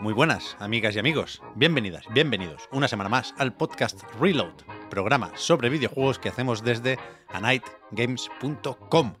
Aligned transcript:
Muy 0.00 0.12
buenas, 0.12 0.56
amigas 0.60 0.94
y 0.94 0.98
amigos. 0.98 1.42
Bienvenidas, 1.54 2.04
bienvenidos 2.12 2.68
una 2.72 2.88
semana 2.88 3.08
más 3.08 3.34
al 3.38 3.54
podcast 3.54 4.02
Reload, 4.20 4.52
programa 4.90 5.30
sobre 5.34 5.70
videojuegos 5.70 6.18
que 6.18 6.28
hacemos 6.28 6.62
desde 6.62 6.98
anightgames.com. 7.28 9.14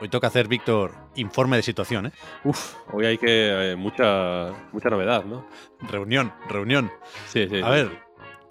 Hoy 0.00 0.08
toca 0.08 0.26
hacer, 0.26 0.48
Víctor, 0.48 0.92
informe 1.14 1.56
de 1.56 1.62
situación, 1.62 2.06
¿eh? 2.06 2.12
Uf, 2.42 2.74
hoy 2.92 3.06
hay 3.06 3.18
que. 3.18 3.72
eh, 3.72 3.76
mucha, 3.76 4.50
mucha 4.72 4.88
novedad, 4.90 5.24
¿no? 5.24 5.46
Reunión, 5.80 6.32
reunión. 6.48 6.90
Sí, 7.28 7.46
sí. 7.48 7.60
A 7.62 7.68
ver, 7.68 8.02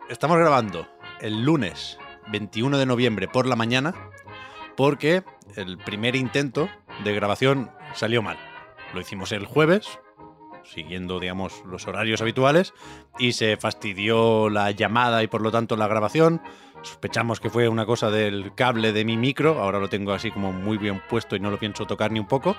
estamos 0.10 0.38
grabando 0.38 0.88
el 1.20 1.44
lunes 1.44 1.98
21 2.32 2.78
de 2.78 2.86
noviembre 2.86 3.28
por 3.28 3.46
la 3.46 3.56
mañana 3.56 3.94
porque 4.80 5.24
el 5.58 5.78
primer 5.78 6.16
intento 6.16 6.70
de 7.04 7.14
grabación 7.14 7.70
salió 7.94 8.22
mal. 8.22 8.38
Lo 8.94 9.02
hicimos 9.02 9.34
el 9.34 9.46
jueves, 9.46 10.00
siguiendo, 10.64 11.20
digamos, 11.20 11.64
los 11.66 11.86
horarios 11.86 12.22
habituales, 12.22 12.74
y 13.18 13.34
se 13.34 13.58
fastidió 13.58 14.50
la 14.50 14.72
llamada 14.72 15.22
y 15.22 15.28
por 15.28 15.42
lo 15.42 15.52
tanto 15.52 15.76
la 15.76 15.90
grabación. 15.90 16.42
Sospechamos 16.82 17.42
que 17.42 17.50
fue 17.50 17.68
una 17.68 17.86
cosa 17.86 18.10
del 18.10 18.56
cable 18.56 18.94
de 18.94 19.04
mi 19.04 19.18
micro, 19.18 19.62
ahora 19.62 19.80
lo 19.80 19.90
tengo 19.90 20.14
así 20.14 20.32
como 20.32 20.54
muy 20.54 20.78
bien 20.78 21.02
puesto 21.10 21.36
y 21.36 21.42
no 21.42 21.52
lo 21.52 21.60
pienso 21.60 21.86
tocar 21.86 22.14
ni 22.14 22.22
un 22.22 22.28
poco, 22.28 22.56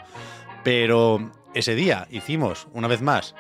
pero 0.62 1.31
ese 1.55 1.75
día 1.75 2.07
hicimos, 2.11 2.69
una 2.75 2.87
vez 2.87 3.01
más, 3.01 3.34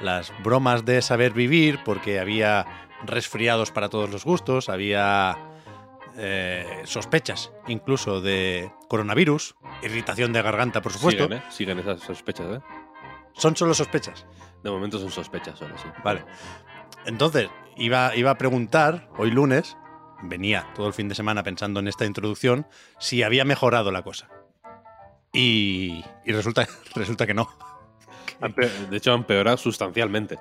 las 0.00 0.32
bromas 0.42 0.84
de 0.84 1.02
saber 1.02 1.34
vivir, 1.34 1.78
porque 1.84 2.18
había 2.18 2.66
resfriados 3.06 3.70
para 3.70 3.88
todos 3.88 4.10
los 4.10 4.24
gustos, 4.24 4.68
había 4.68 5.53
eh, 6.16 6.82
sospechas 6.84 7.52
incluso 7.66 8.20
de 8.20 8.70
coronavirus, 8.88 9.56
irritación 9.82 10.32
de 10.32 10.42
garganta, 10.42 10.80
por 10.82 10.92
supuesto. 10.92 11.24
Siguen, 11.24 11.38
¿eh? 11.38 11.42
Siguen 11.50 11.78
esas 11.78 12.00
sospechas, 12.00 12.58
¿eh? 12.58 12.60
Son 13.32 13.56
solo 13.56 13.74
sospechas. 13.74 14.26
De 14.62 14.70
momento 14.70 14.98
son 14.98 15.10
sospechas 15.10 15.58
solo, 15.58 15.76
sí. 15.76 15.88
Vale. 16.04 16.24
Entonces, 17.04 17.48
iba, 17.76 18.14
iba 18.14 18.30
a 18.30 18.38
preguntar, 18.38 19.08
hoy 19.18 19.30
lunes, 19.30 19.76
venía 20.22 20.68
todo 20.74 20.86
el 20.86 20.92
fin 20.92 21.08
de 21.08 21.14
semana 21.14 21.42
pensando 21.42 21.80
en 21.80 21.88
esta 21.88 22.04
introducción, 22.04 22.66
si 22.98 23.22
había 23.22 23.44
mejorado 23.44 23.90
la 23.90 24.02
cosa. 24.02 24.28
Y, 25.32 26.04
y 26.24 26.32
resulta, 26.32 26.68
resulta 26.94 27.26
que 27.26 27.34
no. 27.34 27.48
De 28.90 28.96
hecho, 28.96 29.12
han 29.12 29.20
empeorado 29.20 29.56
sustancialmente. 29.56 30.38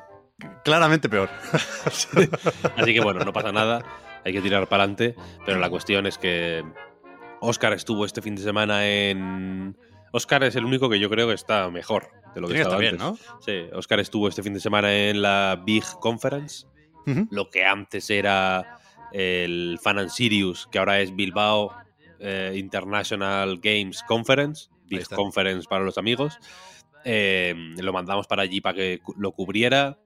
Claramente 0.63 1.09
peor. 1.09 1.29
Así 1.85 2.93
que 2.93 3.01
bueno, 3.01 3.23
no 3.23 3.33
pasa 3.33 3.51
nada. 3.51 3.83
Hay 4.25 4.33
que 4.33 4.41
tirar 4.41 4.67
para 4.67 4.83
adelante. 4.83 5.15
Pero 5.45 5.59
la 5.59 5.69
cuestión 5.69 6.05
es 6.05 6.17
que 6.17 6.63
Oscar 7.41 7.73
estuvo 7.73 8.05
este 8.05 8.21
fin 8.21 8.35
de 8.35 8.41
semana 8.41 8.87
en. 8.87 9.77
Oscar 10.11 10.43
es 10.43 10.55
el 10.55 10.65
único 10.65 10.89
que 10.89 10.99
yo 10.99 11.09
creo 11.09 11.27
que 11.27 11.33
está 11.33 11.69
mejor 11.69 12.09
de 12.35 12.41
lo 12.41 12.47
que 12.47 12.59
estaba 12.59 12.75
estar 12.75 12.79
bien, 12.79 13.01
antes. 13.01 13.27
¿no? 13.27 13.41
Sí, 13.41 13.65
Oscar 13.73 13.99
estuvo 13.99 14.27
este 14.27 14.43
fin 14.43 14.53
de 14.53 14.59
semana 14.59 14.93
en 14.93 15.21
la 15.21 15.61
Big 15.65 15.83
Conference, 15.99 16.67
lo 17.31 17.49
que 17.49 17.65
antes 17.65 18.09
era 18.09 18.79
el 19.11 19.79
Fan 19.81 19.99
and 19.99 20.09
Sirius, 20.09 20.67
que 20.71 20.79
ahora 20.79 21.01
es 21.01 21.15
Bilbao 21.15 21.75
eh, 22.19 22.53
International 22.55 23.59
Games 23.61 24.03
Conference, 24.07 24.69
Big 24.85 25.01
está. 25.01 25.15
Conference 25.15 25.67
para 25.67 25.83
los 25.83 25.97
amigos. 25.97 26.37
Eh, 27.05 27.53
lo 27.77 27.91
mandamos 27.91 28.27
para 28.27 28.43
allí 28.43 28.61
para 28.61 28.75
que 28.75 29.01
lo 29.17 29.33
cubriera. 29.33 29.99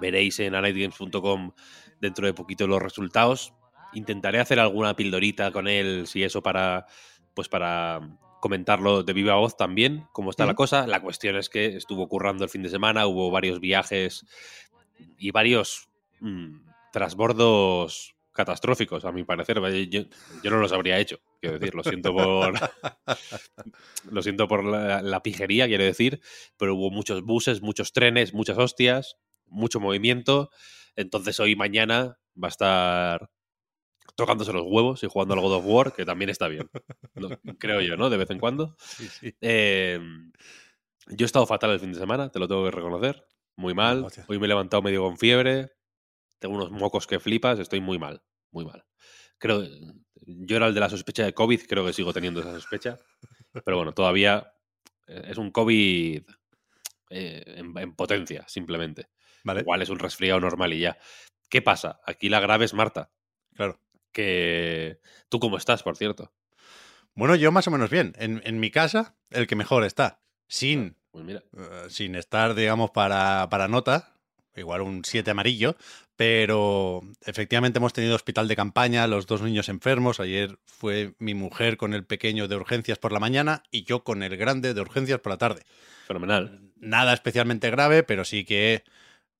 Veréis 0.00 0.40
en 0.40 0.54
anightgames.com 0.54 1.52
dentro 2.00 2.26
de 2.26 2.34
poquito 2.34 2.66
los 2.66 2.82
resultados. 2.82 3.54
Intentaré 3.92 4.40
hacer 4.40 4.60
alguna 4.60 4.94
pildorita 4.94 5.50
con 5.52 5.68
él, 5.68 6.06
si 6.06 6.22
eso, 6.22 6.42
para 6.42 6.86
pues 7.34 7.48
para 7.48 8.00
comentarlo 8.40 9.02
de 9.02 9.12
viva 9.12 9.34
voz 9.34 9.56
también, 9.56 10.06
cómo 10.12 10.30
está 10.30 10.46
la 10.46 10.54
cosa. 10.54 10.86
La 10.86 11.00
cuestión 11.00 11.36
es 11.36 11.48
que 11.48 11.76
estuvo 11.76 12.08
currando 12.08 12.44
el 12.44 12.50
fin 12.50 12.62
de 12.62 12.70
semana, 12.70 13.06
hubo 13.06 13.30
varios 13.30 13.60
viajes 13.60 14.26
y 15.18 15.30
varios 15.30 15.88
mm, 16.20 16.56
trasbordos 16.92 18.16
catastróficos, 18.32 19.04
a 19.04 19.12
mi 19.12 19.24
parecer. 19.24 19.60
Yo, 19.90 20.02
yo 20.42 20.50
no 20.50 20.58
los 20.58 20.72
habría 20.72 20.98
hecho, 20.98 21.20
quiero 21.40 21.58
decir, 21.58 21.74
lo 21.74 21.82
siento 21.82 22.14
por. 22.14 22.54
lo 24.10 24.22
siento 24.22 24.48
por 24.48 24.64
la, 24.64 25.02
la 25.02 25.22
pijería, 25.22 25.66
quiero 25.66 25.84
decir, 25.84 26.20
pero 26.56 26.74
hubo 26.74 26.90
muchos 26.90 27.22
buses, 27.22 27.60
muchos 27.60 27.92
trenes, 27.92 28.32
muchas 28.32 28.56
hostias, 28.56 29.18
mucho 29.50 29.80
movimiento. 29.80 30.50
Entonces 30.96 31.38
hoy 31.40 31.52
y 31.52 31.56
mañana 31.56 32.18
va 32.42 32.48
a 32.48 32.50
estar 32.50 33.30
tocándose 34.16 34.52
los 34.52 34.64
huevos 34.66 35.02
y 35.02 35.08
jugando 35.08 35.34
al 35.34 35.40
God 35.40 35.54
of 35.56 35.64
War, 35.66 35.92
que 35.94 36.04
también 36.04 36.30
está 36.30 36.48
bien. 36.48 36.68
No- 37.14 37.30
creo 37.58 37.80
yo, 37.80 37.96
¿no? 37.96 38.10
De 38.10 38.16
vez 38.16 38.30
en 38.30 38.38
cuando. 38.38 38.76
Sí, 38.80 39.08
sí. 39.08 39.34
Eh, 39.40 40.00
yo 41.08 41.24
he 41.24 41.26
estado 41.26 41.46
fatal 41.46 41.70
el 41.70 41.80
fin 41.80 41.92
de 41.92 41.98
semana, 41.98 42.30
te 42.30 42.38
lo 42.38 42.46
tengo 42.46 42.64
que 42.64 42.70
reconocer. 42.70 43.24
Muy 43.56 43.74
mal. 43.74 44.04
Hostia. 44.04 44.24
Hoy 44.28 44.38
me 44.38 44.46
he 44.46 44.48
levantado 44.48 44.82
medio 44.82 45.02
con 45.02 45.18
fiebre. 45.18 45.72
Tengo 46.38 46.54
unos 46.56 46.70
mocos 46.70 47.06
que 47.06 47.20
flipas. 47.20 47.58
Estoy 47.58 47.80
muy 47.80 47.98
mal. 47.98 48.22
Muy 48.52 48.64
mal. 48.64 48.84
Creo. 49.38 49.64
Yo 50.26 50.56
era 50.56 50.66
el 50.68 50.74
de 50.74 50.80
la 50.80 50.88
sospecha 50.88 51.24
de 51.24 51.34
COVID. 51.34 51.62
Creo 51.68 51.84
que 51.84 51.92
sigo 51.92 52.12
teniendo 52.12 52.40
esa 52.40 52.52
sospecha. 52.52 52.98
Pero 53.64 53.78
bueno, 53.78 53.92
todavía 53.92 54.52
eh, 55.08 55.22
es 55.28 55.38
un 55.38 55.50
COVID 55.50 56.22
eh, 57.10 57.44
en, 57.46 57.76
en 57.76 57.94
potencia, 57.94 58.44
simplemente. 58.48 59.08
Vale, 59.44 59.60
Igual 59.60 59.82
es 59.82 59.88
un 59.88 59.98
resfriado 59.98 60.40
normal 60.40 60.72
y 60.72 60.80
ya. 60.80 60.98
¿Qué 61.48 61.62
pasa? 61.62 62.00
Aquí 62.06 62.28
la 62.28 62.40
grave 62.40 62.64
es 62.64 62.74
Marta. 62.74 63.10
claro. 63.54 63.80
Que. 64.12 64.98
¿Tú 65.28 65.38
cómo 65.38 65.56
estás, 65.56 65.82
por 65.84 65.96
cierto? 65.96 66.32
Bueno, 67.14 67.36
yo 67.36 67.52
más 67.52 67.68
o 67.68 67.70
menos 67.70 67.90
bien. 67.90 68.12
En, 68.18 68.42
en 68.44 68.58
mi 68.58 68.70
casa, 68.72 69.14
el 69.30 69.46
que 69.46 69.54
mejor 69.56 69.84
está. 69.84 70.20
Sin, 70.48 70.96
Pues 71.12 71.24
mira. 71.24 71.44
eh, 71.56 71.86
sin 71.90 72.16
estar, 72.16 72.54
digamos, 72.54 72.90
para, 72.90 73.48
para 73.50 73.68
nota. 73.68 74.16
Igual 74.56 74.80
un 74.80 75.04
7 75.04 75.30
amarillo. 75.30 75.76
Pero 76.16 77.00
efectivamente 77.24 77.78
hemos 77.78 77.92
tenido 77.92 78.14
hospital 78.16 78.46
de 78.48 78.56
campaña, 78.56 79.06
los 79.06 79.26
dos 79.26 79.42
niños 79.42 79.68
enfermos. 79.68 80.18
Ayer 80.20 80.58
fue 80.66 81.14
mi 81.18 81.34
mujer 81.34 81.76
con 81.76 81.94
el 81.94 82.04
pequeño 82.04 82.46
de 82.48 82.56
urgencias 82.56 82.98
por 82.98 83.12
la 83.12 83.20
mañana 83.20 83.62
y 83.70 83.84
yo 83.84 84.02
con 84.04 84.22
el 84.22 84.36
grande 84.36 84.74
de 84.74 84.80
urgencias 84.80 85.20
por 85.20 85.30
la 85.32 85.38
tarde. 85.38 85.62
Fenomenal. 86.06 86.60
Nada 86.76 87.14
especialmente 87.14 87.70
grave, 87.70 88.02
pero 88.02 88.24
sí 88.24 88.44
que 88.44 88.82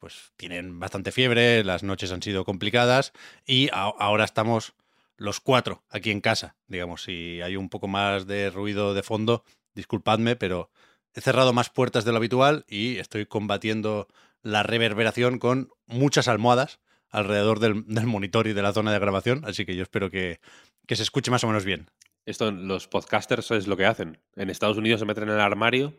pues 0.00 0.32
tienen 0.36 0.80
bastante 0.80 1.12
fiebre, 1.12 1.62
las 1.62 1.82
noches 1.82 2.10
han 2.10 2.22
sido 2.22 2.44
complicadas 2.44 3.12
y 3.46 3.68
ahora 3.72 4.24
estamos 4.24 4.74
los 5.16 5.40
cuatro 5.40 5.84
aquí 5.90 6.10
en 6.10 6.22
casa. 6.22 6.56
Digamos, 6.66 7.02
si 7.02 7.40
hay 7.42 7.56
un 7.56 7.68
poco 7.68 7.86
más 7.86 8.26
de 8.26 8.50
ruido 8.50 8.94
de 8.94 9.02
fondo, 9.02 9.44
disculpadme, 9.74 10.34
pero 10.34 10.70
he 11.14 11.20
cerrado 11.20 11.52
más 11.52 11.68
puertas 11.68 12.04
de 12.04 12.12
lo 12.12 12.16
habitual 12.16 12.64
y 12.66 12.96
estoy 12.96 13.26
combatiendo 13.26 14.08
la 14.42 14.62
reverberación 14.62 15.38
con 15.38 15.70
muchas 15.86 16.26
almohadas 16.26 16.80
alrededor 17.10 17.60
del, 17.60 17.84
del 17.86 18.06
monitor 18.06 18.46
y 18.46 18.54
de 18.54 18.62
la 18.62 18.72
zona 18.72 18.92
de 18.92 18.98
grabación, 18.98 19.44
así 19.44 19.66
que 19.66 19.76
yo 19.76 19.82
espero 19.82 20.10
que, 20.10 20.40
que 20.86 20.96
se 20.96 21.02
escuche 21.02 21.30
más 21.30 21.44
o 21.44 21.48
menos 21.48 21.64
bien. 21.64 21.90
Esto 22.24 22.50
los 22.50 22.88
podcasters 22.88 23.50
es 23.50 23.66
lo 23.66 23.76
que 23.76 23.86
hacen. 23.86 24.18
En 24.36 24.48
Estados 24.48 24.78
Unidos 24.78 25.00
se 25.00 25.06
meten 25.06 25.24
en 25.24 25.30
el 25.30 25.40
armario 25.40 25.94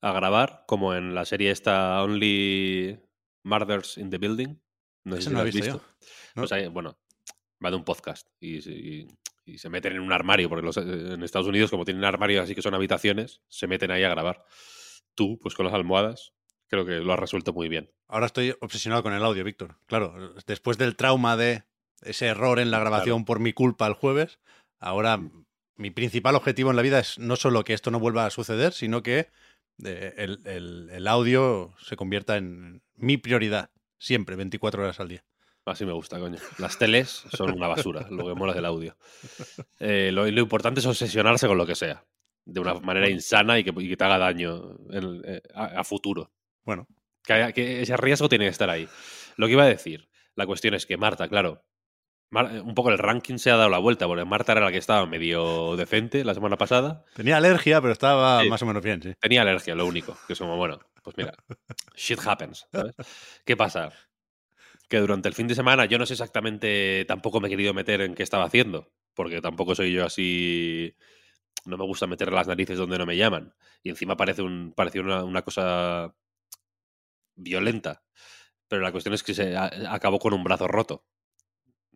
a 0.00 0.12
grabar, 0.12 0.64
como 0.66 0.94
en 0.94 1.14
la 1.14 1.24
serie 1.24 1.50
esta 1.50 2.02
Only 2.02 2.98
Murders 3.44 3.98
in 3.98 4.10
the 4.10 4.18
Building. 4.18 4.56
No 5.04 5.16
sé 5.16 5.22
si 5.22 5.28
no 5.30 5.34
lo 5.34 5.40
has 5.40 5.44
visto 5.54 5.64
visto. 5.64 5.78
yo. 5.78 6.42
¿no? 6.42 6.46
Pues 6.48 6.70
bueno, 6.70 6.98
va 7.64 7.70
de 7.70 7.76
un 7.76 7.84
podcast 7.84 8.28
y, 8.40 8.58
y- 8.68 9.08
y 9.46 9.58
se 9.58 9.68
meten 9.68 9.94
en 9.94 10.00
un 10.00 10.12
armario, 10.12 10.48
porque 10.48 10.64
los- 10.64 10.76
en 10.76 11.22
Estados 11.22 11.48
Unidos, 11.48 11.70
como 11.70 11.84
tienen 11.84 12.04
armarios 12.04 12.44
así 12.44 12.54
que 12.54 12.62
son 12.62 12.74
habitaciones, 12.74 13.40
se 13.48 13.66
meten 13.66 13.90
ahí 13.90 14.04
a 14.04 14.08
grabar. 14.10 14.44
Tú, 15.14 15.38
pues 15.42 15.54
con 15.54 15.66
las 15.66 15.74
almohadas, 15.74 16.32
creo 16.68 16.84
que 16.86 17.00
lo 17.00 17.12
has 17.12 17.18
resuelto 17.18 17.52
muy 17.52 17.68
bien. 17.68 17.90
Ahora 18.06 18.26
estoy 18.26 18.54
obsesionado 18.60 19.02
con 19.02 19.12
el 19.12 19.24
audio, 19.24 19.42
Víctor. 19.42 19.76
Claro, 19.86 20.34
después 20.46 20.78
del 20.78 20.94
trauma 20.96 21.36
de 21.36 21.64
ese 22.02 22.26
error 22.26 22.60
en 22.60 22.70
la 22.70 22.78
grabación 22.78 23.24
por 23.24 23.40
mi 23.40 23.52
culpa 23.52 23.86
el 23.88 23.94
jueves, 23.94 24.38
ahora 24.78 25.16
Mm. 25.16 25.44
mi 25.76 25.90
principal 25.90 26.36
objetivo 26.36 26.70
en 26.70 26.76
la 26.76 26.82
vida 26.82 27.00
es 27.00 27.18
no 27.18 27.34
solo 27.36 27.64
que 27.64 27.72
esto 27.72 27.90
no 27.90 27.98
vuelva 27.98 28.26
a 28.26 28.30
suceder, 28.30 28.72
sino 28.72 29.02
que 29.02 29.28
eh, 29.84 30.14
el, 30.16 30.40
el- 30.44 30.90
el 30.90 31.06
audio 31.06 31.74
se 31.82 31.96
convierta 31.96 32.36
en 32.36 32.82
mi 32.96 33.16
prioridad, 33.16 33.70
siempre, 33.98 34.36
24 34.36 34.82
horas 34.82 35.00
al 35.00 35.08
día. 35.08 35.24
Así 35.66 35.84
me 35.84 35.92
gusta, 35.92 36.18
coño. 36.18 36.38
Las 36.58 36.78
teles 36.78 37.24
son 37.32 37.52
una 37.52 37.68
basura, 37.68 38.06
lo 38.10 38.26
que 38.26 38.34
mola 38.34 38.52
es 38.52 38.58
el 38.58 38.64
audio. 38.64 38.96
Eh, 39.78 40.10
lo, 40.12 40.26
lo 40.30 40.40
importante 40.40 40.80
es 40.80 40.86
obsesionarse 40.86 41.46
con 41.46 41.58
lo 41.58 41.66
que 41.66 41.74
sea, 41.74 42.04
de 42.44 42.60
una 42.60 42.74
manera 42.74 43.08
insana 43.08 43.58
y 43.58 43.64
que, 43.64 43.72
y 43.76 43.88
que 43.88 43.96
te 43.96 44.04
haga 44.04 44.18
daño 44.18 44.76
en- 44.90 45.22
eh, 45.24 45.42
a, 45.54 45.80
a 45.80 45.84
futuro. 45.84 46.32
Bueno, 46.64 46.86
Que, 47.22 47.82
ese 47.82 47.96
riesgo 47.96 48.28
tiene 48.28 48.46
que 48.46 48.50
estar 48.50 48.70
ahí. 48.70 48.88
Lo 49.36 49.46
que 49.46 49.52
iba 49.52 49.62
a 49.64 49.68
decir, 49.68 50.08
la 50.34 50.46
cuestión 50.46 50.74
es 50.74 50.86
que 50.86 50.96
Marta, 50.96 51.28
claro, 51.28 51.62
un 52.32 52.74
poco 52.74 52.90
el 52.90 52.98
ranking 52.98 53.38
se 53.38 53.50
ha 53.50 53.56
dado 53.56 53.68
la 53.70 53.78
vuelta, 53.78 54.06
porque 54.06 54.24
Marta 54.24 54.52
era 54.52 54.60
la 54.60 54.70
que 54.70 54.78
estaba 54.78 55.04
medio 55.06 55.76
decente 55.76 56.24
la 56.24 56.34
semana 56.34 56.56
pasada. 56.56 57.04
tenía 57.14 57.36
alergia, 57.36 57.80
pero 57.80 57.92
estaba 57.92 58.42
Sí. 58.42 58.48
más 58.48 58.62
o 58.62 58.66
menos 58.66 58.82
bien, 58.82 59.02
sí. 59.02 59.12
Tenía 59.20 59.42
alergia, 59.42 59.74
lo 59.74 59.86
único. 59.86 60.16
Que 60.26 60.34
es 60.34 60.38
como, 60.38 60.56
bueno, 60.56 60.78
pues 61.02 61.16
mira, 61.16 61.34
shit 61.96 62.20
happens. 62.24 62.66
¿sabes? 62.72 62.94
¿Qué 63.44 63.56
pasa? 63.56 63.92
Que 64.88 64.98
durante 64.98 65.28
el 65.28 65.34
fin 65.34 65.46
de 65.48 65.54
semana 65.54 65.84
yo 65.86 65.98
no 65.98 66.06
sé 66.06 66.14
exactamente, 66.14 67.04
tampoco 67.06 67.40
me 67.40 67.48
he 67.48 67.50
querido 67.50 67.74
meter 67.74 68.00
en 68.00 68.14
qué 68.14 68.22
estaba 68.22 68.44
haciendo, 68.44 68.92
porque 69.14 69.40
tampoco 69.40 69.74
soy 69.74 69.92
yo 69.92 70.04
así. 70.04 70.94
No 71.64 71.76
me 71.76 71.84
gusta 71.84 72.06
meter 72.06 72.32
las 72.32 72.46
narices 72.48 72.78
donde 72.78 72.96
no 72.96 73.06
me 73.06 73.16
llaman. 73.16 73.54
Y 73.82 73.90
encima 73.90 74.16
parece 74.16 74.42
un, 74.42 74.72
pareció 74.74 75.02
una, 75.02 75.24
una 75.24 75.42
cosa 75.42 76.14
violenta. 77.34 78.02
Pero 78.68 78.82
la 78.82 78.92
cuestión 78.92 79.14
es 79.14 79.22
que 79.22 79.34
se 79.34 79.56
a- 79.56 79.70
acabó 79.90 80.18
con 80.18 80.32
un 80.32 80.44
brazo 80.44 80.68
roto. 80.68 81.04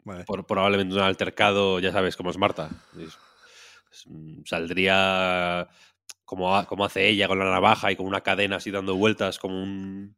Vale. 0.05 0.25
Por, 0.25 0.47
probablemente 0.47 0.95
un 0.95 1.01
altercado, 1.01 1.81
ya 1.81 1.93
sabes 1.93 2.17
cómo 2.17 2.31
es 2.31 2.39
Marta. 2.39 2.71
Es- 2.99 3.19
es- 3.93 4.07
mm, 4.07 4.43
saldría 4.45 5.69
como, 6.25 6.65
como 6.67 6.85
hace 6.85 7.09
ella 7.09 7.29
con 7.29 7.39
la 7.39 7.47
navaja 7.51 7.93
y 7.93 7.97
con 7.97 8.07
una 8.07 8.23
cadena 8.23 8.57
así 8.57 8.71
dando 8.71 8.97
vueltas 8.97 9.39
como 9.39 9.63
un 9.63 10.17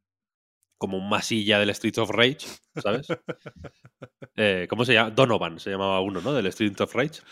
como 0.78 0.98
un 0.98 1.08
masilla 1.08 1.58
del 1.58 1.70
Street 1.70 1.96
of 1.98 2.10
Rage, 2.10 2.38
¿sabes? 2.76 3.06
Eh, 4.36 4.66
¿Cómo 4.68 4.84
se 4.84 4.92
llama? 4.94 5.10
Donovan 5.10 5.58
se 5.60 5.70
llamaba 5.70 6.00
uno, 6.00 6.20
¿no? 6.20 6.32
Del 6.34 6.46
Street 6.48 6.78
of 6.80 6.94
Rage. 6.94 7.22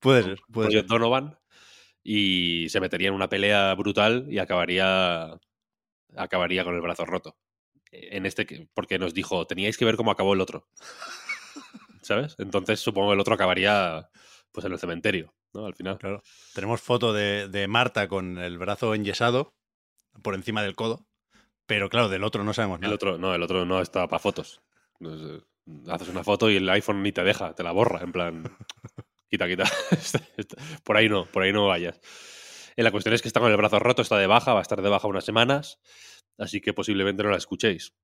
Puede 0.00 0.22
ser, 0.22 0.38
puede 0.50 0.70
ser. 0.70 0.86
Donovan. 0.86 1.38
Y 2.02 2.68
se 2.70 2.80
metería 2.80 3.08
en 3.08 3.14
una 3.14 3.28
pelea 3.28 3.74
brutal 3.74 4.26
y 4.30 4.38
acabaría 4.38 5.38
acabaría 6.16 6.64
con 6.64 6.74
el 6.74 6.80
brazo 6.82 7.04
roto. 7.06 7.36
En 7.92 8.26
este 8.26 8.46
que- 8.46 8.68
porque 8.74 8.98
nos 8.98 9.14
dijo, 9.14 9.46
teníais 9.46 9.76
que 9.78 9.84
ver 9.84 9.96
cómo 9.96 10.10
acabó 10.10 10.34
el 10.34 10.40
otro. 10.40 10.68
¿Sabes? 12.04 12.36
Entonces 12.38 12.80
supongo 12.80 13.08
que 13.08 13.14
el 13.14 13.20
otro 13.20 13.34
acabaría 13.34 14.08
pues 14.52 14.64
en 14.66 14.72
el 14.72 14.78
cementerio, 14.78 15.34
¿no? 15.52 15.66
Al 15.66 15.74
final. 15.74 15.98
Claro. 15.98 16.22
Tenemos 16.54 16.80
foto 16.80 17.12
de, 17.12 17.48
de 17.48 17.66
Marta 17.66 18.06
con 18.08 18.38
el 18.38 18.58
brazo 18.58 18.94
enyesado 18.94 19.54
por 20.22 20.34
encima 20.34 20.62
del 20.62 20.76
codo, 20.76 21.06
pero 21.66 21.88
claro, 21.88 22.08
del 22.08 22.22
otro 22.24 22.44
no 22.44 22.52
sabemos 22.54 22.76
El 22.76 22.82
nada. 22.82 22.94
otro, 22.94 23.18
no, 23.18 23.34
el 23.34 23.42
otro 23.42 23.64
no 23.64 23.80
está 23.80 24.06
para 24.06 24.20
fotos. 24.20 24.62
No 25.00 25.18
sé, 25.18 25.44
Haces 25.88 26.08
una 26.08 26.22
foto 26.22 26.50
y 26.50 26.56
el 26.56 26.68
iPhone 26.68 27.02
ni 27.02 27.10
te 27.10 27.24
deja, 27.24 27.54
te 27.54 27.62
la 27.62 27.72
borra, 27.72 28.02
en 28.02 28.12
plan. 28.12 28.44
Quita, 29.30 29.48
quita. 29.48 29.64
por 30.84 30.96
ahí 30.96 31.08
no, 31.08 31.24
por 31.24 31.42
ahí 31.42 31.52
no 31.52 31.66
vayas. 31.66 31.98
Eh, 32.76 32.82
la 32.84 32.92
cuestión 32.92 33.14
es 33.14 33.22
que 33.22 33.28
está 33.28 33.40
con 33.40 33.50
el 33.50 33.56
brazo 33.56 33.78
roto, 33.80 34.02
está 34.02 34.18
de 34.18 34.26
baja, 34.28 34.52
va 34.52 34.60
a 34.60 34.62
estar 34.62 34.80
de 34.80 34.88
baja 34.88 35.08
unas 35.08 35.24
semanas, 35.24 35.80
así 36.38 36.60
que 36.60 36.72
posiblemente 36.72 37.24
no 37.24 37.30
la 37.30 37.38
escuchéis 37.38 37.94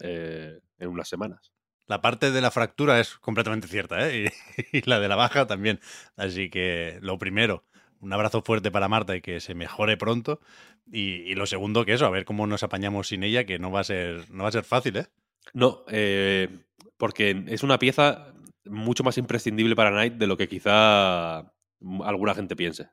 eh, 0.00 0.58
en 0.78 0.88
unas 0.88 1.08
semanas. 1.08 1.52
La 1.86 2.00
parte 2.00 2.30
de 2.30 2.40
la 2.40 2.50
fractura 2.50 2.98
es 3.00 3.14
completamente 3.18 3.68
cierta, 3.68 4.08
¿eh? 4.08 4.32
Y, 4.72 4.88
la 4.88 5.00
de 5.00 5.08
la 5.08 5.16
baja 5.16 5.46
también. 5.46 5.80
Así 6.16 6.50
que 6.50 6.98
lo 7.02 7.18
primero, 7.18 7.64
un 8.00 8.12
abrazo 8.12 8.42
fuerte 8.42 8.70
para 8.70 8.88
Marta 8.88 9.16
y 9.16 9.20
que 9.20 9.40
se 9.40 9.54
mejore 9.54 9.96
pronto. 9.96 10.40
Y, 10.90 11.34
lo 11.34 11.46
segundo, 11.46 11.84
que 11.84 11.94
eso, 11.94 12.06
a 12.06 12.10
ver 12.10 12.24
cómo 12.24 12.46
nos 12.46 12.62
apañamos 12.62 13.08
sin 13.08 13.22
ella, 13.22 13.44
que 13.44 13.58
no 13.58 13.70
va 13.70 13.80
a 13.80 13.84
ser, 13.84 14.30
no 14.30 14.44
va 14.44 14.48
a 14.50 14.52
ser 14.52 14.64
fácil, 14.64 14.96
¿eh? 14.96 15.06
No, 15.52 15.84
eh, 15.88 16.48
porque 16.96 17.44
es 17.48 17.62
una 17.62 17.78
pieza 17.78 18.34
mucho 18.64 19.04
más 19.04 19.18
imprescindible 19.18 19.76
para 19.76 19.90
Knight 19.90 20.14
de 20.14 20.26
lo 20.26 20.36
que 20.36 20.48
quizá 20.48 21.40
alguna 22.04 22.34
gente 22.34 22.56
piense. 22.56 22.88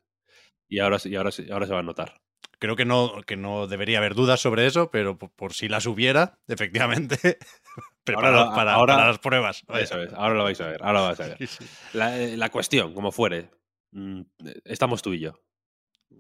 Y 0.68 0.80
ahora, 0.80 0.98
y 1.04 1.16
ahora, 1.16 1.32
ahora 1.52 1.68
se 1.68 1.74
va 1.74 1.80
a 1.80 1.84
notar. 1.84 2.22
Creo 2.62 2.76
que 2.76 2.86
no, 2.86 3.22
que 3.26 3.36
no 3.38 3.66
debería 3.66 3.98
haber 3.98 4.14
dudas 4.14 4.40
sobre 4.40 4.68
eso, 4.68 4.92
pero 4.92 5.18
por, 5.18 5.32
por 5.32 5.54
si 5.54 5.68
las 5.68 5.88
hubiera, 5.88 6.38
efectivamente, 6.48 7.40
preparados 8.04 8.42
Ahora- 8.50 8.56
para, 8.56 8.74
ahora- 8.76 8.96
para 8.98 9.08
las 9.08 9.18
pruebas. 9.20 9.64
Vaya. 9.68 9.84
Eso 9.84 10.00
es, 10.02 10.14
ahora 10.14 10.36
lo 10.36 10.44
vais 10.44 10.62
a 10.62 10.68
ver, 10.68 10.84
ahora 10.84 11.00
lo 11.00 11.06
vais 11.08 11.20
a 11.20 11.28
ver. 11.28 11.38
Sí, 11.40 11.48
sí. 11.66 11.66
La, 11.94 12.20
eh, 12.20 12.38
la 12.38 12.50
cuestión, 12.50 12.94
como 12.94 13.12
fuere, 13.12 13.50
mm, 13.94 14.22
estamos 14.66 15.02
tú 15.02 15.12
y 15.14 15.22
yo. 15.22 15.34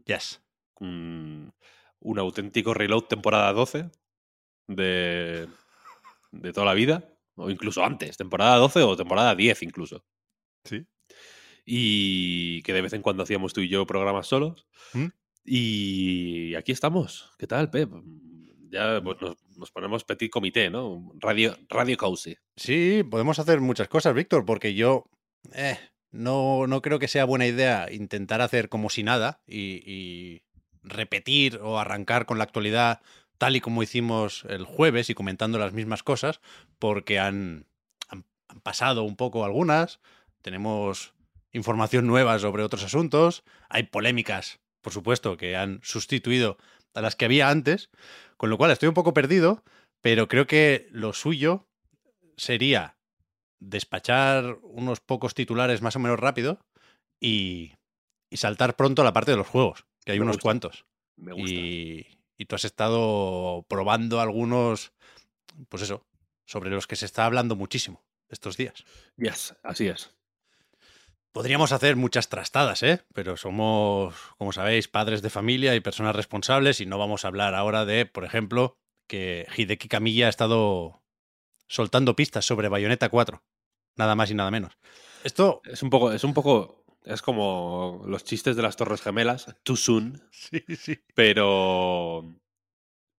Yes. 0.06 0.42
Mm, 0.80 1.50
un 2.00 2.20
auténtico 2.20 2.74
reload 2.74 3.04
temporada 3.04 3.54
12 3.54 3.92
de, 4.68 5.48
de 6.32 6.54
toda 6.54 6.66
la 6.66 6.74
vida, 6.74 7.04
o 7.36 7.52
incluso 7.52 7.84
antes, 7.86 8.18
temporada 8.18 8.56
12 8.58 8.82
o 8.82 8.98
temporada 8.98 9.36
10 9.36 9.62
incluso. 9.62 10.04
Sí. 10.64 10.88
Y 11.66 12.64
que 12.64 12.74
de 12.74 12.82
vez 12.82 12.94
en 12.94 13.04
cuando 13.04 13.22
hacíamos 13.22 13.54
tú 13.54 13.62
y 13.62 13.68
yo 13.70 13.86
programas 13.86 14.26
solos. 14.26 14.66
¿Mm? 14.94 15.06
Y 15.44 16.56
aquí 16.56 16.72
estamos. 16.72 17.32
¿Qué 17.38 17.48
tal, 17.48 17.70
Pep? 17.70 17.90
Ya 18.70 19.02
pues, 19.04 19.18
nos, 19.58 19.72
ponemos 19.72 20.04
petit 20.04 20.32
comité, 20.32 20.70
¿no? 20.70 21.12
Radio, 21.20 21.58
radio 21.70 21.98
cozy. 21.98 22.38
Sí, 22.56 23.04
podemos 23.10 23.40
hacer 23.40 23.60
muchas 23.60 23.88
cosas, 23.88 24.14
Víctor, 24.14 24.46
porque 24.46 24.74
yo 24.74 25.06
eh, 25.54 25.78
no, 26.12 26.68
no 26.68 26.82
creo 26.82 27.00
que 27.00 27.08
sea 27.08 27.26
buena 27.26 27.48
idea 27.48 27.92
intentar 27.92 28.42
hacer 28.42 28.70
como 28.70 28.90
si 28.90 29.04
nada 29.04 29.42
y, 29.46 29.82
y 29.86 30.44
repetir 30.84 31.58
o 31.58 31.80
arrancar 31.80 32.26
con 32.26 32.38
la 32.38 32.44
actualidad 32.44 33.02
tal 33.38 33.56
y 33.56 33.60
como 33.62 33.82
hicimos 33.82 34.46
el 34.50 34.66
jueves 34.66 35.10
y 35.10 35.16
comentando 35.16 35.58
las 35.58 35.74
mismas 35.74 36.04
cosas, 36.04 36.42
porque 36.78 37.18
han, 37.18 37.66
han, 38.08 38.24
han 38.48 38.62
pasado 38.62 39.02
un 39.02 39.16
poco 39.16 39.44
algunas, 39.44 40.00
tenemos 40.44 41.16
información 41.52 42.06
nueva 42.06 42.38
sobre 42.38 42.62
otros 42.62 42.84
asuntos, 42.84 43.44
hay 43.68 43.84
polémicas, 43.84 44.60
por 44.82 44.94
supuesto, 44.94 45.38
que 45.38 45.56
han 45.56 45.80
sustituido 45.84 46.58
a 46.94 47.02
las 47.02 47.16
que 47.16 47.26
había 47.26 47.50
antes, 47.50 47.90
con 48.38 48.50
lo 48.50 48.58
cual 48.58 48.72
estoy 48.72 48.88
un 48.90 48.96
poco 48.96 49.14
perdido, 49.14 49.64
pero 50.02 50.28
creo 50.28 50.48
que 50.48 50.88
lo 50.92 51.14
suyo 51.14 51.68
sería 52.38 52.98
despachar 53.60 54.58
unos 54.64 55.00
pocos 55.00 55.34
titulares 55.36 55.82
más 55.82 55.96
o 55.96 56.00
menos 56.00 56.20
rápido 56.20 56.60
y, 57.20 57.74
y 58.30 58.38
saltar 58.38 58.76
pronto 58.76 59.04
a 59.04 59.06
la 59.06 59.14
parte 59.14 59.32
de 59.32 59.38
los 59.38 59.48
juegos, 59.48 59.86
que 60.04 60.14
hay 60.14 60.20
Me 60.20 60.24
unos 60.24 60.38
gusta. 60.38 60.44
cuantos. 60.44 60.86
Me 61.16 61.34
gusta. 61.34 61.52
Y, 61.54 62.08
y 62.38 62.46
tú 62.46 62.56
has 62.56 62.66
estado 62.66 63.64
probando 63.70 64.20
algunos, 64.20 64.92
pues 65.70 65.84
eso, 65.84 66.04
sobre 66.48 66.72
los 66.72 66.88
que 66.88 66.96
se 66.96 67.06
está 67.06 67.26
hablando 67.26 67.56
muchísimo 67.56 68.04
estos 68.30 68.58
días. 68.58 68.84
Yes, 69.18 69.56
así 69.62 69.88
es. 69.88 70.16
Podríamos 71.32 71.72
hacer 71.72 71.96
muchas 71.96 72.28
trastadas, 72.28 72.84
¿eh? 72.84 73.04
Pero 73.14 73.38
somos, 73.38 74.16
como 74.38 74.52
sabéis, 74.52 74.90
padres 74.90 75.22
de 75.22 75.30
familia 75.30 75.76
y 75.76 75.80
personas 75.80 76.16
responsables 76.16 76.82
y 76.82 76.86
no 76.86 76.98
vamos 76.98 77.24
a 77.24 77.30
hablar 77.30 77.56
ahora 77.56 77.86
de, 77.86 78.06
por 78.06 78.26
ejemplo, 78.26 78.78
que 79.08 79.48
Hideki 79.56 79.88
Kamiya 79.88 80.28
ha 80.28 80.30
estado 80.30 81.02
soltando 81.68 82.18
pistas 82.18 82.46
sobre 82.46 82.68
Bayonetta 82.68 83.08
4. 83.08 83.42
Nada 83.96 84.16
más 84.16 84.30
y 84.30 84.36
nada 84.36 84.52
menos. 84.52 84.78
Esto... 85.24 85.62
Es 85.64 85.84
un 85.84 85.90
poco, 85.90 86.12
es 86.12 86.26
un 86.26 86.34
poco, 86.34 86.84
es 87.06 87.22
como 87.22 88.04
los 88.06 88.26
chistes 88.26 88.58
de 88.58 88.64
las 88.64 88.76
Torres 88.76 89.02
Gemelas, 89.02 89.56
too 89.64 89.78
soon, 89.78 90.22
Sí, 90.32 90.64
sí. 90.76 91.00
pero, 91.16 92.36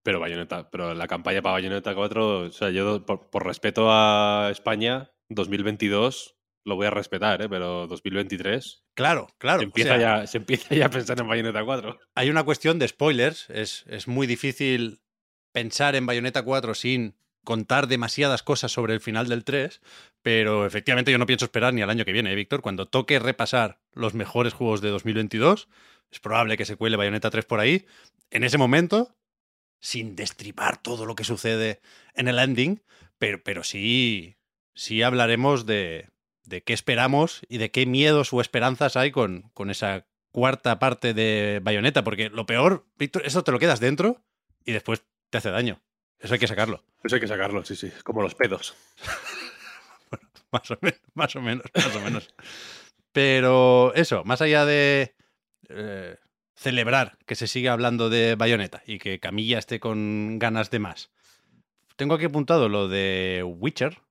pero 0.02 0.20
Bayonetta, 0.20 0.68
pero 0.70 0.92
la 0.92 1.06
campaña 1.06 1.40
para 1.40 1.54
Bayonetta 1.54 1.94
4, 1.94 2.38
o 2.40 2.50
sea, 2.50 2.68
yo 2.68 3.06
por, 3.06 3.30
por 3.30 3.46
respeto 3.46 3.86
a 3.90 4.48
España, 4.50 5.12
2022 5.30 6.36
lo 6.64 6.76
voy 6.76 6.86
a 6.86 6.90
respetar, 6.90 7.42
¿eh? 7.42 7.48
pero 7.48 7.86
2023 7.86 8.84
Claro, 8.94 9.28
claro. 9.38 9.60
se, 9.60 9.64
o 9.64 9.68
empieza 9.68 9.96
sea, 9.96 10.20
ya, 10.20 10.26
se 10.26 10.38
empieza 10.38 10.74
ya 10.74 10.86
a 10.86 10.90
pensar 10.90 11.18
en 11.18 11.28
Bayonetta 11.28 11.64
4. 11.64 11.98
Hay 12.14 12.30
una 12.30 12.44
cuestión 12.44 12.78
de 12.78 12.88
spoilers. 12.88 13.48
Es, 13.50 13.84
es 13.88 14.08
muy 14.08 14.26
difícil 14.26 15.00
pensar 15.52 15.94
en 15.96 16.06
Bayonetta 16.06 16.42
4 16.42 16.74
sin 16.74 17.16
contar 17.44 17.88
demasiadas 17.88 18.42
cosas 18.42 18.70
sobre 18.70 18.94
el 18.94 19.00
final 19.00 19.28
del 19.28 19.44
3, 19.44 19.80
pero 20.22 20.66
efectivamente 20.66 21.10
yo 21.10 21.18
no 21.18 21.26
pienso 21.26 21.44
esperar 21.44 21.74
ni 21.74 21.82
al 21.82 21.90
año 21.90 22.04
que 22.04 22.12
viene, 22.12 22.32
¿eh, 22.32 22.36
Víctor. 22.36 22.62
Cuando 22.62 22.86
toque 22.86 23.18
repasar 23.18 23.80
los 23.92 24.14
mejores 24.14 24.52
juegos 24.52 24.80
de 24.80 24.90
2022, 24.90 25.68
es 26.10 26.20
probable 26.20 26.56
que 26.56 26.64
se 26.64 26.76
cuele 26.76 26.96
Bayonetta 26.96 27.30
3 27.30 27.44
por 27.44 27.60
ahí. 27.60 27.86
En 28.30 28.44
ese 28.44 28.58
momento, 28.58 29.16
sin 29.80 30.14
destripar 30.14 30.80
todo 30.80 31.06
lo 31.06 31.16
que 31.16 31.24
sucede 31.24 31.80
en 32.14 32.28
el 32.28 32.38
ending, 32.38 32.82
pero, 33.18 33.42
pero 33.42 33.64
sí, 33.64 34.36
sí 34.74 35.02
hablaremos 35.02 35.66
de, 35.66 36.11
de 36.44 36.62
qué 36.62 36.72
esperamos 36.72 37.42
y 37.48 37.58
de 37.58 37.70
qué 37.70 37.86
miedos 37.86 38.32
o 38.32 38.40
esperanzas 38.40 38.96
hay 38.96 39.10
con, 39.10 39.50
con 39.54 39.70
esa 39.70 40.06
cuarta 40.32 40.78
parte 40.78 41.14
de 41.14 41.60
Bayonetta, 41.62 42.02
porque 42.04 42.30
lo 42.30 42.46
peor, 42.46 42.86
Víctor, 42.98 43.22
eso 43.24 43.44
te 43.44 43.52
lo 43.52 43.58
quedas 43.58 43.80
dentro 43.80 44.22
y 44.64 44.72
después 44.72 45.04
te 45.30 45.38
hace 45.38 45.50
daño. 45.50 45.80
Eso 46.18 46.34
hay 46.34 46.40
que 46.40 46.48
sacarlo. 46.48 46.84
Eso 47.04 47.16
hay 47.16 47.20
que 47.20 47.28
sacarlo, 47.28 47.64
sí, 47.64 47.76
sí, 47.76 47.90
como 48.04 48.22
los 48.22 48.34
pedos. 48.34 48.74
Más 50.52 50.70
o 50.70 50.78
menos, 50.82 51.00
más 51.14 51.34
o 51.34 51.40
menos, 51.40 51.64
más 51.74 51.96
o 51.96 52.00
menos. 52.00 52.34
Pero 53.12 53.94
eso, 53.94 54.22
más 54.24 54.42
allá 54.42 54.66
de 54.66 55.14
eh, 55.70 56.18
celebrar 56.54 57.16
que 57.24 57.36
se 57.36 57.46
siga 57.46 57.72
hablando 57.72 58.10
de 58.10 58.34
Bayonetta 58.34 58.82
y 58.86 58.98
que 58.98 59.18
Camilla 59.18 59.58
esté 59.58 59.80
con 59.80 60.38
ganas 60.38 60.70
de 60.70 60.78
más. 60.78 61.10
Tengo 61.96 62.16
aquí 62.16 62.26
apuntado 62.26 62.68
lo 62.68 62.88
de 62.88 63.42
Witcher, 63.42 64.02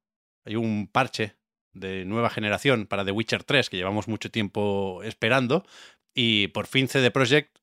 hay 0.43 0.55
un 0.55 0.87
parche 0.91 1.35
de 1.73 2.05
nueva 2.05 2.29
generación 2.29 2.85
para 2.87 3.05
The 3.05 3.11
Witcher 3.11 3.43
3 3.43 3.69
que 3.69 3.77
llevamos 3.77 4.07
mucho 4.07 4.29
tiempo 4.29 5.01
esperando 5.03 5.65
y 6.13 6.47
por 6.49 6.67
fin 6.67 6.87
CD 6.87 7.11
Projekt 7.11 7.57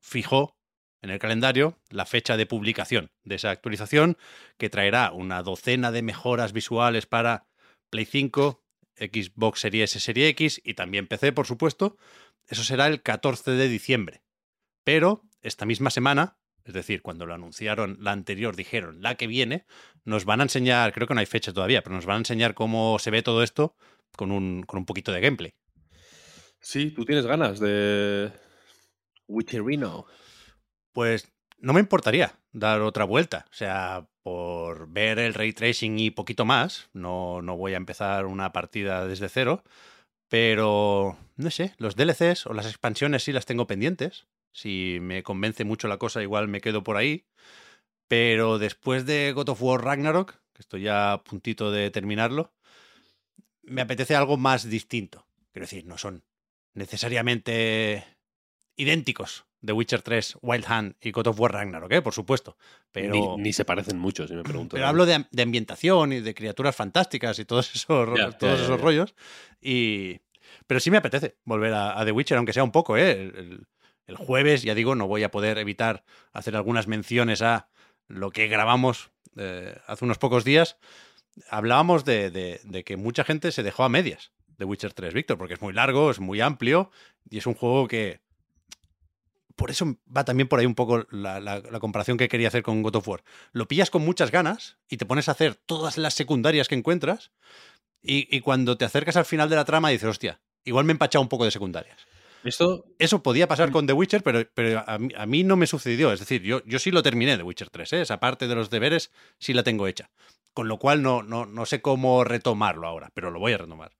fijó 0.00 0.56
en 1.02 1.10
el 1.10 1.18
calendario 1.18 1.78
la 1.90 2.06
fecha 2.06 2.36
de 2.36 2.46
publicación 2.46 3.10
de 3.24 3.36
esa 3.36 3.50
actualización 3.50 4.16
que 4.56 4.70
traerá 4.70 5.12
una 5.12 5.42
docena 5.42 5.92
de 5.92 6.02
mejoras 6.02 6.52
visuales 6.52 7.06
para 7.06 7.46
Play 7.90 8.04
5, 8.04 8.62
Xbox 8.96 9.60
Series 9.60 9.90
S, 9.90 10.00
Serie 10.00 10.28
X 10.28 10.60
y 10.64 10.74
también 10.74 11.06
PC, 11.06 11.32
por 11.32 11.46
supuesto. 11.46 11.96
Eso 12.46 12.64
será 12.64 12.86
el 12.86 13.02
14 13.02 13.52
de 13.52 13.68
diciembre. 13.68 14.22
Pero 14.84 15.22
esta 15.42 15.66
misma 15.66 15.90
semana, 15.90 16.37
es 16.68 16.74
decir, 16.74 17.00
cuando 17.02 17.26
lo 17.26 17.34
anunciaron 17.34 17.96
la 18.00 18.12
anterior, 18.12 18.54
dijeron 18.54 19.00
la 19.00 19.14
que 19.14 19.26
viene, 19.26 19.64
nos 20.04 20.24
van 20.26 20.40
a 20.40 20.44
enseñar, 20.44 20.92
creo 20.92 21.06
que 21.08 21.14
no 21.14 21.20
hay 21.20 21.26
fecha 21.26 21.52
todavía, 21.52 21.82
pero 21.82 21.96
nos 21.96 22.06
van 22.06 22.16
a 22.16 22.18
enseñar 22.18 22.54
cómo 22.54 22.98
se 22.98 23.10
ve 23.10 23.22
todo 23.22 23.42
esto 23.42 23.74
con 24.16 24.30
un, 24.30 24.62
con 24.62 24.78
un 24.78 24.86
poquito 24.86 25.10
de 25.10 25.20
gameplay. 25.20 25.54
Sí, 26.60 26.90
tú 26.90 27.04
tienes 27.04 27.26
ganas 27.26 27.58
de 27.58 28.32
Witcherino. 29.28 30.04
Pues 30.92 31.32
no 31.58 31.72
me 31.72 31.80
importaría 31.80 32.38
dar 32.52 32.82
otra 32.82 33.04
vuelta. 33.04 33.46
O 33.50 33.54
sea, 33.54 34.06
por 34.22 34.90
ver 34.90 35.18
el 35.18 35.34
ray 35.34 35.54
tracing 35.54 35.98
y 35.98 36.10
poquito 36.10 36.44
más, 36.44 36.90
no, 36.92 37.40
no 37.40 37.56
voy 37.56 37.74
a 37.74 37.78
empezar 37.78 38.26
una 38.26 38.52
partida 38.52 39.06
desde 39.06 39.30
cero. 39.30 39.64
Pero, 40.28 41.16
no 41.36 41.50
sé, 41.50 41.74
los 41.78 41.96
DLCs 41.96 42.46
o 42.46 42.52
las 42.52 42.66
expansiones 42.66 43.22
sí 43.22 43.32
las 43.32 43.46
tengo 43.46 43.66
pendientes. 43.66 44.26
Si 44.52 44.98
me 45.00 45.22
convence 45.22 45.64
mucho 45.64 45.88
la 45.88 45.98
cosa, 45.98 46.22
igual 46.22 46.48
me 46.48 46.60
quedo 46.60 46.82
por 46.82 46.96
ahí. 46.96 47.26
Pero 48.08 48.58
después 48.58 49.06
de 49.06 49.32
God 49.32 49.50
of 49.50 49.62
War 49.62 49.82
Ragnarok, 49.84 50.32
que 50.52 50.62
estoy 50.62 50.82
ya 50.82 51.12
a 51.12 51.22
puntito 51.22 51.70
de 51.70 51.90
terminarlo, 51.90 52.52
me 53.62 53.82
apetece 53.82 54.16
algo 54.16 54.36
más 54.36 54.68
distinto. 54.68 55.26
Quiero 55.52 55.64
decir, 55.64 55.84
no 55.84 55.98
son 55.98 56.24
necesariamente 56.74 58.04
idénticos 58.76 59.44
The 59.64 59.72
Witcher 59.72 60.02
3, 60.02 60.38
Wild 60.40 60.66
Hunt 60.70 60.96
y 61.04 61.10
God 61.10 61.28
of 61.28 61.40
War 61.40 61.52
Ragnarok, 61.52 61.90
¿eh? 61.92 62.02
por 62.02 62.14
supuesto. 62.14 62.56
Pero, 62.92 63.12
ni, 63.12 63.42
ni, 63.42 63.52
se 63.52 63.64
parecen 63.64 63.98
mucho, 63.98 64.26
si 64.28 64.34
me 64.34 64.44
pregunto. 64.44 64.74
Pero 64.76 64.86
hablo 64.86 65.04
de, 65.04 65.26
de, 65.30 65.42
ambientación 65.42 66.12
y 66.12 66.20
de 66.20 66.34
criaturas 66.34 66.76
fantásticas 66.76 67.38
y 67.40 67.44
todos 67.44 67.74
esos, 67.74 68.08
Ya, 68.16 68.30
todos 68.30 68.60
esos 68.60 68.80
rollos. 68.80 69.14
Y, 69.60 70.20
pero 70.66 70.78
sí 70.78 70.90
me 70.90 70.98
apetece 70.98 71.36
volver 71.44 71.74
a, 71.74 71.98
a 71.98 72.04
The 72.04 72.12
Witcher, 72.12 72.36
aunque 72.36 72.52
sea 72.52 72.62
un 72.62 72.70
poco. 72.70 72.96
¿eh? 72.96 73.10
El, 73.10 73.36
el- 73.36 73.66
el 74.08 74.16
jueves, 74.16 74.62
ya 74.62 74.74
digo, 74.74 74.94
no 74.94 75.06
voy 75.06 75.22
a 75.22 75.30
poder 75.30 75.58
evitar 75.58 76.02
hacer 76.32 76.56
algunas 76.56 76.88
menciones 76.88 77.42
a 77.42 77.68
lo 78.08 78.30
que 78.30 78.48
grabamos 78.48 79.10
eh, 79.36 79.76
hace 79.86 80.04
unos 80.04 80.18
pocos 80.18 80.44
días. 80.44 80.78
Hablábamos 81.50 82.04
de, 82.04 82.82
que 82.84 82.96
mucha 82.96 83.22
gente 83.22 83.52
se 83.52 83.62
dejó 83.62 83.84
a 83.84 83.90
medias 83.90 84.32
de 84.56 84.64
Witcher 84.64 84.94
3, 84.94 85.12
Víctor, 85.12 85.36
porque 85.36 85.54
es 85.54 85.62
muy 85.62 85.74
largo, 85.74 86.10
es 86.10 86.20
muy 86.20 86.40
amplio 86.40 86.90
y 87.28 87.38
es 87.38 87.46
un 87.46 87.54
juego 87.54 87.86
que 87.86 88.20
por 89.54 89.70
eso 89.70 89.96
va 90.14 90.24
también 90.24 90.48
por 90.48 90.58
ahí 90.58 90.66
un 90.66 90.74
poco 90.74 91.06
la, 91.10 91.62
comparación 91.78 92.16
que 92.16 92.28
quería 92.28 92.48
hacer 92.48 92.62
con 92.62 92.82
God 92.82 92.96
of 92.96 93.08
War. 93.08 93.22
Lo 93.52 93.68
pillas 93.68 93.90
con 93.90 94.04
muchas 94.04 94.30
ganas 94.30 94.78
y 94.88 94.96
te 94.96 95.04
pones 95.04 95.28
a 95.28 95.32
hacer 95.32 95.54
todas 95.54 95.98
las 95.98 96.14
secundarias 96.14 96.66
que 96.66 96.76
encuentras 96.76 97.30
y, 98.00 98.34
y 98.34 98.40
cuando 98.40 98.78
te 98.78 98.86
acercas 98.86 99.16
al 99.16 99.26
final 99.26 99.50
de 99.50 99.56
la 99.56 99.66
trama 99.66 99.90
dices, 99.90 100.08
hostia, 100.08 100.40
igual 100.64 100.86
me 100.86 100.92
he 100.92 100.94
empachado 100.94 101.22
un 101.22 101.28
poco 101.28 101.44
de 101.44 101.50
secundarias. 101.50 102.06
Esto, 102.44 102.84
Eso 102.98 103.22
podía 103.22 103.48
pasar 103.48 103.70
con 103.70 103.86
The 103.86 103.92
Witcher, 103.92 104.22
pero, 104.22 104.48
pero 104.54 104.84
a, 104.86 104.98
mí, 104.98 105.08
a 105.16 105.26
mí 105.26 105.44
no 105.44 105.56
me 105.56 105.66
sucedió. 105.66 106.12
Es 106.12 106.20
decir, 106.20 106.42
yo, 106.42 106.62
yo 106.64 106.78
sí 106.78 106.90
lo 106.90 107.02
terminé 107.02 107.36
The 107.36 107.42
Witcher 107.42 107.70
3, 107.70 107.92
¿eh? 107.94 108.00
esa 108.02 108.20
parte 108.20 108.46
de 108.46 108.54
los 108.54 108.70
deberes 108.70 109.12
sí 109.38 109.52
la 109.54 109.62
tengo 109.62 109.86
hecha. 109.86 110.10
Con 110.54 110.68
lo 110.68 110.78
cual 110.78 111.02
no, 111.02 111.22
no, 111.22 111.46
no 111.46 111.66
sé 111.66 111.80
cómo 111.80 112.24
retomarlo 112.24 112.86
ahora, 112.86 113.10
pero 113.14 113.30
lo 113.30 113.40
voy 113.40 113.52
a 113.52 113.58
retomar. 113.58 113.92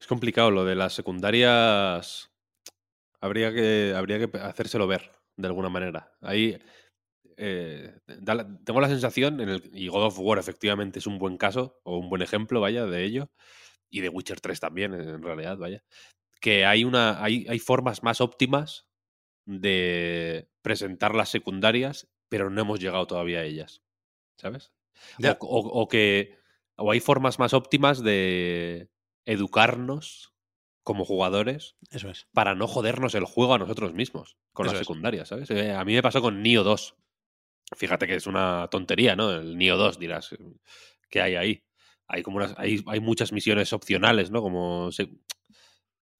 es 0.00 0.06
complicado 0.06 0.50
lo 0.50 0.64
de 0.64 0.74
las 0.74 0.94
secundarias. 0.94 2.30
Habría 3.20 3.52
que, 3.52 3.94
habría 3.96 4.18
que 4.18 4.38
hacérselo 4.38 4.86
ver 4.86 5.12
de 5.36 5.46
alguna 5.48 5.68
manera. 5.68 6.12
Ahí 6.20 6.58
eh, 7.36 7.98
da 8.06 8.46
tengo 8.64 8.80
la 8.80 8.88
sensación, 8.88 9.40
en 9.40 9.48
el, 9.48 9.70
y 9.72 9.88
God 9.88 10.04
of 10.04 10.18
War 10.18 10.38
efectivamente 10.38 10.98
es 10.98 11.06
un 11.06 11.18
buen 11.18 11.38
caso, 11.38 11.80
o 11.84 11.96
un 11.96 12.10
buen 12.10 12.22
ejemplo, 12.22 12.60
vaya, 12.60 12.84
de 12.86 13.04
ello, 13.04 13.30
y 13.90 14.00
de 14.00 14.10
Witcher 14.10 14.40
3 14.40 14.60
también, 14.60 14.94
en 14.94 15.22
realidad, 15.22 15.56
vaya, 15.56 15.82
que 16.40 16.64
hay, 16.66 16.84
una, 16.84 17.22
hay, 17.22 17.46
hay 17.48 17.58
formas 17.58 18.02
más 18.02 18.20
óptimas 18.20 18.88
de 19.46 20.48
presentar 20.62 21.14
las 21.14 21.28
secundarias, 21.28 22.08
pero 22.28 22.50
no 22.50 22.60
hemos 22.60 22.80
llegado 22.80 23.06
todavía 23.06 23.40
a 23.40 23.44
ellas, 23.44 23.82
¿sabes? 24.36 24.72
O, 25.40 25.46
o- 25.46 25.82
o 25.82 25.88
que 25.88 26.38
o 26.76 26.90
hay 26.92 27.00
formas 27.00 27.38
más 27.38 27.52
óptimas 27.52 28.02
de 28.02 28.90
educarnos 29.26 30.32
como 30.82 31.04
jugadores 31.04 31.76
Eso 31.90 32.08
es. 32.10 32.26
para 32.32 32.54
no 32.54 32.66
jodernos 32.66 33.14
el 33.14 33.24
juego 33.24 33.54
a 33.54 33.58
nosotros 33.58 33.92
mismos 33.92 34.36
con 34.52 34.66
Eso 34.66 34.72
las 34.74 34.80
es. 34.80 34.86
secundarias, 34.86 35.28
¿sabes? 35.28 35.50
Eh, 35.50 35.72
a 35.72 35.84
mí 35.84 35.94
me 35.94 36.02
pasó 36.02 36.20
con 36.22 36.42
Nio 36.42 36.64
2. 36.64 36.96
Fíjate 37.76 38.06
que 38.06 38.14
es 38.16 38.26
una 38.26 38.68
tontería, 38.70 39.14
¿no? 39.14 39.30
El 39.32 39.56
Nio 39.58 39.76
2, 39.76 39.98
dirás, 39.98 40.34
¿qué 41.08 41.20
hay 41.20 41.36
ahí? 41.36 41.64
Hay 42.06 42.22
como 42.22 42.38
unas, 42.38 42.54
hay, 42.58 42.82
hay 42.86 43.00
muchas 43.00 43.32
misiones 43.32 43.72
opcionales, 43.72 44.30
¿no? 44.30 44.42
Como 44.42 44.90
se- 44.90 45.10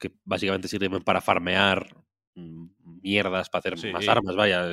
que 0.01 0.11
básicamente 0.25 0.67
sirven 0.67 1.03
para 1.03 1.21
farmear 1.21 1.95
mm, 2.35 2.67
mierdas, 3.03 3.49
para 3.51 3.61
hacer 3.61 3.79
Sí. 3.79 3.93
más 3.93 4.09
armas, 4.09 4.35
vaya. 4.35 4.65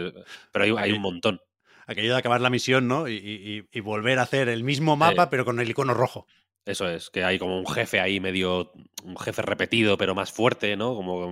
Pero 0.51 0.77
hay, 0.79 0.91
un 0.93 1.01
montón. 1.01 1.39
Aquello 1.85 2.13
de 2.13 2.17
acabar 2.19 2.41
la 2.41 2.49
misión, 2.49 2.87
¿no? 2.87 3.07
Y, 3.07 3.13
y- 3.17 3.57
y- 3.59 3.77
y 3.77 3.79
volver 3.81 4.17
a 4.19 4.23
hacer 4.23 4.49
el 4.49 4.63
mismo 4.63 4.95
mapa, 4.95 5.23
Eh. 5.23 5.27
pero 5.29 5.45
con 5.45 5.59
el 5.59 5.69
icono 5.69 5.93
rojo. 5.93 6.25
Eso 6.65 6.89
es, 6.89 7.09
que 7.09 7.23
hay 7.23 7.39
como 7.39 7.57
un 7.59 7.67
jefe 7.67 7.99
ahí 8.01 8.19
medio, 8.19 8.73
un 9.03 9.17
jefe 9.17 9.41
repetido 9.41 9.97
pero 9.97 10.13
más 10.15 10.31
fuerte, 10.33 10.75
¿no? 10.75 10.95
Como 10.95 11.31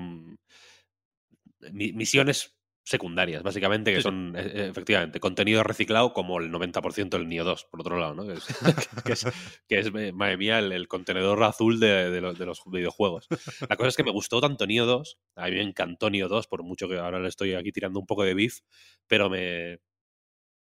mi- 1.72 1.94
misiones 1.94 2.56
secundarias, 2.86 3.44
básicamente, 3.44 3.92
que 3.92 3.98
Sí, 3.98 4.04
son 4.04 4.36
eh, 4.38 4.42
eh, 4.46 4.68
efectivamente 4.70 5.20
contenido 5.20 5.64
reciclado 5.64 6.14
como 6.14 6.40
el 6.40 6.52
90% 6.52 7.18
del 7.18 7.28
Nio 7.28 7.44
2, 7.44 7.66
por 7.72 7.82
otro 7.82 7.98
lado, 7.98 8.14
¿no? 8.16 8.26
Que 8.28 8.34
es, 8.34 8.46
que 9.06 9.14
es, 9.14 9.26
que 9.68 9.80
es, 9.80 9.88
eh, 9.96 10.12
madre 10.14 10.38
mía, 10.38 10.60
el, 10.60 10.72
el 10.72 10.88
contenedor 10.88 11.44
azul 11.44 11.80
de, 11.80 12.12
de 12.12 12.22
los, 12.22 12.38
de 12.38 12.46
los 12.46 12.62
videojuegos. 12.68 13.28
La 13.70 13.76
cosa 13.76 13.90
es 13.90 13.98
que 13.98 14.04
me 14.04 14.12
gustó 14.12 14.40
tanto 14.40 14.68
Nio 14.68 14.86
2, 14.86 15.20
a 15.36 15.46
mí 15.48 15.52
me 15.56 15.62
encantó 15.64 16.10
Nio 16.10 16.28
2, 16.30 16.48
por 16.48 16.64
mucho 16.64 16.88
que 16.88 16.98
ahora 17.00 17.20
le 17.20 17.28
estoy 17.30 17.54
aquí 17.56 17.72
tirando 17.72 18.00
un 18.00 18.06
poco 18.06 18.24
de 18.24 18.36
beef, 18.36 18.60
pero 19.08 19.30
me, 19.30 19.80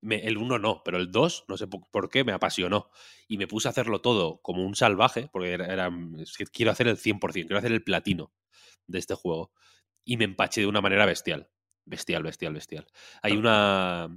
me- 0.03 0.27
el 0.27 0.39
1 0.39 0.59
no, 0.59 0.83
pero 0.85 0.97
el 0.99 1.11
2, 1.11 1.45
no 1.49 1.57
sé 1.57 1.67
po- 1.67 1.87
por 1.91 2.09
qué, 2.11 2.25
me 2.25 2.33
apasionó. 2.33 2.91
Y 3.29 3.39
me 3.39 3.47
puse 3.47 3.69
a 3.69 3.71
hacerlo 3.71 4.01
todo 4.01 4.41
como 4.43 4.65
un 4.65 4.75
salvaje, 4.75 5.29
porque 5.33 5.53
era, 5.53 5.67
era- 5.67 5.91
es 6.19 6.37
que 6.37 6.45
quiero 6.47 6.71
hacer 6.73 6.89
el 6.89 6.97
100%, 6.99 7.49
quiero 7.49 7.59
hacer 7.59 7.73
el 7.73 7.85
platino 7.85 8.33
de 8.87 8.99
este 8.99 9.15
juego. 9.15 9.53
Y 10.05 10.17
me 10.17 10.25
empaché 10.25 10.63
de 10.63 10.67
una 10.69 10.81
manera 10.81 11.07
bestial. 11.07 11.51
Bestial, 11.85 12.23
bestial, 12.23 12.55
bestial. 12.55 12.87
Hay 13.23 13.37
una... 13.37 14.09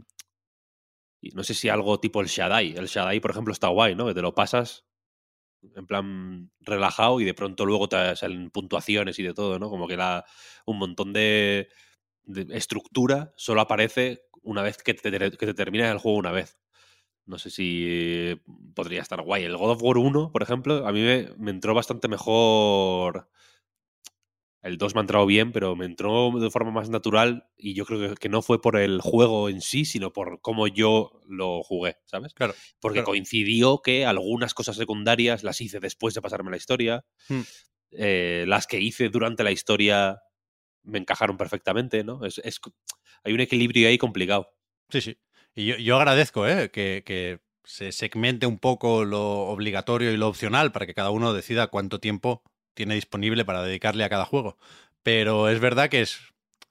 No 1.34 1.44
sé 1.44 1.54
si 1.54 1.70
algo 1.70 2.00
tipo 2.00 2.22
el 2.22 2.28
Shaddai. 2.28 2.76
El 2.76 2.88
Shaddai, 2.88 3.20
por 3.20 3.32
ejemplo, 3.32 3.54
está 3.54 3.70
guay, 3.70 3.96
¿no? 3.96 4.06
Que 4.08 4.14
te 4.14 4.22
lo 4.22 4.36
pasas 4.36 4.86
en 5.76 5.88
plan 5.88 6.52
relajado 6.60 7.22
y 7.22 7.26
de 7.26 7.34
pronto 7.34 7.66
luego 7.66 7.88
te 7.88 8.16
salen 8.16 8.50
puntuaciones 8.52 9.18
y 9.20 9.24
de 9.24 9.34
todo, 9.34 9.60
¿no? 9.60 9.70
Como 9.70 9.88
que 9.88 9.98
la, 9.98 10.26
un 10.66 10.78
montón 10.78 11.14
de, 11.14 11.70
de 12.24 12.58
estructura 12.58 13.34
solo 13.38 13.62
aparece 13.62 14.24
una 14.42 14.62
vez 14.62 14.78
que 14.84 14.94
te, 14.94 15.12
que 15.12 15.46
te 15.46 15.54
terminas 15.54 15.92
el 15.92 16.00
juego 16.00 16.18
una 16.18 16.32
vez. 16.32 16.60
No 17.26 17.38
sé 17.38 17.50
si 17.50 18.42
podría 18.76 19.02
estar 19.02 19.22
guay. 19.22 19.44
El 19.44 19.56
God 19.58 19.72
of 19.72 19.84
War 19.84 19.98
1, 19.98 20.32
por 20.32 20.44
ejemplo, 20.44 20.86
a 20.86 20.92
mí 20.92 21.02
me, 21.02 21.30
me 21.38 21.52
entró 21.52 21.74
bastante 21.74 22.10
mejor. 22.10 23.30
El 24.64 24.78
2 24.78 24.96
me 24.96 25.00
ha 25.00 25.04
entrado 25.04 25.26
bien, 25.26 25.52
pero 25.52 25.76
me 25.76 25.86
entró 25.86 26.32
de 26.40 26.50
forma 26.50 26.72
más 26.72 26.90
natural 26.90 27.50
y 27.58 27.74
yo 27.74 27.86
creo 27.86 28.10
que, 28.10 28.16
que 28.16 28.30
no 28.30 28.42
fue 28.42 28.62
por 28.62 28.78
el 28.78 29.02
juego 29.02 29.50
en 29.50 29.60
sí, 29.62 29.84
sino 29.84 30.14
por 30.14 30.40
cómo 30.42 30.68
yo 30.68 31.12
lo 31.28 31.62
jugué, 31.64 31.98
¿sabes? 32.06 32.34
Claro. 32.34 32.56
Porque 32.80 33.00
claro. 33.00 33.08
coincidió 33.08 33.82
que 33.82 34.06
algunas 34.06 34.54
cosas 34.54 34.78
secundarias 34.78 35.44
las 35.44 35.60
hice 35.60 35.80
después 35.82 36.14
de 36.14 36.22
pasarme 36.22 36.50
la 36.50 36.58
historia. 36.58 37.06
Hmm. 37.28 37.42
Eh, 37.92 38.46
las 38.48 38.66
que 38.66 38.80
hice 38.80 39.10
durante 39.10 39.44
la 39.44 39.52
historia 39.52 40.22
me 40.84 40.98
encajaron 41.00 41.38
perfectamente, 41.38 42.04
¿no? 42.04 42.26
Es, 42.26 42.40
es- 42.40 42.60
hay 43.24 43.34
un 43.34 43.42
equilibrio 43.42 43.88
ahí 43.90 43.98
complicado. 43.98 44.50
Sí, 44.90 45.02
sí. 45.02 45.18
Y 45.56 45.66
yo, 45.68 45.76
yo 45.78 45.98
agradezco 45.98 46.48
¿eh? 46.48 46.72
que, 46.72 47.04
que 47.06 47.42
se 47.64 47.92
segmente 47.92 48.46
un 48.46 48.60
poco 48.60 49.06
lo 49.06 49.42
obligatorio 49.48 50.12
y 50.12 50.18
lo 50.18 50.28
opcional 50.28 50.72
para 50.72 50.86
que 50.86 50.94
cada 50.94 51.12
uno 51.12 51.34
decida 51.34 51.68
cuánto 51.68 52.00
tiempo 52.00 52.44
tiene 52.74 52.96
disponible 52.96 53.46
para 53.46 53.64
dedicarle 53.64 54.04
a 54.04 54.10
cada 54.10 54.26
juego. 54.26 54.58
Pero 55.04 55.50
es 55.50 55.60
verdad 55.60 55.90
que 55.90 56.02
es, 56.02 56.20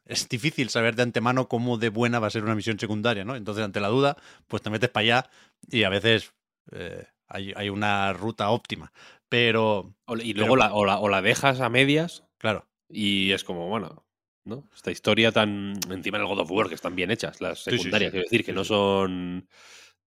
es 0.07 0.29
difícil 0.29 0.69
saber 0.71 0.95
de 0.97 1.03
antemano 1.03 1.49
cómo 1.49 1.79
de 1.79 1.89
buena 1.91 2.19
va 2.19 2.27
a 2.29 2.31
ser 2.31 2.45
una 2.45 2.55
misión 2.55 2.79
secundaria, 2.79 3.25
¿no? 3.25 3.37
Entonces, 3.37 3.65
ante 3.65 3.81
la 3.81 3.89
duda, 3.89 4.17
pues 4.49 4.63
te 4.63 4.71
metes 4.71 4.91
para 4.91 5.03
allá 5.03 5.31
y 5.71 5.85
a 5.85 5.89
veces 5.89 6.33
eh, 6.73 7.07
hay, 7.29 7.53
hay 7.57 7.69
una 7.69 8.13
ruta 8.13 8.51
óptima. 8.51 8.93
Pero, 9.29 9.95
Y 10.23 10.35
luego 10.35 10.57
la, 10.57 10.75
o, 10.75 10.85
la, 10.85 10.99
o 10.99 11.09
la 11.09 11.23
dejas 11.23 11.61
a 11.61 11.69
medias 11.71 12.25
claro, 12.39 12.67
y 12.89 13.33
es 13.33 13.45
como, 13.45 13.69
bueno, 13.69 14.05
¿no? 14.45 14.69
Esta 14.75 14.91
historia 14.91 15.33
tan. 15.33 15.73
Encima 15.89 16.19
en 16.19 16.23
el 16.25 16.29
God 16.29 16.41
of 16.41 16.51
War, 16.51 16.69
que 16.69 16.75
están 16.75 16.95
bien 16.97 17.11
hechas, 17.11 17.41
las 17.41 17.61
Sí, 17.61 17.71
sí, 17.71 17.77
secundarias, 17.79 18.11
sí. 18.11 18.13
quiero 18.13 18.25
decir, 18.25 18.45
que 18.45 18.53
no 18.53 18.65
son. 18.65 19.49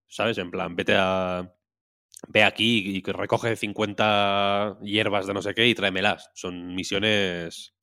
¿Sabes? 0.08 0.38
En 0.38 0.52
plan, 0.52 0.76
vete 0.76 0.94
a. 0.96 1.52
ve 2.28 2.44
aquí 2.44 2.98
y 2.98 3.02
que 3.02 3.14
recoge 3.14 3.56
50 3.56 4.78
hierbas 4.82 5.28
de 5.28 5.34
no 5.34 5.42
sé 5.42 5.54
qué 5.54 5.68
y 5.68 5.76
tráemelas. 5.76 6.30
Son 6.34 6.76
misiones. 6.76 7.74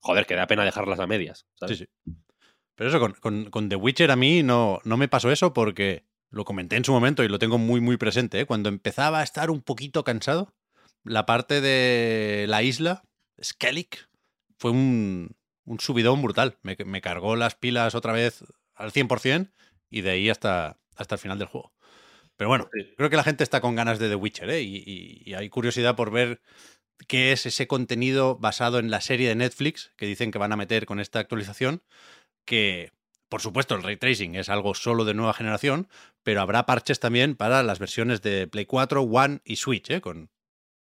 Joder, 0.00 0.26
que 0.26 0.34
da 0.34 0.46
pena 0.46 0.64
dejarlas 0.64 1.00
a 1.00 1.06
medias. 1.06 1.46
¿sabes? 1.58 1.78
Sí, 1.78 1.84
sí. 1.84 2.12
Pero 2.74 2.90
eso, 2.90 3.00
con, 3.00 3.12
con- 3.14 3.50
con 3.50 3.68
The 3.68 3.76
Witcher 3.76 4.10
a 4.10 4.16
mí 4.16 4.42
no, 4.42 4.80
no 4.84 4.96
me 4.96 5.08
pasó 5.08 5.30
eso 5.30 5.52
porque 5.52 6.04
lo 6.30 6.44
comenté 6.44 6.76
en 6.76 6.84
su 6.84 6.92
momento 6.92 7.24
y 7.24 7.28
lo 7.28 7.38
tengo 7.38 7.58
muy, 7.58 7.80
muy 7.80 7.96
presente. 7.96 8.40
¿eh? 8.40 8.46
Cuando 8.46 8.68
empezaba 8.68 9.20
a 9.20 9.22
estar 9.22 9.50
un 9.50 9.62
poquito 9.62 10.04
cansado, 10.04 10.54
la 11.02 11.24
parte 11.24 11.60
de 11.60 12.46
la 12.48 12.62
isla, 12.62 13.04
Skellig, 13.42 13.88
fue 14.58 14.70
un, 14.72 15.36
un 15.64 15.80
subidón 15.80 16.20
brutal. 16.22 16.58
Me, 16.62 16.76
me 16.84 17.00
cargó 17.00 17.36
las 17.36 17.54
pilas 17.54 17.94
otra 17.94 18.12
vez 18.12 18.44
al 18.74 18.92
100% 18.92 19.50
y 19.88 20.02
de 20.02 20.10
ahí 20.10 20.28
hasta, 20.28 20.78
hasta 20.96 21.14
el 21.14 21.18
final 21.20 21.38
del 21.38 21.48
juego. 21.48 21.72
Pero 22.36 22.48
bueno, 22.48 22.68
Sí. 22.72 22.94
creo 22.96 23.10
que 23.10 23.16
la 23.16 23.24
gente 23.24 23.42
está 23.44 23.60
con 23.60 23.74
ganas 23.76 23.98
de 23.98 24.08
The 24.08 24.14
Witcher 24.14 24.50
¿eh? 24.50 24.62
y, 24.62 24.76
y- 24.76 25.22
y 25.24 25.34
hay 25.34 25.48
curiosidad 25.48 25.96
por 25.96 26.10
ver 26.10 26.40
qué 27.08 27.32
es 27.32 27.46
ese 27.46 27.66
contenido 27.66 28.36
basado 28.36 28.78
en 28.78 28.90
la 28.90 29.00
serie 29.00 29.28
de 29.28 29.34
Netflix 29.34 29.92
que 29.96 30.06
dicen 30.06 30.30
que 30.30 30.38
van 30.38 30.52
a 30.52 30.56
meter 30.56 30.86
con 30.86 31.00
esta 31.00 31.18
actualización 31.18 31.82
que, 32.44 32.92
por 33.28 33.40
supuesto, 33.40 33.74
el 33.74 33.82
ray 33.82 33.96
tracing 33.96 34.34
es 34.36 34.48
algo 34.48 34.74
solo 34.74 35.04
de 35.04 35.14
nueva 35.14 35.34
generación, 35.34 35.88
pero 36.22 36.40
habrá 36.40 36.64
parches 36.66 37.00
también 37.00 37.34
para 37.36 37.62
las 37.62 37.78
versiones 37.78 38.22
de 38.22 38.46
Play 38.46 38.66
4, 38.66 39.02
One 39.02 39.40
y 39.44 39.56
Switch, 39.56 39.90
¿eh? 39.90 40.00
con 40.00 40.30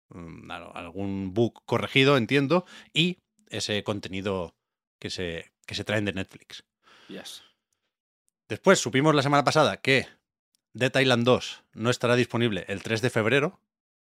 mm, 0.09 0.51
al- 0.51 0.71
algún 0.75 1.35
bug 1.35 1.63
corregido, 1.67 2.17
entiendo, 2.17 2.65
y 2.93 3.19
ese 3.49 3.83
contenido 3.85 4.55
que 5.01 5.11
se, 5.11 5.53
que 5.67 5.75
se 5.75 5.85
traen 5.85 6.05
de 6.05 6.13
Netflix. 6.13 6.65
Yes. 7.09 7.43
Después 8.49 8.79
supimos 8.81 9.15
la 9.15 9.23
semana 9.23 9.45
pasada 9.45 9.77
que 9.79 10.07
Dead 10.73 10.95
Island 11.01 11.25
2 11.25 11.65
no 11.75 11.91
estará 11.91 12.17
disponible 12.17 12.65
el 12.69 12.83
3 12.83 13.03
de 13.03 13.11
febrero, 13.11 13.61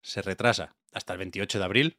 se 0.02 0.22
retrasa 0.22 0.76
hasta 0.92 1.12
el 1.12 1.18
28 1.20 1.58
de 1.58 1.64
abril. 1.64 1.98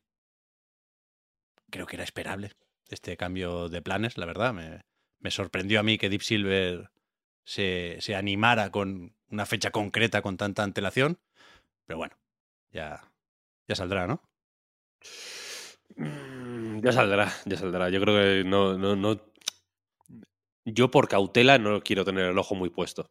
Creo 1.69 1.85
que 1.87 1.95
era 1.95 2.03
esperable 2.03 2.51
este 2.89 3.17
cambio 3.17 3.69
de 3.69 3.81
planes, 3.81 4.17
la 4.17 4.25
verdad. 4.25 4.53
Me, 4.53 4.81
me 5.19 5.31
sorprendió 5.31 5.79
a 5.79 5.83
mí 5.83 5.97
que 5.97 6.09
Deep 6.09 6.21
Silver 6.21 6.91
se, 7.43 7.97
se 7.99 8.15
animara 8.15 8.71
con 8.71 9.15
una 9.29 9.45
fecha 9.45 9.71
concreta 9.71 10.21
con 10.21 10.37
tanta 10.37 10.63
antelación. 10.63 11.19
Pero 11.85 11.97
bueno, 11.97 12.17
ya, 12.71 13.11
ya 13.67 13.75
saldrá, 13.75 14.07
¿no? 14.07 14.21
Mm, 15.97 16.81
Ya 16.83 16.91
saldrá, 16.91 17.31
ya 17.45 17.57
saldrá. 17.57 17.89
Yo 17.89 17.99
creo 18.01 18.15
que 18.15 18.43
no, 18.49 18.77
no, 18.77 18.95
no. 18.95 19.19
Yo 20.65 20.91
por 20.91 21.07
cautela 21.07 21.57
no 21.57 21.81
quiero 21.81 22.05
tener 22.05 22.25
el 22.25 22.37
ojo 22.37 22.55
muy 22.55 22.69
puesto. 22.69 23.09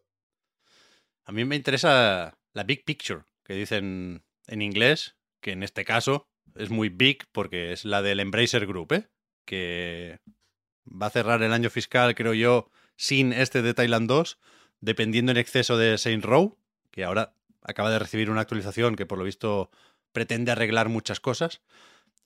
A 1.25 1.33
mí 1.33 1.45
me 1.45 1.57
interesa 1.57 2.39
la 2.53 2.65
big 2.65 2.85
picture, 2.85 3.23
que 3.45 3.55
dicen 3.55 4.23
en 4.47 4.63
inglés, 4.63 5.17
que 5.41 5.53
en 5.53 5.63
este 5.63 5.85
caso 5.85 6.29
es 6.55 6.71
muy 6.71 6.91
big 6.91 7.27
porque 7.33 7.73
es 7.73 7.85
la 7.85 8.03
del 8.03 8.21
Embracer 8.21 8.67
Group, 8.67 8.93
¿eh? 8.93 9.09
que 9.47 10.19
va 10.87 11.07
a 11.07 11.11
cerrar 11.11 11.43
el 11.43 11.53
año 11.53 11.71
fiscal, 11.71 12.15
creo 12.15 12.35
yo, 12.35 12.71
sin 12.97 13.33
este 13.33 13.63
de 13.63 13.75
Thailand 13.75 14.07
2, 14.09 14.39
dependiendo 14.81 15.33
en 15.33 15.39
exceso 15.39 15.79
de 15.79 15.97
Saint 15.97 16.25
Row, 16.25 16.59
que 16.91 17.05
ahora 17.05 17.35
acaba 17.63 17.91
de 17.91 17.99
recibir 17.99 18.31
una 18.31 18.43
actualización 18.43 18.95
que 18.95 19.07
por 19.07 19.19
lo 19.19 19.25
visto 19.25 19.71
pretende 20.13 20.53
arreglar 20.53 20.91
muchas 20.91 21.21
cosas, 21.21 21.63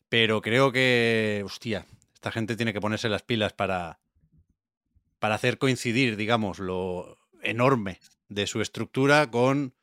pero 0.08 0.42
creo 0.42 0.72
que, 0.72 1.42
hostia, 1.44 1.86
esta 2.14 2.32
gente 2.32 2.56
tiene 2.56 2.72
que 2.72 2.80
ponerse 2.80 3.08
las 3.08 3.22
pilas 3.22 3.52
para, 3.52 4.00
para 5.20 5.36
hacer 5.36 5.58
coincidir, 5.58 6.16
digamos, 6.16 6.58
lo 6.58 7.18
enorme 7.42 8.00
de 8.28 8.46
su 8.46 8.60
estructura 8.60 9.30
con 9.30 9.74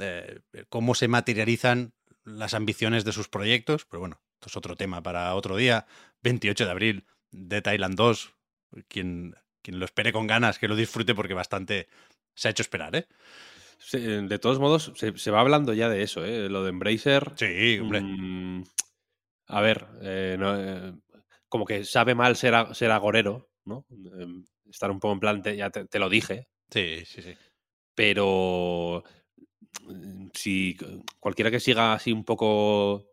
eh, 0.00 0.40
cómo 0.68 0.94
se 0.94 1.08
materializan 1.08 1.92
las 2.24 2.54
ambiciones 2.54 3.04
de 3.04 3.12
sus 3.12 3.28
proyectos. 3.28 3.84
Pero 3.84 4.00
bueno, 4.00 4.20
esto 4.34 4.48
es 4.48 4.56
otro 4.56 4.76
tema 4.76 5.02
para 5.02 5.34
otro 5.34 5.56
día. 5.56 5.86
28 6.22 6.64
de 6.64 6.70
abril 6.70 7.06
de 7.30 7.62
Thailand 7.62 7.96
2. 7.96 8.34
Quien, 8.88 9.34
quien 9.60 9.78
lo 9.78 9.84
espere 9.84 10.12
con 10.12 10.26
ganas, 10.26 10.58
que 10.58 10.68
lo 10.68 10.76
disfrute 10.76 11.14
porque 11.14 11.34
bastante 11.34 11.88
se 12.34 12.48
ha 12.48 12.50
hecho 12.50 12.62
esperar, 12.62 12.96
¿eh? 12.96 13.06
Se- 13.78 13.98
De 14.22 14.38
todos 14.38 14.58
modos, 14.60 14.92
se, 14.96 15.16
se 15.18 15.30
va 15.30 15.40
hablando 15.40 15.74
ya 15.74 15.88
de 15.88 16.02
eso, 16.02 16.24
¿eh? 16.24 16.48
Lo 16.48 16.62
de 16.62 16.70
Embracer. 16.70 17.32
Sí, 17.36 17.78
hombre. 17.80 18.00
Mm, 18.00 18.62
a 19.48 19.60
ver, 19.60 19.86
eh, 20.00 20.36
no, 20.38 20.56
eh, 20.58 20.94
como 21.48 21.66
que 21.66 21.84
sabe 21.84 22.14
mal 22.14 22.36
ser, 22.36 22.54
a- 22.54 22.72
ser 22.74 22.90
agorero, 22.92 23.50
¿no? 23.64 23.84
Em, 24.18 24.44
Estar 24.70 24.90
un 24.90 25.00
poco 25.00 25.12
en 25.12 25.20
plan, 25.20 25.42
te- 25.42 25.54
ya 25.56 25.68
te, 25.68 25.84
te 25.84 25.98
lo 25.98 26.08
dije, 26.08 26.48
Sí, 26.70 27.04
sí, 27.04 27.20
sí. 27.20 27.34
Pero 27.94 29.04
mm, 29.86 30.28
si 30.34 30.76
cualquiera 31.20 31.50
que 31.50 31.60
siga 31.60 31.94
así 31.94 32.12
un 32.12 32.24
poco, 32.24 33.06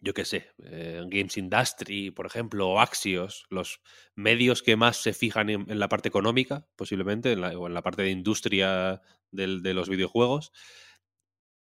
yo 0.00 0.14
qué 0.14 0.24
sé, 0.24 0.50
eh, 0.64 1.02
Games 1.08 1.36
Industry, 1.38 2.10
por 2.12 2.26
ejemplo, 2.26 2.68
o 2.70 2.80
Axios, 2.80 3.46
los 3.50 3.80
medios 4.16 4.62
que 4.62 4.76
más 4.76 4.98
se 4.98 5.14
fijan 5.14 5.50
en, 5.50 5.78
la 5.78 5.88
parte 5.88 6.08
económica, 6.08 6.66
posiblemente, 6.76 7.32
en 7.32 7.40
la- 7.42 7.58
o 7.58 7.66
en 7.68 7.74
la 7.74 7.82
parte 7.82 8.02
de 8.02 8.10
industria 8.10 9.02
del- 9.32 9.62
de 9.62 9.74
los 9.74 9.88
videojuegos, 9.88 10.52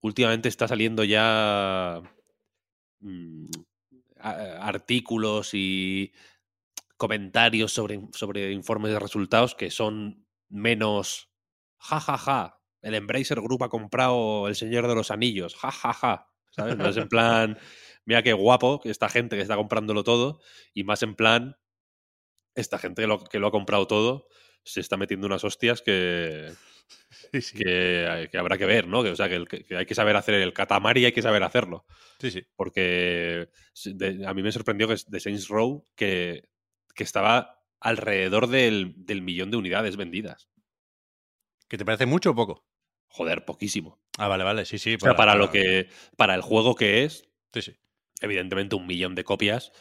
últimamente 0.01 0.49
está 0.49 0.69
saliendo 0.69 1.05
ya 1.05 2.03
mm, 3.01 3.47
artículos 4.19 5.51
y 5.53 6.13
comentarios 6.97 7.73
sobre, 7.73 8.01
sobre 8.13 8.53
informes 8.53 8.93
de 8.93 8.99
resultados 9.01 9.55
que 9.55 9.71
son 9.71 10.27
menos 10.49 11.31
ja 11.85 12.01
ja 12.01 12.17
ja. 12.19 12.61
El 12.83 12.95
Embracer 12.95 13.41
Group 13.41 13.63
ha 13.65 13.69
comprado 13.69 14.47
El 14.49 14.55
Señor 14.57 14.87
de 14.89 14.95
los 14.95 15.11
Anillos. 15.11 15.55
Ja 15.55 15.71
ja 15.71 15.93
ja. 15.93 16.27
¿Sabes? 16.51 16.77
No 16.77 16.89
es 16.89 16.97
en 16.97 17.09
plan, 17.09 17.59
mira 18.05 18.23
qué 18.23 18.33
guapo 18.33 18.81
que 18.81 18.91
esta 18.91 19.09
gente 19.09 19.37
que 19.37 19.43
está 19.43 19.57
comprándolo 19.57 20.05
todo. 20.05 20.41
Y 20.73 20.85
más 20.85 21.03
en 21.03 21.15
plan, 21.15 21.57
esta 22.55 22.79
gente 22.79 23.03
que 23.03 23.09
lo, 23.09 23.25
que 23.25 23.39
lo 23.39 23.49
ha 23.49 23.51
comprado 23.51 23.87
todo 23.87 24.29
se 24.65 24.81
está 24.81 24.97
metiendo 24.97 25.27
unas 25.27 25.45
hostias 25.45 25.83
que, 25.83 26.53
Sí, 27.33 27.41
sí. 27.41 27.59
que, 27.59 28.29
que 28.31 28.39
habrá 28.39 28.57
que 28.59 28.67
ver, 28.67 28.87
¿no? 28.87 29.03
Que, 29.03 29.11
o 29.11 29.17
sea, 29.17 29.29
que, 29.29 29.45
hay 29.77 29.87
que 29.87 29.95
saber 29.95 30.17
hacer 30.17 30.35
el 30.35 30.53
katamari 30.53 31.01
y 31.03 31.05
hay 31.07 31.13
que 31.13 31.23
saber 31.23 31.43
hacerlo. 31.43 31.87
sí, 32.21 32.31
sí. 32.31 32.43
Porque 32.57 33.49
de- 33.85 34.27
a 34.27 34.35
mí 34.35 34.43
me 34.43 34.53
sorprendió 34.53 34.87
que 34.89 34.97
de 35.07 35.21
Saints 35.21 35.49
Row 35.49 35.87
que, 35.97 36.49
que 36.95 37.03
estaba 37.05 37.63
alrededor 37.81 38.47
del, 38.49 38.95
del 38.97 39.23
millón 39.23 39.51
de 39.51 39.57
unidades 39.57 39.97
vendidas. 39.97 40.49
¿Que 41.75 41.79
te 41.79 41.85
parece 41.85 42.07
mucho 42.07 42.31
o 42.31 42.35
poco? 42.37 42.65
Joder, 43.09 43.45
poquísimo. 43.45 43.99
Ah, 44.17 44.29
vale, 44.29 44.45
vale, 44.45 44.65
sí, 44.65 44.79
sí. 44.79 44.95
O 44.95 45.01
sea, 45.01 45.17
para 45.17 45.35
lo 45.35 45.51
que. 45.51 45.89
Para 46.17 46.37
el 46.37 46.41
juego 46.41 46.77
que 46.77 47.03
es, 47.03 47.29
Sí, 47.53 47.63
sí. 47.63 47.73
evidentemente 48.21 48.77
un 48.77 48.87
millón 48.87 49.17
de 49.17 49.25
copias, 49.25 49.73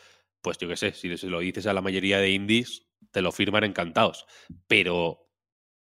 pues 0.42 0.58
yo 0.58 0.68
qué 0.68 0.76
sé, 0.76 0.94
si 0.94 1.16
se 1.16 1.28
lo 1.28 1.38
dices 1.42 1.68
a 1.68 1.74
la 1.74 1.82
mayoría 1.82 2.18
de 2.18 2.32
indies, 2.32 2.88
te 3.12 3.22
lo 3.22 3.32
firman 3.32 3.64
encantados. 3.64 4.26
Pero 4.66 5.30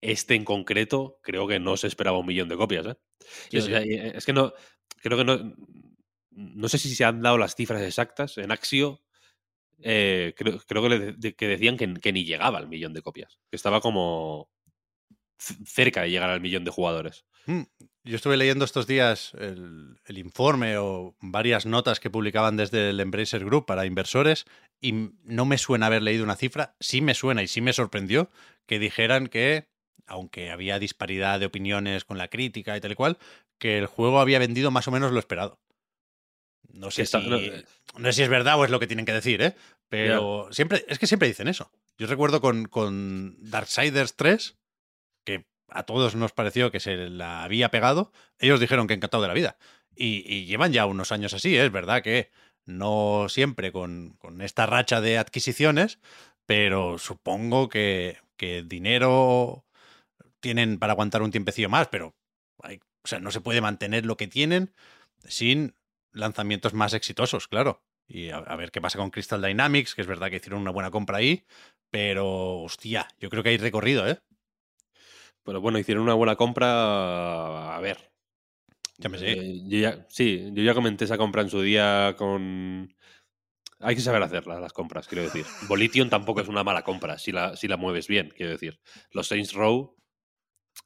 este 0.02 0.34
en 0.34 0.45
concreto, 0.45 1.19
creo 1.22 1.48
que 1.48 1.60
no 1.60 1.78
se 1.78 1.86
esperaba 1.86 2.17
un 2.17 2.26
millón 2.26 2.50
de 2.50 2.58
copias, 2.58 2.88
¿eh? 2.88 2.98
Sí. 3.52 3.60
y, 3.60 3.72
eh, 3.76 4.13
es 4.15 4.26
que 4.26 4.34
no. 4.34 4.52
Creo 5.04 5.15
que 5.19 5.26
no. 5.26 5.54
No 6.32 6.69
sé 6.69 6.80
si 6.80 6.95
se 6.95 7.06
han 7.06 7.22
dado 7.22 7.38
las 7.38 7.54
cifras 7.54 7.84
exactas. 7.84 8.36
En 8.39 8.50
Axio, 8.52 9.04
eh, 9.78 10.34
creo, 10.36 10.58
creo 10.65 10.82
que, 10.82 10.89
le- 10.89 11.36
que 11.36 11.48
decían 11.48 11.78
que, 11.78 11.93
que 12.02 12.12
ni 12.12 12.26
llegaba 12.26 12.58
al 12.58 12.67
millón 12.67 12.93
de 12.93 13.04
copias. 13.04 13.38
Que 13.52 13.58
estaba 13.58 13.80
como 13.80 14.50
cerca 15.65 16.02
de 16.02 16.12
llegar 16.12 16.30
al 16.30 16.41
millón 16.41 16.63
de 16.65 16.71
jugadores. 16.71 17.25
Mm, 17.45 17.62
Yo 18.04 18.15
estuve 18.15 18.38
leyendo 18.38 18.65
estos 18.65 18.86
días 18.88 19.32
el, 19.39 19.97
el 20.06 20.17
informe 20.17 20.78
o 20.78 21.15
varias 21.21 21.65
notas 21.65 21.99
que 21.99 22.10
publicaban 22.10 22.58
desde 22.58 22.89
el 22.89 22.99
Embracer 22.99 23.45
Group 23.45 23.65
para 23.65 23.86
inversores 23.86 24.45
y 24.82 25.12
no 25.23 25.45
me 25.45 25.58
suena 25.58 25.88
haber 25.88 26.04
leído 26.04 26.23
una 26.23 26.36
cifra, 26.36 26.75
sí 26.80 27.02
me 27.02 27.13
suena 27.13 27.41
y 27.43 27.47
sí 27.47 27.62
me 27.62 27.73
sorprendió 27.73 28.30
que 28.65 28.80
dijeran 28.80 29.28
que, 29.28 29.67
aunque 30.06 30.52
había 30.52 30.78
disparidad 30.80 31.39
de 31.39 31.47
opiniones 31.47 32.04
con 32.06 32.17
la 32.17 32.28
crítica 32.28 32.78
y 32.78 32.82
tal 32.82 32.91
y 32.91 32.95
cual, 32.95 33.17
que 33.58 33.78
el 33.78 33.88
juego 33.88 34.19
había 34.19 34.39
vendido 34.39 34.71
más 34.71 34.88
o 34.88 34.91
menos 34.91 35.12
lo 35.12 35.19
esperado. 35.19 35.60
No 36.73 36.91
sé, 36.91 37.02
está- 37.04 37.21
si, 37.21 37.30
no, 37.30 37.38
no, 37.97 38.06
sé 38.10 38.13
si 38.13 38.23
es 38.23 38.30
verdad 38.30 38.60
o 38.60 38.65
es 38.65 38.71
lo 38.71 38.80
que 38.80 38.88
tienen 38.88 39.06
que 39.06 39.13
decir, 39.13 39.41
¿eh? 39.41 39.56
Pero 39.89 40.47
siempre, 40.52 40.86
es 40.88 40.99
que 40.99 41.08
siempre 41.08 41.28
dicen 41.28 41.47
eso. 41.47 41.71
Yo 41.97 42.06
recuerdo 42.08 42.41
con, 42.41 42.65
con 42.65 43.36
Darksiders 43.39 44.15
3, 44.15 44.52
que 44.52 44.59
a 45.72 45.84
todos 45.84 46.16
nos 46.16 46.32
pareció 46.34 46.72
que 46.72 46.80
se 46.80 46.96
la 47.10 47.44
había 47.44 47.70
pegado, 47.70 48.12
ellos 48.40 48.60
dijeron 48.60 48.88
que 48.88 48.94
encantado 48.94 49.22
de 49.24 49.28
la 49.28 49.34
vida. 49.34 49.58
Y, 49.96 50.46
llevan 50.46 50.72
ya 50.72 50.86
unos 50.86 51.12
años 51.12 51.34
así, 51.34 51.58
¿eh? 51.58 51.66
es 51.66 51.72
verdad 51.72 52.02
que 52.02 52.32
no 52.66 53.28
siempre 53.30 53.72
con, 53.72 54.18
esta 54.42 54.66
racha 54.66 55.02
de 55.02 55.18
adquisiciones, 55.18 56.00
pero 56.46 56.98
supongo 56.98 57.68
que, 57.70 58.18
que 58.38 58.64
dinero 58.64 59.66
tienen 60.40 60.80
para 60.80 60.94
aguantar 60.94 61.22
un 61.22 61.32
tiempecillo 61.32 61.70
más, 61.70 61.88
pero 61.90 62.16
hay- 62.64 62.80
o 63.04 63.08
sea, 63.08 63.20
no 63.20 63.32
se 63.32 63.42
puede 63.42 63.62
mantener 63.62 64.06
lo 64.06 64.18
que 64.18 64.28
tienen 64.28 64.74
sin 65.26 65.76
lanzamientos 66.14 66.74
más 66.74 66.94
exitosos, 66.94 67.48
claro. 67.48 67.84
Y 68.08 68.30
a, 68.30 68.38
a 68.38 68.56
ver 68.56 68.72
qué 68.72 68.82
pasa 68.82 68.98
con 68.98 69.12
Crystal 69.12 69.42
Dynamics, 69.42 69.96
que 69.96 70.02
es 70.02 70.08
verdad 70.08 70.30
que 70.30 70.38
hicieron 70.38 70.62
una 70.62 70.72
buena 70.72 70.92
compra 70.92 71.18
ahí, 71.18 71.46
pero 71.92 72.60
hostia, 72.62 73.08
yo 73.20 73.30
creo 73.30 73.44
que 73.44 73.50
hay 73.50 73.58
recorrido, 73.58 74.08
¿eh? 74.08 74.20
Pero 75.50 75.62
bueno, 75.62 75.80
hicieron 75.80 76.04
una 76.04 76.14
buena 76.14 76.36
compra. 76.36 77.76
A 77.76 77.80
ver. 77.80 78.12
Ya 79.00 79.10
me 79.10 79.18
sé. 79.18 79.32
Eh, 79.32 79.62
yo 79.66 79.80
ya, 79.80 80.06
sí, 80.08 80.48
yo 80.54 80.62
ya 80.62 80.76
comenté 80.76 81.06
esa 81.06 81.18
compra 81.18 81.42
en 81.42 81.50
su 81.50 81.60
día 81.60 82.14
con... 82.16 82.94
Hay 83.80 83.96
que 83.96 84.02
saber 84.02 84.22
hacerlas, 84.22 84.62
las 84.62 84.74
compras, 84.74 85.08
quiero 85.08 85.24
decir. 85.24 85.48
Volition 85.68 86.08
tampoco 86.08 86.42
es 86.42 86.50
una 86.50 86.64
mala 86.64 86.84
compra 86.84 87.18
si 87.18 87.32
la, 87.32 87.56
si 87.56 87.68
la 87.68 87.78
mueves 87.78 88.08
bien, 88.08 88.32
quiero 88.38 88.52
decir. 88.52 88.80
Los 89.10 89.26
Saints 89.28 89.54
Row... 89.54 89.96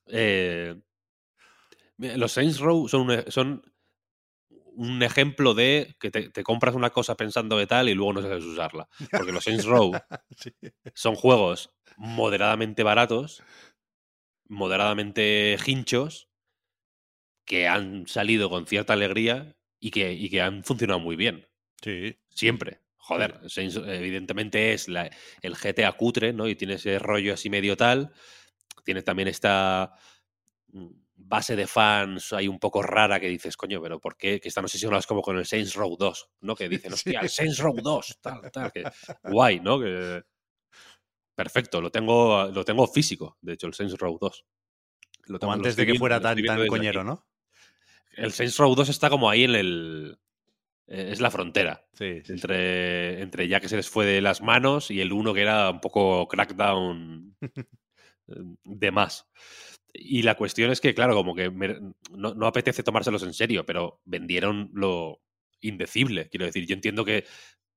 eh, 0.07 0.75
los 1.97 2.31
Saints 2.31 2.59
Row 2.61 2.87
son 2.87 3.09
un, 3.09 3.23
son 3.27 3.63
un 4.75 5.03
ejemplo 5.03 5.53
de 5.53 5.97
que 5.99 6.09
te, 6.09 6.29
te 6.29 6.43
compras 6.43 6.73
una 6.73 6.91
cosa 6.91 7.17
pensando 7.17 7.57
de 7.57 7.67
tal 7.67 7.89
y 7.89 7.95
luego 7.95 8.13
no 8.13 8.21
sabes 8.21 8.45
usarla. 8.45 8.87
Porque 9.11 9.33
los 9.33 9.43
Saints 9.43 9.65
Row 9.65 9.91
Sí. 10.37 10.51
son 10.93 11.15
juegos 11.15 11.73
moderadamente 11.97 12.83
baratos, 12.83 13.43
moderadamente 14.53 15.57
hinchos, 15.65 16.29
que 17.45 17.67
han 17.67 18.07
salido 18.07 18.49
con 18.49 18.65
cierta 18.65 18.93
alegría 18.93 19.55
y 19.79 19.91
que, 19.91 20.13
y 20.13 20.29
que 20.29 20.41
han 20.41 20.63
funcionado 20.63 20.99
muy 20.99 21.15
bien. 21.15 21.47
Sí. 21.81 22.17
Siempre. 22.29 22.79
Joder, 22.97 23.41
Saints, 23.49 23.75
evidentemente 23.75 24.71
es 24.73 24.87
la- 24.87 25.09
el 25.41 25.55
GTA 25.55 25.91
cutre, 25.91 26.31
¿no? 26.31 26.47
Y 26.47 26.55
tiene 26.55 26.75
ese 26.75 26.99
rollo 26.99 27.33
así 27.33 27.49
medio 27.49 27.75
tal. 27.75 28.13
Tiene 28.85 29.01
también 29.01 29.27
esta 29.27 29.93
mm, 30.67 30.87
base 31.15 31.55
de 31.57 31.67
fans 31.67 32.31
ahí 32.33 32.47
un 32.47 32.59
poco 32.59 32.81
rara 32.81 33.19
que 33.19 33.27
dices, 33.27 33.57
coño, 33.57 33.81
pero 33.81 33.99
¿por 33.99 34.15
qué? 34.17 34.39
Que 34.39 34.47
están 34.49 34.63
obsesionados 34.65 35.05
como 35.07 35.21
con 35.21 35.37
el 35.37 35.45
Saints 35.45 35.75
Row 35.75 35.97
2, 35.97 36.29
¿no? 36.41 36.55
Que 36.55 36.69
dicen, 36.69 36.93
hostia, 36.93 37.19
el 37.21 37.29
Saints 37.29 37.59
Row 37.59 37.75
2, 37.81 38.19
tal, 38.21 38.49
tal. 38.51 38.71
Que, 38.71 38.83
guay, 39.23 39.59
¿no? 39.59 39.79
Que, 39.81 40.23
perfecto, 41.35 41.81
lo 41.81 41.91
tengo, 41.91 42.45
lo 42.51 42.63
tengo 42.65 42.87
físico, 42.87 43.37
de 43.41 43.53
hecho, 43.53 43.67
el 43.67 43.73
Saints 43.73 43.97
Row 43.97 44.17
2. 44.19 44.45
Lo 45.27 45.39
Como 45.39 45.39
tengo- 45.39 45.53
antes 45.53 45.75
de 45.75 45.83
que 45.83 45.91
viendo- 45.93 45.99
fuera 45.99 46.19
tan, 46.21 46.41
tan 46.43 46.67
coñero, 46.67 47.01
aquí. 47.01 47.07
¿no? 47.09 47.25
El 48.15 48.31
Saints 48.31 48.57
Row 48.57 48.75
2 48.75 48.89
está 48.89 49.09
como 49.09 49.29
ahí 49.29 49.43
en 49.45 49.55
el... 49.55 50.19
eh, 50.87 51.09
Es 51.11 51.21
la 51.21 51.31
frontera 51.31 51.85
Sí, 51.93 52.17
sí, 52.17 52.23
sí. 52.25 52.31
entre, 52.33 53.21
entre 53.21 53.47
ya 53.47 53.59
que 53.59 53.69
se 53.69 53.75
les 53.77 53.89
fue 53.89 54.05
de 54.05 54.21
las 54.21 54.41
manos 54.41 54.91
y 54.91 55.01
el 55.01 55.13
uno 55.13 55.33
que 55.33 55.41
era 55.41 55.69
un 55.71 55.79
poco 55.79 56.27
crackdown 56.27 57.35
eh, 57.41 58.33
de 58.63 58.91
más. 58.91 59.27
Y 59.93 60.23
la 60.23 60.35
cuestión 60.35 60.71
es 60.71 60.81
que, 60.81 60.93
claro, 60.93 61.13
como 61.15 61.33
que 61.35 61.49
me- 61.49 61.79
no, 62.11 62.33
no 62.35 62.47
apetece 62.47 62.83
tomárselos 62.83 63.23
en 63.23 63.33
serio, 63.33 63.65
pero 63.65 64.01
vendieron 64.05 64.69
lo 64.73 65.21
indecible. 65.61 66.29
Quiero 66.29 66.45
decir, 66.45 66.65
yo 66.67 66.73
entiendo 66.75 67.05
que 67.05 67.25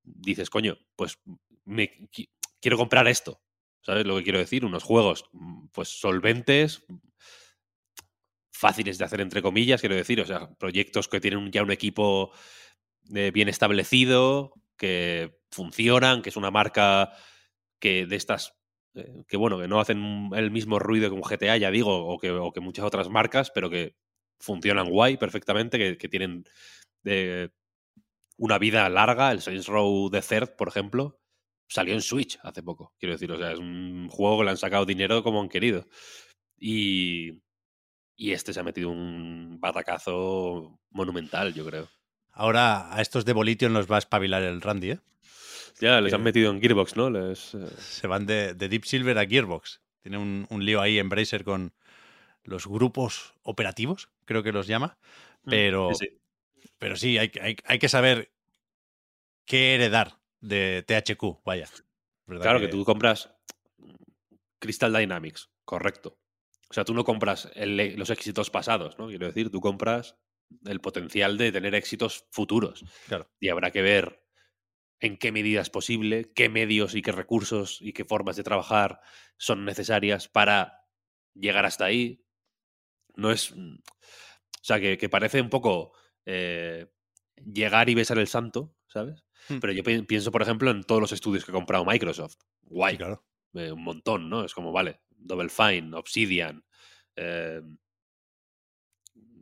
dices, 0.03 0.51
coño, 0.51 0.77
pues 0.97 1.19
me 1.64 1.90
qui- 2.11 2.29
quiero 2.61 2.77
comprar 2.77 3.07
esto. 3.09 3.40
¿Sabes 3.87 4.05
lo 4.05 4.16
que 4.16 4.25
quiero 4.25 4.40
decir? 4.40 4.64
Unos 4.64 4.83
juegos 4.83 5.27
mm, 5.33 5.68
pues 5.68 5.88
solventes, 5.88 6.85
fáciles 8.53 8.99
de 8.99 9.05
hacer 9.05 9.20
entre 9.20 9.42
comillas, 9.42 9.81
quiero 9.81 9.94
decir, 9.94 10.20
o 10.20 10.27
sea, 10.27 10.51
proyectos 10.59 11.07
que 11.07 11.20
tienen 11.20 11.53
ya 11.53 11.62
un 11.62 11.70
equipo 11.70 12.33
eh, 13.14 13.31
bien 13.33 13.49
establecido, 13.49 14.55
que 14.77 15.38
funcionan, 15.53 16.22
que 16.22 16.31
es 16.31 16.37
una 16.37 16.51
marca 16.51 17.12
que 17.79 18.07
de 18.07 18.16
estas 18.16 18.55
eh, 18.94 19.22
que 19.29 19.37
bueno, 19.37 19.57
que 19.57 19.68
no 19.68 19.79
hacen 19.79 20.31
el 20.35 20.51
mismo 20.51 20.81
ruido 20.81 21.09
que 21.09 21.14
un 21.14 21.22
GTA, 21.22 21.57
ya 21.57 21.70
digo, 21.70 22.09
o 22.09 22.18
que, 22.18 22.33
o 22.33 22.53
que 22.53 22.61
muchas 22.61 22.85
otras 22.85 23.09
marcas, 23.09 23.53
pero 23.55 23.70
que 23.70 23.94
funcionan 24.40 24.90
guay 24.90 25.16
perfectamente, 25.16 25.79
que, 25.79 25.96
que 25.96 26.09
tienen 26.09 26.42
eh, 27.05 27.51
una 28.37 28.59
vida 28.59 28.88
larga. 28.88 29.31
El 29.31 29.42
Saints 29.42 29.68
Row 29.68 30.11
The 30.11 30.22
Third, 30.22 30.57
por 30.57 30.66
ejemplo, 30.66 31.20
salió 31.68 31.94
en 31.94 32.02
Switch 32.02 32.38
hace 32.42 32.62
poco, 32.62 32.94
quiero 32.98 33.14
decir, 33.14 33.31
o 33.33 33.38
sea, 33.38 33.52
es 33.52 33.59
un 33.59 34.09
juego 34.09 34.38
que 34.38 34.44
le 34.44 34.50
han 34.50 34.57
sacado 34.57 34.87
dinero 34.87 35.22
como 35.22 35.40
han 35.40 35.48
querido. 35.48 35.87
Y, 36.59 37.42
y 38.16 38.33
este 38.33 38.52
se 38.52 38.61
ha 38.61 38.64
metido 38.64 38.90
un 38.90 39.59
batacazo 39.61 40.81
monumental, 40.90 41.52
yo 41.52 41.66
creo. 41.66 41.88
Ahora 42.33 42.94
a 42.94 43.00
estos 43.00 43.24
de 43.24 43.33
Volition 43.33 43.72
los 43.72 43.90
va 43.90 43.96
a 43.96 44.00
espabilar 44.00 44.42
el 44.42 44.61
Randy, 44.61 44.92
¿eh? 44.92 45.00
Ya, 45.81 46.00
les 46.00 46.14
han 46.14 46.22
metido 46.22 46.50
en 46.50 46.61
Gearbox, 46.61 46.96
¿no? 46.96 47.11
Les, 47.11 47.55
eh, 47.55 47.68
Se 47.79 48.07
van 48.07 48.24
de, 48.24 48.55
de 48.55 48.68
Deep 48.68 48.87
Silver 48.87 49.18
a 49.18 49.26
Gearbox. 49.26 49.83
Tiene 50.00 50.16
un, 50.16 50.46
un 50.48 50.64
lío 50.64 50.81
ahí 50.81 50.98
en 50.98 51.11
Bracer 51.11 51.44
con 51.44 51.74
los 52.44 52.66
grupos 52.66 53.35
operativos, 53.42 54.09
creo 54.24 54.42
que 54.42 54.52
los 54.52 54.66
llama. 54.66 54.96
Pero 55.44 55.94
sí, 55.94 56.07
sí. 56.07 56.18
pero 56.79 56.96
sí, 56.96 57.18
hay, 57.18 57.31
hay, 57.40 57.57
hay 57.64 57.79
que 57.79 57.88
saber 57.88 58.33
qué 59.44 59.74
heredar 59.74 60.18
de 60.40 60.85
THQ, 60.87 61.42
vaya. 61.44 61.68
¿Verdad 62.27 62.42
Claro 62.42 62.61
que 62.61 62.68
tú 62.68 62.85
compras 62.85 63.31
Crystal 64.59 64.92
Dynamics, 64.92 65.51
correcto. 65.64 66.18
O 66.68 66.75
sea, 66.75 66.85
tú 66.85 66.94
no 66.94 67.05
compras 67.05 67.49
el- 67.55 67.96
los 67.96 68.11
éxitos 68.11 68.51
pasados, 68.51 68.99
¿no? 68.99 69.07
Quiero 69.09 69.27
decir, 69.27 69.51
tú 69.51 69.61
compras 69.61 70.16
el 70.64 70.81
potencial 70.81 71.38
de 71.38 71.53
tener 71.53 71.75
éxitos 71.75 72.27
futuros. 72.31 72.85
Claro. 73.07 73.31
Y 73.40 73.49
habrá 73.49 73.70
que 73.70 73.83
ver 73.83 74.22
en 75.01 75.16
qué 75.16 75.31
medida 75.31 75.61
es 75.61 75.70
posible, 75.70 76.33
qué 76.35 76.49
medios 76.49 76.94
y 76.94 77.03
qué 77.03 77.12
recursos 77.12 77.79
y 77.81 77.92
qué 77.92 78.05
formas 78.05 78.37
de 78.37 78.42
trabajar 78.44 79.01
son 79.37 79.64
necesarias 79.64 80.29
para 80.29 80.87
llegar 81.35 81.66
hasta 81.66 81.85
ahí. 81.85 82.25
No 83.14 83.31
es. 83.31 83.53
O 83.53 83.79
sea, 84.62 84.81
que, 84.81 84.99
que 84.99 85.09
parece 85.09 85.40
un 85.40 85.51
poco 85.51 85.92
eh, 86.25 86.90
llegar 87.37 87.88
y 87.88 87.94
besar 87.94 88.18
el 88.18 88.27
santo, 88.27 88.75
¿sabes? 88.88 89.22
Hmm. 89.48 89.59
Pero 89.61 89.72
yo 89.72 89.82
pi- 89.82 90.02
pienso, 90.02 90.32
por 90.32 90.42
ejemplo, 90.42 90.70
en 90.70 90.82
todos 90.85 91.00
los 91.00 91.12
estudios 91.12 91.44
que 91.44 91.50
ha 91.52 91.54
comprado 91.54 91.85
Microsoft. 91.85 92.37
Guay 92.62 92.92
Sí, 92.94 92.98
claro. 92.98 93.24
eh, 93.54 93.72
un 93.72 93.82
montón, 93.85 94.28
¿no? 94.30 94.44
Es 94.44 94.54
como, 94.54 94.72
vale, 94.72 95.00
Double 95.11 95.48
Fine, 95.48 95.96
Obsidian, 95.96 96.64
eh, 97.16 97.61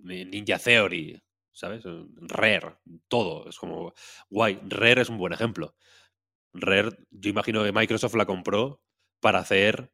Ninja 0.05 0.59
Theory, 0.59 1.21
¿sabes? 1.53 1.85
Eh, 1.87 2.05
Rare, 2.21 2.77
todo. 3.09 3.49
Es 3.49 3.57
como, 3.59 3.95
guay. 4.29 4.59
Rare 4.69 5.03
es 5.03 5.09
un 5.09 5.19
buen 5.19 5.33
ejemplo. 5.33 5.75
Rare, 6.55 6.91
yo 7.11 7.31
imagino 7.31 7.65
que 7.65 7.73
Microsoft 7.73 8.15
la 8.17 8.27
compró 8.27 8.83
para 9.21 9.41
hacer 9.41 9.93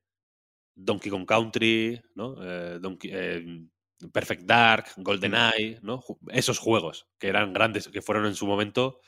Donkey 0.76 1.10
Kong 1.10 1.26
Country, 1.26 2.00
¿no? 2.14 2.36
Eh, 2.42 2.78
Donkey- 2.80 3.10
eh, 3.12 3.66
Perfect 4.12 4.42
Dark, 4.44 4.86
GoldenEye, 4.98 5.80
¿no? 5.82 6.02
Esos 6.30 6.58
juegos 6.58 7.08
que 7.18 7.28
eran 7.28 7.52
grandes, 7.52 7.88
que 7.88 8.02
fueron 8.02 8.26
en 8.26 8.34
su 8.36 8.46
momento 8.46 9.00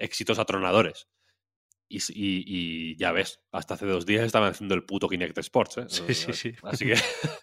éxitos 0.00 0.38
atronadores. 0.38 1.08
Y, 1.92 1.96
s- 1.96 2.12
y- 2.14 2.44
y 2.46 2.96
ya 2.96 3.10
ves, 3.10 3.40
hasta 3.50 3.74
hace 3.74 3.84
dos 3.86 4.06
días 4.06 4.24
estaban 4.24 4.50
haciendo 4.52 4.76
el 4.76 4.84
puto 4.84 5.08
Kinect 5.08 5.36
Sports. 5.38 5.78
¿eh? 5.78 5.84
Sí, 5.88 6.14
sí, 6.14 6.32
sí. 6.32 6.52
Así 6.62 6.84
que 6.86 6.94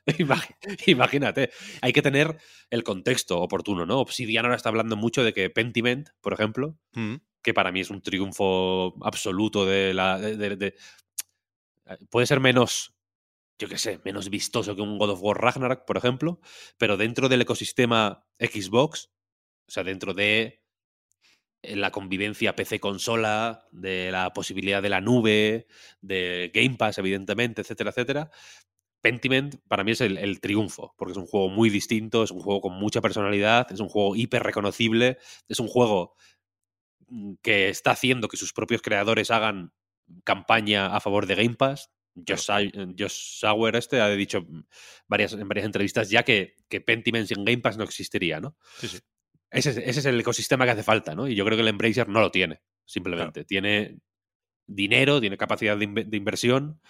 imagínate, 0.87 1.51
hay 1.81 1.91
que 1.93 2.01
tener 2.01 2.37
el 2.69 2.83
contexto 2.83 3.39
oportuno, 3.41 3.85
¿no? 3.85 3.99
Obsidian 3.99 4.45
ahora 4.45 4.55
está 4.55 4.69
hablando 4.69 4.95
mucho 4.95 5.23
de 5.23 5.33
que 5.33 5.49
Pentiment, 5.49 6.09
por 6.21 6.33
ejemplo, 6.33 6.77
Mm. 6.93 7.15
que 7.41 7.53
para 7.53 7.71
mí 7.71 7.81
es 7.81 7.89
un 7.89 8.01
triunfo 8.01 8.95
absoluto 9.05 9.65
de 9.65 9.93
la. 9.93 10.17
de- 10.19 10.37
de- 10.37 10.55
de- 10.55 10.75
puede 12.09 12.25
ser 12.27 12.39
menos, 12.39 12.95
yo 13.59 13.67
qué 13.67 13.77
sé, 13.77 13.99
menos 14.05 14.29
vistoso 14.29 14.75
que 14.75 14.81
un 14.81 14.97
God 14.97 15.11
of 15.11 15.19
War 15.23 15.37
Ragnarok, 15.41 15.85
por 15.85 15.97
ejemplo, 15.97 16.39
pero 16.77 16.97
dentro 16.97 17.27
del 17.29 17.41
ecosistema 17.41 18.25
Xbox, 18.39 19.09
o 19.67 19.71
sea, 19.71 19.83
dentro 19.83 20.13
de 20.13 20.63
la 21.63 21.91
convivencia 21.91 22.55
PC-consola, 22.55 23.67
de 23.71 24.11
la 24.11 24.31
posibilidad 24.33 24.81
de 24.81 24.89
la 24.89 25.01
nube, 25.01 25.67
de 26.01 26.51
Game 26.53 26.75
Pass, 26.77 26.97
evidentemente, 26.97 27.61
etcétera, 27.61 27.89
etcétera. 27.89 28.31
Pentiment 29.01 29.55
para 29.67 29.83
mí 29.83 29.91
es 29.91 30.01
el, 30.01 30.17
el 30.17 30.39
triunfo, 30.39 30.93
porque 30.97 31.11
es 31.11 31.17
un 31.17 31.27
juego 31.27 31.49
muy 31.49 31.69
distinto, 31.69 32.23
es 32.23 32.31
un 32.31 32.39
juego 32.39 32.61
con 32.61 32.73
mucha 32.73 33.01
personalidad, 33.01 33.71
es 33.71 33.79
un 33.79 33.89
juego 33.89 34.15
hiper 34.15 34.43
reconocible, 34.43 35.17
es 35.47 35.59
un 35.59 35.67
juego 35.67 36.15
mm, 37.07 37.33
que 37.41 37.69
está 37.69 37.91
haciendo 37.91 38.27
que 38.27 38.37
sus 38.37 38.53
propios 38.53 38.81
creadores 38.81 39.31
hagan 39.31 39.73
campaña 40.23 40.95
a 40.95 40.99
favor 40.99 41.25
de 41.25 41.35
Game 41.35 41.55
Pass. 41.55 41.91
Josh, 42.27 42.39
Sa- 42.45 42.59
Josh 42.97 43.39
Sauer 43.39 43.75
este 43.75 44.01
ha 44.01 44.09
dicho 44.09 44.41
mm, 44.41 44.63
varias, 45.07 45.33
en 45.33 45.47
varias 45.47 45.65
entrevistas 45.67 46.09
ya 46.09 46.23
que, 46.23 46.55
que 46.67 46.81
Pentiment 46.81 47.27
sin 47.27 47.45
Game 47.45 47.59
Pass 47.59 47.77
no 47.77 47.83
existiría, 47.83 48.39
¿no? 48.39 48.57
Sí, 48.79 48.87
sí. 48.87 48.99
Ese, 49.51 49.69
es- 49.71 49.77
ese 49.77 49.99
es 49.99 50.05
el 50.05 50.19
ecosistema 50.19 50.65
que 50.65 50.71
hace 50.71 50.83
falta, 50.83 51.15
¿no? 51.15 51.27
Y 51.27 51.35
yo 51.35 51.45
creo 51.45 51.57
que 51.57 51.61
el 51.61 51.67
Embracer 51.69 52.07
no 52.09 52.19
lo 52.21 52.31
tiene, 52.31 52.61
simplemente. 52.85 53.43
Tiene 53.45 53.99
dinero, 54.65 55.19
tiene 55.21 55.37
capacidad 55.37 55.77
de, 55.77 55.87
inve- 55.87 56.05
de 56.05 56.17
inversión 56.17 56.81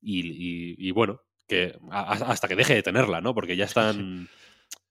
y, 0.00 0.20
y- 0.26 0.76
y 0.78 0.90
bueno, 0.92 1.22
que 1.48 1.76
a- 1.90 2.12
hasta 2.12 2.48
que 2.48 2.56
deje 2.56 2.74
de 2.74 2.82
tenerla, 2.82 3.20
¿no? 3.20 3.34
Porque 3.34 3.56
ya 3.56 3.64
están... 3.76 4.28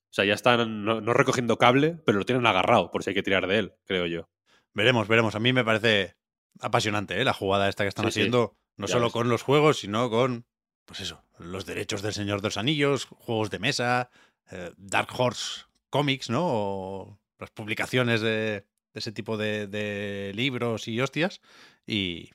O 0.10 0.16
sea, 0.16 0.26
ya 0.26 0.36
están 0.36 0.86
no, 0.86 1.02
no 1.02 1.14
recogiendo 1.14 1.58
cable, 1.58 1.98
pero 2.06 2.20
lo 2.20 2.26
tienen 2.26 2.46
agarrado, 2.46 2.92
por 2.92 3.04
si 3.04 3.10
hay 3.10 3.14
que 3.16 3.24
tirar 3.24 3.48
de 3.48 3.58
él, 3.58 3.74
creo 3.86 4.06
yo. 4.06 4.30
Veremos, 4.76 5.08
veremos. 5.08 5.34
A 5.34 5.40
mí 5.40 5.54
me 5.54 5.64
parece 5.66 6.16
apasionante 6.62 7.20
¿eh? 7.20 7.24
la 7.26 7.34
jugada 7.34 7.68
esta 7.68 7.84
que 7.84 7.88
están 7.88 8.06
Sí, 8.06 8.12
sí. 8.12 8.20
haciendo, 8.20 8.56
no 8.78 8.86
Ya 8.86 8.92
solo 8.94 9.06
ves. 9.06 9.14
con 9.14 9.30
los 9.30 9.42
juegos, 9.42 9.80
sino 9.80 10.12
con, 10.12 10.46
pues 10.86 11.00
eso, 11.00 11.24
los 11.40 11.66
derechos 11.66 12.04
del 12.04 12.14
Señor 12.14 12.42
de 12.42 12.48
los 12.50 12.58
Anillos, 12.58 13.06
juegos 13.06 13.50
de 13.50 13.58
mesa, 13.58 14.12
eh, 14.52 14.72
Dark 14.78 15.10
Horse 15.18 15.62
Comics, 15.94 16.32
¿no? 16.32 16.42
O 16.44 17.20
las 17.38 17.52
publicaciones 17.52 18.20
de, 18.20 18.66
ese 18.96 19.12
tipo 19.12 19.38
de, 19.38 20.32
libros 20.34 20.88
y 20.88 21.00
hostias. 21.00 21.40
Y, 21.86 22.32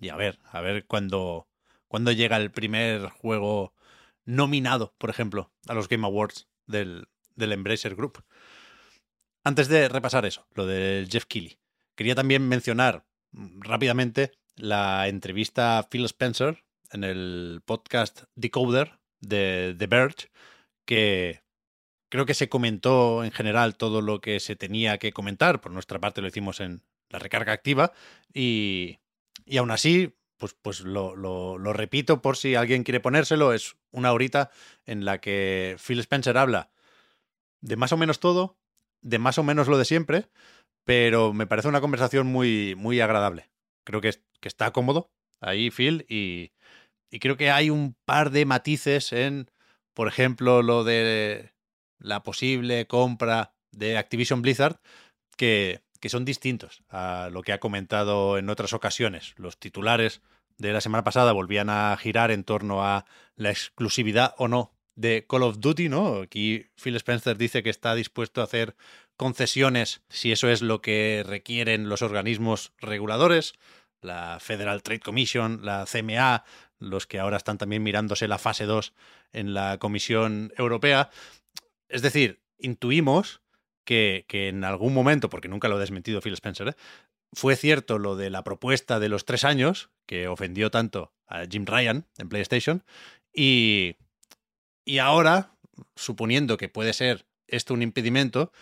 y 0.00 0.08
a 0.08 0.16
ver, 0.16 0.38
a 0.50 0.62
ver 0.62 0.86
cuándo, 0.86 1.46
cuándo 1.86 2.12
llega 2.12 2.38
el 2.38 2.50
primer 2.50 3.10
juego 3.10 3.74
nominado, 4.24 4.94
por 4.96 5.10
ejemplo, 5.10 5.52
a 5.68 5.74
los 5.74 5.90
Game 5.90 6.06
Awards 6.06 6.48
del, 6.66 7.06
del 7.36 7.52
Embracer 7.52 7.94
Group. 7.94 8.24
Antes 9.44 9.68
de 9.68 9.90
repasar 9.90 10.24
eso, 10.24 10.46
lo 10.54 10.64
del 10.64 11.06
Jeff 11.10 11.26
Keighley, 11.26 11.58
quería 11.96 12.14
también 12.14 12.48
mencionar 12.48 13.04
rápidamente 13.32 14.32
la 14.56 15.08
entrevista 15.08 15.76
a 15.76 15.90
Phil 15.90 16.06
Spencer 16.06 16.64
en 16.90 17.04
el 17.04 17.60
podcast 17.66 18.22
Decoder 18.34 18.98
de 19.20 19.76
The 19.78 19.88
Verge, 19.88 20.30
que 20.86 21.43
creo 22.14 22.26
que 22.26 22.34
se 22.34 22.48
comentó 22.48 23.24
en 23.24 23.32
general 23.32 23.74
todo 23.74 24.00
lo 24.00 24.20
que 24.20 24.38
se 24.38 24.54
tenía 24.54 24.98
que 24.98 25.12
comentar. 25.12 25.60
Por 25.60 25.72
nuestra 25.72 25.98
parte 25.98 26.20
lo 26.20 26.28
hicimos 26.28 26.60
en 26.60 26.80
la 27.10 27.18
recarga 27.18 27.52
activa 27.52 27.92
y, 28.32 29.00
y 29.44 29.56
aún 29.56 29.72
así, 29.72 30.14
pues, 30.36 30.54
pues 30.62 30.82
lo, 30.82 31.16
lo, 31.16 31.72
repito 31.72 32.22
por 32.22 32.36
si 32.36 32.54
alguien 32.54 32.84
quiere 32.84 33.00
ponérselo. 33.00 33.52
Es 33.52 33.74
una 33.90 34.12
horita 34.12 34.52
en 34.86 35.04
la 35.04 35.20
que 35.20 35.74
Phil 35.84 35.98
Spencer 35.98 36.38
habla 36.38 36.70
de 37.60 37.74
más 37.74 37.90
o 37.90 37.96
menos 37.96 38.20
todo, 38.20 38.60
de 39.02 39.18
más 39.18 39.38
o 39.38 39.42
menos 39.42 39.66
lo 39.66 39.76
de 39.76 39.84
siempre, 39.84 40.28
pero 40.84 41.32
me 41.32 41.48
parece 41.48 41.66
una 41.66 41.80
conversación 41.80 42.28
muy, 42.28 42.76
muy 42.76 43.00
agradable. 43.00 43.50
Creo 43.82 44.00
que, 44.00 44.12
que 44.40 44.46
está 44.46 44.70
cómodo 44.70 45.10
ahí, 45.40 45.72
Phil, 45.72 46.06
y, 46.08 46.52
y 47.10 47.18
creo 47.18 47.36
que 47.36 47.50
hay 47.50 47.70
un 47.70 47.96
par 48.04 48.30
de 48.30 48.46
matices 48.46 49.12
en, 49.12 49.50
por 49.94 50.06
ejemplo, 50.06 50.62
lo 50.62 50.84
de 50.84 51.53
la 52.04 52.22
posible 52.22 52.86
compra 52.86 53.54
de 53.72 53.96
Activision 53.96 54.42
Blizzard, 54.42 54.78
que, 55.36 55.82
que 56.00 56.10
son 56.10 56.24
distintos 56.24 56.82
a 56.90 57.30
lo 57.32 57.42
que 57.42 57.52
ha 57.52 57.60
comentado 57.60 58.38
en 58.38 58.50
otras 58.50 58.72
ocasiones. 58.74 59.34
Los 59.36 59.58
titulares 59.58 60.20
de 60.58 60.72
la 60.72 60.80
semana 60.80 61.02
pasada 61.02 61.32
volvían 61.32 61.70
a 61.70 61.96
girar 61.96 62.30
en 62.30 62.44
torno 62.44 62.84
a 62.84 63.06
la 63.36 63.50
exclusividad 63.50 64.34
o 64.38 64.48
no 64.48 64.74
de 64.94 65.26
Call 65.28 65.42
of 65.42 65.58
Duty, 65.58 65.88
¿no? 65.88 66.20
Aquí 66.20 66.66
Phil 66.76 66.94
Spencer 66.96 67.36
dice 67.36 67.62
que 67.62 67.70
está 67.70 67.94
dispuesto 67.94 68.40
a 68.40 68.44
hacer 68.44 68.76
concesiones 69.16 70.02
si 70.08 70.30
eso 70.30 70.48
es 70.48 70.62
lo 70.62 70.82
que 70.82 71.24
requieren 71.26 71.88
los 71.88 72.02
organismos 72.02 72.72
reguladores, 72.78 73.54
la 74.00 74.38
Federal 74.40 74.82
Trade 74.82 75.00
Commission, 75.00 75.60
la 75.62 75.86
CMA, 75.90 76.44
los 76.78 77.06
que 77.06 77.18
ahora 77.18 77.38
están 77.38 77.58
también 77.58 77.82
mirándose 77.82 78.28
la 78.28 78.38
fase 78.38 78.66
2 78.66 78.92
en 79.32 79.54
la 79.54 79.78
Comisión 79.78 80.52
Europea. 80.58 81.10
Es 81.88 82.02
decir, 82.02 82.42
intuimos 82.58 83.42
que, 83.84 84.24
que 84.28 84.48
en 84.48 84.64
algún 84.64 84.94
momento, 84.94 85.28
porque 85.30 85.48
nunca 85.48 85.68
lo 85.68 85.76
ha 85.76 85.80
desmentido 85.80 86.20
Phil 86.20 86.34
Spencer, 86.34 86.68
¿eh? 86.68 86.74
fue 87.32 87.56
cierto 87.56 87.98
lo 87.98 88.16
de 88.16 88.30
la 88.30 88.44
propuesta 88.44 89.00
de 89.00 89.08
los 89.08 89.24
tres 89.24 89.44
años, 89.44 89.90
que 90.06 90.28
ofendió 90.28 90.70
tanto 90.70 91.12
a 91.26 91.44
Jim 91.46 91.66
Ryan 91.66 92.06
en 92.18 92.28
PlayStation, 92.28 92.84
y, 93.32 93.96
y 94.84 94.98
ahora, 94.98 95.56
suponiendo 95.96 96.56
que 96.56 96.68
puede 96.68 96.92
ser 96.92 97.26
esto 97.46 97.74
un 97.74 97.82
impedimento, 97.82 98.52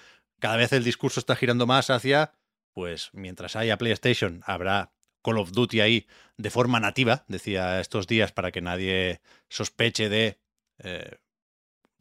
cada 0.40 0.56
vez 0.56 0.72
el 0.72 0.85
discurso 0.85 1.20
está 1.20 1.37
girando 1.37 1.66
más 1.66 1.90
hacia, 1.90 2.32
pues 2.72 3.11
mientras 3.12 3.54
haya 3.56 3.76
PlayStation, 3.76 4.42
habrá 4.46 4.92
Call 5.22 5.38
of 5.38 5.52
Duty 5.52 5.80
ahí 5.80 6.06
de 6.37 6.50
forma 6.50 6.80
nativa, 6.80 7.24
decía 7.28 7.80
estos 7.80 8.06
días, 8.06 8.32
para 8.32 8.50
que 8.50 8.61
nadie 8.61 9.20
sospeche 9.48 10.08
de 10.08 10.40
eh, 10.78 11.18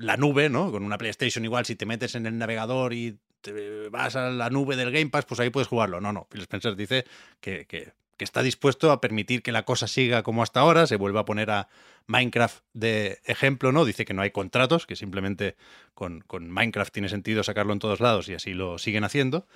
la 0.02 0.18
nube, 0.18 0.50
¿no? 0.50 0.72
Con 0.72 0.84
una 0.84 0.98
PlayStation 0.98 1.46
igual, 1.46 1.66
si 1.66 1.76
te 1.76 1.86
metes 1.86 2.16
en 2.16 2.26
el 2.26 2.38
navegador 2.38 2.94
y 2.94 3.18
te 3.42 3.90
vas 3.90 4.16
a 4.16 4.30
la 4.30 4.50
nube 4.50 4.76
del 4.76 4.92
Game 4.92 5.10
Pass, 5.10 5.26
pues 5.26 5.40
ahí 5.40 5.50
puedes 5.50 5.68
jugarlo. 5.68 6.02
No, 6.02 6.12
no. 6.12 6.28
Phil 6.30 6.42
Spencer 6.42 6.76
dice 6.76 7.06
que, 7.40 7.66
que, 7.66 7.94
que 8.18 8.24
está 8.24 8.44
dispuesto 8.44 8.92
a 8.92 9.02
permitir 9.02 9.42
que 9.42 9.52
la 9.52 9.64
cosa 9.64 9.88
siga 9.88 10.24
como 10.24 10.44
hasta 10.44 10.60
ahora. 10.60 10.88
Se 10.88 10.96
vuelve 10.96 11.20
a 11.20 11.26
poner 11.26 11.50
a 11.52 11.68
Minecraft 12.08 12.64
de 12.74 13.20
ejemplo, 13.26 13.72
¿no? 13.72 13.86
Dice 13.86 14.06
que 14.06 14.14
no 14.14 14.22
hay 14.22 14.32
contratos, 14.32 14.86
que 14.86 14.96
simplemente 14.96 15.56
con, 15.94 16.22
con 16.22 16.50
Minecraft 16.50 16.94
tiene 16.94 17.10
sentido 17.10 17.44
sacarlo 17.44 17.74
en 17.74 17.80
todos 17.80 18.00
lados 18.00 18.30
y 18.30 18.34
así 18.34 18.54
lo 18.54 18.78
siguen 18.78 19.04
haciendo. 19.04 19.48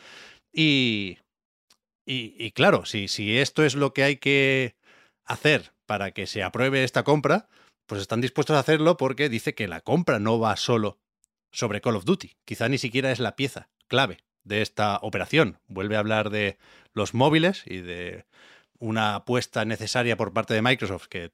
Y, 0.51 1.19
y, 2.05 2.35
y, 2.37 2.51
claro, 2.51 2.85
si, 2.85 3.07
si 3.07 3.37
esto 3.37 3.63
es 3.63 3.75
lo 3.75 3.93
que 3.93 4.03
hay 4.03 4.17
que 4.17 4.75
hacer 5.25 5.73
para 5.85 6.11
que 6.11 6.27
se 6.27 6.43
apruebe 6.43 6.83
esta 6.83 7.03
compra, 7.03 7.47
pues 7.85 8.01
están 8.01 8.21
dispuestos 8.21 8.55
a 8.55 8.59
hacerlo 8.59 8.97
porque 8.97 9.29
dice 9.29 9.53
que 9.53 9.67
la 9.67 9.81
compra 9.81 10.19
no 10.19 10.39
va 10.39 10.55
solo 10.57 10.99
sobre 11.51 11.81
Call 11.81 11.95
of 11.95 12.05
Duty. 12.05 12.37
Quizá 12.45 12.69
ni 12.69 12.77
siquiera 12.77 13.11
es 13.11 13.19
la 13.19 13.35
pieza 13.35 13.69
clave 13.87 14.19
de 14.43 14.61
esta 14.61 14.99
operación. 15.01 15.59
Vuelve 15.67 15.95
a 15.95 15.99
hablar 15.99 16.29
de 16.29 16.57
los 16.93 17.13
móviles 17.13 17.63
y 17.65 17.81
de 17.81 18.25
una 18.79 19.15
apuesta 19.15 19.65
necesaria 19.65 20.17
por 20.17 20.33
parte 20.33 20.53
de 20.53 20.61
Microsoft 20.61 21.07
que 21.07 21.31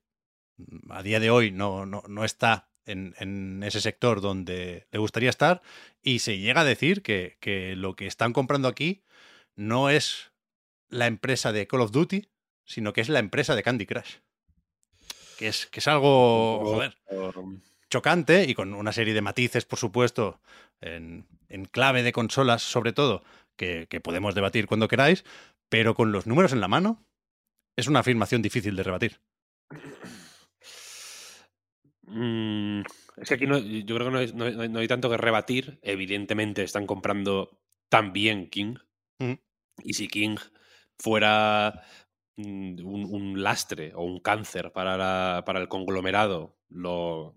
mm, 0.57 0.91
a 0.91 1.03
día 1.03 1.19
de 1.19 1.29
hoy 1.29 1.51
no, 1.51 1.85
no, 1.85 2.03
no 2.07 2.23
está 2.23 2.69
en, 2.85 3.15
en, 3.19 3.63
ese 3.63 3.81
sector 3.81 4.21
donde 4.21 4.87
le 4.91 4.99
gustaría 4.99 5.29
estar 5.29 5.61
y 6.01 6.19
se 6.19 6.39
llega 6.39 6.61
a 6.61 6.65
decir 6.65 7.03
que, 7.03 7.37
que 7.39 7.75
lo 7.75 7.95
que 7.95 8.07
están 8.07 8.33
comprando 8.33 8.67
aquí 8.67 9.03
no 9.55 9.89
es 9.89 10.31
la 10.89 11.07
empresa 11.07 11.51
de 11.51 11.67
Call 11.67 11.81
of 11.81 11.91
Duty, 11.91 12.29
sino 12.65 12.93
que 12.93 13.01
es 13.01 13.09
la 13.09 13.19
empresa 13.19 13.55
de 13.55 13.63
Candy 13.63 13.85
Crush. 13.85 14.17
Que 15.41 15.47
es, 15.47 15.65
que 15.65 15.79
es 15.79 15.87
algo, 15.87 16.59
joder, 16.63 16.95
chocante 17.89 18.45
y 18.47 18.53
con 18.53 18.75
una 18.75 18.93
serie 18.93 19.15
de 19.15 19.23
matices, 19.23 19.65
por 19.65 19.79
supuesto, 19.79 20.39
en, 20.81 21.25
en 21.49 21.65
clave 21.65 22.03
de 22.03 22.11
consolas 22.11 22.61
sobre 22.61 22.93
todo, 22.93 23.23
que, 23.55 23.87
que, 23.89 23.99
podemos 23.99 24.35
debatir 24.35 24.67
cuando 24.67 24.87
queráis, 24.87 25.25
pero 25.67 25.95
con 25.95 26.11
los 26.11 26.27
números 26.27 26.53
en 26.53 26.61
la 26.61 26.67
mano, 26.67 27.03
es 27.75 27.87
una 27.87 28.01
afirmación 28.01 28.43
difícil 28.43 28.75
de 28.75 28.83
rebatir. 28.83 29.19
Mm, 32.03 32.81
es 33.17 33.29
que 33.29 33.33
aquí 33.33 33.47
no, 33.47 33.57
yo 33.57 33.95
creo 33.95 34.07
que 34.07 34.11
no 34.11 34.19
hay, 34.19 34.31
no, 34.33 34.69
no 34.69 34.79
hay, 34.79 34.87
tanto 34.87 35.09
que 35.09 35.17
rebatir. 35.17 35.79
Evidentemente 35.81 36.61
están 36.61 36.85
comprando 36.85 37.59
también 37.89 38.47
King. 38.47 38.75
Mm. 39.17 39.33
Y 39.83 39.93
si 39.93 40.07
King 40.07 40.35
fuera 40.99 41.83
un, 42.37 43.41
lastre 43.41 43.93
o 43.95 44.03
un 44.03 44.19
cáncer 44.19 44.71
para, 44.71 45.43
para 45.45 45.59
el 45.59 45.67
conglomerado, 45.67 46.57
lo, 46.69 47.35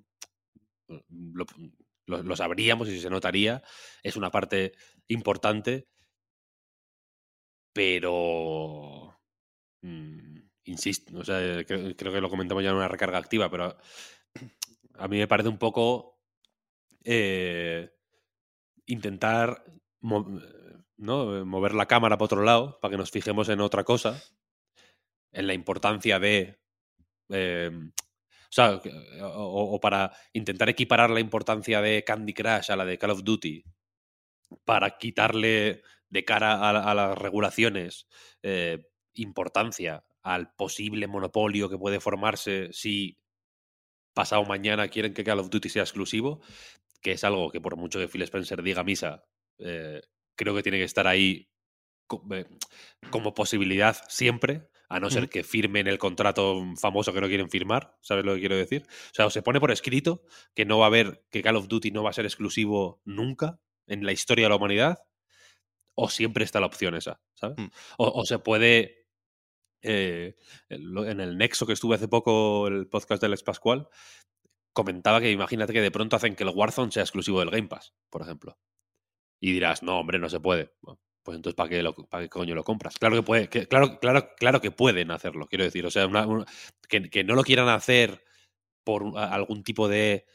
lo, 2.06 2.36
sabríamos 2.36 2.88
y 2.88 3.00
se 3.00 3.10
notaría. 3.10 3.62
Es 4.02 4.16
una 4.16 4.30
parte 4.30 4.72
importante, 5.08 5.88
pero... 7.72 9.18
Mmm, 9.82 10.38
insisto, 10.64 11.18
o 11.18 11.24
sea, 11.24 11.64
creo, 11.64 11.94
creo, 11.96 12.12
que 12.12 12.20
lo 12.20 12.30
comentamos 12.30 12.64
ya 12.64 12.70
en 12.70 12.76
una 12.76 12.88
recarga 12.88 13.18
activa, 13.18 13.50
pero 13.50 13.76
a 14.98 15.08
mí 15.08 15.18
me 15.18 15.28
parece 15.28 15.48
un 15.48 15.58
poco 15.58 16.14
eh, 17.04 17.90
intentar 18.86 19.64
¿no? 20.00 21.44
mover 21.44 21.74
la 21.74 21.86
cámara 21.86 22.16
para 22.16 22.24
otro 22.24 22.42
lado 22.42 22.78
para 22.80 22.92
que 22.92 22.98
nos 22.98 23.10
fijemos 23.10 23.48
en 23.48 23.60
otra 23.60 23.84
cosa, 23.84 24.22
en 25.34 25.46
la 25.46 25.54
importancia 25.54 26.18
de... 26.18 26.58
Eh, 27.28 27.70
o 27.70 28.54
sea, 28.54 28.80
o, 29.22 29.74
o, 29.74 29.80
para 29.80 30.12
intentar 30.32 30.68
equiparar 30.68 31.10
la 31.10 31.18
importancia 31.20 31.80
de 31.80 32.04
Candy 32.04 32.32
Crush 32.32 32.70
a 32.70 32.76
la 32.76 32.84
de 32.84 32.98
Call 32.98 33.10
of 33.10 33.24
Duty, 33.24 33.64
para 34.64 34.96
quitarle 34.96 35.82
de 36.08 36.24
cara 36.24 36.68
a, 36.68 36.94
las 36.94 37.18
regulaciones 37.18 38.06
eh, 38.42 38.86
importancia 39.14 40.04
al 40.22 40.54
posible 40.54 41.06
monopolio 41.06 41.68
que 41.68 41.78
puede 41.78 42.00
formarse 42.00 42.68
si 42.72 43.18
pasado 44.14 44.44
mañana 44.44 44.88
quieren 44.88 45.12
que 45.12 45.24
Call 45.24 45.40
of 45.40 45.50
Duty 45.50 45.68
sea 45.68 45.82
exclusivo, 45.82 46.40
que 47.02 47.12
es 47.12 47.24
algo 47.24 47.50
que 47.50 47.60
por 47.60 47.76
mucho 47.76 47.98
que 47.98 48.08
Phil 48.08 48.22
Spencer 48.22 48.62
diga 48.62 48.84
misa, 48.84 49.24
eh, 49.58 50.02
creo 50.36 50.54
que 50.54 50.62
tiene 50.62 50.78
que 50.78 50.84
estar 50.84 51.06
ahí 51.06 51.48
eh, 52.30 52.46
como 53.10 53.34
posibilidad 53.34 53.96
siempre, 54.08 54.68
a 54.88 55.00
no 55.00 55.10
ser 55.10 55.28
que 55.28 55.42
firmen 55.42 55.86
el 55.86 55.98
contrato 55.98 56.62
famoso 56.80 57.12
que 57.12 57.20
no 57.20 57.28
quieren 57.28 57.50
firmar, 57.50 57.96
¿sabes 58.00 58.24
lo 58.24 58.34
que 58.34 58.40
quiero 58.40 58.56
decir? 58.56 58.84
O 58.86 59.14
sea, 59.14 59.26
o 59.26 59.30
se 59.30 59.42
pone 59.42 59.60
por 59.60 59.70
escrito 59.70 60.22
que 60.54 60.64
no 60.64 60.78
va 60.78 60.86
a 60.86 60.88
haber, 60.88 61.24
que 61.30 61.42
Call 61.42 61.56
of 61.56 61.68
Duty 61.68 61.90
no 61.90 62.02
va 62.02 62.10
a 62.10 62.14
ser 62.14 62.26
exclusivo 62.26 63.00
nunca 63.04 63.60
en 63.86 64.04
la 64.04 64.12
historia 64.12 64.46
de 64.46 64.50
la 64.50 64.56
humanidad, 64.56 64.98
o 65.94 66.08
siempre 66.08 66.44
está 66.44 66.60
la 66.60 66.66
opción 66.66 66.94
esa, 66.94 67.20
¿sabes? 67.34 67.56
Mm. 67.58 67.70
O, 67.98 68.20
o, 68.20 68.24
se 68.24 68.38
puede, 68.38 69.06
eh, 69.82 70.36
en 70.68 71.20
el 71.20 71.38
Nexo 71.38 71.66
que 71.66 71.72
estuve 71.72 71.96
hace 71.96 72.08
poco, 72.08 72.66
el 72.68 72.88
podcast 72.88 73.22
del 73.22 73.32
Ex 73.32 73.42
Pascual, 73.42 73.88
comentaba 74.72 75.20
que 75.20 75.30
imagínate 75.30 75.72
que 75.72 75.80
de 75.80 75.90
pronto 75.90 76.16
hacen 76.16 76.34
que 76.34 76.42
el 76.42 76.50
Warzone 76.50 76.92
sea 76.92 77.04
exclusivo 77.04 77.40
del 77.40 77.50
Game 77.50 77.68
Pass, 77.68 77.94
por 78.10 78.22
ejemplo. 78.22 78.58
Y 79.40 79.52
dirás, 79.52 79.82
no, 79.82 79.98
hombre, 79.98 80.18
no 80.18 80.28
se 80.28 80.40
puede. 80.40 80.74
Bueno, 80.80 81.00
pues 81.24 81.36
entonces, 81.36 81.56
¿para 81.56 81.70
qué, 81.70 81.82
lo, 81.82 81.94
¿para 81.94 82.24
qué 82.24 82.28
coño 82.28 82.54
lo 82.54 82.64
compras? 82.64 82.96
Claro 82.98 83.16
que 83.16 83.22
puede, 83.22 83.48
que, 83.48 83.66
claro, 83.66 83.98
claro, 83.98 84.28
claro 84.36 84.60
que 84.60 84.70
pueden 84.70 85.10
hacerlo, 85.10 85.46
quiero 85.46 85.64
decir. 85.64 85.86
O 85.86 85.90
sea, 85.90 86.06
una, 86.06 86.26
que, 86.86 87.08
que, 87.08 87.24
no 87.24 87.34
lo 87.34 87.42
quieran 87.42 87.68
hacer 87.68 88.22
por 88.84 89.18
algún 89.18 89.64
tipo 89.64 89.88
de 89.88 90.26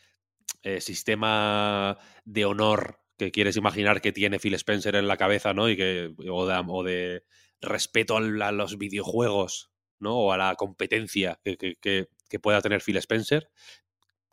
eh, 0.64 0.82
sistema 0.82 2.00
de 2.26 2.46
honor 2.46 3.00
que 3.18 3.32
quieres 3.32 3.56
imaginar 3.56 4.02
que 4.02 4.12
tiene 4.12 4.40
Phil 4.40 4.56
Spencer 4.56 4.96
en 4.96 5.08
la 5.08 5.18
cabeza, 5.18 5.54
¿no? 5.54 5.70
Y 5.70 5.78
que, 5.78 6.12
o 6.28 6.48
de, 6.48 6.64
o 6.68 6.84
de 6.84 7.24
respeto 7.62 8.18
a, 8.18 8.52
los 8.52 8.78
videojuegos, 8.80 9.72
¿no? 10.00 10.18
O 10.18 10.32
a 10.34 10.38
la 10.38 10.56
competencia 10.56 11.40
que, 11.44 11.58
que, 11.58 12.40
pueda 12.40 12.62
tener 12.62 12.82
Phil 12.82 12.98
Spencer, 12.98 13.52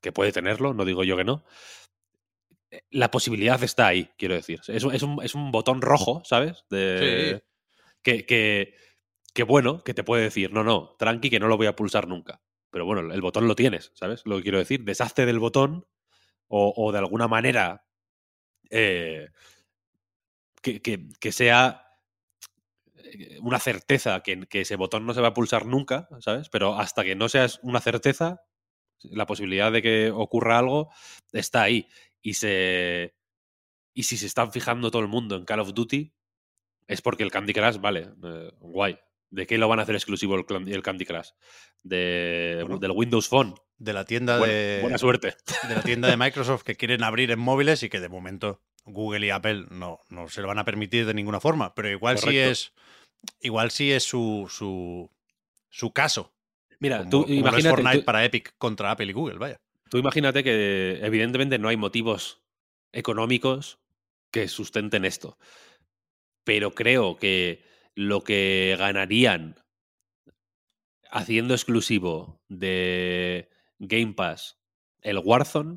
que 0.01 0.13
puede 0.13 0.33
tenerlo, 0.33 0.73
no 0.73 0.85
digo 0.87 1.05
yo 1.05 1.17
que 1.17 1.25
no 1.25 1.45
la 2.91 3.11
posibilidad 3.11 3.63
está 3.63 3.87
ahí, 3.89 4.11
quiero 4.19 4.35
decir. 4.35 4.61
Es, 4.69 4.85
un- 4.85 4.95
es 4.95 5.03
un, 5.03 5.23
es 5.23 5.35
un 5.35 5.53
botón 5.53 5.83
rojo, 5.83 6.23
¿sabes? 6.25 6.65
De, 6.71 7.43
que, 8.03 8.27
que, 8.27 8.75
que 9.35 9.43
bueno, 9.45 9.83
que 9.85 9.95
te 9.95 10.05
puede 10.05 10.25
decir, 10.25 10.53
no, 10.53 10.65
no, 10.65 10.97
tranqui, 10.99 11.31
que 11.31 11.41
no 11.41 11.49
lo 11.49 11.57
voy 11.57 11.67
a 11.69 11.77
pulsar 11.77 12.09
nunca. 12.09 12.43
Pero 12.71 12.87
bueno, 12.87 13.13
el 13.13 13.21
botón 13.23 13.49
lo 13.49 13.57
tienes, 13.57 13.93
¿sabes? 13.95 14.23
Lo 14.27 14.37
que 14.39 14.43
quiero 14.45 14.59
decir, 14.59 14.85
deshazte 14.85 15.27
del 15.27 15.39
botón 15.39 15.87
o, 16.49 16.73
o 16.77 16.93
de 16.93 16.99
alguna 16.99 17.29
manera 17.29 17.85
eh, 18.71 19.29
que, 20.63 20.81
que- 20.83 21.09
que 21.21 21.33
sea 21.33 21.83
eh, 22.95 23.39
una 23.43 23.59
certeza 23.61 24.23
que, 24.23 24.47
que 24.47 24.63
ese 24.63 24.77
botón 24.77 25.07
no 25.07 25.15
se 25.15 25.21
va 25.21 25.29
a 25.29 25.35
pulsar 25.35 25.67
nunca, 25.67 26.09
¿sabes? 26.21 26.49
Pero 26.49 26.75
hasta 26.79 27.05
que 27.05 27.15
no 27.15 27.29
seas 27.29 27.61
una 27.63 27.81
certeza, 27.81 28.43
la 29.03 29.27
posibilidad 29.27 29.73
de 29.73 29.83
que 29.83 30.11
ocurra 30.11 30.59
algo 30.59 30.91
está 31.33 31.63
ahí. 31.63 31.89
Y 32.27 32.35
se. 32.35 33.15
Y 33.95 34.03
si 34.03 34.17
se 34.17 34.27
están 34.27 34.51
fijando 34.53 34.91
todo 34.91 35.01
el 35.03 35.09
mundo 35.09 35.37
en 35.37 35.45
Call 35.45 35.61
of 35.61 35.73
Duty, 35.75 36.13
es 36.89 37.01
porque 37.01 37.23
el 37.23 37.31
Candy 37.31 37.53
Crush, 37.53 37.77
vale, 37.79 38.11
eh, 38.25 38.51
guay. 38.59 38.99
¿De 39.31 39.47
qué 39.47 39.59
lo 39.59 39.69
van 39.69 39.79
a 39.79 39.83
hacer 39.83 39.95
exclusivo 39.95 40.35
el, 40.35 40.45
el 40.73 40.83
Candy 40.83 41.05
Crush? 41.05 41.29
De, 41.85 42.59
Bueno. 42.63 42.79
del 42.79 42.91
Windows 42.91 43.29
Phone. 43.29 43.55
De 43.79 43.93
la 43.93 44.05
tienda 44.05 44.39
Buena, 44.39 44.53
de. 44.55 44.79
buena 44.83 44.99
suerte. 44.99 45.37
de 45.69 45.75
la 45.75 45.83
tienda 45.83 46.09
de 46.09 46.17
Microsoft 46.25 46.63
que 46.65 46.75
quieren 46.77 47.03
abrir 47.05 47.31
en 47.31 47.39
móviles 47.39 47.83
y 47.85 47.89
que 47.89 48.01
de 48.01 48.09
momento 48.09 48.61
Google 48.85 49.27
y 49.27 49.31
Apple 49.31 49.67
no, 49.71 50.01
no 50.09 50.29
se 50.29 50.43
lo 50.43 50.49
van 50.49 50.59
a 50.59 50.65
permitir 50.65 51.07
de 51.07 51.15
ninguna 51.15 51.39
forma. 51.41 51.75
Pero 51.75 51.89
igual 51.91 52.19
sí 52.19 52.37
es. 52.39 52.73
Igual 53.41 53.71
sí 53.71 53.93
es 53.93 54.03
su, 54.05 54.47
su, 54.51 55.11
su 55.69 55.93
caso. 55.93 56.35
Mira, 56.81 56.99
Como, 56.99 57.11
tú 57.11 57.21
como 57.23 57.33
es 57.35 57.39
imagínate, 57.39 57.69
Fortnite 57.71 57.99
tú- 57.99 58.05
para 58.05 58.25
Epic 58.25 58.55
contra 58.59 58.91
Apple 58.91 59.07
y 59.07 59.13
Google, 59.13 59.39
vaya. 59.39 59.61
Tú 59.89 59.99
imagínate 59.99 60.43
que 60.43 60.99
evidentemente 61.03 61.59
no 61.59 61.69
hay 61.69 61.77
motivos 61.77 62.43
económicos 62.93 63.79
que 64.31 64.49
sustenten 64.49 65.05
esto. 65.05 65.39
Pero 66.45 66.75
creo 66.75 67.17
que 67.17 67.65
lo 67.95 68.23
que 68.23 68.77
ganarían 68.79 69.57
haciendo 71.11 71.55
exclusivo 71.55 72.43
de 72.49 73.49
Game 73.79 74.15
Pass 74.15 74.59
el 75.03 75.19
Warzone 75.19 75.77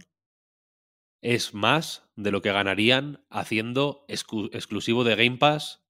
es 1.22 1.54
más 1.54 2.10
de 2.16 2.32
lo 2.32 2.42
que 2.42 2.52
ganarían 2.52 3.24
haciendo 3.30 4.06
exclusivo 4.08 5.04
de 5.04 5.16
Game 5.16 5.38
Pass 5.38 5.84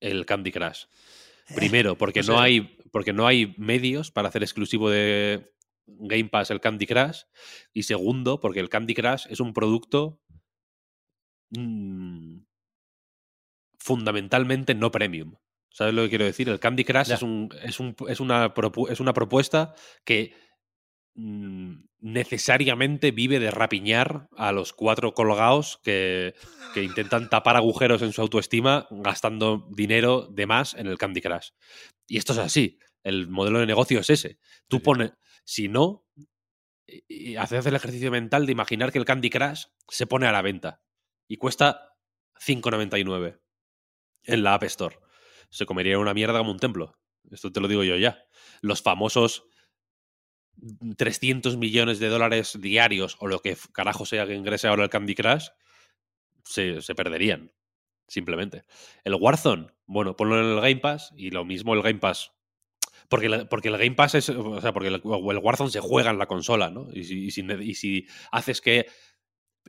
el 0.00 0.26
Candy 0.26 0.52
Crush. 0.52 0.84
Primero, 1.54 1.96
porque 1.96 2.20
no, 2.20 2.34
sé. 2.34 2.38
hay, 2.38 2.60
porque 2.92 3.12
no 3.12 3.26
hay 3.26 3.54
medios 3.56 4.10
para 4.10 4.28
hacer 4.28 4.42
exclusivo 4.42 4.90
de 4.90 5.52
Game 6.00 6.28
Pass 6.28 6.50
el 6.50 6.60
Candy 6.60 6.86
Crush. 6.86 7.22
Y 7.72 7.82
segundo, 7.84 8.40
porque 8.40 8.60
el 8.60 8.68
Candy 8.68 8.94
Crush 8.94 9.26
es 9.30 9.40
un 9.40 9.52
producto 9.52 10.20
mm, 11.50 12.38
fundamentalmente 13.78 14.74
no 14.74 14.90
premium. 14.90 15.34
¿Sabes 15.70 15.94
lo 15.94 16.02
que 16.02 16.08
quiero 16.08 16.24
decir? 16.24 16.48
El 16.48 16.60
Candy 16.60 16.84
Crush 16.84 17.10
es, 17.12 17.22
un, 17.22 17.48
es, 17.62 17.78
un- 17.78 17.94
es 18.08 18.20
una, 18.20 18.52
es 18.90 19.00
una 19.00 19.12
propuesta 19.12 19.74
que 20.04 20.34
mm, 21.14 21.74
necesariamente 22.00 23.10
vive 23.10 23.38
de 23.38 23.50
rapiñar 23.50 24.28
a 24.36 24.52
los 24.52 24.72
cuatro 24.72 25.14
colgados 25.14 25.78
que, 25.84 26.34
que 26.74 26.82
intentan 26.82 27.28
tapar 27.28 27.56
agujeros 27.56 28.02
en 28.02 28.12
su 28.12 28.22
autoestima 28.22 28.86
gastando 28.90 29.68
dinero 29.74 30.26
de 30.30 30.46
más 30.46 30.74
en 30.74 30.86
el 30.86 30.98
Candy 30.98 31.20
Crush. 31.20 31.50
Y 32.06 32.16
esto 32.18 32.32
es 32.32 32.38
así. 32.38 32.78
El 33.04 33.28
modelo 33.28 33.60
de 33.60 33.66
negocio 33.66 34.00
es 34.00 34.10
ese. 34.10 34.38
Tú 34.66 34.80
pones, 34.80 35.12
si 35.48 35.68
no, 35.68 36.04
y- 36.86 37.04
y 37.32 37.36
haces 37.36 37.66
el 37.66 37.74
ejercicio 37.76 38.10
mental 38.10 38.46
de 38.46 38.52
imaginar 38.52 38.92
que 38.92 38.98
el 38.98 39.06
Candy 39.06 39.30
Crush 39.30 39.64
se 39.88 40.06
pone 40.06 40.26
a 40.26 40.32
la 40.32 40.42
venta 40.42 40.82
y 41.28 41.38
cuesta 41.38 41.94
5,99 42.38 43.40
en 44.24 44.42
la 44.44 44.54
App 44.54 44.64
Store. 44.64 44.98
Se 45.50 45.66
comería 45.66 45.98
una 45.98 46.14
mierda 46.14 46.38
como 46.38 46.52
un 46.52 46.58
templo. 46.58 46.98
Esto 47.30 47.52
te 47.52 47.60
lo 47.60 47.68
digo 47.68 47.84
yo 47.84 47.96
ya. 47.96 48.24
Los 48.62 48.82
famosos 48.82 49.44
300 50.96 51.56
millones 51.56 51.98
de 52.00 52.08
dólares 52.08 52.58
diarios 52.60 53.16
o 53.20 53.28
lo 53.28 53.40
que 53.40 53.56
carajo 53.72 54.06
sea 54.06 54.26
que 54.26 54.34
ingrese 54.34 54.66
ahora 54.68 54.84
el 54.84 54.90
Candy 54.90 55.14
Crush 55.14 55.48
se, 56.44 56.82
se 56.82 56.94
perderían. 56.94 57.52
Simplemente. 58.08 58.64
El 59.04 59.14
Warzone, 59.14 59.68
bueno, 59.86 60.16
ponlo 60.16 60.38
en 60.40 60.46
el 60.46 60.60
Game 60.60 60.80
Pass 60.80 61.12
y 61.16 61.30
lo 61.30 61.44
mismo 61.44 61.74
el 61.74 61.82
Game 61.82 61.98
Pass. 62.00 62.32
Porque, 63.08 63.28
la- 63.28 63.48
porque 63.48 63.68
el 63.68 63.78
Game 63.78 63.94
Pass 63.96 64.14
es. 64.16 64.28
O 64.30 64.60
sea, 64.60 64.72
porque 64.72 64.88
el, 64.88 64.94
el 64.96 65.38
Warzone 65.38 65.70
se 65.70 65.80
juega 65.80 66.10
en 66.10 66.18
la 66.18 66.26
consola, 66.26 66.70
¿no? 66.70 66.88
Y 66.92 67.04
si, 67.04 67.24
y 67.26 67.30
si 67.30 67.42
y 67.60 67.74
si 67.74 68.06
haces 68.32 68.60
que. 68.60 68.86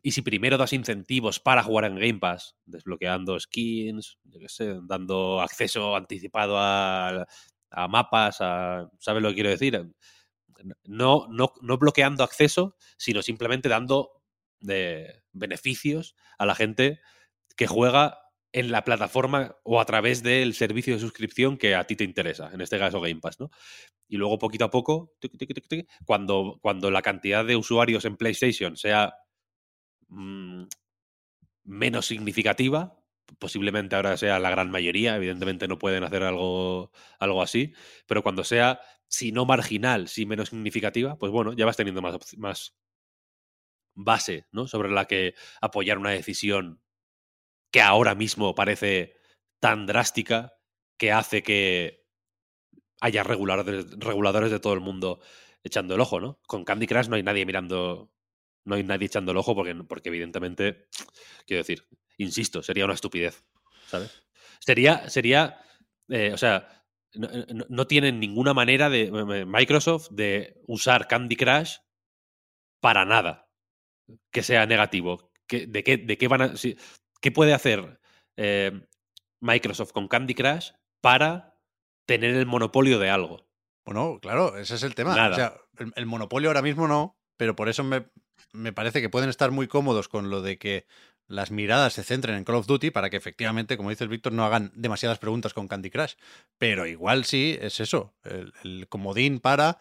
Y 0.03 0.11
si 0.11 0.21
primero 0.21 0.57
das 0.57 0.73
incentivos 0.73 1.39
para 1.41 1.63
jugar 1.63 1.85
en 1.85 1.95
Game 1.97 2.19
Pass, 2.19 2.55
desbloqueando 2.65 3.39
skins, 3.39 4.17
yo 4.23 4.39
qué 4.39 4.49
sé, 4.49 4.75
dando 4.83 5.41
acceso 5.41 5.95
anticipado 5.95 6.57
a, 6.57 7.27
a 7.71 7.87
mapas, 7.89 8.37
a, 8.41 8.89
¿sabes 8.99 9.21
lo 9.23 9.29
que 9.29 9.35
quiero 9.35 9.49
decir? 9.49 9.91
No, 10.83 11.27
no, 11.29 11.53
no 11.61 11.77
bloqueando 11.77 12.23
acceso, 12.23 12.75
sino 12.97 13.21
simplemente 13.21 13.69
dando 13.69 14.11
de 14.59 15.21
beneficios 15.31 16.15
a 16.37 16.45
la 16.45 16.55
gente 16.55 16.99
que 17.55 17.67
juega 17.67 18.19
en 18.51 18.71
la 18.71 18.83
plataforma 18.83 19.55
o 19.63 19.79
a 19.79 19.85
través 19.85 20.23
del 20.23 20.53
servicio 20.53 20.93
de 20.93 20.99
suscripción 20.99 21.57
que 21.57 21.75
a 21.75 21.85
ti 21.85 21.95
te 21.95 22.03
interesa, 22.03 22.49
en 22.51 22.61
este 22.61 22.79
caso 22.79 22.99
Game 22.99 23.19
Pass, 23.19 23.39
¿no? 23.39 23.51
Y 24.07 24.17
luego 24.17 24.39
poquito 24.39 24.65
a 24.65 24.71
poco, 24.71 25.13
cuando, 26.05 26.57
cuando 26.61 26.89
la 26.89 27.01
cantidad 27.01 27.45
de 27.45 27.55
usuarios 27.55 28.05
en 28.05 28.17
PlayStation 28.17 28.75
sea 28.75 29.13
mm, 30.07 30.63
menos 31.63 32.07
significativa, 32.07 32.97
posiblemente 33.37 33.95
ahora 33.95 34.17
sea 34.17 34.39
la 34.39 34.49
gran 34.49 34.71
mayoría, 34.71 35.15
evidentemente 35.15 35.67
no 35.67 35.77
pueden 35.77 36.03
hacer 36.03 36.23
algo, 36.23 36.91
algo 37.19 37.43
así, 37.43 37.73
pero 38.07 38.23
cuando 38.23 38.43
sea, 38.43 38.79
si 39.07 39.31
no 39.31 39.45
marginal, 39.45 40.07
si 40.07 40.25
menos 40.25 40.49
significativa, 40.49 41.17
pues 41.17 41.31
bueno, 41.31 41.53
ya 41.53 41.65
vas 41.65 41.77
teniendo 41.77 42.01
más, 42.01 42.17
más 42.37 42.75
base, 43.93 44.47
¿no? 44.51 44.67
Sobre 44.67 44.89
la 44.89 45.05
que 45.05 45.35
apoyar 45.61 45.99
una 45.99 46.11
decisión 46.11 46.81
que 47.71 47.81
ahora 47.81 48.15
mismo 48.15 48.55
parece 48.55 49.15
tan 49.59 49.85
drástica 49.85 50.53
que 50.97 51.11
hace 51.11 51.43
que 51.43 52.05
haya 53.01 53.23
reguladores, 53.23 53.85
reguladores 53.97 54.51
de 54.51 54.59
todo 54.59 54.73
el 54.73 54.79
mundo 54.81 55.19
echando 55.63 55.95
el 55.95 56.01
ojo, 56.01 56.19
¿no? 56.19 56.39
Con 56.47 56.63
Candy 56.63 56.87
Crush 56.87 57.07
no 57.07 57.15
hay 57.15 57.23
nadie 57.23 57.45
mirando, 57.45 58.11
no 58.65 58.75
hay 58.75 58.83
nadie 58.83 59.07
echando 59.07 59.31
el 59.31 59.37
ojo 59.37 59.55
porque, 59.55 59.75
porque 59.75 60.09
evidentemente, 60.09 60.87
quiero 61.45 61.59
decir, 61.59 61.87
insisto, 62.17 62.61
sería 62.63 62.85
una 62.85 62.93
estupidez, 62.93 63.43
¿sabes? 63.87 64.11
Sería, 64.59 65.09
sería, 65.09 65.61
eh, 66.09 66.31
o 66.33 66.37
sea, 66.37 66.85
no, 67.69 67.87
tienen 67.87 68.19
ninguna 68.19 68.53
manera 68.53 68.89
de 68.89 69.03
eh, 69.03 69.45
Microsoft 69.45 70.09
de 70.11 70.61
usar 70.67 71.07
Candy 71.07 71.35
Crush 71.35 71.77
para 72.79 73.05
nada 73.05 73.49
que 74.31 74.43
sea 74.43 74.65
negativo. 74.65 75.31
¿Qué- 75.47 75.67
de, 75.67 75.83
qué, 75.83 75.97
¿De 75.97 76.17
qué 76.17 76.27
van 76.27 76.41
a.? 76.43 76.53
¿Qué 77.21 77.31
puede 77.31 77.53
hacer 77.53 77.99
eh, 78.37 78.81
Microsoft 79.41 79.91
con 79.91 80.07
Candy 80.07 80.35
Crush 80.35 80.71
para 81.01 81.57
tener 82.05 82.35
el 82.35 82.45
monopolio 82.45 82.99
de 82.99 83.09
algo? 83.09 83.47
Bueno, 83.85 84.19
claro, 84.21 84.57
ese 84.57 84.75
es 84.75 84.83
el 84.83 84.95
tema. 84.95 85.15
Nada. 85.15 85.31
O 85.31 85.35
sea, 85.35 85.53
el, 85.77 85.93
el 85.95 86.05
monopolio 86.05 86.49
ahora 86.49 86.61
mismo 86.61 86.87
no, 86.87 87.17
pero 87.37 87.55
por 87.55 87.69
eso 87.69 87.83
me, 87.83 88.05
me 88.53 88.73
parece 88.73 89.01
que 89.01 89.09
pueden 89.09 89.29
estar 89.29 89.51
muy 89.51 89.67
cómodos 89.67 90.07
con 90.07 90.29
lo 90.29 90.41
de 90.41 90.57
que 90.57 90.85
las 91.27 91.51
miradas 91.51 91.93
se 91.93 92.03
centren 92.03 92.35
en 92.35 92.43
Call 92.43 92.55
of 92.55 92.67
Duty 92.67 92.91
para 92.91 93.09
que 93.09 93.17
efectivamente, 93.17 93.77
como 93.77 93.91
dice 93.91 94.03
el 94.03 94.09
Víctor, 94.09 94.33
no 94.33 94.45
hagan 94.45 94.71
demasiadas 94.75 95.19
preguntas 95.19 95.53
con 95.53 95.67
Candy 95.67 95.89
Crush. 95.91 96.15
Pero 96.57 96.87
igual 96.87 97.25
sí 97.25 97.57
es 97.61 97.79
eso, 97.79 98.15
el, 98.23 98.53
el 98.63 98.87
comodín 98.89 99.39
para 99.39 99.77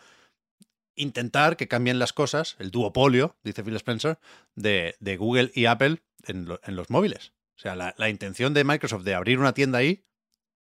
intentar 0.99 1.57
que 1.57 1.69
cambien 1.69 1.99
las 1.99 2.13
cosas, 2.13 2.57
el 2.59 2.71
duopolio, 2.71 3.37
dice 3.43 3.63
Phil 3.65 3.77
Spencer, 3.77 4.19
de, 4.55 4.97
Google 5.18 5.51
y 5.55 5.64
Apple 5.66 6.03
en, 6.27 6.45
lo- 6.47 6.61
en 6.64 6.77
los 6.77 6.91
móviles. 6.91 7.33
O 7.57 7.61
sea, 7.61 7.75
la, 7.75 8.09
intención 8.09 8.55
de 8.55 8.64
Microsoft 8.64 9.03
de 9.05 9.14
abrir 9.14 9.39
una 9.39 9.53
tienda 9.55 9.79
ahí, 9.79 10.05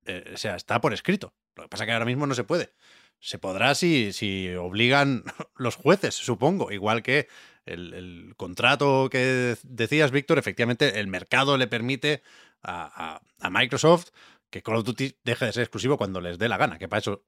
eh, 0.07 0.31
o 0.35 0.37
sea, 0.37 0.57
está 0.57 0.81
por 0.81 0.95
escrito. 0.95 1.35
Lo 1.57 1.65
que 1.65 1.69
pasa 1.69 1.85
es 1.85 1.89
que 1.89 1.93
ahora 1.93 2.05
mismo 2.07 2.27
no 2.27 2.35
se 2.35 2.45
puede. 2.45 2.73
Se 3.19 3.39
podrá 3.39 3.75
si, 3.75 4.13
si 4.13 4.55
obligan 4.55 5.25
los 5.57 5.75
jueces, 5.77 6.15
supongo. 6.15 6.71
Igual 6.73 7.03
que 7.03 7.29
el, 7.65 8.35
contrato 8.37 9.09
que 9.11 9.57
decías, 9.65 10.11
Víctor, 10.11 10.39
efectivamente 10.39 11.01
el 11.01 11.09
mercado 11.09 11.57
le 11.59 11.67
permite 11.67 12.23
a, 12.63 13.17
a- 13.17 13.21
a 13.41 13.51
Microsoft 13.51 14.11
que 14.51 14.63
Call 14.63 14.77
of 14.77 14.85
Duty 14.85 15.17
deje 15.25 15.45
de 15.47 15.53
ser 15.53 15.63
exclusivo 15.65 15.99
cuando 15.99 16.21
les 16.21 16.39
dé 16.39 16.49
la 16.49 16.57
gana, 16.57 16.79
que 16.79 16.89
para 16.89 17.01
eso 17.01 17.25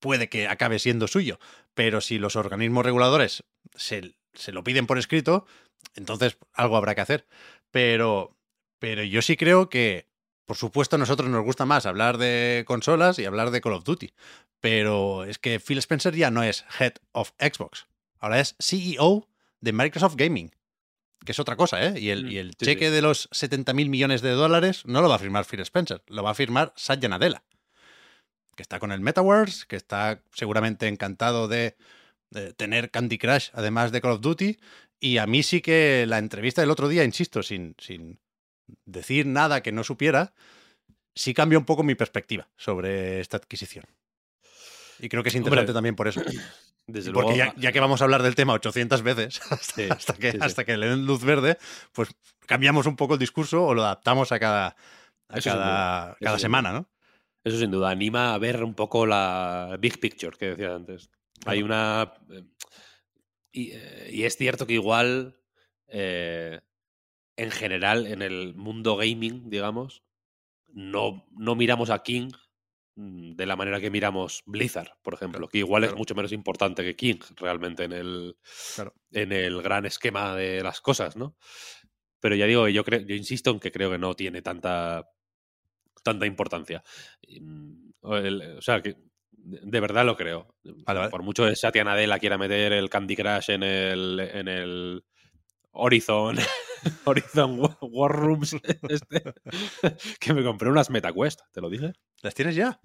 puede 0.00 0.28
que 0.28 0.48
acabe 0.48 0.78
siendo 0.78 1.08
suyo. 1.08 1.38
Pero 1.74 2.00
si 2.00 2.18
los 2.18 2.36
organismos 2.36 2.84
reguladores 2.84 3.44
se, 3.76 4.14
se 4.34 4.52
lo 4.52 4.64
piden 4.64 4.86
por 4.86 4.98
escrito, 4.98 5.46
entonces 5.94 6.38
algo 6.52 6.76
habrá 6.76 6.94
que 6.94 7.00
hacer. 7.00 7.26
Pero, 7.70 8.36
pero 8.78 9.02
yo 9.02 9.22
sí 9.22 9.36
creo 9.36 9.68
que, 9.68 10.06
por 10.44 10.56
supuesto, 10.56 10.96
a 10.96 10.98
nosotros 10.98 11.28
nos 11.28 11.44
gusta 11.44 11.66
más 11.66 11.86
hablar 11.86 12.18
de 12.18 12.64
consolas 12.66 13.18
y 13.18 13.24
hablar 13.24 13.50
de 13.50 13.60
Call 13.60 13.74
of 13.74 13.84
Duty. 13.84 14.12
Pero 14.60 15.24
es 15.24 15.38
que 15.38 15.60
Phil 15.60 15.78
Spencer 15.78 16.14
ya 16.16 16.30
no 16.30 16.42
es 16.42 16.64
Head 16.80 16.94
of 17.12 17.32
Xbox. 17.38 17.86
Ahora 18.18 18.40
es 18.40 18.56
CEO 18.60 19.28
de 19.60 19.72
Microsoft 19.72 20.16
Gaming. 20.16 20.50
que 21.24 21.32
es 21.32 21.38
otra 21.40 21.56
cosa, 21.56 21.84
¿eh? 21.84 21.98
Y 22.00 22.10
el, 22.10 22.24
Mm, 22.26 22.30
y 22.30 22.36
el 22.38 22.50
sí, 22.52 22.64
cheque 22.64 22.86
sí. 22.86 22.92
de 22.92 23.02
los 23.02 23.28
70 23.32 23.74
mil 23.74 23.90
millones 23.90 24.22
de 24.22 24.30
dólares 24.30 24.84
no 24.86 25.02
lo 25.02 25.08
va 25.08 25.16
a 25.16 25.18
firmar 25.18 25.44
Phil 25.44 25.60
Spencer, 25.60 26.00
lo 26.06 26.22
va 26.22 26.30
a 26.30 26.34
firmar 26.34 26.72
Satya 26.76 27.08
Nadella, 27.08 27.42
que 28.58 28.62
está 28.62 28.80
con 28.80 28.90
el 28.90 29.00
Metaverse, 29.00 29.66
que 29.68 29.76
está 29.76 30.20
seguramente 30.32 30.88
encantado 30.88 31.46
de, 31.46 31.76
de 32.30 32.52
tener 32.54 32.90
Candy 32.90 33.16
Crush, 33.16 33.50
además 33.52 33.92
de 33.92 34.00
Call 34.00 34.10
of 34.10 34.20
Duty. 34.20 34.58
Y 34.98 35.18
a 35.18 35.28
mí 35.28 35.44
sí 35.44 35.60
que 35.60 36.06
la 36.08 36.18
entrevista 36.18 36.60
del 36.60 36.72
otro 36.72 36.88
día, 36.88 37.04
insisto, 37.04 37.44
sin, 37.44 37.76
sin 37.78 38.18
decir 38.84 39.26
nada 39.26 39.62
que 39.62 39.70
no 39.70 39.84
supiera, 39.84 40.32
sí 41.14 41.34
cambia 41.34 41.56
un 41.56 41.66
poco 41.66 41.84
mi 41.84 41.94
perspectiva 41.94 42.48
sobre 42.56 43.20
esta 43.20 43.36
adquisición. 43.36 43.84
Y 44.98 45.08
creo 45.08 45.22
que 45.22 45.28
es 45.28 45.36
Hombre, 45.36 45.50
interesante 45.50 45.72
también 45.72 45.94
por 45.94 46.08
eso. 46.08 46.20
Desde 46.88 47.12
Porque 47.12 47.36
luego, 47.36 47.52
ya, 47.54 47.54
ya 47.60 47.70
que 47.70 47.78
vamos 47.78 48.00
a 48.00 48.04
hablar 48.04 48.24
del 48.24 48.34
tema 48.34 48.54
800 48.54 49.02
veces, 49.02 49.40
hasta, 49.52 49.72
Sí, 49.74 49.86
hasta 49.88 50.14
que, 50.14 50.32
sí, 50.32 50.38
sí. 50.38 50.44
hasta 50.44 50.64
que 50.64 50.76
le 50.76 50.88
den 50.88 51.06
luz 51.06 51.22
verde, 51.22 51.58
pues 51.92 52.08
cambiamos 52.46 52.86
un 52.86 52.96
poco 52.96 53.14
el 53.14 53.20
discurso 53.20 53.64
o 53.64 53.72
lo 53.72 53.84
adaptamos 53.84 54.32
a 54.32 54.40
cada, 54.40 54.74
a 55.28 55.40
cada, 55.40 56.16
cada 56.20 56.38
semana, 56.40 56.72
¿no? 56.72 56.88
Eso 57.44 57.58
sin 57.58 57.70
duda 57.70 57.90
anima 57.90 58.34
a 58.34 58.38
ver 58.38 58.62
un 58.64 58.74
poco 58.74 59.06
la 59.06 59.76
big 59.80 60.00
picture 60.00 60.36
que 60.36 60.50
decías 60.50 60.72
antes. 60.72 61.10
Hay 61.46 61.62
una. 61.62 62.12
eh, 62.30 62.44
Y, 63.52 63.70
eh, 63.72 64.10
y 64.12 64.24
es 64.24 64.36
cierto 64.36 64.66
que 64.66 64.74
igual. 64.74 65.40
eh, 65.88 66.60
en 67.36 67.50
general, 67.52 68.06
en 68.08 68.20
el 68.20 68.54
mundo 68.56 68.96
gaming, 68.96 69.48
digamos, 69.48 70.02
no, 70.66 71.24
no 71.30 71.54
miramos 71.54 71.88
a 71.90 72.02
King 72.02 72.30
mm, 72.96 73.36
de 73.36 73.46
la 73.46 73.54
manera 73.54 73.80
que 73.80 73.90
miramos 73.92 74.42
Blizzard, 74.44 74.90
por 75.02 75.14
ejemplo, 75.14 75.38
Claro, 75.38 75.48
que 75.48 75.58
igual 75.58 75.82
claro. 75.82 75.94
es 75.94 75.98
mucho 75.98 76.14
menos 76.16 76.32
importante 76.32 76.82
que 76.82 76.96
King 76.96 77.20
realmente 77.36 77.84
en 77.84 77.92
el, 77.92 78.36
Claro. 78.74 78.92
en 79.12 79.30
el 79.32 79.62
gran 79.62 79.86
esquema 79.86 80.34
de 80.34 80.62
las 80.64 80.80
cosas, 80.80 81.14
¿no? 81.16 81.36
Pero 82.20 82.34
ya 82.34 82.46
digo, 82.46 82.66
yo, 82.68 82.82
creo, 82.84 83.00
yo 83.00 83.14
insisto 83.14 83.50
en 83.52 83.60
que 83.60 83.70
creo 83.70 83.90
que 83.92 83.98
no 83.98 84.14
tiene 84.14 84.42
tanta, 84.42 85.08
tanta 86.02 86.26
importancia. 86.26 86.82
Mm, 87.40 87.90
o 88.02 88.62
sea, 88.62 88.80
que 88.82 88.96
de 89.32 89.80
verdad 89.80 90.04
lo 90.04 90.16
creo. 90.16 90.54
Vale, 90.64 90.98
vale. 91.00 91.10
Por 91.10 91.22
mucho 91.22 91.46
que 91.46 91.56
Satya 91.56 91.84
Nadella 91.84 92.18
quiera 92.18 92.38
meter 92.38 92.72
el 92.72 92.90
Candy 92.90 93.16
Crush 93.16 93.50
en 93.50 93.62
el, 93.62 94.20
en 94.20 94.48
el 94.48 95.04
Horizon, 95.72 96.36
Horizon 97.04 97.58
Wa- 97.60 97.78
War 97.82 98.12
Rooms, 98.12 98.56
este, 98.88 99.22
que 100.20 100.34
me 100.34 100.42
compré 100.44 100.68
unas 100.70 100.90
MetaQuest, 100.90 101.40
¿te 101.52 101.60
lo 101.60 101.70
dije? 101.70 101.92
¿Las 102.22 102.34
tienes 102.34 102.56
ya? 102.56 102.80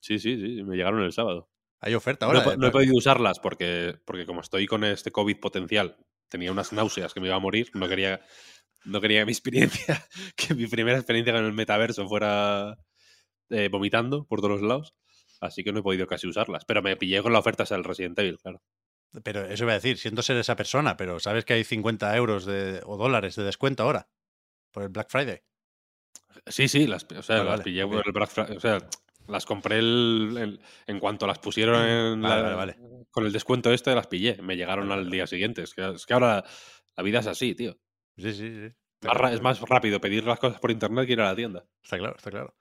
Sí, 0.00 0.18
sí, 0.18 0.36
sí, 0.36 0.62
me 0.62 0.76
llegaron 0.76 1.02
el 1.02 1.12
sábado. 1.12 1.48
Hay 1.80 1.94
oferta 1.94 2.26
No 2.26 2.32
ahora. 2.32 2.40
eh, 2.52 2.56
no 2.56 2.66
he 2.66 2.70
para- 2.70 2.72
podido 2.72 2.94
usarlas 2.96 3.38
porque, 3.40 3.96
porque 4.04 4.26
como 4.26 4.40
estoy 4.40 4.66
con 4.66 4.84
este 4.84 5.10
COVID 5.10 5.38
potencial, 5.40 5.96
tenía 6.28 6.52
unas 6.52 6.72
náuseas 6.72 7.12
que 7.14 7.20
me 7.20 7.26
iba 7.26 7.36
a 7.36 7.40
morir, 7.40 7.68
no 7.74 7.88
quería, 7.88 8.20
no 8.86 9.00
quería 9.00 9.20
que 9.20 9.26
mi 9.26 9.32
experiencia, 9.32 10.06
que 10.36 10.54
mi 10.54 10.66
primera 10.66 10.96
experiencia 10.98 11.32
con 11.34 11.44
el 11.44 11.52
metaverso 11.52 12.06
fuera 12.08 12.78
eh, 13.50 13.68
vomitando 13.70 14.24
por 14.26 14.40
todos 14.40 14.60
los 14.60 14.62
lados. 14.62 14.94
Así 15.40 15.62
que 15.62 15.72
no 15.72 15.80
he 15.80 15.82
podido 15.82 16.06
casi 16.06 16.26
usarlas. 16.26 16.64
Pero 16.64 16.82
me 16.82 16.96
pillé 16.96 17.22
con 17.22 17.32
la 17.32 17.38
oferta 17.40 17.64
del 17.64 17.84
Resident 17.84 18.18
Evil, 18.18 18.38
claro. 18.38 18.62
Pero 19.22 19.44
eso 19.44 19.64
iba 19.64 19.72
a 19.72 19.76
decir, 19.76 19.98
siento 19.98 20.22
ser 20.22 20.36
esa 20.38 20.56
persona, 20.56 20.96
pero 20.96 21.20
sabes 21.20 21.44
que 21.44 21.54
hay 21.54 21.64
50 21.64 22.16
euros 22.16 22.44
de, 22.46 22.80
o 22.84 22.96
dólares 22.96 23.36
de 23.36 23.44
descuento 23.44 23.82
ahora 23.82 24.08
por 24.72 24.82
el 24.82 24.88
Black 24.90 25.08
Friday. 25.10 25.40
Sí, 26.46 26.68
sí, 26.68 26.86
las, 26.86 27.04
o 27.04 27.22
sea, 27.22 27.38
Vale, 27.38 27.50
las 27.50 27.60
pillé 27.60 27.86
por 27.86 28.02
el 28.06 28.12
Black 28.12 28.28
Friday. 28.30 28.56
O 28.56 28.60
sea, 28.60 28.78
las 29.28 29.46
compré 29.46 29.78
el- 29.78 30.36
el- 30.38 30.60
en 30.86 30.98
cuanto 31.00 31.26
las 31.26 31.38
pusieron 31.38 31.82
en 31.86 32.20
Vale, 32.22 32.42
la- 32.42 32.56
vale, 32.56 32.76
con 33.10 33.24
el 33.26 33.32
descuento 33.32 33.72
este, 33.72 33.94
las 33.94 34.06
pillé. 34.06 34.36
Me 34.42 34.56
llegaron 34.56 34.90
al 34.92 35.10
día 35.10 35.26
siguiente. 35.26 35.62
Es 35.62 35.72
que, 35.74 35.88
es 35.94 36.04
que 36.06 36.14
ahora 36.14 36.44
la 36.96 37.02
vida 37.02 37.20
es 37.20 37.26
así, 37.26 37.54
tío. 37.54 37.78
Sí, 38.16 38.32
sí, 38.32 38.68
sí. 38.68 38.74
Más 39.02 39.32
es 39.32 39.42
más 39.42 39.60
rápido 39.60 40.00
pedir 40.00 40.24
las 40.24 40.38
cosas 40.38 40.58
por 40.58 40.70
internet 40.70 41.06
que 41.06 41.12
ir 41.12 41.20
a 41.20 41.26
la 41.26 41.36
tienda. 41.36 41.64
Está 41.82 41.98
claro, 41.98 42.16
está 42.16 42.30
claro. 42.30 42.54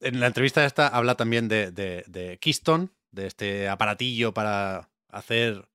En 0.00 0.20
la 0.20 0.26
entrevista 0.26 0.64
esta 0.64 0.88
habla 0.88 1.14
también 1.14 1.48
de, 1.48 1.70
de, 1.70 2.04
de 2.06 2.38
Keystone, 2.38 2.88
de 3.10 3.26
este 3.26 3.68
aparatillo 3.68 4.32
para 4.32 4.90
hacer 5.08 5.68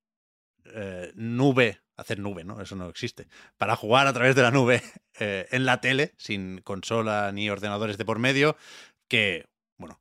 eh, 0.66 1.12
nube, 1.16 1.82
hacer 1.96 2.20
nube, 2.20 2.44
¿no? 2.44 2.62
Eso 2.62 2.76
no 2.76 2.90
existe. 2.90 3.28
Para 3.58 3.76
jugar 3.76 4.08
a 4.08 4.14
través 4.14 4.36
de 4.36 4.42
la 4.42 4.52
nube 4.52 4.82
eh, 5.20 5.48
en 5.52 5.66
la 5.66 5.82
tele, 5.82 6.14
sin 6.18 6.60
consola 6.62 7.32
ni 7.32 7.50
ordenadores 7.50 7.98
de 7.98 8.06
por 8.06 8.20
medio, 8.20 8.58
que, 9.08 9.48
bueno, 9.78 10.00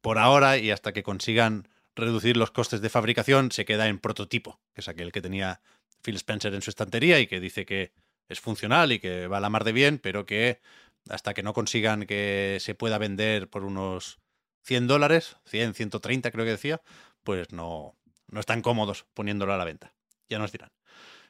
por 0.00 0.18
ahora 0.18 0.58
y 0.58 0.70
hasta 0.70 0.92
que 0.92 1.02
consigan 1.02 1.68
reducir 1.94 2.36
los 2.36 2.50
costes 2.50 2.80
de 2.80 2.88
fabricación, 2.88 3.52
se 3.52 3.64
queda 3.64 3.88
en 3.88 3.98
prototipo, 3.98 4.60
que 4.74 4.80
es 4.80 4.88
aquel 4.88 5.12
que 5.12 5.22
tenía 5.22 5.60
Phil 6.02 6.16
Spencer 6.16 6.52
en 6.54 6.62
su 6.62 6.70
estantería 6.70 7.20
y 7.20 7.26
que 7.26 7.40
dice 7.40 7.64
que 7.64 7.92
es 8.28 8.40
funcional 8.40 8.92
y 8.92 8.98
que 8.98 9.26
va 9.26 9.38
a 9.38 9.40
la 9.40 9.50
mar 9.50 9.64
de 9.64 9.72
bien, 9.72 9.98
pero 9.98 10.26
que 10.26 10.60
hasta 11.08 11.34
que 11.34 11.42
no 11.42 11.52
consigan 11.52 12.06
que 12.06 12.58
se 12.60 12.74
pueda 12.74 12.98
vender 12.98 13.48
por 13.48 13.64
unos 13.64 14.18
100 14.62 14.86
dólares, 14.86 15.36
100, 15.46 15.74
130 15.74 16.30
creo 16.30 16.44
que 16.44 16.52
decía, 16.52 16.80
pues 17.22 17.52
no, 17.52 17.94
no 18.28 18.40
están 18.40 18.62
cómodos 18.62 19.04
poniéndolo 19.14 19.52
a 19.52 19.58
la 19.58 19.64
venta. 19.64 19.92
Ya 20.28 20.38
nos 20.38 20.52
dirán. 20.52 20.70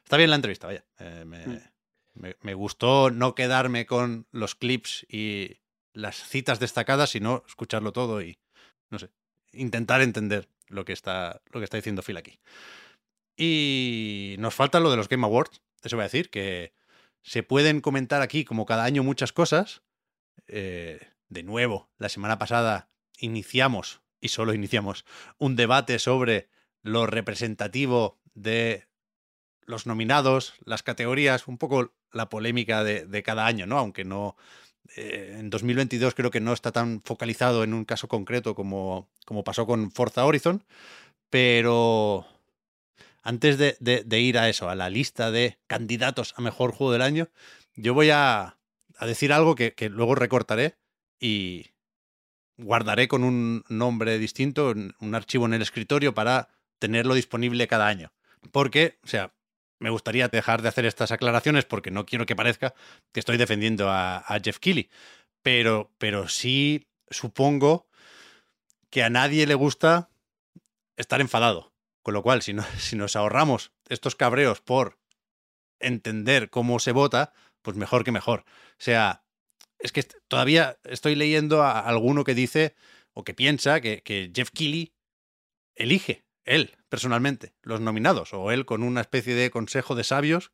Está 0.03 0.17
bien 0.17 0.29
la 0.29 0.37
entrevista, 0.37 0.67
vaya. 0.67 0.85
Eh, 0.99 1.23
me, 1.25 1.45
Mm. 1.47 1.61
me- 2.13 2.35
me 2.41 2.53
gustó 2.53 3.09
no 3.11 3.35
quedarme 3.35 3.85
con 3.85 4.25
los 4.31 4.55
clips 4.55 5.05
y 5.09 5.57
las 5.93 6.15
citas 6.15 6.59
destacadas, 6.59 7.09
sino 7.09 7.43
escucharlo 7.47 7.91
todo 7.91 8.21
y, 8.21 8.37
no 8.89 8.99
sé, 8.99 9.09
intentar 9.51 10.01
entender 10.01 10.47
lo 10.67 10.85
que 10.85 10.93
está, 10.93 11.41
lo 11.51 11.59
que 11.59 11.65
está 11.65 11.77
diciendo 11.77 12.01
Phil 12.01 12.17
aquí. 12.17 12.39
Y 13.37 14.35
nos 14.39 14.53
falta 14.53 14.79
lo 14.79 14.89
de 14.91 14.97
los 14.97 15.09
Game 15.09 15.25
Awards. 15.25 15.61
Eso 15.83 15.97
voy 15.97 16.03
a 16.03 16.07
decir, 16.07 16.29
que 16.29 16.73
se 17.25 17.41
pueden 17.41 17.81
comentar 17.81 18.21
aquí 18.21 18.45
como 18.45 18.65
cada 18.67 18.83
año 18.83 19.03
muchas 19.03 19.33
cosas. 19.33 19.81
Eh, 20.47 20.99
de 21.27 21.41
nuevo, 21.41 21.89
la 21.97 22.07
semana 22.07 22.37
pasada 22.37 22.91
iniciamos, 23.17 24.01
y 24.21 24.27
solo 24.27 24.53
iniciamos, 24.53 25.05
un 25.39 25.55
debate 25.55 25.97
sobre 25.97 26.49
lo 26.83 27.07
representativo 27.07 28.19
de 28.35 28.87
los 29.65 29.87
nominados, 29.87 30.53
las 30.65 30.83
categorías, 30.83 31.47
un 31.47 31.57
poco 31.57 31.95
la 32.11 32.29
polémica 32.29 32.83
de, 32.83 33.07
de 33.07 33.23
cada 33.23 33.47
año, 33.47 33.65
¿no? 33.65 33.79
Aunque 33.79 34.05
no. 34.05 34.35
eh, 34.95 35.37
en 35.39 35.49
2022 35.49 36.13
creo 36.13 36.29
que 36.29 36.39
no 36.41 36.53
está 36.53 36.71
tan 36.71 37.01
focalizado 37.01 37.63
en 37.63 37.73
un 37.73 37.85
caso 37.85 38.07
concreto 38.07 38.53
como, 38.53 39.09
como 39.25 39.43
pasó 39.43 39.65
con 39.65 39.89
Forza 39.89 40.25
Horizon, 40.25 40.63
pero 41.31 42.27
antes 43.25 43.57
de, 43.57 44.19
ir 44.19 44.37
a 44.37 44.49
eso, 44.49 44.69
a 44.69 44.75
la 44.75 44.91
lista 44.91 45.31
de 45.31 45.57
candidatos 45.65 46.35
a 46.37 46.41
mejor 46.41 46.71
juego 46.71 46.93
del 46.93 47.01
año, 47.01 47.29
yo 47.73 47.95
voy 47.95 48.11
a, 48.11 48.59
decir 49.01 49.33
algo 49.33 49.55
que, 49.55 49.73
luego 49.89 50.13
recortaré 50.13 50.77
y 51.19 51.71
guardaré 52.55 53.07
con 53.07 53.23
un 53.23 53.63
nombre 53.67 54.19
distinto, 54.19 54.71
un 54.99 55.15
archivo 55.15 55.47
en 55.47 55.55
el 55.55 55.63
escritorio 55.63 56.13
para 56.13 56.49
tenerlo 56.77 57.15
disponible 57.15 57.67
cada 57.67 57.87
año. 57.87 58.13
Porque, 58.51 58.99
o 59.03 59.07
sea, 59.07 59.33
me 59.79 59.89
gustaría 59.89 60.27
dejar 60.27 60.61
de 60.61 60.69
hacer 60.69 60.85
estas 60.85 61.11
aclaraciones 61.11 61.65
porque 61.65 61.89
no 61.89 62.05
quiero 62.05 62.27
que 62.27 62.35
parezca 62.35 62.75
que 63.11 63.19
estoy 63.19 63.37
defendiendo 63.37 63.89
a, 63.89 64.17
a 64.19 64.39
Jeff 64.39 64.59
Keighley. 64.59 64.91
Pero, 65.41 65.91
pero 65.97 66.27
sí 66.29 66.87
supongo 67.09 67.87
que 68.91 69.01
a 69.01 69.09
nadie 69.09 69.47
le 69.47 69.55
gusta 69.55 70.11
estar 70.95 71.21
enfadado. 71.21 71.74
Con 72.05 72.13
lo 72.13 72.21
cual, 72.21 72.43
si, 72.43 72.53
no- 72.53 72.63
si 72.77 72.95
nos 72.95 73.15
ahorramos 73.15 73.71
estos 73.89 74.15
cabreos 74.15 74.61
por 74.61 74.99
entender 75.79 76.51
cómo 76.51 76.77
se 76.77 76.91
vota, 76.91 77.33
pues 77.63 77.75
mejor 77.77 78.03
que 78.03 78.11
mejor. 78.11 78.41
O 78.73 78.83
sea, 78.83 79.23
es 79.79 79.91
que 79.91 80.03
todavía 80.27 80.77
estoy 80.83 81.15
leyendo 81.15 81.63
a 81.63 81.79
alguno 81.79 82.23
que 82.23 82.35
dice 82.35 82.75
o 83.13 83.23
que 83.23 83.33
piensa 83.33 83.81
que, 83.81 84.03
que 84.03 84.31
Jeff 84.35 84.51
Keighley 84.51 84.93
elige, 85.75 86.23
él 86.45 86.77
personalmente, 86.89 87.55
los 87.63 87.81
nominados, 87.81 88.35
o 88.35 88.51
él 88.51 88.65
con 88.67 88.83
una 88.83 89.01
especie 89.01 89.33
de 89.33 89.49
consejo 89.49 89.95
de 89.95 90.03
sabios, 90.03 90.51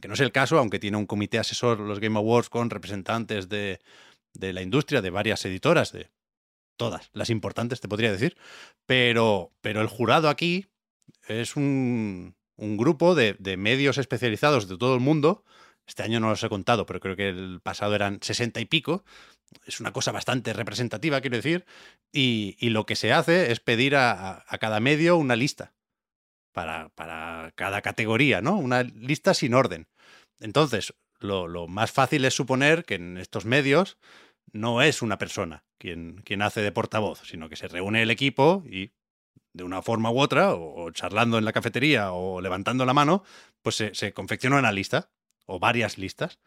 que 0.00 0.08
no 0.08 0.14
es 0.14 0.20
el 0.20 0.32
caso, 0.32 0.58
aunque 0.58 0.78
tiene 0.78 0.96
un 0.96 1.06
comité 1.06 1.38
asesor, 1.38 1.80
los 1.80 2.00
Game 2.00 2.18
Awards, 2.18 2.48
con 2.48 2.70
representantes 2.70 3.50
de, 3.50 3.78
de 4.32 4.52
la 4.54 4.62
industria, 4.62 5.02
de 5.02 5.10
varias 5.10 5.44
editoras, 5.44 5.92
de 5.92 6.10
todas, 6.78 7.10
las 7.12 7.28
importantes, 7.28 7.82
te 7.82 7.88
podría 7.88 8.10
decir, 8.10 8.36
pero, 8.86 9.52
pero 9.60 9.82
el 9.82 9.86
jurado 9.86 10.30
aquí 10.30 10.66
es 11.26 11.56
un, 11.56 12.36
un 12.56 12.76
grupo 12.76 13.14
de, 13.14 13.36
de 13.38 13.56
medios 13.56 13.98
especializados 13.98 14.68
de 14.68 14.76
todo 14.78 14.94
el 14.94 15.00
mundo. 15.00 15.44
Este 15.86 16.02
año 16.02 16.20
no 16.20 16.30
los 16.30 16.42
he 16.42 16.48
contado, 16.48 16.86
pero 16.86 17.00
creo 17.00 17.16
que 17.16 17.28
el 17.28 17.60
pasado 17.62 17.94
eran 17.94 18.18
sesenta 18.22 18.60
y 18.60 18.64
pico. 18.64 19.04
Es 19.66 19.80
una 19.80 19.92
cosa 19.92 20.12
bastante 20.12 20.52
representativa, 20.52 21.20
quiero 21.20 21.36
decir. 21.36 21.64
Y, 22.12 22.56
y 22.58 22.70
lo 22.70 22.86
que 22.86 22.96
se 22.96 23.12
hace 23.12 23.52
es 23.52 23.60
pedir 23.60 23.96
a, 23.96 24.12
a- 24.12 24.44
a 24.48 24.58
cada 24.58 24.80
medio 24.80 25.16
una 25.16 25.36
lista 25.36 25.74
para, 26.52 26.88
para 26.90 27.52
cada 27.56 27.82
categoría, 27.82 28.40
¿no? 28.40 28.56
Una 28.56 28.82
lista 28.82 29.34
sin 29.34 29.54
orden. 29.54 29.88
Entonces, 30.40 30.94
lo, 31.18 31.48
lo 31.48 31.66
más 31.68 31.92
fácil 31.92 32.24
es 32.24 32.34
suponer 32.34 32.84
que 32.84 32.94
en 32.96 33.18
estos 33.18 33.44
medios 33.44 33.98
no 34.52 34.82
es 34.82 35.02
una 35.02 35.18
persona 35.18 35.64
quien, 35.78 36.22
quien 36.24 36.42
hace 36.42 36.60
de 36.62 36.72
portavoz, 36.72 37.22
sino 37.24 37.48
que 37.48 37.56
se 37.56 37.68
reúne 37.68 38.02
el 38.02 38.10
equipo 38.10 38.62
y 38.66 38.92
de 39.54 39.64
una 39.64 39.82
forma 39.82 40.10
u 40.10 40.20
otra, 40.20 40.54
o, 40.54 40.90
charlando 40.90 41.38
en 41.38 41.44
la 41.44 41.52
cafetería 41.52 42.12
o 42.12 42.40
levantando 42.40 42.84
la 42.84 42.92
mano, 42.92 43.22
pues 43.62 43.76
se, 43.76 43.94
se 43.94 44.12
confecciona 44.12 44.58
una 44.58 44.72
lista 44.72 45.10
o 45.46 45.58
varias 45.58 45.96
listas. 45.96 46.38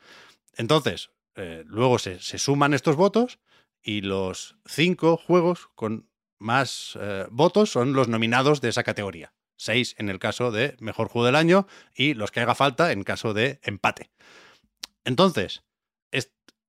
Entonces, 0.56 1.10
eh, 1.36 1.64
luego 1.66 2.00
se, 2.00 2.20
se, 2.20 2.38
suman 2.38 2.74
estos 2.74 2.96
votos 2.96 3.40
y 3.82 4.02
los 4.02 4.58
cinco 4.66 5.18
juegos 5.18 5.70
con 5.74 6.10
más 6.38 6.98
eh, 7.00 7.26
votos 7.32 7.72
son 7.72 7.94
los 7.94 8.10
nominados 8.10 8.62
de 8.62 8.70
esa 8.70 8.84
categoría. 8.84 9.34
Seis 9.56 9.96
en 9.98 10.10
el 10.10 10.20
caso 10.20 10.52
de 10.52 10.76
mejor 10.80 11.08
juego 11.08 11.26
del 11.26 11.36
año 11.36 11.66
y 11.96 12.14
los 12.14 12.32
que 12.32 12.42
haga 12.42 12.56
falta 12.56 12.92
en 12.92 13.04
caso 13.04 13.34
de 13.34 13.60
empate. 13.64 14.12
Entonces, 15.04 15.64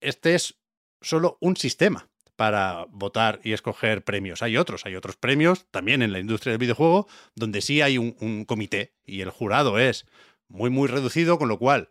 este 0.00 0.34
es 0.34 0.56
solo 1.00 1.36
un 1.40 1.56
sistema 1.56 2.08
para 2.38 2.86
votar 2.90 3.40
y 3.42 3.52
escoger 3.52 4.04
premios. 4.04 4.42
Hay 4.42 4.56
otros, 4.56 4.86
hay 4.86 4.94
otros 4.94 5.16
premios 5.16 5.66
también 5.72 6.02
en 6.02 6.12
la 6.12 6.20
industria 6.20 6.52
del 6.52 6.60
videojuego 6.60 7.08
donde 7.34 7.60
sí 7.60 7.80
hay 7.82 7.98
un, 7.98 8.44
comité 8.44 8.94
y 9.04 9.22
el 9.22 9.30
jurado 9.30 9.80
es 9.80 10.06
muy, 10.46 10.70
muy 10.70 10.86
reducido, 10.86 11.36
con 11.36 11.48
lo 11.48 11.58
cual 11.58 11.90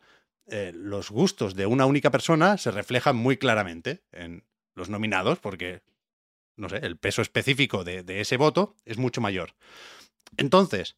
eh, 0.50 0.72
los 0.74 1.12
gustos 1.12 1.54
de 1.56 1.66
una 1.66 1.86
única 1.86 2.12
persona 2.12 2.58
se 2.58 2.72
reflejan 2.72 3.18
muy 3.18 3.36
claramente 3.36 4.06
en 4.14 4.46
los 4.74 4.88
nominados 4.88 5.40
porque, 5.40 5.82
no 6.56 6.70
sé, 6.70 6.78
el 6.78 6.96
peso 6.96 7.22
específico 7.22 7.84
de, 7.84 8.04
de 8.04 8.22
ese 8.22 8.38
voto 8.38 8.78
es 8.86 8.98
mucho 8.98 9.20
mayor. 9.20 9.54
Entonces, 10.38 10.96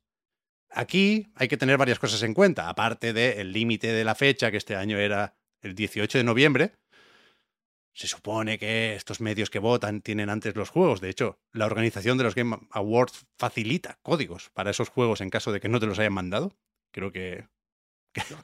aquí 0.69 1.31
hay 1.33 1.47
que 1.47 1.57
tener 1.57 1.79
varias 1.79 1.97
cosas 1.97 2.21
en 2.21 2.35
cuenta, 2.35 2.69
aparte 2.69 3.13
del 3.13 3.51
límite 3.51 3.87
de 3.87 4.03
la 4.03 4.13
fecha, 4.13 4.51
que 4.51 4.57
este 4.57 4.75
año 4.75 4.99
era 4.99 5.39
el 5.63 5.73
18 5.73 6.19
de 6.19 6.23
noviembre, 6.23 6.73
se 7.93 8.07
supone 8.07 8.57
que 8.57 8.95
estos 8.95 9.21
medios 9.21 9.49
que 9.49 9.59
votan 9.59 10.01
tienen 10.01 10.29
antes 10.29 10.55
los 10.55 10.69
juegos. 10.69 11.01
De 11.01 11.09
hecho, 11.09 11.39
la 11.51 11.65
organización 11.65 12.17
de 12.17 12.23
los 12.23 12.35
Game 12.35 12.57
Awards 12.71 13.25
facilita 13.37 13.99
códigos 14.01 14.49
para 14.53 14.71
esos 14.71 14.89
juegos 14.89 15.21
en 15.21 15.29
caso 15.29 15.51
de 15.51 15.59
que 15.59 15.69
no 15.69 15.79
te 15.79 15.85
los 15.85 15.99
hayan 15.99 16.13
mandado. 16.13 16.55
Creo 16.91 17.11
que, 17.11 17.47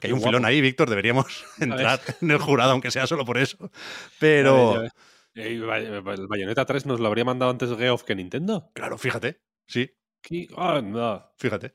hay 0.02 0.12
un 0.12 0.20
filón 0.20 0.44
ahí, 0.44 0.60
Víctor. 0.60 0.88
Deberíamos 0.88 1.44
entrar 1.60 2.00
en 2.20 2.30
el 2.30 2.38
jurado, 2.38 2.72
aunque 2.72 2.90
sea 2.90 3.06
solo 3.06 3.24
por 3.24 3.38
eso. 3.38 3.70
Pero. 4.18 4.84
¿El 5.34 5.64
Bayonetta 5.64 6.64
3 6.64 6.86
nos 6.86 6.98
lo 6.98 7.08
habría 7.08 7.24
mandado 7.24 7.50
antes 7.50 7.68
Geoff 7.76 8.04
que 8.04 8.14
Nintendo? 8.14 8.70
Claro, 8.74 8.96
fíjate. 8.96 9.42
Sí. 9.68 9.90
no. 10.82 11.30
Fíjate. 11.36 11.74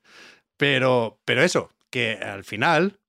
Pero, 0.57 1.21
pero 1.25 1.43
eso, 1.43 1.69
que 1.91 2.13
al 2.13 2.43
final 2.43 2.99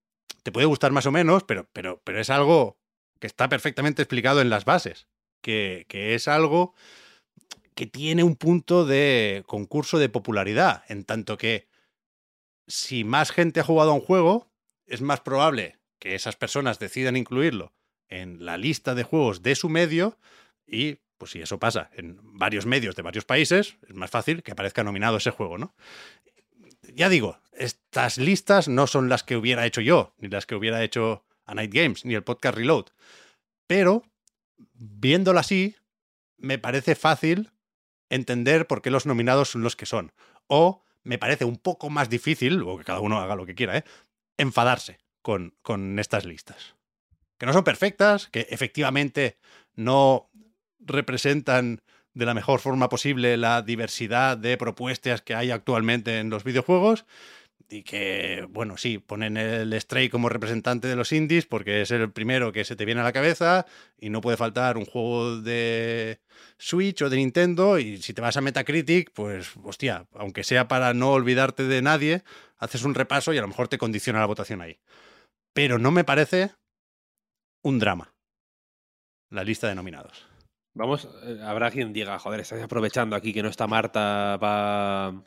te 0.43 0.53
puede 0.53 0.67
gustar 0.67 0.93
más 0.93 1.07
o 1.07 1.13
menos, 1.13 1.45
pero, 1.45 1.69
pero, 1.73 2.03
pero 2.05 2.21
es 2.21 2.29
algo 2.29 2.82
que 3.23 3.29
está 3.29 3.49
perfectamente 3.49 4.03
explicado 4.03 4.41
en 4.41 4.51
las 4.51 4.65
bases, 4.65 5.07
que, 5.43 5.87
es 5.93 6.27
algo 6.27 6.75
que 7.77 7.87
tiene 7.87 8.25
un 8.25 8.35
punto 8.35 8.85
de 8.85 9.45
concurso 9.47 10.01
de 10.01 10.09
popularidad, 10.09 10.83
en 10.89 11.05
tanto 11.05 11.39
que 11.39 11.69
si 12.67 13.05
más 13.05 13.31
gente 13.31 13.61
ha 13.61 13.65
jugado 13.65 13.93
a 13.93 13.95
un 13.95 14.01
juego, 14.01 14.51
es 14.87 15.03
más 15.03 15.21
probable 15.21 15.79
que 16.01 16.17
esas 16.17 16.35
personas 16.35 16.81
decidan 16.81 17.17
incluirlo 17.17 17.73
en 18.09 18.45
la 18.45 18.57
lista 18.57 18.97
de 18.97 19.05
juegos 19.05 19.41
de 19.45 19.55
su 19.55 19.69
medio 19.69 20.19
y 20.67 20.99
pues 21.17 21.31
si 21.31 21.43
eso 21.43 21.61
pasa 21.61 21.91
en 21.93 22.19
varios 22.37 22.67
medios 22.67 22.97
de 22.97 23.03
varios 23.03 23.25
países, 23.25 23.77
es 23.87 23.95
más 23.95 24.11
fácil 24.11 24.43
que 24.43 24.51
aparezca 24.51 24.83
nominado 24.83 25.19
ese 25.19 25.31
juego, 25.31 25.59
¿no? 25.59 25.77
Ya 26.93 27.09
digo, 27.09 27.39
estas 27.53 28.19
listas 28.19 28.67
no 28.67 28.89
son 28.89 29.09
las 29.09 29.23
que 29.23 29.37
hubiera 29.37 29.65
hecho 29.65 29.81
yo, 29.81 30.13
ni 30.19 30.29
las 30.29 30.45
que 30.45 30.57
hubiera 30.57 30.83
hecho 30.83 31.25
a 31.47 31.55
Night 31.55 31.73
Games, 31.73 32.05
ni 32.05 32.15
el 32.15 32.25
podcast 32.25 32.57
Reload. 32.57 32.87
Pero, 33.67 34.05
viéndolo 34.75 35.39
así, 35.39 35.77
me 36.37 36.59
parece 36.59 36.95
fácil 36.95 37.51
entender 38.11 38.67
por 38.67 38.83
qué 38.83 38.91
los 38.91 39.07
nominados 39.07 39.51
son 39.51 39.63
los 39.63 39.77
que 39.77 39.87
son. 39.87 40.13
O 40.47 40.83
me 41.03 41.19
parece 41.19 41.45
un 41.45 41.57
poco 41.57 41.91
más 41.91 42.09
difícil, 42.09 42.63
o 42.63 42.79
que 42.79 42.85
cada 42.85 43.01
uno 43.01 43.19
haga 43.19 43.37
lo 43.37 43.47
que 43.47 43.55
quiera, 43.55 43.79
¿eh? 43.79 43.85
enfadarse 44.37 44.99
con, 45.23 45.55
con 45.63 45.99
estas 45.99 46.25
listas. 46.25 46.75
Que 47.39 47.47
no 47.47 47.53
son 47.53 47.65
perfectas, 47.65 48.29
que 48.29 48.47
efectivamente 48.51 49.39
no 49.75 50.31
representan 50.79 51.81
de 52.15 52.27
la 52.27 52.35
mejor 52.35 52.61
forma 52.61 52.89
posible 52.89 53.37
la 53.37 53.63
diversidad 53.63 54.37
de 54.37 54.57
propuestas 54.57 55.23
que 55.23 55.35
hay 55.35 55.51
actualmente 55.51 56.19
en 56.19 56.31
los 56.31 56.45
videojuegos 56.45 57.07
y 57.73 57.85
que, 57.85 58.47
bueno, 58.51 58.77
sí, 58.77 58.99
ponen 58.99 59.39
el 59.39 59.73
Stray 59.81 60.11
como 60.11 60.29
representante 60.29 60.89
de 60.89 60.95
los 60.95 61.11
indies 61.11 61.47
porque 61.47 61.81
es 61.81 61.91
el 61.91 62.13
primero 62.13 62.53
que 62.53 62.67
se 62.67 62.77
te 62.77 62.85
viene 62.85 63.01
a 63.01 63.05
la 63.05 63.15
cabeza 63.15 63.65
y 63.99 64.11
no 64.11 64.21
puede 64.21 64.37
faltar 64.37 64.77
un 64.77 64.85
juego 64.85 65.41
de 65.41 66.21
Switch 66.59 67.01
o 67.01 67.09
de 67.09 67.17
Nintendo 67.17 67.79
y 67.79 67.97
si 68.03 68.13
te 68.13 68.21
vas 68.21 68.37
a 68.37 68.43
Metacritic, 68.43 69.11
pues, 69.13 69.53
hostia, 69.65 70.07
aunque 70.13 70.45
sea 70.45 70.69
para 70.69 70.93
no 70.93 71.13
olvidarte 71.13 71.65
de 71.65 71.81
nadie, 71.81 72.25
haces 72.59 72.85
un 72.85 72.95
repaso 72.95 73.33
y 73.33 73.39
a 73.39 73.43
lo 73.43 73.49
mejor 73.49 73.69
te 73.69 73.79
condiciona 73.79 74.21
la 74.21 74.27
votación 74.27 74.61
ahí. 74.61 74.79
Pero 75.55 75.79
no 75.79 75.91
me 75.93 76.05
parece 76.05 76.51
un 77.63 77.79
drama 77.79 78.13
la 79.31 79.45
lista 79.45 79.67
de 79.69 79.75
nominados. 79.75 80.27
Vamos, 80.75 81.09
eh, 81.25 81.41
habrá 81.43 81.71
quien 81.71 81.95
diga, 81.95 82.19
joder, 82.19 82.41
estás 82.41 82.63
aprovechando 82.63 83.17
aquí 83.17 83.33
que 83.33 83.43
no 83.43 83.49
está 83.49 83.67
Marta 83.67 84.37
para 84.39 85.23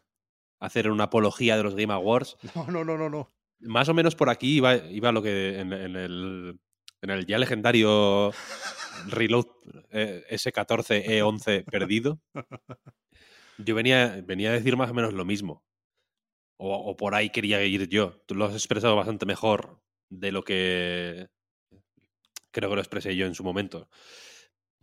hacer 0.59 0.89
una 0.89 1.05
apología 1.05 1.57
de 1.57 1.63
los 1.63 1.75
Game 1.75 1.93
Awards. 1.93 2.37
No, 2.55 2.65
no, 2.67 2.83
no, 2.83 2.97
no, 2.97 3.09
no. 3.09 3.31
Más 3.59 3.89
o 3.89 3.93
menos 3.93 4.15
por 4.15 4.29
aquí 4.29 4.57
iba, 4.57 4.75
iba 4.75 5.11
lo 5.11 5.21
que 5.21 5.59
en, 5.59 5.71
el, 5.71 6.59
en 7.01 7.09
el 7.09 7.25
ya 7.25 7.37
legendario 7.37 8.31
Reload 9.07 9.45
eh, 9.91 10.23
S14E11 10.29 11.65
perdido. 11.65 12.19
Yo 13.57 13.75
venía, 13.75 14.21
venía 14.25 14.49
a 14.49 14.53
decir 14.53 14.75
más 14.75 14.91
o 14.91 14.93
menos 14.93 15.13
lo 15.13 15.25
mismo. 15.25 15.63
O, 16.57 16.95
por 16.95 17.15
ahí 17.15 17.29
quería 17.29 17.63
ir 17.63 17.89
yo. 17.89 18.21
Tú 18.25 18.35
lo 18.35 18.45
has 18.45 18.53
expresado 18.53 18.95
bastante 18.95 19.25
mejor 19.25 19.81
de 20.09 20.31
lo 20.31 20.43
que 20.43 21.27
creo 22.51 22.69
que 22.69 22.75
lo 22.75 22.81
expresé 22.81 23.15
yo 23.15 23.25
en 23.25 23.35
su 23.35 23.43
momento. 23.43 23.89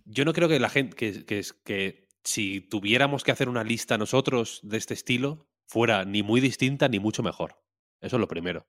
Yo 0.04 0.24
no 0.24 0.32
creo 0.32 0.48
que 0.48 0.60
la 0.60 0.68
gente, 0.68 0.96
que, 0.96 1.24
que, 1.24 1.42
que 1.64 2.08
si 2.24 2.60
tuviéramos 2.60 3.24
que 3.24 3.32
hacer 3.32 3.48
una 3.48 3.64
lista 3.64 3.96
nosotros 3.96 4.60
de 4.62 4.76
este 4.76 4.94
estilo, 4.94 5.48
fuera 5.72 6.04
ni 6.04 6.22
muy 6.22 6.40
distinta 6.40 6.88
ni 6.88 7.00
mucho 7.00 7.22
mejor. 7.22 7.56
Eso 8.00 8.16
es 8.16 8.20
lo 8.20 8.28
primero. 8.28 8.68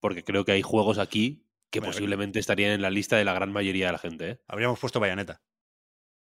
Porque 0.00 0.22
creo 0.22 0.44
que 0.44 0.52
hay 0.52 0.62
juegos 0.62 0.98
aquí 0.98 1.46
que 1.70 1.80
posiblemente 1.80 2.38
estarían 2.38 2.72
en 2.72 2.82
la 2.82 2.90
lista 2.90 3.16
de 3.16 3.24
la 3.24 3.32
gran 3.32 3.52
mayoría 3.52 3.86
de 3.86 3.92
la 3.92 3.98
gente. 3.98 4.30
¿eh? 4.30 4.40
Habríamos 4.46 4.78
puesto 4.78 5.00
Bayonetta. 5.00 5.42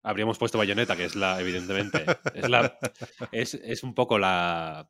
Habríamos 0.01 0.37
puesto 0.37 0.57
Bayonetta, 0.57 0.95
que 0.95 1.05
es 1.05 1.15
la, 1.15 1.39
evidentemente. 1.41 2.05
es, 2.33 2.49
la, 2.49 2.77
es, 3.33 3.53
es 3.53 3.83
un 3.83 3.93
poco 3.93 4.17
la, 4.17 4.89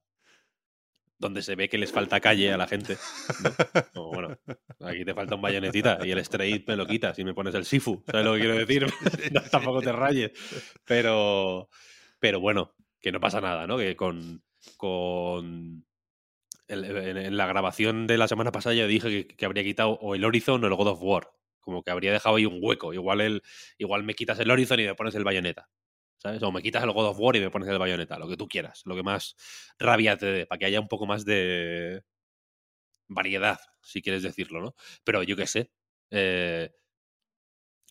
donde 1.20 1.42
se 1.42 1.56
ve 1.56 1.68
que 1.68 1.78
les 1.78 1.92
falta 1.92 2.20
calle 2.22 2.52
a 2.52 2.58
la 2.58 2.68
gente. 2.68 2.98
bueno, 3.94 4.38
aquí 4.80 5.04
te 5.04 5.14
falta 5.14 5.36
un 5.36 5.42
bayonetita 5.42 6.00
y 6.06 6.12
el 6.12 6.20
straight 6.20 6.68
me 6.68 6.78
lo 6.78 6.88
quitas 6.88 7.20
y 7.20 7.24
me 7.24 7.34
pones 7.34 7.54
el 7.56 7.66
sifu. 7.66 8.04
¿Sabes 8.06 8.26
lo 8.26 8.34
que 8.34 8.40
quiero 8.40 8.56
decir? 8.56 8.88
tampoco 9.52 9.82
te 9.82 9.92
rayes. 9.92 10.32
Pero, 10.86 11.70
pero 12.20 12.40
bueno, 12.40 12.74
que 13.02 13.12
no 13.12 13.20
pasa 13.20 13.42
nada, 13.42 13.68
¿no? 13.68 13.78
Que 13.78 13.96
con, 13.96 14.44
con 14.78 15.86
en, 16.70 17.38
la 17.38 17.48
grabación 17.48 18.08
de 18.08 18.18
la 18.18 18.28
semana 18.28 18.52
pasada 18.52 18.76
ya 18.76 18.88
dije 18.88 19.28
que, 19.28 19.46
habría 19.46 19.64
quitado 19.64 19.92
o 19.92 20.16
el 20.16 20.24
Horizon 20.24 20.64
o 20.64 20.68
el 20.68 20.76
God 20.76 20.88
of 20.88 21.00
War. 21.02 21.32
Como 21.60 21.84
que 21.84 21.92
habría 21.92 22.12
dejado 22.12 22.36
ahí 22.36 22.46
un 22.46 22.60
hueco. 22.62 22.94
Igual, 22.94 23.22
el, 23.22 23.44
igual 23.78 24.04
me 24.04 24.14
quitas 24.14 24.40
el 24.40 24.50
Horizon 24.50 24.80
y 24.80 24.86
me 24.86 24.96
pones 24.96 25.16
el 25.16 25.24
bayoneta. 25.24 25.70
¿Sabes? 26.18 26.42
O 26.44 26.52
me 26.52 26.62
quitas 26.62 26.84
el 26.84 26.92
God 26.92 27.08
of 27.08 27.20
War 27.20 27.36
y 27.36 27.40
me 27.40 27.50
pones 27.50 27.70
el 27.70 27.80
bayoneta. 27.80 28.20
Lo 28.20 28.28
que 28.28 28.38
tú 28.38 28.48
quieras. 28.48 28.84
Lo 28.86 28.96
que 28.96 29.04
más 29.04 29.36
rabia 29.78 30.18
te 30.18 30.26
dé. 30.28 30.46
Para 30.46 30.60
que 30.60 30.66
haya 30.66 30.80
un 30.80 30.88
poco 30.88 31.06
más 31.06 31.26
de 31.26 32.04
variedad, 33.08 33.60
si 33.82 34.02
quieres 34.02 34.24
decirlo, 34.24 34.62
¿no? 34.62 34.76
Pero 35.04 35.24
yo 35.24 35.36
qué 35.36 35.48
sé. 35.48 35.72
Eh, 36.12 36.72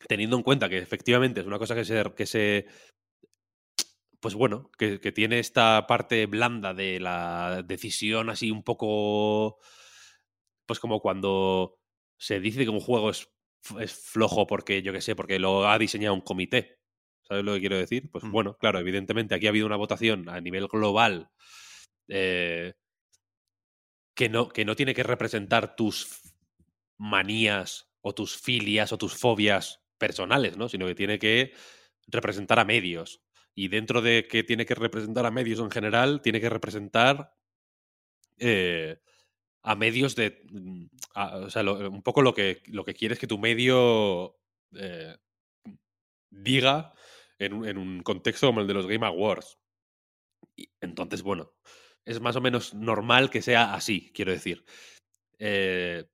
teniendo 0.07 0.37
en 0.37 0.43
cuenta 0.43 0.69
que 0.69 0.79
efectivamente 0.79 1.41
es 1.41 1.47
una 1.47 1.59
cosa 1.59 1.75
que 1.75 1.85
se, 1.85 2.05
que 2.17 2.27
se 2.27 2.67
pues 4.21 4.35
bueno, 4.35 4.71
que, 4.79 4.99
tiene 5.13 5.39
esta 5.39 5.87
parte 5.87 6.27
blanda 6.27 6.75
de 6.75 7.01
la 7.01 7.63
decisión 7.65 8.31
así 8.31 8.51
un 8.51 8.63
poco, 8.63 9.59
pues 10.67 10.81
como 10.81 11.01
cuando 11.01 11.79
se 12.19 12.41
dice 12.41 12.65
que 12.65 12.71
un 12.71 12.81
juego 12.81 13.11
es, 13.11 13.31
es 13.81 13.93
flojo 13.93 14.47
porque, 14.47 14.83
yo 14.83 14.93
qué 14.93 15.01
sé, 15.01 15.15
porque 15.15 15.39
lo 15.39 15.69
ha 15.69 15.79
diseñado 15.79 16.15
un 16.15 16.21
comité. 16.21 16.79
¿Sabes 17.23 17.45
lo 17.45 17.55
que 17.55 17.61
quiero 17.61 17.77
decir? 17.77 18.11
Pues 18.11 18.25
mm. 18.25 18.33
bueno, 18.33 18.57
claro, 18.59 18.79
evidentemente 18.79 19.35
aquí 19.35 19.47
ha 19.47 19.51
habido 19.51 19.67
una 19.67 19.77
votación 19.77 20.29
a 20.29 20.41
nivel 20.41 20.67
global 20.67 21.31
eh, 22.09 22.73
que, 24.15 24.29
no, 24.29 24.49
que 24.49 24.65
no 24.65 24.75
tiene 24.75 24.95
que 24.95 25.03
representar 25.03 25.77
tus 25.77 26.23
manías 26.97 27.89
o 28.01 28.15
tus 28.15 28.37
filias 28.37 28.93
o 28.93 28.99
tus 28.99 29.15
fobias 29.15 29.81
personales, 29.99 30.57
¿no? 30.57 30.69
Sino 30.69 30.87
que 30.87 30.95
tiene 30.95 31.19
que 31.19 31.53
representar 32.07 32.59
a 32.59 32.65
medios. 32.65 33.23
Y 33.61 33.67
dentro 33.67 34.01
de 34.01 34.29
que 34.29 34.45
tiene 34.45 34.65
que 34.67 34.77
representar 34.77 35.27
a 35.27 35.33
medios 35.33 35.59
en 35.59 35.73
general, 35.73 36.23
tiene 36.23 36.41
que 36.41 36.49
representar 36.49 37.35
eh, 38.39 39.01
a 39.63 39.75
medios 39.77 40.17
de. 40.17 40.43
Mm, 40.51 40.87
o 41.45 41.51
sea, 41.51 41.63
un 41.65 42.03
poco 42.03 42.23
lo 42.23 42.35
que, 42.35 42.63
lo 42.69 42.85
que 42.85 42.95
quieres 42.95 43.19
que 43.19 43.27
tu 43.27 43.39
medio 43.39 44.37
eh, 44.75 45.17
diga 46.31 46.93
en, 47.39 47.65
en, 47.65 47.77
un 47.79 48.03
contexto 48.03 48.47
como 48.47 48.61
el 48.61 48.67
de 48.67 48.75
los 48.75 48.87
Game 48.87 49.07
Awards. 49.07 49.59
Entonces, 50.81 51.23
bueno, 51.23 51.53
es 52.05 52.21
más 52.21 52.37
o 52.37 52.41
menos 52.41 52.75
normal 52.75 53.31
que 53.31 53.43
sea 53.43 53.75
así, 53.75 54.11
quiero 54.13 54.33
decir. 54.33 54.65
Eh, 55.39 56.05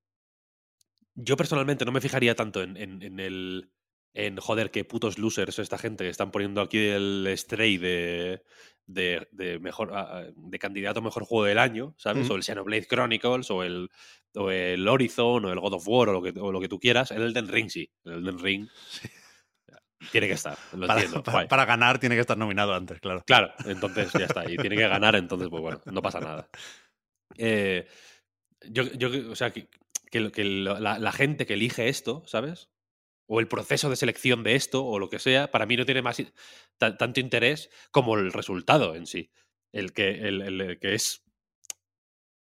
Yo 1.14 1.36
personalmente 1.36 1.84
no 1.84 1.92
me 1.92 2.00
fijaría 2.00 2.34
tanto 2.34 2.62
en- 2.62 2.76
en 3.02 3.20
el. 3.20 3.70
En 4.16 4.36
joder, 4.36 4.70
qué 4.70 4.84
putos 4.84 5.18
losers 5.18 5.58
esta 5.58 5.76
gente 5.76 6.04
que 6.04 6.10
están 6.10 6.30
poniendo 6.30 6.60
aquí 6.60 6.78
el 6.78 7.26
stray 7.36 7.78
de, 7.78 8.42
de, 8.86 9.26
de 9.32 9.58
mejor 9.58 9.92
de 10.36 10.58
candidato 10.60 11.00
a 11.00 11.02
mejor 11.02 11.24
juego 11.24 11.44
del 11.46 11.58
año, 11.58 11.94
¿sabes? 11.98 12.30
O 12.30 12.36
el 12.36 12.44
Xenoblade 12.44 12.86
Chronicles, 12.86 13.50
o 13.50 13.64
el, 13.64 13.90
o 14.36 14.52
el 14.52 14.86
Horizon, 14.86 15.44
o 15.44 15.50
el 15.52 15.58
God 15.58 15.74
of 15.74 15.88
War, 15.88 16.10
o 16.10 16.12
lo 16.12 16.22
que, 16.22 16.32
o 16.38 16.52
lo 16.52 16.60
que 16.60 16.68
tú 16.68 16.78
quieras. 16.78 17.10
El 17.10 17.22
Elden 17.22 17.48
Ring 17.48 17.68
sí. 17.68 17.90
El 18.04 18.12
Elden 18.14 18.38
Ring 18.38 18.68
tiene 20.12 20.28
que 20.28 20.34
estar, 20.34 20.56
lo 20.74 20.86
Para, 20.86 21.00
entiendo. 21.02 21.22
para- 21.48 21.64
ganar 21.64 21.98
tiene 21.98 22.14
que 22.14 22.20
estar 22.20 22.38
nominado 22.38 22.72
antes, 22.72 23.00
claro. 23.00 23.24
Claro, 23.26 23.52
entonces 23.64 24.12
ya 24.12 24.26
está. 24.26 24.48
Y 24.48 24.56
tiene 24.56 24.76
que 24.76 24.86
ganar, 24.86 25.16
entonces, 25.16 25.48
pues 25.48 25.60
bueno, 25.60 25.80
no 25.86 26.02
pasa 26.02 26.20
nada. 26.20 26.48
Eh, 27.36 27.84
yo, 28.68 28.84
yo, 28.92 29.32
o 29.32 29.34
sea, 29.34 29.50
que, 29.50 29.68
que 30.10 30.30
que 30.30 30.44
la 30.44 31.12
gente 31.12 31.46
que 31.46 31.54
elige 31.54 31.88
esto, 31.88 32.22
¿sabes? 32.26 32.70
O 33.26 33.40
el 33.40 33.48
proceso 33.48 33.88
de 33.90 33.96
selección 33.96 34.42
de 34.42 34.54
esto, 34.54 34.84
o 34.84 34.98
lo 34.98 35.08
que 35.08 35.18
sea, 35.18 35.50
para 35.50 35.66
mí 35.66 35.76
no 35.76 35.86
tiene 35.86 36.02
más 36.02 36.22
tanto 36.78 37.20
interés 37.20 37.70
como 37.90 38.16
el 38.16 38.32
resultado 38.32 38.94
en 38.94 39.06
sí. 39.06 39.30
El 39.72 39.92
que, 39.92 40.10
el, 40.28 40.78
que 40.80 40.94
es. 40.94 41.24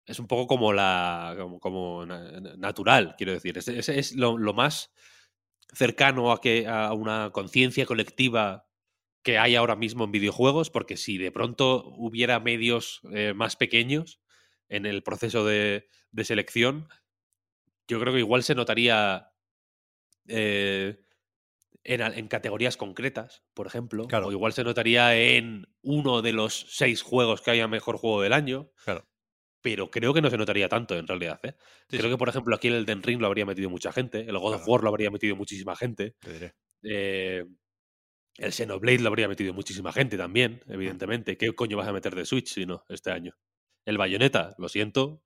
Es 0.05 0.19
un 0.19 0.27
poco 0.27 0.47
como 0.47 0.71
la. 0.73 1.35
como, 1.37 1.59
como 1.59 2.05
na- 2.05 2.39
na- 2.39 2.55
natural, 2.57 3.15
quiero 3.17 3.33
decir. 3.33 3.57
Es, 3.57 3.67
es- 3.67 4.15
lo 4.15 4.53
más 4.53 4.91
cercano 5.73 6.31
a 6.31 6.41
que 6.41 6.67
a 6.67 6.93
una 6.93 7.31
conciencia 7.31 7.85
colectiva 7.85 8.67
que 9.23 9.37
hay 9.39 9.55
ahora 9.55 9.75
mismo 9.75 10.05
en 10.05 10.11
videojuegos, 10.13 10.69
porque 10.71 10.97
si 10.97 11.17
de 11.17 11.31
pronto 11.31 11.85
hubiera 11.97 12.39
medios 12.39 13.01
eh, 13.13 13.33
más 13.35 13.55
pequeños 13.57 14.21
en 14.69 14.85
el 14.85 15.03
proceso 15.03 15.45
de, 15.45 15.89
de 16.11 16.25
selección, 16.25 16.89
yo 17.87 17.99
creo 17.99 18.13
que 18.13 18.19
igual 18.19 18.43
se 18.43 18.55
notaría 18.55 19.31
eh, 20.27 20.99
en, 21.83 22.27
categorías 22.27 22.77
concretas, 22.77 23.43
por 23.53 23.67
ejemplo, 23.67 24.07
Claro. 24.07 24.27
o 24.27 24.31
igual 24.31 24.53
se 24.53 24.63
notaría 24.63 25.15
en 25.15 25.67
uno 25.81 26.21
de 26.21 26.33
los 26.33 26.65
seis 26.69 27.01
juegos 27.01 27.41
que 27.41 27.51
haya 27.51 27.67
mejor 27.67 27.97
juego 27.97 28.21
del 28.21 28.33
año, 28.33 28.71
Claro. 28.83 29.07
pero 29.61 29.89
creo 29.89 30.13
que 30.13 30.21
no 30.21 30.29
se 30.29 30.37
notaría 30.37 30.69
tanto 30.69 30.97
en 30.97 31.07
realidad. 31.07 31.39
¿eh? 31.43 31.53
Sí, 31.89 31.97
creo 31.97 32.03
sí, 32.03 32.09
que, 32.09 32.17
por 32.17 32.29
ejemplo, 32.29 32.55
aquí 32.55 32.67
el 32.67 32.75
Elden 32.75 33.03
Ring 33.03 33.21
lo 33.21 33.27
habría 33.27 33.45
metido 33.45 33.69
mucha 33.69 33.91
gente, 33.91 34.21
el 34.21 34.37
God 34.37 34.55
of. 34.55 34.67
War 34.67 34.83
lo 34.83 34.89
habría 34.89 35.11
metido 35.11 35.35
muchísima 35.35 35.75
gente. 35.75 36.15
te 36.19 36.33
diré. 36.33 36.53
Eh, 36.83 37.45
el 38.37 38.53
Xenoblade 38.53 38.99
lo 38.99 39.07
habría 39.09 39.27
metido 39.27 39.53
muchísima 39.53 39.91
gente 39.91 40.15
también, 40.17 40.61
evidentemente. 40.67 41.37
¿Qué 41.37 41.53
coño 41.55 41.77
vas 41.77 41.87
a 41.87 41.93
meter 41.93 42.13
de 42.15 42.25
Switch 42.25 42.53
si 42.53 42.65
no 42.65 42.83
este 42.87 43.11
año? 43.11 43.33
El 43.85 43.97
Bayonetta, 43.97 44.53
lo 44.59 44.69
siento, 44.69 45.23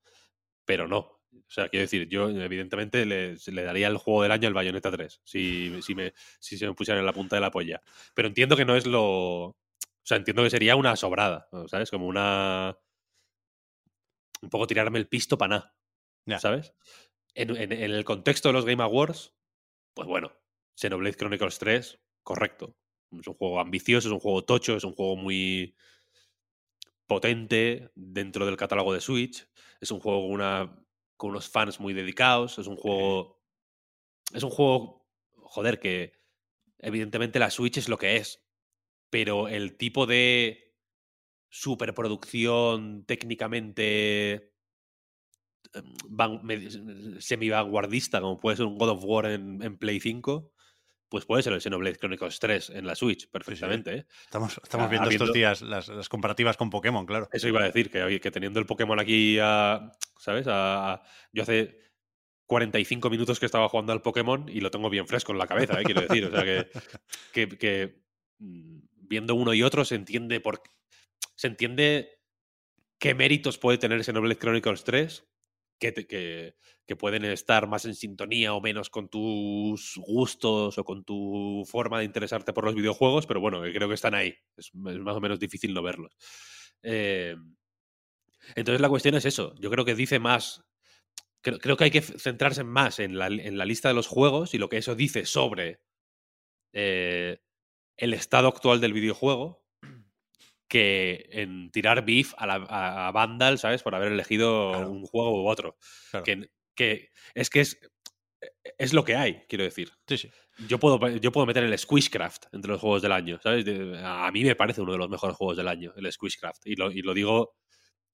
pero 0.66 0.88
no. 0.88 1.21
O 1.52 1.54
sea, 1.54 1.68
quiero 1.68 1.82
decir, 1.82 2.08
yo 2.08 2.30
evidentemente 2.30 3.06
le, 3.06 3.36
le 3.36 3.64
daría 3.64 3.88
el 3.90 3.98
juego 3.98 4.24
del 4.24 4.32
año 4.32 4.48
al 4.48 4.54
Bayonetta 4.54 4.90
3, 4.90 5.20
si, 5.26 5.82
si, 5.82 5.96
me, 5.96 6.14
si 6.40 6.58
se 6.58 6.66
me 6.66 6.74
pusieran 6.74 7.02
en 7.02 7.06
la 7.06 7.12
punta 7.14 7.36
de 7.36 7.42
la 7.42 7.52
polla. 7.52 7.82
Pero 8.14 8.30
entiendo 8.30 8.56
que 8.56 8.64
no 8.66 8.76
es 8.78 8.86
lo... 8.88 9.04
O 9.48 9.58
sea, 10.04 10.16
entiendo 10.18 10.44
que 10.44 10.50
sería 10.50 10.78
una 10.78 10.96
sobrada. 10.96 11.50
¿sabes? 11.68 11.92
Como 11.92 12.08
una... 12.08 12.78
Un 14.42 14.50
poco 14.50 14.66
tirarme 14.68 14.98
el 15.00 15.08
pisto 15.08 15.38
para 15.38 15.76
nada. 16.26 16.40
¿sabes? 16.40 16.74
En, 17.36 17.50
en- 17.58 17.72
en 17.74 17.92
el 17.92 18.06
contexto 18.06 18.50
de 18.50 18.54
los 18.54 18.66
Game 18.66 18.82
Awards, 18.84 19.34
pues 19.94 20.08
bueno, 20.08 20.32
Xenoblade 20.76 21.18
Chronicles 21.18 21.60
3, 21.60 22.00
correcto. 22.24 22.78
Es 23.20 23.28
un 23.28 23.36
juego 23.36 23.60
ambicioso, 23.60 24.08
es 24.08 24.14
un 24.14 24.20
juego 24.20 24.46
tocho, 24.46 24.76
es 24.78 24.84
un 24.86 24.94
juego 24.94 25.18
muy 25.18 25.76
potente 27.08 27.92
dentro 27.96 28.46
del 28.46 28.58
catálogo 28.58 28.94
de 28.94 29.02
Switch. 29.02 29.48
Es 29.80 29.92
un 29.92 30.00
juego 30.00 30.22
con, 30.24 30.32
una, 30.32 30.84
con 31.22 31.30
unos 31.30 31.50
fans 31.50 31.80
muy 31.80 31.94
dedicados. 31.94 32.58
Es 32.58 32.66
un 32.66 32.78
juego. 32.78 33.40
Es 34.34 34.42
un 34.42 34.50
juego. 34.50 35.08
Joder, 35.36 35.80
que 35.80 36.14
evidentemente 36.80 37.38
la 37.38 37.52
Switch 37.52 37.78
es 37.78 37.88
lo 37.90 37.98
que 38.00 38.16
es. 38.16 38.44
Pero 39.12 39.48
el 39.48 39.78
tipo 39.78 40.08
de 40.08 40.74
superproducción 41.50 43.06
técnicamente 43.06 44.56
em, 45.74 45.84
van- 46.10 46.42
semi-vanguardista, 47.20 48.20
como 48.20 48.40
puede 48.40 48.58
ser 48.58 48.66
un 48.66 48.80
God 48.80 48.90
of 48.90 49.04
War 49.06 49.26
en, 49.28 49.62
en 49.62 49.78
Play 49.78 50.00
5, 50.00 50.52
pues 51.12 51.26
puede 51.26 51.44
ser 51.44 51.52
el 51.52 51.60
Xenoblade 51.62 51.98
Chronicles 51.98 52.40
3 52.40 52.70
en 52.72 52.88
la 52.88 52.96
Switch, 52.96 53.30
perfectamente. 53.30 53.94
¿eh? 53.98 54.06
Estamos, 54.24 54.58
estamos 54.64 54.88
Ah, 54.88 54.90
viendo 54.90 55.10
estos 55.10 55.34
días 55.34 55.62
las, 55.62 55.90
las 55.90 56.08
comparativas 56.08 56.56
con 56.56 56.70
Pokémon, 56.70 57.06
claro. 57.06 57.28
Eso 57.34 57.50
iba 57.50 57.60
a 57.62 57.66
decir, 57.66 57.92
que, 57.92 58.20
que 58.22 58.32
teniendo 58.32 58.60
el 58.62 58.66
Pokémon 58.66 58.98
aquí, 58.98 59.38
a, 59.42 59.92
¿sabes? 60.18 60.48
A- 60.48 60.94
a- 60.94 61.04
yo 61.34 61.44
hace 61.44 61.78
45 62.46 63.10
minutos 63.10 63.40
que 63.42 63.46
estaba 63.46 63.68
jugando 63.68 63.92
al 63.92 64.02
Pokémon 64.02 64.48
y 64.48 64.62
lo 64.62 64.72
tengo 64.72 64.90
bien 64.90 65.06
fresco 65.06 65.34
en 65.34 65.38
la 65.40 65.48
cabeza, 65.48 65.80
¿eh? 65.82 65.84
quiero 65.84 66.02
decir. 66.02 66.26
O 66.26 66.32
sea, 66.32 66.44
que, 66.44 66.70
que, 67.34 67.58
que, 67.58 68.04
mm, 68.40 68.80
viendo 69.02 69.36
uno 69.36 69.54
y 69.54 69.64
otro 69.64 69.84
se 69.84 69.96
entiende 69.96 70.40
por 70.40 70.62
se 71.36 71.48
entiende 71.48 72.20
qué 73.00 73.14
méritos 73.16 73.58
puede 73.58 73.78
tener 73.78 74.02
Xenoblade 74.04 74.38
Chronicles 74.40 74.86
3 74.86 75.28
que, 75.82 76.56
pueden 77.00 77.24
estar 77.24 77.68
más 77.68 77.86
en 77.86 77.96
sintonía 77.96 78.54
o 78.54 78.60
menos 78.60 78.90
con 78.90 79.08
tus 79.08 79.98
gustos 80.06 80.78
o 80.78 80.84
con 80.84 81.06
tu 81.06 81.64
forma 81.66 82.00
de 82.00 82.04
interesarte 82.04 82.52
por 82.52 82.66
los 82.66 82.76
videojuegos, 82.76 83.26
pero 83.26 83.40
bueno, 83.40 83.62
creo 83.62 83.88
que 83.88 83.96
están 83.96 84.14
ahí. 84.14 84.36
Es, 84.58 84.76
más 84.76 85.16
o 85.16 85.22
menos 85.22 85.40
difícil 85.40 85.74
no 85.74 85.82
verlos. 85.82 86.18
Eh, 86.84 87.38
entonces 88.56 88.82
la 88.82 88.90
cuestión 88.90 89.16
es 89.16 89.26
eso. 89.26 89.56
Yo 89.58 89.72
creo 89.72 89.86
que 89.86 89.96
dice 89.96 90.20
más. 90.20 90.66
Creo, 91.42 91.78
que 91.78 91.86
hay 91.86 91.92
que 91.92 92.02
centrarse 92.02 92.64
más 92.64 93.00
en 93.00 93.18
la, 93.18 93.28
en 93.28 93.58
la 93.58 93.66
lista 93.66 93.88
de 93.88 93.96
los 93.96 94.08
juegos 94.08 94.54
y 94.54 94.60
lo 94.60 94.70
que 94.70 94.78
eso 94.78 94.94
dice 94.94 95.26
sobre 95.26 95.82
eh, 96.74 97.42
el 97.98 98.14
estado 98.14 98.48
actual 98.48 98.80
del 98.82 98.94
videojuego 98.94 99.66
que 100.72 101.28
en 101.32 101.70
tirar 101.70 102.06
beef 102.06 102.34
a, 102.38 102.48
la, 102.48 102.54
a, 103.08 103.12
Vandal, 103.12 103.60
¿sabes? 103.60 103.84
Por 103.84 103.94
haber 103.94 104.14
elegido 104.14 104.72
Claro. 104.72 104.90
un 104.90 105.04
juego 105.04 105.44
u 105.44 105.50
otro. 105.50 105.76
Claro. 106.12 106.24
Que, 106.24 106.50
que 106.74 107.10
es 107.36 107.50
que 107.50 107.60
es, 107.60 107.78
es 108.78 108.94
lo 108.94 109.04
que 109.04 109.18
hay, 109.18 109.44
quiero 109.50 109.66
decir. 109.66 109.92
Sí, 110.08 110.18
sí. 110.18 110.32
Yo 110.70 110.80
puedo, 110.80 111.10
yo 111.18 111.32
puedo 111.34 111.46
meter 111.46 111.66
el 111.66 111.78
Squishcraft 111.78 112.46
entre 112.54 112.72
los 112.72 112.80
juegos 112.80 113.02
del 113.02 113.12
año, 113.12 113.38
¿sabes? 113.44 113.66
A 114.02 114.32
mí 114.32 114.46
me 114.46 114.56
parece 114.56 114.80
uno 114.82 114.94
de 114.94 114.98
los 114.98 115.10
mejores 115.10 115.36
juegos 115.36 115.58
del 115.58 115.68
año, 115.68 115.92
el 115.98 116.10
Squishcraft. 116.10 116.66
Y 116.66 116.78
lo, 116.78 116.90
y 116.90 117.02
lo 117.02 117.14
digo 117.14 117.58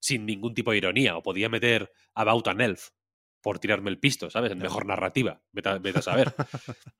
sin 0.00 0.26
ningún 0.26 0.52
tipo 0.54 0.72
de 0.72 0.78
ironía. 0.78 1.16
O 1.16 1.22
podía 1.22 1.48
meter 1.48 1.92
About 2.14 2.48
an 2.48 2.60
Elf 2.60 2.88
por 3.40 3.60
tirarme 3.60 3.90
el 3.90 4.00
pisto, 4.00 4.30
¿sabes? 4.30 4.50
En 4.50 4.58
mejor 4.58 4.84
narrativa. 4.84 5.40
Vete 5.52 5.68
a, 5.68 5.78
vete 5.78 6.00
a 6.00 6.02
saber. 6.02 6.34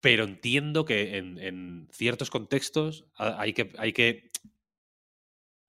Pero 0.00 0.24
entiendo 0.24 0.84
que 0.84 1.16
en, 1.16 1.38
en 1.38 1.88
ciertos 1.92 2.28
contextos 2.28 3.06
ha- 3.16 3.40
hay 3.40 3.52
que, 3.54 3.72
hay 3.78 3.92
que 3.92 4.30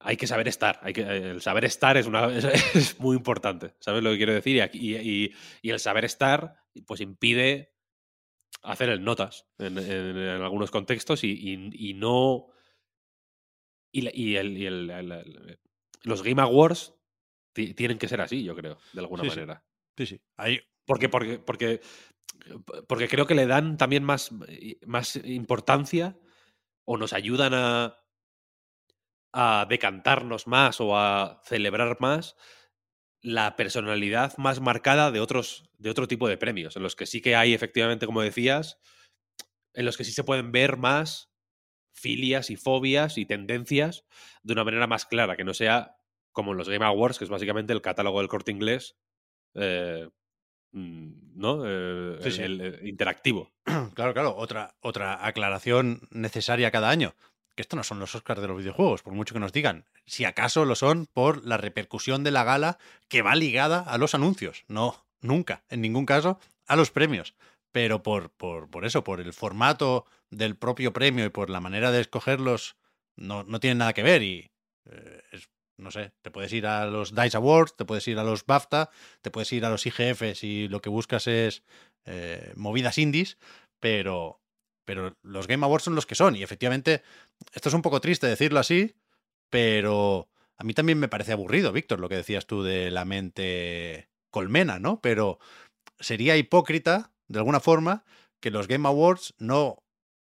hay 0.05 0.17
que 0.17 0.27
saber 0.27 0.47
estar. 0.47 0.79
Hay 0.83 0.93
que, 0.93 1.01
el 1.01 1.41
saber 1.41 1.65
estar 1.65 1.97
es, 1.97 2.05
una, 2.05 2.25
es, 2.37 2.45
es 2.75 2.99
muy 2.99 3.15
importante. 3.17 3.73
¿Sabes 3.79 4.03
lo 4.03 4.11
que 4.11 4.17
quiero 4.17 4.33
decir? 4.33 4.69
Y, 4.73 5.31
el 5.69 5.79
saber 5.79 6.05
estar, 6.05 6.57
pues 6.85 7.01
impide 7.01 7.73
hacer 8.61 8.89
el 8.89 9.03
notas 9.03 9.47
en, 9.57 9.77
en- 9.77 10.17
en 10.17 10.41
algunos 10.41 10.71
contextos 10.71 11.23
y, 11.23 11.93
no. 11.95 12.47
Y, 13.91 14.35
el- 14.35 15.27
los 16.03 16.21
Game 16.23 16.41
Awards 16.41 16.93
ti- 17.53 17.73
tienen 17.73 17.97
que 17.97 18.07
ser 18.07 18.21
así, 18.21 18.43
yo 18.43 18.55
creo, 18.55 18.77
de 18.93 18.99
alguna 18.99 19.23
Sí, 19.23 19.29
manera. 19.29 19.63
Sí, 19.97 20.05
sí. 20.05 20.21
Porque, 20.85 21.09
porque, 21.09 21.39
porque, 21.39 21.81
porque 22.87 23.07
creo 23.07 23.25
que 23.25 23.33
le 23.35 23.47
dan 23.47 23.77
también 23.77 24.03
más, 24.03 24.31
más 24.85 25.15
importancia 25.15 26.17
o 26.85 26.97
nos 26.97 27.13
ayudan 27.13 27.53
a, 27.55 27.97
a 29.37 29.65
decantarnos 29.69 30.47
más 30.47 30.79
o 30.79 30.97
a 30.97 31.41
celebrar 31.45 31.97
más 31.99 32.35
la 33.21 33.55
personalidad 33.55 34.37
más 34.37 34.61
marcada 34.61 35.11
de 35.11 35.19
otros 35.19 35.69
de 35.77 35.89
otro 35.89 36.07
tipo 36.07 36.27
de 36.29 36.37
premios, 36.37 36.75
en 36.77 36.83
los 36.83 36.95
que 36.95 37.05
sí 37.05 37.21
que 37.21 37.35
hay, 37.35 37.53
efectivamente, 37.53 38.05
como 38.05 38.21
decías, 38.21 38.79
en 39.73 39.85
los 39.85 39.97
que 39.97 40.03
sí 40.05 40.11
se 40.13 40.23
pueden 40.23 40.51
ver 40.51 40.77
más 40.77 41.31
filias 41.93 42.49
y 42.49 42.55
fobias 42.55 43.17
y 43.17 43.25
tendencias 43.25 44.05
de 44.43 44.53
una 44.53 44.63
manera 44.63 44.87
más 44.87 45.05
clara, 45.05 45.35
que 45.35 45.43
no 45.43 45.53
sea 45.53 45.97
como 46.31 46.51
en 46.51 46.57
los 46.57 46.69
Game 46.69 46.85
Awards, 46.85 47.17
que 47.17 47.25
es 47.25 47.29
básicamente 47.29 47.73
el 47.73 47.81
catálogo 47.81 48.19
del 48.19 48.27
corte 48.29 48.51
inglés, 48.51 48.97
eh, 49.55 50.09
mm, 50.73 51.37
¿no? 51.39 51.63
Eh, 51.65 52.17
Sí, 52.21 52.31
sí. 52.31 52.41
el- 52.41 52.61
el 52.61 52.87
interactivo. 52.87 53.51
Claro, 53.95 54.13
claro. 54.13 54.35
Otra, 54.37 54.75
otra 54.81 55.25
aclaración 55.25 56.07
necesaria 56.11 56.71
cada 56.71 56.89
año. 56.89 57.15
Que 57.55 57.61
esto 57.61 57.75
no 57.75 57.83
son 57.83 57.99
los 57.99 58.13
Oscars 58.15 58.41
de 58.41 58.47
los 58.47 58.57
videojuegos, 58.57 59.01
por 59.01 59.13
mucho 59.13 59.33
que 59.33 59.39
nos 59.39 59.53
digan. 59.53 59.85
Si 60.05 60.25
acaso 60.25 60.65
lo 60.65 60.75
son 60.75 61.07
por 61.07 61.45
la 61.45 61.57
repercusión 61.57 62.23
de 62.23 62.31
la 62.31 62.43
gala 62.43 62.77
que 63.07 63.21
va 63.21 63.35
ligada 63.35 63.79
a 63.79 63.97
los 63.97 64.13
anuncios. 64.13 64.65
No, 64.67 65.05
nunca, 65.21 65.63
en 65.69 65.81
ningún 65.81 66.05
caso, 66.05 66.39
a 66.67 66.75
los 66.75 66.91
premios. 66.91 67.35
Pero 67.71 68.03
por, 68.03 68.29
por, 68.29 68.69
por 68.69 68.85
eso, 68.85 69.03
por 69.03 69.21
el 69.21 69.33
formato 69.33 70.05
del 70.29 70.55
propio 70.55 70.93
premio 70.93 71.25
y 71.25 71.29
por 71.29 71.49
la 71.49 71.61
manera 71.61 71.91
de 71.91 72.01
escogerlos, 72.01 72.75
no, 73.15 73.43
no 73.43 73.59
tienen 73.59 73.79
nada 73.79 73.93
que 73.93 74.03
ver. 74.03 74.21
Y 74.21 74.51
eh, 74.89 75.21
no 75.77 75.91
sé, 75.91 76.11
te 76.21 76.31
puedes 76.31 76.51
ir 76.53 76.67
a 76.67 76.85
los 76.85 77.13
DICE 77.15 77.37
Awards, 77.37 77.75
te 77.75 77.85
puedes 77.85 78.07
ir 78.07 78.19
a 78.19 78.23
los 78.23 78.45
BAFTA, 78.45 78.89
te 79.21 79.31
puedes 79.31 79.51
ir 79.53 79.65
a 79.65 79.69
los 79.69 79.85
IGFs 79.85 80.43
y 80.43 80.67
lo 80.67 80.81
que 80.81 80.89
buscas 80.89 81.27
es 81.27 81.63
eh, 82.05 82.53
movidas 82.55 82.97
indies, 82.97 83.37
pero, 83.79 84.41
pero 84.85 85.17
los 85.21 85.47
Game 85.47 85.65
Awards 85.65 85.83
son 85.83 85.95
los 85.95 86.05
que 86.05 86.15
son. 86.15 86.35
Y 86.35 86.43
efectivamente, 86.43 87.01
esto 87.53 87.69
es 87.69 87.75
un 87.75 87.81
poco 87.81 87.99
triste 87.99 88.27
decirlo 88.27 88.59
así, 88.59 88.95
pero 89.49 90.29
a 90.57 90.63
mí 90.63 90.73
también 90.73 90.99
me 90.99 91.07
parece 91.07 91.33
aburrido, 91.33 91.71
Víctor, 91.71 91.99
lo 91.99 92.09
que 92.09 92.15
decías 92.15 92.45
tú 92.45 92.63
de 92.63 92.91
la 92.91 93.05
mente 93.05 94.09
colmena, 94.31 94.79
¿no? 94.79 95.01
Pero 95.01 95.39
sería 95.99 96.37
hipócrita, 96.37 97.11
de 97.27 97.39
alguna 97.39 97.59
forma, 97.59 98.05
que 98.39 98.51
los 98.51 98.67
Game 98.67 98.87
Awards 98.87 99.33
no 99.37 99.83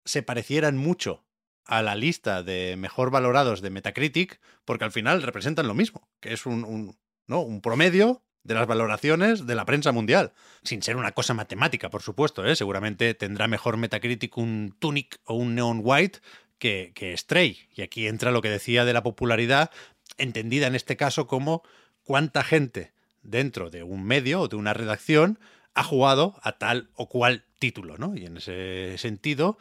se 0.05 0.23
parecieran 0.23 0.77
mucho 0.77 1.25
a 1.65 1.83
la 1.83 1.95
lista 1.95 2.43
de 2.43 2.77
mejor 2.77 3.11
valorados 3.11 3.61
de 3.61 3.71
Metacritic, 3.71 4.41
porque 4.65 4.85
al 4.85 4.93
final 4.93 5.23
representan 5.23 5.69
lo 5.69 5.75
mismo, 5.75 6.09
que 6.21 6.33
es 6.33 6.47
un, 6.47 6.99
¿no? 7.27 7.41
un 7.41 7.61
promedio 7.61 8.23
de 8.43 8.55
las 8.55 8.66
valoraciones 8.66 9.47
de 9.47 9.55
la 9.55 9.64
prensa 9.64 9.93
mundial, 9.93 10.32
sin 10.62 10.82
ser 10.82 10.97
una 10.97 11.12
cosa 11.12 11.34
matemática, 11.34 11.91
por 11.91 12.03
supuesto. 12.03 12.45
¿eh? 12.45 12.57
Seguramente 12.57 13.14
tendrá 13.14 13.49
mejor 13.49 13.76
Metacritic 13.76 14.36
un 14.38 14.74
Tunic 14.78 15.20
o 15.24 15.34
un 15.34 15.55
Neon 15.55 15.80
White 15.82 16.20
que, 16.59 16.93
que 16.95 17.16
Stray. 17.16 17.68
Y 17.74 17.82
aquí 17.82 18.07
entra 18.07 18.30
lo 18.30 18.43
que 18.43 18.51
decía 18.51 18.84
de 18.84 18.93
la 18.93 19.03
popularidad, 19.03 19.70
entendida 20.18 20.66
en 20.66 20.74
este 20.74 20.97
caso 20.97 21.26
como 21.26 21.62
cuánta 22.03 22.43
gente 22.43 22.93
dentro 23.22 23.70
de 23.70 23.82
un 23.82 24.05
medio 24.05 24.41
o 24.41 24.49
de 24.49 24.57
una 24.57 24.74
redacción 24.74 25.38
ha 25.74 25.84
jugado 25.84 26.38
a 26.43 26.53
tal 26.53 26.91
o 26.95 27.09
cual 27.09 27.45
título, 27.59 27.97
¿no? 27.99 28.16
Y 28.16 28.26
en 28.26 28.38
ese 28.38 28.97
sentido, 28.99 29.59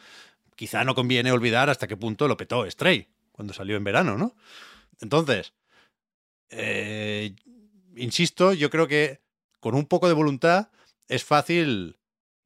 quizá 0.55 0.83
no 0.83 0.95
conviene 0.95 1.31
olvidar 1.31 1.69
hasta 1.69 1.87
qué 1.87 1.97
punto 1.97 2.27
lo 2.27 2.37
petó 2.37 2.69
Stray 2.69 3.07
cuando 3.31 3.53
salió 3.53 3.77
en 3.77 3.83
verano, 3.83 4.17
¿no? 4.17 4.35
Entonces, 5.01 5.53
eh, 6.49 7.35
insisto, 7.95 8.53
yo 8.53 8.69
creo 8.69 8.87
que 8.87 9.21
con 9.59 9.75
un 9.75 9.85
poco 9.85 10.07
de 10.07 10.13
voluntad 10.13 10.69
es 11.07 11.23
fácil 11.23 11.97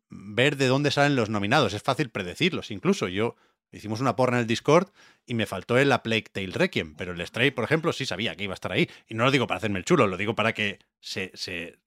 ver 0.09 0.57
de 0.57 0.67
dónde 0.67 0.91
salen 0.91 1.15
los 1.15 1.29
nominados, 1.29 1.73
es 1.73 1.81
fácil 1.81 2.09
predecirlos. 2.09 2.71
Incluso 2.71 3.07
yo 3.07 3.35
hicimos 3.71 4.01
una 4.01 4.15
porra 4.15 4.37
en 4.37 4.41
el 4.41 4.47
Discord 4.47 4.89
y 5.25 5.33
me 5.33 5.45
faltó 5.45 5.77
el 5.77 5.89
La 5.89 6.03
Plague 6.03 6.29
Tale 6.31 6.51
Requiem, 6.53 6.95
pero 6.95 7.13
el 7.13 7.25
Stray, 7.25 7.51
por 7.51 7.63
ejemplo, 7.63 7.93
sí 7.93 8.05
sabía 8.05 8.35
que 8.35 8.43
iba 8.43 8.53
a 8.53 8.55
estar 8.55 8.71
ahí. 8.71 8.89
Y 9.07 9.15
no 9.15 9.25
lo 9.25 9.31
digo 9.31 9.47
para 9.47 9.57
hacerme 9.57 9.79
el 9.79 9.85
chulo, 9.85 10.07
lo 10.07 10.17
digo 10.17 10.35
para 10.35 10.53
que 10.53 10.79
se, 10.99 11.31
se, 11.33 11.79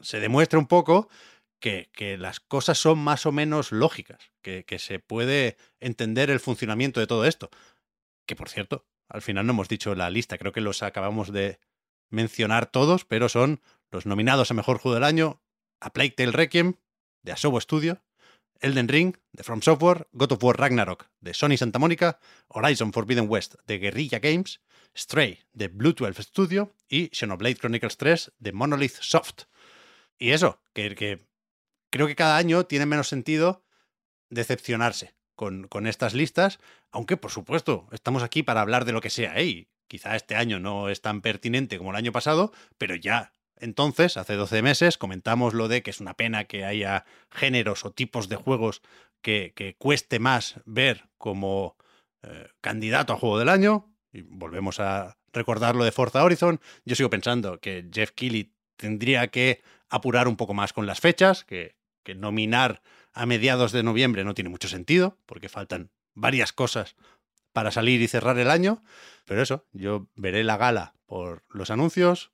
se 0.00 0.20
demuestre 0.20 0.58
un 0.58 0.66
poco 0.66 1.08
que, 1.92 2.16
las 2.18 2.40
cosas 2.40 2.78
son 2.78 2.98
más 2.98 3.24
o 3.24 3.32
menos 3.32 3.72
lógicas, 3.72 4.30
que, 4.42 4.64
se 4.78 4.98
puede 4.98 5.56
entender 5.80 6.30
el 6.30 6.40
funcionamiento 6.40 7.00
de 7.00 7.06
todo 7.06 7.24
esto. 7.24 7.50
Que 8.26 8.36
por 8.36 8.50
cierto, 8.50 8.86
al 9.08 9.22
final 9.22 9.46
no 9.46 9.52
hemos 9.52 9.68
dicho 9.68 9.94
la 9.94 10.10
lista, 10.10 10.36
creo 10.36 10.52
que 10.52 10.60
los 10.60 10.82
acabamos 10.82 11.32
de 11.32 11.58
mencionar 12.14 12.66
todos, 12.66 13.04
pero 13.04 13.28
son 13.28 13.60
los 13.90 14.06
nominados 14.06 14.50
a 14.50 14.54
Mejor 14.54 14.78
Juego 14.78 14.94
del 14.94 15.04
Año, 15.04 15.42
A 15.80 15.92
Plague 15.92 16.12
Tale 16.12 16.32
Requiem, 16.32 16.74
de 17.22 17.32
Asobo 17.32 17.60
Studio, 17.60 18.02
Elden 18.60 18.88
Ring, 18.88 19.16
de 19.32 19.44
From 19.44 19.60
Software, 19.60 20.08
God 20.12 20.32
of 20.32 20.42
War 20.42 20.58
Ragnarok, 20.58 21.08
de 21.20 21.34
Sony 21.34 21.56
Santa 21.56 21.78
Mónica, 21.78 22.18
Horizon 22.48 22.92
Forbidden 22.92 23.28
West, 23.28 23.56
de 23.66 23.78
Guerrilla 23.78 24.20
Games, 24.20 24.60
Stray, 24.96 25.40
de 25.52 25.68
Blue 25.68 25.92
12 25.92 26.22
Studio 26.22 26.74
y 26.88 27.10
Xenoblade 27.12 27.56
Chronicles 27.56 27.96
3, 27.96 28.32
de 28.38 28.52
Monolith 28.52 28.96
Soft. 29.00 29.44
Y 30.18 30.30
eso, 30.30 30.60
que, 30.72 31.26
creo 31.90 32.06
que 32.06 32.16
cada 32.16 32.36
año 32.36 32.64
tiene 32.66 32.86
menos 32.86 33.08
sentido 33.08 33.64
decepcionarse 34.30 35.14
con, 35.34 35.68
con, 35.68 35.86
estas 35.86 36.14
listas, 36.14 36.60
aunque 36.90 37.16
por 37.16 37.32
supuesto 37.32 37.88
estamos 37.90 38.22
aquí 38.22 38.42
para 38.42 38.60
hablar 38.60 38.84
de 38.84 38.92
lo 38.92 39.00
que 39.00 39.10
sea, 39.10 39.42
y 39.42 39.68
quizá 39.88 40.16
este 40.16 40.36
año 40.36 40.60
no 40.60 40.88
es 40.88 41.00
tan 41.00 41.20
pertinente 41.20 41.78
como 41.78 41.90
el 41.90 41.96
año 41.96 42.12
pasado, 42.12 42.52
pero 42.78 42.94
ya 42.94 43.32
entonces, 43.56 44.16
hace 44.16 44.34
12 44.34 44.62
meses, 44.62 44.98
comentamos 44.98 45.54
lo 45.54 45.68
de 45.68 45.82
que 45.82 45.90
es 45.90 46.00
una 46.00 46.14
pena 46.14 46.44
que 46.44 46.64
haya 46.64 47.04
géneros 47.30 47.84
o 47.84 47.92
tipos 47.92 48.28
de 48.28 48.36
juegos 48.36 48.82
que, 49.22 49.52
que 49.54 49.76
cueste 49.76 50.18
más 50.18 50.60
ver 50.66 51.08
como 51.18 51.76
eh, 52.22 52.48
candidato 52.60 53.12
a 53.12 53.16
juego 53.16 53.38
del 53.38 53.48
año, 53.48 53.94
y 54.12 54.22
volvemos 54.22 54.80
a 54.80 55.16
recordar 55.32 55.76
lo 55.76 55.84
de 55.84 55.92
Forza 55.92 56.24
Horizon, 56.24 56.60
yo 56.84 56.96
sigo 56.96 57.10
pensando 57.10 57.60
que 57.60 57.88
Jeff 57.92 58.10
Keighley 58.10 58.52
tendría 58.76 59.28
que 59.28 59.62
apurar 59.88 60.26
un 60.28 60.36
poco 60.36 60.52
más 60.52 60.72
con 60.72 60.86
las 60.86 61.00
fechas, 61.00 61.44
que 61.44 61.76
que 62.04 62.14
nominar 62.14 62.82
a 63.12 63.26
mediados 63.26 63.72
de 63.72 63.82
noviembre 63.82 64.24
no 64.24 64.34
tiene 64.34 64.50
mucho 64.50 64.68
sentido, 64.68 65.18
porque 65.26 65.48
faltan 65.48 65.90
varias 66.14 66.52
cosas 66.52 66.94
para 67.54 67.70
salir 67.70 68.02
y 68.02 68.08
cerrar 68.08 68.38
el 68.38 68.50
año. 68.50 68.82
Pero 69.24 69.40
eso, 69.40 69.66
yo 69.72 70.08
veré 70.16 70.44
la 70.44 70.58
gala 70.58 70.96
por 71.06 71.44
los 71.48 71.70
anuncios. 71.70 72.32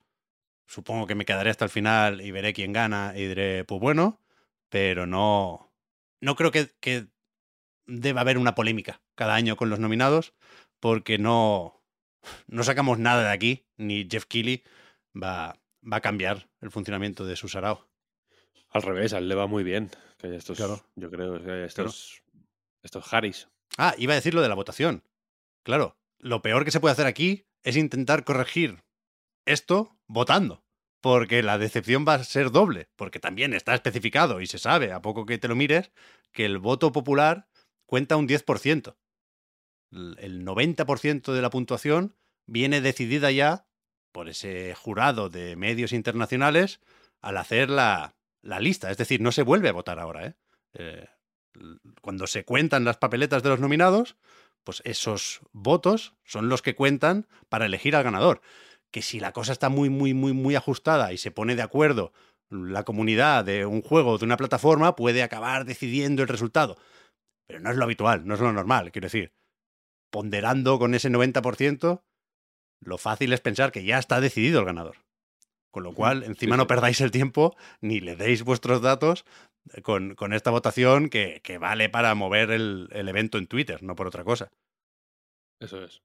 Supongo 0.67 1.07
que 1.07 1.15
me 1.15 1.25
quedaré 1.25 1.51
hasta 1.51 1.65
el 1.65 1.71
final 1.71 2.21
y 2.21 2.33
veré 2.33 2.53
quién 2.53 2.73
gana 2.73 3.13
y 3.15 3.27
diré, 3.27 3.65
pues 3.65 3.81
bueno, 3.81 4.21
pero 4.69 5.07
no. 5.07 5.73
No 6.21 6.35
creo 6.35 6.51
que, 6.51 6.71
que 6.81 7.07
deba 7.87 8.23
haber 8.23 8.39
una 8.39 8.55
polémica 8.55 9.03
cada 9.15 9.35
año 9.35 9.57
con 9.57 9.71
los 9.71 9.79
nominados, 9.79 10.33
porque 10.81 11.19
no, 11.19 11.83
no 12.47 12.65
sacamos 12.65 12.99
nada 12.99 13.25
de 13.25 13.33
aquí, 13.33 13.67
ni 13.77 14.09
Jeff 14.11 14.25
Keighley 14.25 14.65
va, 15.15 15.57
va 15.81 15.99
a 15.99 16.03
cambiar 16.03 16.49
el 16.61 16.71
funcionamiento 16.71 17.25
de 17.25 17.37
su 17.37 17.49
sarao. 17.49 17.89
Al 18.71 18.83
revés, 18.83 19.13
a 19.13 19.19
él 19.19 19.29
le 19.29 19.35
va 19.35 19.47
muy 19.47 19.65
bien. 19.65 19.91
Que 20.19 20.35
estos, 20.35 20.57
claro. 20.57 20.83
Yo 20.95 21.11
creo 21.11 21.43
que 21.43 21.65
estos, 21.65 22.23
estos 22.83 23.13
Harris. 23.13 23.49
Ah, 23.77 23.95
iba 23.99 24.13
a 24.13 24.17
decir 24.17 24.35
lo 24.35 24.43
de 24.43 24.49
la 24.49 24.55
votación. 24.55 25.03
Claro, 25.71 25.97
lo 26.19 26.43
peor 26.43 26.65
que 26.65 26.73
se 26.73 26.81
puede 26.81 26.95
hacer 26.95 27.07
aquí 27.07 27.47
es 27.63 27.77
intentar 27.77 28.25
corregir 28.25 28.83
esto 29.47 29.97
votando. 30.09 30.65
Porque 31.01 31.45
la 31.45 31.59
decepción 31.59 32.05
va 32.05 32.15
a 32.15 32.25
ser 32.25 32.51
doble. 32.51 32.89
Porque 32.97 33.21
también 33.21 33.55
está 33.55 33.73
especificado 33.77 34.41
y 34.41 34.49
se 34.49 34.59
sabe, 34.59 34.91
a 34.91 35.01
poco 35.01 35.27
que 35.27 35.39
te 35.39 35.47
lo 35.47 35.55
mires, 35.55 35.93
que 36.33 36.45
el 36.45 36.59
voto 36.59 36.91
popular 36.91 37.47
cuenta 37.87 38.17
un 38.17 38.27
10%. 38.27 38.97
El 39.93 40.45
90% 40.45 41.33
de 41.33 41.41
la 41.41 41.51
puntuación 41.51 42.17
viene 42.49 42.81
decidida 42.81 43.31
ya 43.31 43.69
por 44.11 44.29
ese 44.29 44.75
jurado 44.75 45.29
de 45.29 45.55
medios 45.55 45.93
internacionales 45.93 46.81
al 47.21 47.37
hacer 47.37 47.71
la, 47.71 48.17
la 48.43 48.59
lista. 48.59 48.91
Es 48.91 48.97
decir, 48.97 49.21
no 49.21 49.31
se 49.31 49.45
vuelve 49.45 49.69
a 49.69 49.73
votar 49.73 50.01
ahora. 50.01 50.27
¿eh? 50.27 50.35
¿eh? 50.75 51.07
cuando 52.01 52.27
se 52.27 52.45
cuentan 52.45 52.85
las 52.85 52.97
papeletas 52.97 53.45
de 53.45 53.51
los 53.51 53.61
nominados, 53.61 54.17
pues 54.65 54.83
esos 54.85 55.41
votos 55.53 56.15
son 56.25 56.49
los 56.49 56.63
que 56.63 56.75
cuentan 56.75 57.27
para 57.49 57.67
elegir 57.67 57.97
al 57.97 58.05
ganador. 58.05 58.41
Que 58.91 59.03
si 59.03 59.21
la 59.21 59.33
cosa 59.33 59.53
está 59.53 59.69
muy, 59.69 59.89
muy, 59.89 60.15
muy, 60.15 60.33
muy 60.33 60.57
ajustada 60.57 61.13
y 61.13 61.19
se 61.19 61.31
pone 61.31 61.57
de 61.57 61.63
acuerdo 61.63 62.13
la 62.51 62.83
comunidad 62.85 63.45
de 63.45 63.65
un 63.65 63.83
juego, 63.83 64.19
de 64.19 64.25
una 64.25 64.37
plataforma, 64.37 64.97
puede 64.97 65.23
acabar 65.23 65.65
decidiendo 65.65 66.23
el 66.23 66.29
resultado. 66.29 66.77
Pero 67.47 67.61
no 67.61 67.71
es 67.71 67.77
lo 67.77 67.85
habitual, 67.85 68.27
no 68.27 68.35
es 68.35 68.41
lo 68.41 68.53
normal. 68.53 68.91
Quiero 68.93 69.07
decir, 69.07 69.33
ponderando 70.11 70.79
con 70.79 70.95
ese 70.95 71.11
90%, 71.11 72.03
lo 72.81 72.99
fácil 72.99 73.33
es 73.33 73.41
pensar 73.41 73.73
que 73.73 73.85
ya 73.85 73.99
está 73.99 74.21
decidido 74.21 74.61
el 74.61 74.67
ganador. 74.67 74.97
Con 75.71 75.85
lo 75.85 75.95
cual, 75.95 76.25
encima 76.25 76.57
no 76.57 76.67
perdáis 76.67 77.01
el 77.01 77.13
tiempo 77.13 77.57
ni 77.81 78.01
le 78.01 78.17
deis 78.17 78.43
vuestros 78.43 78.83
datos 78.83 79.25
con, 79.83 80.15
con 80.15 80.33
esta 80.33 80.51
votación 80.51 81.09
que, 81.09 81.41
que, 81.43 81.59
vale 81.59 81.89
para 81.89 82.15
mover 82.15 82.51
el, 82.51 82.89
el, 82.93 83.09
evento 83.09 83.39
en 83.39 83.47
Twitter, 83.47 83.83
no 83.83 83.95
por 83.95 84.07
otra 84.07 84.25
cosa. 84.25 84.51
Eso 85.61 85.83
es. 85.85 86.03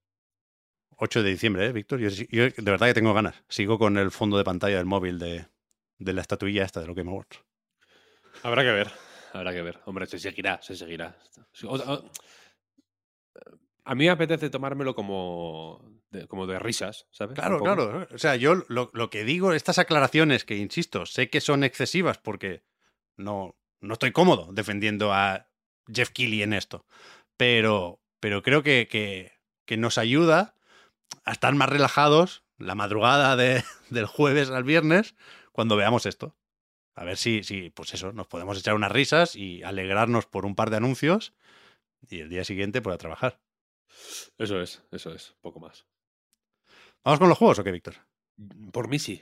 8 0.98 1.24
de 1.24 1.30
diciembre, 1.30 1.66
¿eh, 1.66 1.72
Víctor? 1.72 2.00
Yo, 2.00 2.10
yo, 2.10 2.44
de 2.50 2.72
verdad 2.72 2.88
que 2.88 2.94
tengo 2.94 3.14
ganas. 3.14 3.44
Sigo 3.50 3.78
con 3.78 3.98
el 3.98 4.12
fondo 4.12 4.38
de 4.38 4.44
pantalla 4.44 4.78
del 4.78 4.86
móvil 4.86 5.20
de, 5.20 5.48
de 5.98 6.14
la 6.14 6.22
estatuilla 6.22 6.64
esta 6.64 6.82
de 6.82 6.88
lo 6.88 6.96
que 6.96 7.04
me 7.04 7.12
Awards. 7.12 7.44
Habrá 8.44 8.64
que 8.64 8.72
ver, 8.72 8.92
habrá 9.34 9.54
que 9.54 9.62
ver. 9.62 9.80
Hombre, 9.86 10.06
se 10.06 10.20
seguirá, 10.20 10.62
se 10.62 10.76
seguirá. 10.76 11.18
A 13.84 13.96
mí 13.96 14.06
me 14.06 14.10
apetece 14.10 14.50
tomármelo 14.50 14.96
como 14.96 15.96
como 16.30 16.48
de 16.48 16.60
risas, 16.60 17.08
¿sabes? 17.12 17.36
Claro, 17.36 17.60
claro. 17.60 18.08
O 18.14 18.18
sea, 18.18 18.36
yo 18.36 18.64
lo, 18.70 18.90
lo, 18.94 19.10
que 19.10 19.26
digo, 19.26 19.54
estas 19.54 19.80
aclaraciones 19.80 20.46
que, 20.46 20.56
insisto, 20.56 21.06
sé 21.06 21.30
que 21.30 21.42
son 21.42 21.64
excesivas 21.66 22.18
porque 22.20 22.64
no, 23.18 23.56
no 23.82 23.94
estoy 23.94 24.12
cómodo 24.12 24.52
defendiendo 24.54 25.14
a 25.14 25.50
Jeff 25.92 26.10
Keighley 26.10 26.42
en 26.42 26.54
esto, 26.54 26.86
pero, 27.38 28.00
pero 28.20 28.42
creo 28.42 28.64
que, 28.64 28.88
que, 28.90 29.34
que 29.66 29.78
nos 29.78 29.98
ayuda 29.98 30.56
a 31.24 31.32
estar 31.32 31.54
más 31.56 31.70
relajados 31.70 32.44
la 32.58 32.76
madrugada 32.76 33.36
de, 33.36 33.64
del 33.90 34.06
jueves 34.06 34.50
al 34.50 34.64
viernes 34.64 35.16
cuando 35.52 35.76
veamos 35.76 36.06
esto. 36.06 36.36
A 36.96 37.04
ver 37.04 37.18
si, 37.18 37.44
si, 37.44 37.72
pues 37.72 37.94
eso, 37.94 38.14
nos 38.14 38.28
podemos 38.28 38.58
echar 38.58 38.74
unas 38.74 38.92
risas 38.92 39.36
y 39.36 39.64
alegrarnos 39.64 40.26
por 40.26 40.46
un 40.46 40.56
par 40.56 40.70
de 40.70 40.78
anuncios 40.78 41.34
y 42.10 42.22
el 42.22 42.30
día 42.30 42.46
siguiente 42.46 42.82
pues 42.82 42.94
a 42.94 42.98
trabajar. 42.98 43.42
Eso 44.38 44.62
es, 44.62 44.82
eso 44.92 45.14
es, 45.14 45.36
poco 45.42 45.60
más. 45.60 45.86
¿Vamos 47.04 47.20
con 47.20 47.30
los 47.30 47.38
juegos 47.38 47.60
o 47.60 47.64
qué, 47.64 47.72
Víctor? 47.72 47.96
Por 48.72 48.88
mí 48.88 48.98
sí. 48.98 49.22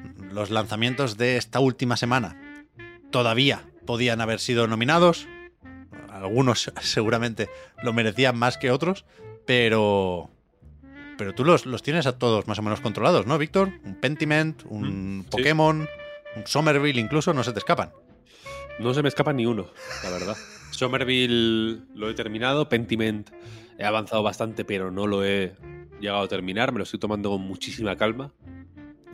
los 0.31 0.49
lanzamientos 0.49 1.17
de 1.17 1.37
esta 1.37 1.59
última 1.59 1.97
semana 1.97 2.37
todavía 3.11 3.63
podían 3.85 4.21
haber 4.21 4.39
sido 4.39 4.67
nominados. 4.67 5.27
Algunos 6.09 6.71
seguramente 6.81 7.49
lo 7.83 7.93
merecían 7.93 8.37
más 8.37 8.57
que 8.57 8.71
otros, 8.71 9.05
pero. 9.45 10.29
Pero 11.17 11.35
tú 11.35 11.45
los, 11.45 11.67
los 11.67 11.83
tienes 11.83 12.07
a 12.07 12.17
todos 12.17 12.47
más 12.47 12.57
o 12.57 12.63
menos 12.63 12.81
controlados, 12.81 13.27
¿no, 13.27 13.37
Víctor? 13.37 13.71
Un 13.83 13.95
Pentiment, 13.95 14.63
un 14.65 15.19
Mm, 15.19 15.21
sí. 15.23 15.27
Pokémon, 15.29 15.87
un 16.35 16.47
Somerville 16.47 16.99
incluso, 16.99 17.33
no 17.33 17.43
se 17.43 17.51
te 17.53 17.59
escapan. 17.59 17.91
No 18.79 18.93
se 18.95 19.03
me 19.03 19.09
escapa 19.09 19.31
ni 19.31 19.45
uno, 19.45 19.67
la 20.03 20.09
verdad. 20.09 20.35
Somerville 20.71 21.81
lo 21.93 22.09
he 22.09 22.13
terminado, 22.15 22.69
Pentiment 22.69 23.29
he 23.77 23.83
avanzado 23.85 24.23
bastante, 24.23 24.65
pero 24.65 24.89
no 24.89 25.05
lo 25.05 25.23
he 25.23 25.53
llegado 25.99 26.23
a 26.23 26.27
terminar. 26.27 26.71
Me 26.71 26.79
lo 26.79 26.83
estoy 26.83 26.99
tomando 26.99 27.29
con 27.29 27.41
muchísima 27.41 27.95
calma, 27.97 28.33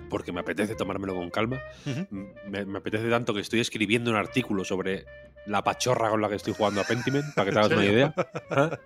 porque 0.10 0.32
me 0.32 0.40
apetece 0.42 0.76
tomármelo 0.76 1.16
con 1.16 1.30
calma. 1.30 1.60
Me, 2.46 2.66
me 2.66 2.78
apetece 2.80 3.10
tanto 3.10 3.34
que 3.34 3.42
estoy 3.42 3.60
escribiendo 3.60 4.12
un 4.12 4.18
artículo 4.18 4.64
sobre 4.64 5.06
la 5.46 5.64
pachorra 5.64 6.10
con 6.10 6.22
la 6.22 6.30
que 6.30 6.36
estoy 6.36 6.54
jugando 6.54 6.82
a 6.82 6.84
Pentiment, 6.84 7.34
para 7.36 7.46
que 7.46 7.52
te 7.54 7.60
hagas 7.60 7.72
una 7.72 7.86
idea. 7.86 8.14
Ajá. 8.50 8.80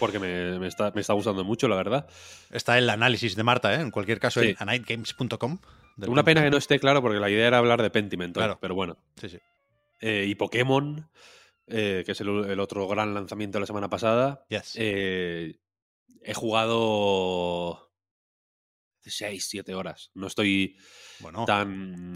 Porque 0.00 0.18
me, 0.18 0.58
me 0.58 0.66
está, 0.66 0.90
me 0.92 1.00
está 1.00 1.12
gustando 1.12 1.44
mucho, 1.44 1.68
la 1.68 1.76
verdad. 1.76 2.08
Está 2.50 2.76
el 2.78 2.90
análisis 2.90 3.36
de 3.36 3.44
Marta, 3.44 3.72
¿eh? 3.74 3.80
En 3.80 3.92
cualquier 3.92 4.18
caso, 4.18 4.40
Sí. 4.40 4.48
en 4.48 4.56
anightgames.com. 4.58 5.58
Una 6.08 6.24
pena 6.24 6.42
que 6.42 6.50
no 6.50 6.56
esté 6.56 6.80
claro, 6.80 7.00
porque 7.00 7.20
la 7.20 7.30
idea 7.30 7.46
era 7.46 7.58
hablar 7.58 7.80
de 7.80 7.90
Pentiment, 7.90 8.34
Claro. 8.34 8.58
pero 8.60 8.74
bueno. 8.74 8.96
Sí, 9.20 9.28
sí. 9.28 9.38
Eh, 10.00 10.24
y 10.26 10.34
Pokémon, 10.34 11.08
eh, 11.68 12.02
que 12.04 12.10
es 12.12 12.20
el, 12.20 12.28
el 12.50 12.58
otro 12.58 12.88
gran 12.88 13.14
lanzamiento 13.14 13.58
de 13.58 13.60
la 13.60 13.66
semana 13.66 13.88
pasada. 13.88 14.44
Yes. 14.48 14.72
Eh, 14.74 15.60
he 16.22 16.34
jugado 16.34 17.83
6, 19.10 19.46
7 19.48 19.74
horas. 19.74 20.10
No 20.14 20.26
estoy 20.26 20.76
bueno, 21.20 21.44
tan. 21.44 22.12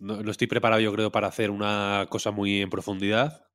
No, 0.00 0.22
no 0.22 0.30
estoy 0.30 0.46
preparado, 0.48 0.80
yo 0.80 0.92
creo, 0.92 1.12
para 1.12 1.28
hacer 1.28 1.50
una 1.50 2.06
cosa 2.10 2.30
muy 2.30 2.60
en 2.60 2.70
profundidad. 2.70 3.46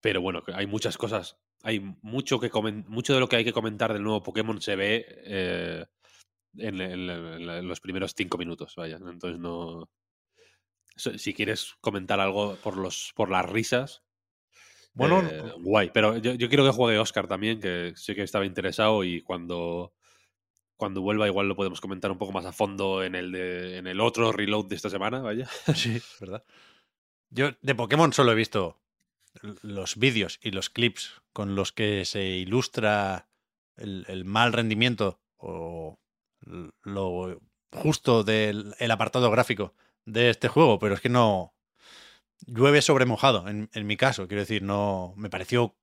Pero 0.00 0.20
bueno, 0.20 0.42
hay 0.54 0.66
muchas 0.66 0.96
cosas. 0.98 1.38
Hay 1.62 1.80
mucho 2.02 2.38
que 2.38 2.50
comen- 2.50 2.84
mucho 2.86 3.14
de 3.14 3.20
lo 3.20 3.28
que 3.28 3.36
hay 3.36 3.44
que 3.44 3.52
comentar 3.52 3.92
del 3.92 4.02
nuevo 4.02 4.22
Pokémon 4.22 4.60
se 4.60 4.76
ve 4.76 5.06
eh, 5.24 5.84
en, 6.58 6.80
en- 6.80 7.10
en- 7.10 7.48
en 7.50 7.68
los 7.68 7.80
primeros 7.80 8.14
cinco 8.16 8.36
minutos. 8.38 8.74
Vaya. 8.76 8.96
Entonces 8.96 9.38
no. 9.40 9.88
Si 10.96 11.34
quieres 11.34 11.72
comentar 11.80 12.20
algo 12.20 12.56
por 12.56 12.76
los 12.76 13.12
por 13.16 13.30
las 13.30 13.48
risas. 13.48 14.02
Bueno, 14.92 15.22
eh, 15.28 15.42
guay. 15.58 15.90
Pero 15.92 16.18
yo, 16.18 16.34
yo 16.34 16.48
quiero 16.48 16.64
que 16.64 16.70
juegue 16.70 16.98
Oscar 17.00 17.26
también, 17.26 17.58
que 17.60 17.94
sé 17.96 18.14
que 18.14 18.22
estaba 18.22 18.46
interesado 18.46 19.02
y 19.02 19.22
cuando 19.22 19.92
cuando 20.76 21.00
vuelva 21.00 21.26
igual 21.26 21.48
lo 21.48 21.56
podemos 21.56 21.80
comentar 21.80 22.10
un 22.10 22.18
poco 22.18 22.32
más 22.32 22.44
a 22.44 22.52
fondo 22.52 23.02
en 23.02 23.14
el 23.14 23.32
de, 23.32 23.78
en 23.78 23.86
el 23.86 24.00
otro 24.00 24.32
reload 24.32 24.66
de 24.66 24.76
esta 24.76 24.90
semana, 24.90 25.20
vaya. 25.20 25.48
Sí, 25.74 26.00
verdad. 26.20 26.44
Yo 27.30 27.50
de 27.62 27.74
Pokémon 27.74 28.12
solo 28.12 28.32
he 28.32 28.36
visto 28.36 28.80
los 29.62 29.96
vídeos 29.96 30.38
y 30.42 30.52
los 30.52 30.70
clips 30.70 31.22
con 31.32 31.56
los 31.56 31.72
que 31.72 32.04
se 32.04 32.22
ilustra 32.24 33.28
el, 33.76 34.04
el 34.08 34.24
mal 34.24 34.52
rendimiento 34.52 35.20
o 35.36 35.98
lo 36.82 37.40
justo 37.72 38.22
del 38.22 38.74
el 38.78 38.90
apartado 38.90 39.30
gráfico 39.30 39.74
de 40.04 40.30
este 40.30 40.48
juego, 40.48 40.78
pero 40.78 40.94
es 40.94 41.00
que 41.00 41.08
no 41.08 41.54
llueve 42.46 42.82
sobre 42.82 43.06
mojado 43.06 43.48
en, 43.48 43.70
en 43.72 43.86
mi 43.86 43.96
caso. 43.96 44.28
Quiero 44.28 44.42
decir, 44.42 44.62
no 44.62 45.14
me 45.16 45.30
pareció 45.30 45.76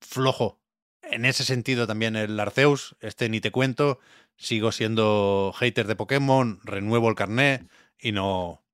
flojo 0.00 0.62
en 1.02 1.24
ese 1.24 1.44
sentido 1.44 1.86
también 1.86 2.16
el 2.16 2.38
Arceus. 2.38 2.96
Este 3.00 3.28
ni 3.28 3.40
te 3.40 3.50
cuento. 3.50 3.98
Sigo 4.42 4.72
siendo 4.72 5.54
hater 5.56 5.86
de 5.86 5.94
Pokémon, 5.94 6.58
renuevo 6.64 7.08
el 7.08 7.14
carné 7.14 7.68
y 7.96 8.10
no, 8.10 8.64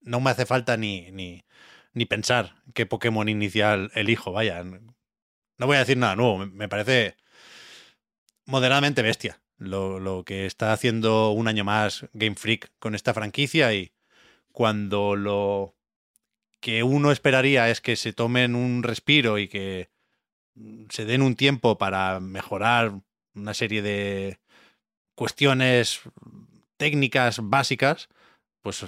no 0.00 0.20
me 0.20 0.30
hace 0.30 0.46
falta 0.46 0.76
ni, 0.76 1.12
ni, 1.12 1.44
ni 1.92 2.06
pensar 2.06 2.56
qué 2.74 2.86
Pokémon 2.86 3.28
inicial 3.28 3.92
elijo. 3.94 4.32
Vaya, 4.32 4.64
no 4.64 5.66
voy 5.66 5.76
a 5.76 5.80
decir 5.80 5.96
nada 5.96 6.16
nuevo. 6.16 6.38
Me, 6.38 6.46
me 6.46 6.68
parece 6.68 7.16
moderadamente 8.46 9.02
bestia 9.02 9.40
lo, 9.58 10.00
lo 10.00 10.24
que 10.24 10.44
está 10.44 10.72
haciendo 10.72 11.30
un 11.30 11.46
año 11.46 11.62
más 11.62 12.06
Game 12.14 12.34
Freak 12.34 12.72
con 12.80 12.96
esta 12.96 13.14
franquicia 13.14 13.72
y 13.74 13.92
cuando 14.50 15.14
lo 15.14 15.76
que 16.58 16.82
uno 16.82 17.12
esperaría 17.12 17.70
es 17.70 17.80
que 17.80 17.94
se 17.94 18.12
tomen 18.12 18.56
un 18.56 18.82
respiro 18.82 19.38
y 19.38 19.46
que 19.46 19.90
mm, 20.54 20.86
se 20.90 21.04
den 21.04 21.22
un 21.22 21.36
tiempo 21.36 21.78
para 21.78 22.18
mejorar 22.18 23.00
una 23.34 23.54
serie 23.54 23.82
de 23.82 24.41
cuestiones 25.14 26.00
técnicas 26.76 27.38
básicas, 27.42 28.08
pues 28.62 28.82
eh, 28.82 28.86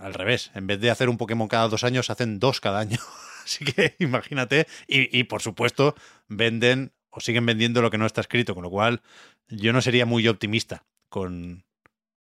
al 0.00 0.14
revés. 0.14 0.50
En 0.54 0.66
vez 0.66 0.80
de 0.80 0.90
hacer 0.90 1.08
un 1.08 1.18
Pokémon 1.18 1.48
cada 1.48 1.68
dos 1.68 1.84
años, 1.84 2.10
hacen 2.10 2.38
dos 2.38 2.60
cada 2.60 2.80
año. 2.80 2.98
Así 3.44 3.64
que 3.64 3.94
imagínate. 3.98 4.66
Y, 4.86 5.24
por 5.24 5.42
supuesto, 5.42 5.94
venden 6.28 6.92
o 7.10 7.20
siguen 7.20 7.46
vendiendo 7.46 7.82
lo 7.82 7.90
que 7.90 7.98
no 7.98 8.06
está 8.06 8.20
escrito, 8.20 8.54
con 8.54 8.62
lo 8.62 8.70
cual 8.70 9.02
yo 9.48 9.72
no 9.72 9.82
sería 9.82 10.06
muy 10.06 10.28
optimista 10.28 10.86
con, 11.08 11.64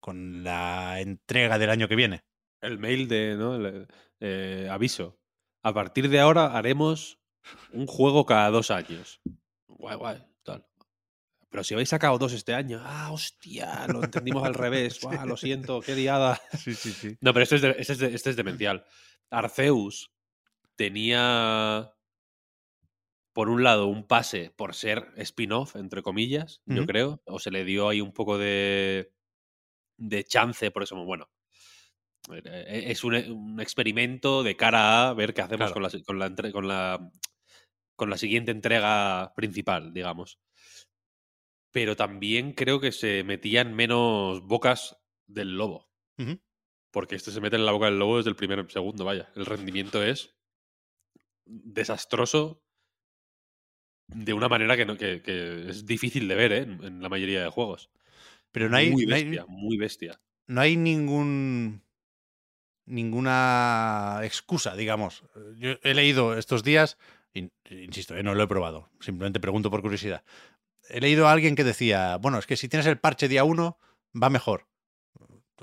con 0.01 0.43
la 0.43 1.01
entrega 1.01 1.59
del 1.59 1.71
año 1.71 1.89
que 1.89 1.97
viene. 1.97 2.25
El 2.61 2.79
mail 2.79 3.07
de, 3.09 3.87
eh, 4.21 4.69
aviso. 4.71 5.19
A 5.63 5.73
partir 5.73 6.09
de 6.09 6.19
ahora 6.19 6.57
haremos 6.57 7.19
un 7.73 7.87
juego 7.87 8.27
cada 8.27 8.51
dos 8.51 8.71
años. 8.71 9.21
Guay, 9.69 9.97
guay, 9.97 10.25
tal. 10.43 10.67
Pero 11.53 11.63
si 11.65 11.75
habéis 11.75 11.91
sacado 11.91 12.17
dos 12.19 12.33
este 12.33 12.55
año, 12.55 12.81
ah, 12.83 13.13
hostia, 13.13 13.87
lo 13.87 14.03
entendimos 14.03 14.43
al 14.45 14.55
revés. 14.55 14.99
Lo 15.27 15.37
siento, 15.37 15.81
qué 15.83 15.95
liada. 15.95 16.41
Sí, 16.59 16.75
sí, 16.75 16.91
sí. 16.93 17.17
No, 17.21 17.33
pero 17.35 17.45
este 17.45 17.57
es, 17.57 17.63
de- 17.63 17.77
este 17.79 17.93
es, 17.93 17.99
de- 18.01 18.15
este 18.15 18.31
es 18.31 18.37
demencial. 18.37 18.85
Arceus 19.31 20.11
tenía, 20.77 21.93
por 23.35 23.49
un 23.51 23.63
lado, 23.63 23.87
un 23.87 24.07
pase 24.07 24.51
por 24.57 24.75
ser 24.75 25.13
spin-off, 25.17 25.77
entre 25.77 26.03
comillas, 26.03 26.63
yo 26.67 26.87
creo. 26.87 27.23
O 27.27 27.39
se 27.39 27.51
le 27.51 27.65
dio 27.65 27.89
ahí 27.89 28.01
un 28.01 28.13
poco 28.13 28.39
de, 28.39 29.13
de 29.99 30.25
chance, 30.25 30.71
por 30.71 30.83
eso, 30.83 30.97
bueno. 31.05 31.29
eh, 32.33 32.85
Es 32.87 33.05
un, 33.05 33.15
un 33.15 33.61
experimento 33.61 34.43
de 34.43 34.57
cara 34.57 35.09
a 35.11 35.15
ver 35.15 35.35
qué 35.35 35.43
hacemos 35.43 35.71
Claro. 35.73 35.75
con, 35.75 36.19
la, 36.19 36.31
con, 36.31 36.37
la, 36.37 36.53
con, 36.53 36.69
la, 36.69 37.11
con 37.95 38.11
la 38.11 38.17
siguiente 38.19 38.51
entrega 38.53 39.33
principal, 39.37 39.93
digamos. 39.93 40.39
Pero 41.73 41.97
también 41.97 42.53
creo 42.53 42.81
que 42.81 42.93
se 42.93 43.25
metían 43.25 43.75
menos 43.75 44.43
bocas 44.47 44.99
del 45.27 45.57
lobo. 45.57 45.91
Porque 46.91 47.15
este 47.17 47.31
se 47.33 47.41
mete 47.41 47.57
en 47.57 47.65
la 47.67 47.73
boca 47.73 47.87
del 47.87 47.99
lobo 47.99 48.19
desde 48.19 48.31
el 48.31 48.37
primer 48.37 48.71
segundo, 48.71 49.05
vaya. 49.05 49.33
El 49.35 49.47
rendimiento 49.47 50.03
es 50.03 50.37
desastroso 51.47 52.63
de 54.09 54.33
una 54.35 54.49
manera 54.49 54.77
que, 54.77 54.85
no, 54.85 54.97
que, 54.99 55.23
que 55.23 55.71
es 55.71 55.87
difícil 55.87 56.29
de 56.29 56.35
ver 56.35 56.53
¿eh? 56.53 56.59
en, 56.59 56.85
en 56.85 57.03
la 57.03 57.09
mayoría 57.09 57.43
de 57.43 57.49
juegos. 57.49 57.91
Pero 58.51 58.69
no 58.69 58.77
hay, 58.77 58.91
muy 58.91 59.07
no 59.07 59.15
hay- 59.15 59.25
bestia, 59.25 59.45
muy 59.49 59.77
bestia. 59.79 60.21
no 60.47 60.61
hay 60.61 60.77
ningún 60.77 61.83
ninguna 62.85 64.21
excusa, 64.25 64.77
digamos. 64.77 65.25
Yo 65.57 65.71
he 65.83 65.95
leído 65.95 66.37
estos 66.37 66.63
días, 66.63 66.99
in- 67.33 67.53
insisto, 67.71 68.17
eh, 68.17 68.23
no 68.23 68.35
lo 68.35 68.43
he 68.43 68.49
probado, 68.49 68.91
simplemente 69.01 69.41
pregunto 69.41 69.71
por 69.71 69.81
curiosidad. 69.83 70.25
He 70.93 71.01
leído 71.01 71.27
a 71.27 71.33
alguien 71.33 71.55
que 71.57 71.65
decía, 71.65 72.17
bueno, 72.19 72.39
es 72.39 72.47
que 72.47 72.57
si 72.57 72.69
tienes 72.69 72.87
el 72.87 72.99
parche 72.99 73.29
día 73.29 73.45
1, 73.45 73.79
va 74.23 74.31
mejor. 74.31 74.67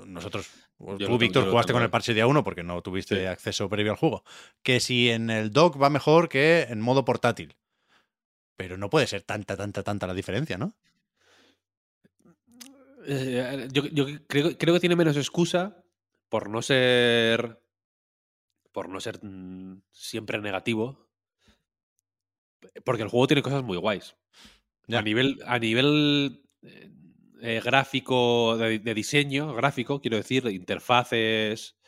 Nosotros, 0.04 0.50
Yo 0.78 0.96
tú, 0.96 1.18
Víctor, 1.18 1.48
jugaste 1.50 1.72
con 1.72 1.82
el 1.82 1.90
parche 1.90 2.14
día 2.14 2.26
1 2.26 2.42
porque 2.42 2.62
no 2.62 2.80
tuviste 2.82 3.16
Sí. 3.20 3.26
acceso 3.26 3.68
previo 3.68 3.92
al 3.92 3.98
juego. 3.98 4.24
Que 4.62 4.80
si 4.80 5.10
en 5.10 5.30
el 5.30 5.50
dock 5.52 5.80
va 5.80 5.90
mejor 5.90 6.28
que 6.28 6.62
en 6.68 6.80
modo 6.80 7.04
portátil. 7.04 7.56
Pero 8.56 8.76
no 8.76 8.90
puede 8.90 9.06
ser 9.06 9.22
tanta, 9.22 9.56
tanta, 9.56 9.82
tanta 9.82 10.06
la 10.06 10.14
diferencia, 10.14 10.58
¿no? 10.58 10.74
Eh, 13.06 13.68
yo 13.72 13.86
yo 13.86 14.06
creo, 14.26 14.56
creo 14.58 14.74
que 14.74 14.80
tiene 14.80 14.96
menos 14.96 15.16
excusa 15.16 15.82
por 16.28 16.48
no 16.48 16.60
ser. 16.62 17.62
Por 18.72 18.88
no 18.88 19.00
ser 19.00 19.24
mm, 19.24 19.82
siempre 19.92 20.40
negativo. 20.40 21.08
Porque 22.84 23.02
el 23.02 23.08
juego 23.08 23.26
tiene 23.26 23.42
cosas 23.42 23.62
muy 23.62 23.76
guays. 23.78 24.16
Ya. 24.90 24.98
A 24.98 25.02
nivel, 25.02 25.38
a 25.46 25.58
nivel 25.58 26.42
eh, 26.62 26.90
eh, 27.42 27.60
gráfico, 27.64 28.56
de, 28.56 28.78
de 28.78 28.94
diseño 28.94 29.54
gráfico, 29.54 30.00
quiero 30.00 30.16
decir, 30.16 30.42
de 30.42 30.52
interfaces, 30.52 31.78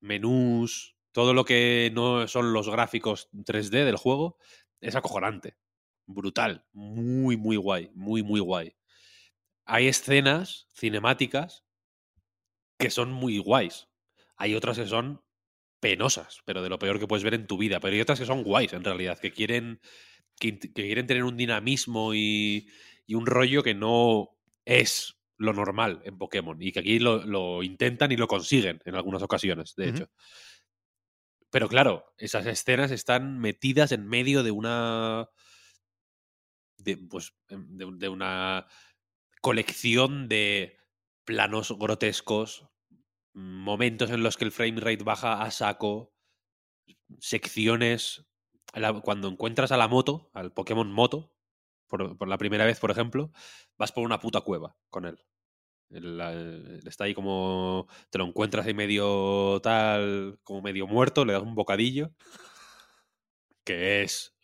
menús, 0.00 0.96
todo 1.12 1.34
lo 1.34 1.44
que 1.44 1.90
no 1.94 2.26
son 2.28 2.52
los 2.52 2.68
gráficos 2.68 3.28
3D 3.32 3.84
del 3.84 3.96
juego, 3.96 4.38
es 4.80 4.96
acojonante. 4.96 5.56
Brutal. 6.06 6.66
Muy, 6.72 7.36
muy 7.36 7.56
guay. 7.56 7.90
Muy, 7.94 8.22
muy 8.22 8.40
guay. 8.40 8.74
Hay 9.64 9.86
escenas 9.86 10.66
cinemáticas 10.74 11.64
que 12.78 12.90
son 12.90 13.12
muy 13.12 13.38
guays. 13.38 13.88
Hay 14.36 14.54
otras 14.54 14.78
que 14.78 14.86
son 14.86 15.22
penosas, 15.80 16.40
pero 16.44 16.62
de 16.62 16.68
lo 16.68 16.78
peor 16.78 16.98
que 16.98 17.06
puedes 17.06 17.24
ver 17.24 17.34
en 17.34 17.46
tu 17.46 17.56
vida. 17.58 17.78
Pero 17.78 17.94
hay 17.94 18.00
otras 18.00 18.18
que 18.18 18.26
son 18.26 18.42
guays, 18.42 18.72
en 18.72 18.84
realidad, 18.84 19.18
que 19.18 19.32
quieren, 19.32 19.80
que, 20.42 20.58
quieren 20.58 21.06
tener 21.06 21.24
un 21.24 21.36
dinamismo 21.36 22.14
y, 22.14 22.68
y 23.06 23.14
un 23.14 23.26
rollo 23.26 23.62
que 23.62 23.74
no 23.74 24.30
es 24.64 25.16
lo 25.38 25.52
normal 25.52 26.00
en 26.04 26.18
Pokémon. 26.18 26.60
Y 26.60 26.72
que 26.72 26.80
aquí 26.80 26.98
lo, 26.98 27.24
lo 27.24 27.62
intentan 27.62 28.12
y 28.12 28.16
lo 28.16 28.26
consiguen 28.26 28.80
en 28.84 28.94
algunas 28.94 29.22
ocasiones, 29.22 29.74
de 29.76 29.88
hecho. 29.88 30.10
Pero 31.50 31.68
claro, 31.68 32.14
esas 32.16 32.46
escenas 32.46 32.90
están 32.90 33.38
metidas 33.38 33.92
en 33.92 34.08
medio 34.08 34.42
de 34.42 34.50
una. 34.50 35.28
De, 36.78 36.96
pues, 36.96 37.34
em, 37.48 37.76
de, 37.76 37.88
de 37.98 38.08
una 38.08 38.66
colección 39.40 40.28
de 40.28 40.78
planos 41.24 41.76
grotescos, 41.78 42.66
momentos 43.34 44.10
en 44.10 44.22
los 44.22 44.36
que 44.36 44.44
el 44.44 44.52
frame 44.52 44.80
rate 44.80 45.04
baja 45.04 45.42
a 45.42 45.50
saco, 45.50 46.14
secciones. 47.20 48.26
La- 48.80 49.00
cuando 49.00 49.28
encuentras 49.28 49.72
a 49.72 49.76
la 49.76 49.88
moto, 49.88 50.30
al 50.34 50.52
Pokémon 50.52 50.90
Moto, 50.90 51.32
por, 51.88 52.16
por 52.16 52.28
la 52.28 52.38
primera 52.38 52.64
vez, 52.64 52.80
por 52.80 52.90
ejemplo, 52.90 53.32
vas 53.78 53.92
por 53.92 54.04
una 54.04 54.20
puta 54.20 54.40
cueva 54.40 54.76
con 54.90 55.04
él. 55.04 55.18
Él, 55.90 56.20
él 56.20 56.82
está 56.86 57.04
ahí 57.04 57.14
como. 57.14 57.86
Te 58.10 58.18
lo 58.18 58.24
encuentras 58.24 58.66
ahí 58.66 58.74
medio 58.74 59.60
tal, 59.62 60.38
como 60.42 60.62
medio 60.62 60.86
muerto, 60.86 61.24
le 61.24 61.34
das 61.34 61.42
un 61.42 61.54
bocadillo. 61.54 62.12
Que 63.64 64.02
es. 64.02 64.34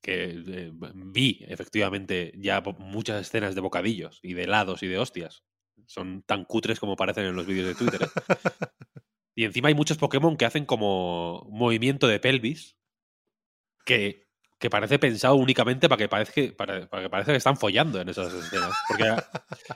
Que 0.00 0.42
eh, 0.46 0.72
vi, 0.94 1.38
efectivamente, 1.48 2.32
ya 2.36 2.60
muchas 2.78 3.20
escenas 3.20 3.54
de 3.54 3.60
bocadillos 3.60 4.18
y 4.22 4.34
de 4.34 4.44
helados 4.44 4.82
y 4.82 4.88
de 4.88 4.98
hostias. 4.98 5.44
Son 5.86 6.22
tan 6.22 6.44
cutres 6.44 6.80
como 6.80 6.96
parecen 6.96 7.24
en 7.24 7.36
los 7.36 7.46
vídeos 7.46 7.68
de 7.68 7.74
Twitter. 7.74 8.02
¿eh? 8.02 8.08
y 9.36 9.44
encima 9.44 9.68
hay 9.68 9.74
muchos 9.74 9.98
Pokémon 9.98 10.36
que 10.36 10.44
hacen 10.44 10.66
como 10.66 11.46
movimiento 11.50 12.08
de 12.08 12.20
pelvis 12.20 12.76
que, 13.84 14.28
que 14.58 14.70
parece 14.70 14.98
pensado 14.98 15.34
únicamente 15.34 15.88
para 15.88 15.98
que, 15.98 16.08
parezca, 16.08 16.40
para, 16.56 16.88
para 16.88 17.02
que 17.04 17.10
parezca 17.10 17.32
que 17.32 17.38
están 17.38 17.56
follando 17.56 18.00
en 18.00 18.08
esas 18.08 18.32
escenas. 18.32 18.72
Porque 18.88 19.04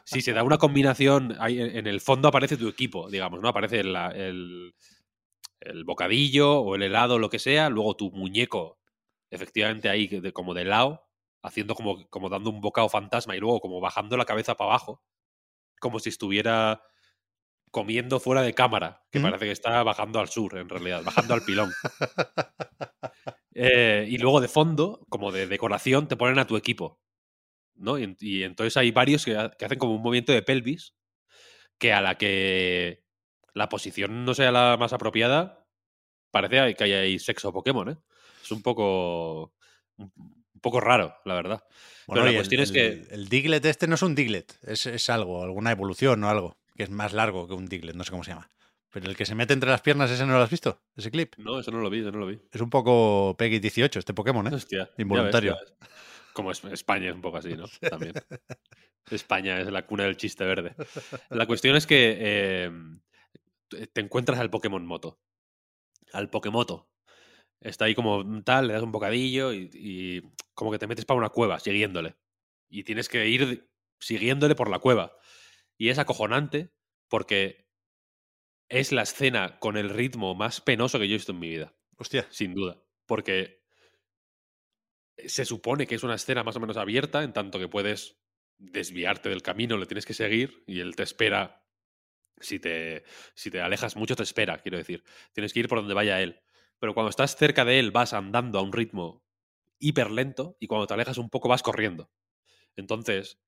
si 0.05 0.21
se 0.23 0.33
da 0.33 0.43
una 0.43 0.59
combinación, 0.59 1.37
ahí 1.41 1.61
en 1.61 1.87
el 1.87 2.01
fondo 2.01 2.29
aparece 2.29 2.57
tu 2.57 2.69
equipo, 2.69 3.09
digamos, 3.11 3.41
¿no? 3.41 3.49
Aparece 3.49 3.81
el, 3.81 4.75
el 5.61 5.85
bocadillo 5.85 6.61
o 6.61 6.75
el 6.75 6.83
helado 6.83 7.19
lo 7.19 7.31
que 7.31 7.39
sea, 7.39 7.69
luego 7.69 7.97
tu 7.97 8.11
muñeco, 8.13 8.79
efectivamente 9.31 9.89
ahí 9.89 10.07
de- 10.07 10.33
como 10.33 10.55
de 10.55 10.65
lado, 10.65 11.09
haciendo 11.43 11.75
como, 11.75 12.09
como 12.09 12.29
dando 12.29 12.51
un 12.51 12.61
bocado 12.61 12.89
fantasma 12.89 13.37
y 13.37 13.41
luego 13.41 13.61
como 13.61 13.81
bajando 13.81 14.17
la 14.17 14.25
cabeza 14.25 14.57
para 14.57 14.71
abajo, 14.71 15.03
como 15.81 15.99
si 15.99 16.09
estuviera 16.11 16.83
comiendo 17.71 18.21
fuera 18.21 18.43
de 18.43 18.55
cámara, 18.55 19.05
que 19.11 19.19
parece 19.31 19.47
que 19.47 19.53
está 19.53 19.83
bajando 19.83 20.21
al 20.21 20.29
sur, 20.29 20.57
en 20.57 20.69
realidad, 20.69 21.03
bajando 21.05 21.35
al 21.35 21.43
pilón. 21.43 21.71
Eh, 23.59 24.07
y 24.09 24.19
luego 24.19 24.41
de 24.43 24.49
fondo, 24.49 25.01
como 25.09 25.33
de 25.33 25.47
decoración, 25.47 26.09
te 26.09 26.17
ponen 26.17 26.39
a 26.39 26.47
tu 26.47 26.57
equipo. 26.57 27.01
¿no? 27.75 27.99
Y, 27.99 28.05
en- 28.05 28.17
y 28.21 28.43
entonces 28.43 28.77
hay 28.77 28.91
varios 28.91 29.25
que, 29.25 29.37
ha- 29.37 29.51
que 29.51 29.65
hacen 29.65 29.79
como 29.79 29.95
un 29.95 30.03
movimiento 30.03 30.33
de 30.33 30.43
pelvis 30.43 30.95
que 31.79 31.93
a 31.93 32.01
la 32.01 32.17
que 32.17 33.03
la 33.55 33.69
posición 33.69 34.25
no 34.25 34.35
sea 34.35 34.51
la 34.53 34.77
más 34.79 34.93
apropiada, 34.93 35.67
parece 36.31 36.75
que 36.75 36.85
hay 36.85 36.93
ahí 36.93 37.19
sexo 37.19 37.53
Pokémon, 37.53 37.91
¿eh? 37.91 37.97
Es 38.43 38.51
un 38.51 38.63
poco. 38.63 39.53
un 39.99 40.61
poco 40.61 40.81
raro, 40.81 41.15
la 41.25 41.35
verdad. 41.35 41.63
Bueno, 42.07 42.23
Pero 42.23 42.25
la 42.25 42.31
y 42.31 42.35
el- 42.35 42.39
cuestión 42.39 42.63
es 42.63 42.73
que- 42.73 42.87
el, 42.89 43.09
el 43.11 43.29
Diglett 43.29 43.65
este 43.67 43.87
no 43.87 43.95
es 43.95 44.03
un 44.03 44.15
Diglett, 44.15 44.53
es, 44.67 44.87
es 44.87 45.09
algo, 45.11 45.43
alguna 45.43 45.71
evolución 45.71 46.23
o 46.25 46.29
algo, 46.31 46.57
que 46.77 46.83
es 46.85 46.91
más 46.91 47.13
largo 47.13 47.47
que 47.47 47.55
un 47.55 47.67
Diglett, 47.67 47.95
no 47.97 48.05
sé 48.05 48.11
cómo 48.11 48.25
se 48.25 48.31
llama. 48.33 48.51
Pero 48.97 49.11
el 49.11 49.17
que 49.17 49.27
se 49.27 49.35
mete 49.35 49.53
entre 49.53 49.69
las 49.69 49.83
piernas, 49.83 50.11
ese 50.11 50.25
no 50.25 50.33
lo 50.33 50.39
has 50.43 50.49
visto, 50.49 50.81
ese 50.97 51.11
clip. 51.11 51.35
No, 51.37 51.61
eso 51.61 51.71
no 51.71 51.81
lo 51.81 51.91
vi, 51.91 52.01
eso 52.01 52.11
no 52.13 52.19
lo 52.19 52.27
vi. 52.29 52.41
Es 52.51 52.63
un 52.63 52.71
poco 52.71 53.37
Peggy 53.37 53.59
18 53.59 53.99
este 53.99 54.15
Pokémon, 54.15 54.47
¿eh? 54.47 54.55
Hostia, 54.55 54.79
ya 54.79 54.85
ves, 54.87 54.95
Involuntario. 54.97 55.55
ya 55.55 55.61
ves. 55.61 55.91
Como 56.33 56.51
es- 56.51 56.65
España 56.65 57.11
es 57.11 57.15
un 57.15 57.21
poco 57.21 57.37
así, 57.37 57.55
¿no? 57.55 57.67
También. 57.91 58.15
España 59.11 59.61
es 59.61 59.71
la 59.71 59.85
cuna 59.85 60.05
del 60.05 60.17
chiste 60.17 60.47
verde. 60.47 60.75
La 61.29 61.45
cuestión 61.47 61.77
es 61.77 61.87
que 61.87 62.17
eh, 62.19 62.71
te 63.93 64.01
encuentras 64.01 64.39
al 64.39 64.49
Pokémon 64.49 64.87
Moto. 64.87 65.21
Al 66.15 66.31
Pokémoto. 66.31 66.89
Está 67.61 67.85
ahí 67.85 67.95
como 67.95 68.43
tal, 68.45 68.69
le 68.69 68.73
das 68.73 68.83
un 68.83 68.93
bocadillo 68.93 69.53
y, 69.53 69.69
y 69.75 70.23
como 70.55 70.73
que 70.73 70.79
te 70.79 70.87
metes 70.87 71.05
para 71.05 71.19
una 71.19 71.29
cueva 71.29 71.61
siguiéndole. 71.61 72.17
Y 72.71 72.85
tienes 72.85 73.11
que 73.11 73.29
ir 73.29 73.69
siguiéndole 74.01 74.55
por 74.55 74.71
la 74.71 74.79
cueva. 74.79 75.13
Y 75.77 75.91
es 75.91 75.99
acojonante 75.99 76.73
porque 77.09 77.66
es 78.69 78.93
la 78.93 79.03
escena 79.03 79.59
con 79.59 79.77
el 79.77 79.91
ritmo 79.91 80.35
más 80.35 80.61
penoso 80.61 80.99
que 80.99 81.09
yo 81.09 81.15
he 81.15 81.19
visto 81.19 81.33
en 81.33 81.39
mi 81.39 81.49
vida 81.49 81.75
Hostia. 81.99 82.27
sin 82.31 82.55
duda. 82.55 82.83
Porque 83.07 83.63
se 85.17 85.45
supone 85.45 85.87
que 85.87 85.95
es 85.95 86.03
una 86.03 86.15
escena 86.15 86.43
más 86.43 86.57
o 86.57 86.61
menos 86.61 86.77
abierta, 86.77 87.23
en 87.23 87.33
tanto 87.33 87.59
que 87.59 87.69
puedes 87.69 88.19
desviarte 88.59 89.29
del 89.29 89.43
camino, 89.43 89.77
le 89.77 89.87
tienes 89.87 90.07
que 90.07 90.15
seguir 90.15 90.63
y 90.67 90.81
él 90.81 90.97
te 90.97 91.03
espera. 91.03 91.63
Si 92.39 92.59
te, 92.59 93.05
si 93.35 93.51
te 93.51 93.61
alejas 93.61 93.97
mucho, 93.97 94.15
te 94.15 94.23
espera, 94.23 94.59
quiero 94.59 94.77
decir. 94.77 95.05
Tienes 95.33 95.53
que 95.53 95.61
ir 95.61 95.69
por 95.69 95.79
donde 95.79 95.95
vaya 95.95 96.21
él. 96.21 96.41
Pero 96.79 96.93
cuando 96.93 97.09
estás 97.09 97.37
cerca 97.37 97.65
de 97.65 97.79
él, 97.79 97.91
vas 97.93 98.13
andando 98.13 98.59
a 98.59 98.63
un 98.63 98.73
ritmo 98.73 99.25
hiper 99.79 100.11
lento 100.11 100.57
y 100.61 100.67
cuando 100.67 100.87
te 100.87 100.95
alejas 100.95 101.17
un 101.17 101.31
poco, 101.31 101.49
vas 101.49 101.63
corriendo. 101.63 102.11
Entonces, 102.77 103.41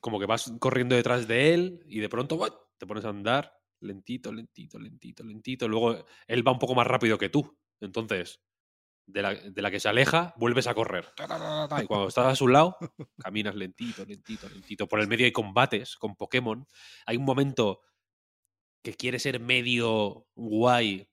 como 0.00 0.18
que 0.18 0.26
vas 0.26 0.52
corriendo 0.58 0.96
detrás 0.96 1.28
de 1.28 1.54
él 1.54 1.84
y 1.86 2.00
de 2.00 2.08
pronto 2.08 2.36
¡buah! 2.36 2.50
te 2.78 2.86
pones 2.86 3.04
a 3.04 3.10
andar 3.10 3.61
lentito, 3.82 4.32
lentito, 4.32 4.78
lentito, 4.78 5.24
lentito. 5.24 5.68
Luego 5.68 6.04
él 6.26 6.46
va 6.46 6.52
un 6.52 6.58
poco 6.58 6.74
más 6.74 6.86
rápido 6.86 7.18
que 7.18 7.28
tú. 7.28 7.58
Entonces, 7.80 8.40
de 9.06 9.22
la, 9.22 9.34
de 9.34 9.62
la 9.62 9.70
que 9.70 9.80
se 9.80 9.88
aleja, 9.88 10.32
vuelves 10.36 10.66
a 10.68 10.74
correr. 10.74 11.12
Y 11.82 11.86
cuando 11.86 12.08
estás 12.08 12.26
a 12.26 12.36
su 12.36 12.48
lado, 12.48 12.76
caminas 13.18 13.54
lentito, 13.54 14.04
lentito, 14.04 14.48
lentito. 14.48 14.86
Por 14.88 15.00
el 15.00 15.08
medio 15.08 15.26
hay 15.26 15.32
combates 15.32 15.96
con 15.96 16.14
Pokémon. 16.16 16.66
Hay 17.06 17.16
un 17.16 17.24
momento 17.24 17.80
que 18.82 18.94
quiere 18.94 19.18
ser 19.18 19.40
medio 19.40 20.26
guay 20.34 21.08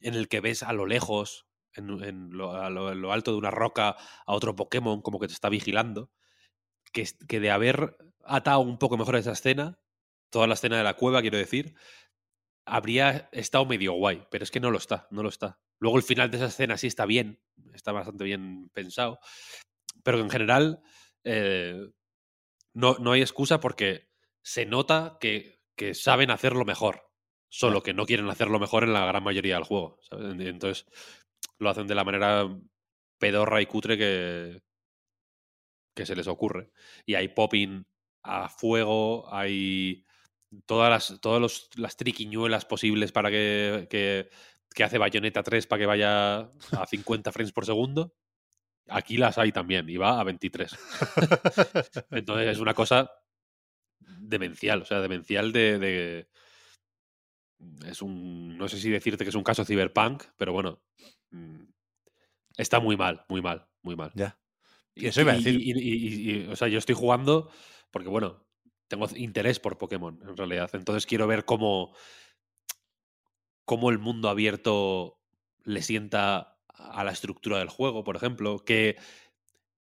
en 0.00 0.14
el 0.14 0.28
que 0.28 0.40
ves 0.40 0.62
a 0.62 0.72
lo 0.72 0.86
lejos, 0.86 1.46
en, 1.74 1.88
en 2.02 2.30
lo, 2.36 2.52
a 2.54 2.70
lo- 2.70 2.92
en 2.92 3.00
lo 3.00 3.12
alto 3.12 3.30
de 3.32 3.38
una 3.38 3.50
roca, 3.50 3.90
a 4.26 4.32
otro 4.34 4.54
Pokémon 4.56 5.00
como 5.02 5.18
que 5.20 5.28
te 5.28 5.32
está 5.34 5.48
vigilando. 5.48 6.10
Que, 6.92 7.08
que 7.28 7.40
de 7.40 7.50
haber 7.50 7.96
atado 8.24 8.60
un 8.60 8.78
poco 8.78 8.98
mejor 8.98 9.16
esa 9.16 9.32
escena, 9.32 9.78
toda 10.32 10.48
la 10.48 10.54
escena 10.54 10.78
de 10.78 10.82
la 10.82 10.94
cueva, 10.94 11.20
quiero 11.20 11.38
decir, 11.38 11.74
habría 12.66 13.28
estado 13.32 13.66
medio 13.66 13.92
guay, 13.92 14.26
pero 14.30 14.42
es 14.42 14.50
que 14.50 14.60
no 14.60 14.70
lo 14.70 14.78
está, 14.78 15.06
no 15.10 15.22
lo 15.22 15.28
está. 15.28 15.60
Luego 15.78 15.98
el 15.98 16.02
final 16.02 16.30
de 16.30 16.38
esa 16.38 16.46
escena 16.46 16.78
sí 16.78 16.86
está 16.86 17.06
bien, 17.06 17.40
está 17.74 17.92
bastante 17.92 18.24
bien 18.24 18.70
pensado, 18.70 19.20
pero 20.02 20.18
en 20.18 20.30
general 20.30 20.80
eh, 21.22 21.76
no, 22.72 22.96
no 22.98 23.12
hay 23.12 23.20
excusa 23.20 23.60
porque 23.60 24.08
se 24.42 24.64
nota 24.64 25.18
que, 25.20 25.60
que 25.76 25.94
saben 25.94 26.30
hacerlo 26.30 26.64
mejor, 26.64 27.10
solo 27.48 27.82
que 27.82 27.94
no 27.94 28.06
quieren 28.06 28.28
hacerlo 28.30 28.58
mejor 28.58 28.84
en 28.84 28.94
la 28.94 29.04
gran 29.04 29.22
mayoría 29.22 29.56
del 29.56 29.64
juego. 29.64 29.98
¿sabes? 30.02 30.34
Entonces 30.40 30.86
lo 31.58 31.68
hacen 31.68 31.86
de 31.86 31.94
la 31.94 32.04
manera 32.04 32.48
pedorra 33.18 33.60
y 33.60 33.66
cutre 33.66 33.98
que, 33.98 34.62
que 35.94 36.06
se 36.06 36.16
les 36.16 36.26
ocurre. 36.26 36.70
Y 37.04 37.16
hay 37.16 37.28
popping 37.28 37.84
a 38.22 38.48
fuego, 38.48 39.32
hay 39.32 40.06
todas 40.66 40.90
las, 40.90 41.20
todas 41.20 41.40
los- 41.40 41.68
las 41.76 41.96
triquiñuelas 41.96 42.64
posibles 42.64 43.12
para 43.12 43.30
que, 43.30 43.86
que, 43.90 44.28
que 44.74 44.84
hace 44.84 44.98
Bayonetta 44.98 45.42
3 45.42 45.66
para 45.66 45.80
que 45.80 45.86
vaya 45.86 46.38
a 46.40 46.86
50 46.88 47.32
frames 47.32 47.52
por 47.52 47.66
segundo. 47.66 48.14
Aquí 48.88 49.16
las 49.16 49.38
hay 49.38 49.52
también 49.52 49.88
y 49.88 49.96
va 49.96 50.20
a 50.20 50.24
23. 50.24 50.76
Entonces 52.10 52.48
es 52.48 52.58
una 52.58 52.74
cosa 52.74 53.10
demencial, 54.18 54.82
o 54.82 54.84
sea, 54.84 55.00
demencial 55.00 55.52
de, 55.52 55.78
de- 55.78 56.28
Es 57.86 58.02
un... 58.02 58.56
No 58.58 58.68
sé 58.68 58.78
si 58.78 58.90
decirte 58.90 59.24
que 59.24 59.30
es 59.30 59.36
un 59.36 59.44
caso 59.44 59.64
cyberpunk, 59.64 60.24
pero 60.36 60.52
bueno. 60.52 60.82
mm, 61.30 61.62
Está 62.56 62.80
muy 62.80 62.96
mal, 62.96 63.24
muy 63.28 63.40
mal, 63.40 63.66
muy 63.82 63.96
mal. 63.96 64.12
Ya. 64.14 64.38
Y 64.94 65.06
eso 65.06 65.22
iba 65.22 65.32
a 65.32 65.36
decir. 65.36 65.54
y- 65.58 65.70
y- 65.72 65.80
y- 65.80 66.30
y- 66.42 66.46
o 66.48 66.56
sea, 66.56 66.68
yo 66.68 66.78
estoy 66.78 66.94
jugando 66.94 67.50
porque, 67.90 68.08
bueno, 68.08 68.44
tengo 68.92 69.06
interés 69.16 69.58
por 69.58 69.78
Pokémon, 69.78 70.18
en 70.22 70.36
realidad. 70.36 70.70
Entonces 70.74 71.06
quiero 71.06 71.26
ver 71.26 71.44
cómo, 71.46 71.94
cómo 73.64 73.90
el 73.90 73.98
mundo 73.98 74.28
abierto 74.28 75.18
le 75.64 75.82
sienta 75.82 76.58
a 76.68 77.04
la 77.04 77.12
estructura 77.12 77.58
del 77.58 77.68
juego, 77.68 78.04
por 78.04 78.16
ejemplo. 78.16 78.58
Qué, 78.64 78.96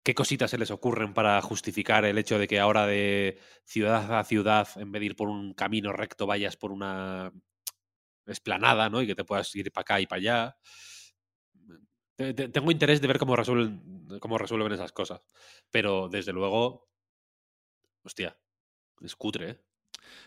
qué 0.03 0.15
cositas 0.15 0.51
se 0.51 0.57
les 0.57 0.71
ocurren 0.71 1.13
para 1.13 1.41
justificar 1.41 2.05
el 2.05 2.17
hecho 2.17 2.39
de 2.39 2.47
que 2.47 2.59
ahora 2.59 2.87
de 2.87 3.39
ciudad 3.65 4.17
a 4.19 4.23
ciudad, 4.23 4.67
en 4.77 4.91
vez 4.91 5.01
de 5.01 5.07
ir 5.07 5.15
por 5.15 5.29
un 5.29 5.53
camino 5.53 5.93
recto, 5.93 6.27
vayas 6.27 6.57
por 6.57 6.71
una 6.73 7.33
esplanada, 8.27 8.89
¿no? 8.89 9.01
Y 9.01 9.07
que 9.07 9.15
te 9.15 9.25
puedas 9.25 9.53
ir 9.55 9.71
para 9.71 9.83
acá 9.83 10.01
y 10.01 10.07
para 10.07 10.19
allá. 10.19 10.57
Te- 12.17 12.33
te- 12.33 12.49
Tengo 12.49 12.71
interés 12.71 13.01
de 13.01 13.07
ver 13.07 13.19
cómo 13.19 13.35
resuelven, 13.35 14.19
cómo 14.19 14.37
resuelven 14.37 14.71
esas 14.73 14.91
cosas. 14.91 15.21
Pero 15.71 16.07
desde 16.09 16.33
luego, 16.33 16.89
hostia, 18.03 18.37
es 19.01 19.15
¿eh? 19.39 19.57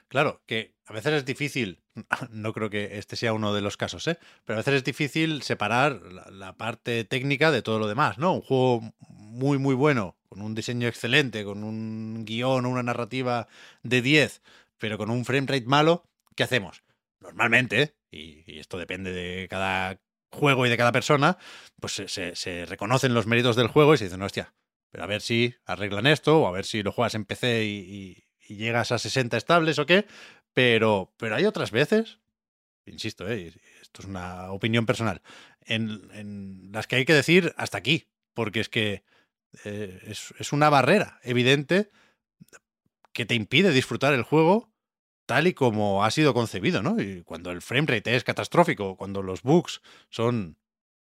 Claro, 0.08 0.42
que 0.46 0.74
a 0.86 0.92
veces 0.92 1.12
es 1.12 1.24
difícil, 1.24 1.82
no 2.30 2.52
creo 2.52 2.70
que 2.70 2.98
este 2.98 3.16
sea 3.16 3.32
uno 3.32 3.54
de 3.54 3.60
los 3.60 3.76
casos, 3.76 4.06
¿eh? 4.08 4.18
pero 4.44 4.56
a 4.56 4.60
veces 4.60 4.74
es 4.74 4.84
difícil 4.84 5.42
separar 5.42 6.00
la, 6.30 6.56
parte 6.56 7.04
técnica 7.04 7.50
de 7.50 7.62
todo 7.62 7.78
lo 7.78 7.88
demás, 7.88 8.18
¿no? 8.18 8.32
Un 8.34 8.40
juego 8.40 8.94
muy, 9.08 9.58
muy 9.58 9.74
bueno, 9.74 10.16
con 10.28 10.40
un 10.40 10.54
diseño 10.54 10.88
excelente, 10.88 11.44
con 11.44 11.62
un 11.62 12.24
guion 12.24 12.66
una 12.66 12.82
narrativa 12.82 13.48
de 13.82 14.02
10, 14.02 14.42
pero 14.78 14.98
con 14.98 15.10
un 15.10 15.24
frame 15.24 15.46
rate 15.46 15.66
malo, 15.66 16.04
¿qué 16.34 16.42
hacemos? 16.42 16.82
Normalmente, 17.20 17.94
y, 18.10 18.58
esto 18.58 18.78
depende 18.78 19.12
de 19.12 19.48
cada 19.48 20.00
juego 20.30 20.66
y 20.66 20.70
de 20.70 20.76
cada 20.76 20.92
persona, 20.92 21.38
pues 21.80 22.02
se, 22.06 22.66
reconocen 22.66 23.14
los 23.14 23.26
méritos 23.26 23.56
del 23.56 23.68
juego 23.68 23.94
y 23.94 23.98
se 23.98 24.04
dicen, 24.04 24.22
hostia, 24.22 24.54
pero 24.90 25.04
a 25.04 25.06
ver 25.06 25.20
si 25.20 25.54
arreglan 25.64 26.06
esto, 26.06 26.40
o 26.40 26.46
a 26.46 26.52
ver 26.52 26.64
si 26.64 26.82
lo 26.82 26.92
juegas 26.92 27.14
en 27.14 27.24
PC 27.24 27.64
y- 27.64 28.27
y 28.48 28.56
llegas 28.56 28.92
a 28.92 28.98
60 28.98 29.36
estables 29.36 29.78
o 29.78 29.86
qué. 29.86 30.06
Pero, 30.54 31.12
pero 31.18 31.36
hay 31.36 31.44
otras 31.44 31.70
veces, 31.70 32.18
insisto, 32.86 33.28
¿eh? 33.28 33.52
esto 33.82 34.02
es 34.02 34.08
una 34.08 34.50
opinión 34.50 34.86
personal, 34.86 35.22
en, 35.60 36.70
las 36.72 36.86
que 36.86 36.96
hay 36.96 37.04
que 37.04 37.14
decir 37.14 37.54
hasta 37.56 37.78
aquí, 37.78 38.08
porque 38.34 38.60
es 38.60 38.68
que 38.68 39.04
eh, 39.64 40.00
es, 40.06 40.34
es 40.38 40.52
una 40.52 40.70
barrera 40.70 41.20
evidente 41.22 41.90
que 43.12 43.26
te 43.26 43.34
impide 43.34 43.70
disfrutar 43.72 44.14
el 44.14 44.22
juego 44.22 44.72
tal 45.26 45.46
y 45.46 45.52
como 45.52 46.04
ha 46.04 46.10
sido 46.10 46.32
concebido, 46.32 46.82
¿no? 46.82 47.00
Y 47.00 47.22
cuando 47.22 47.50
el 47.50 47.60
framerate 47.60 48.16
es 48.16 48.24
catastrófico, 48.24 48.96
cuando 48.96 49.22
los 49.22 49.42
bugs 49.42 49.82
son 50.08 50.56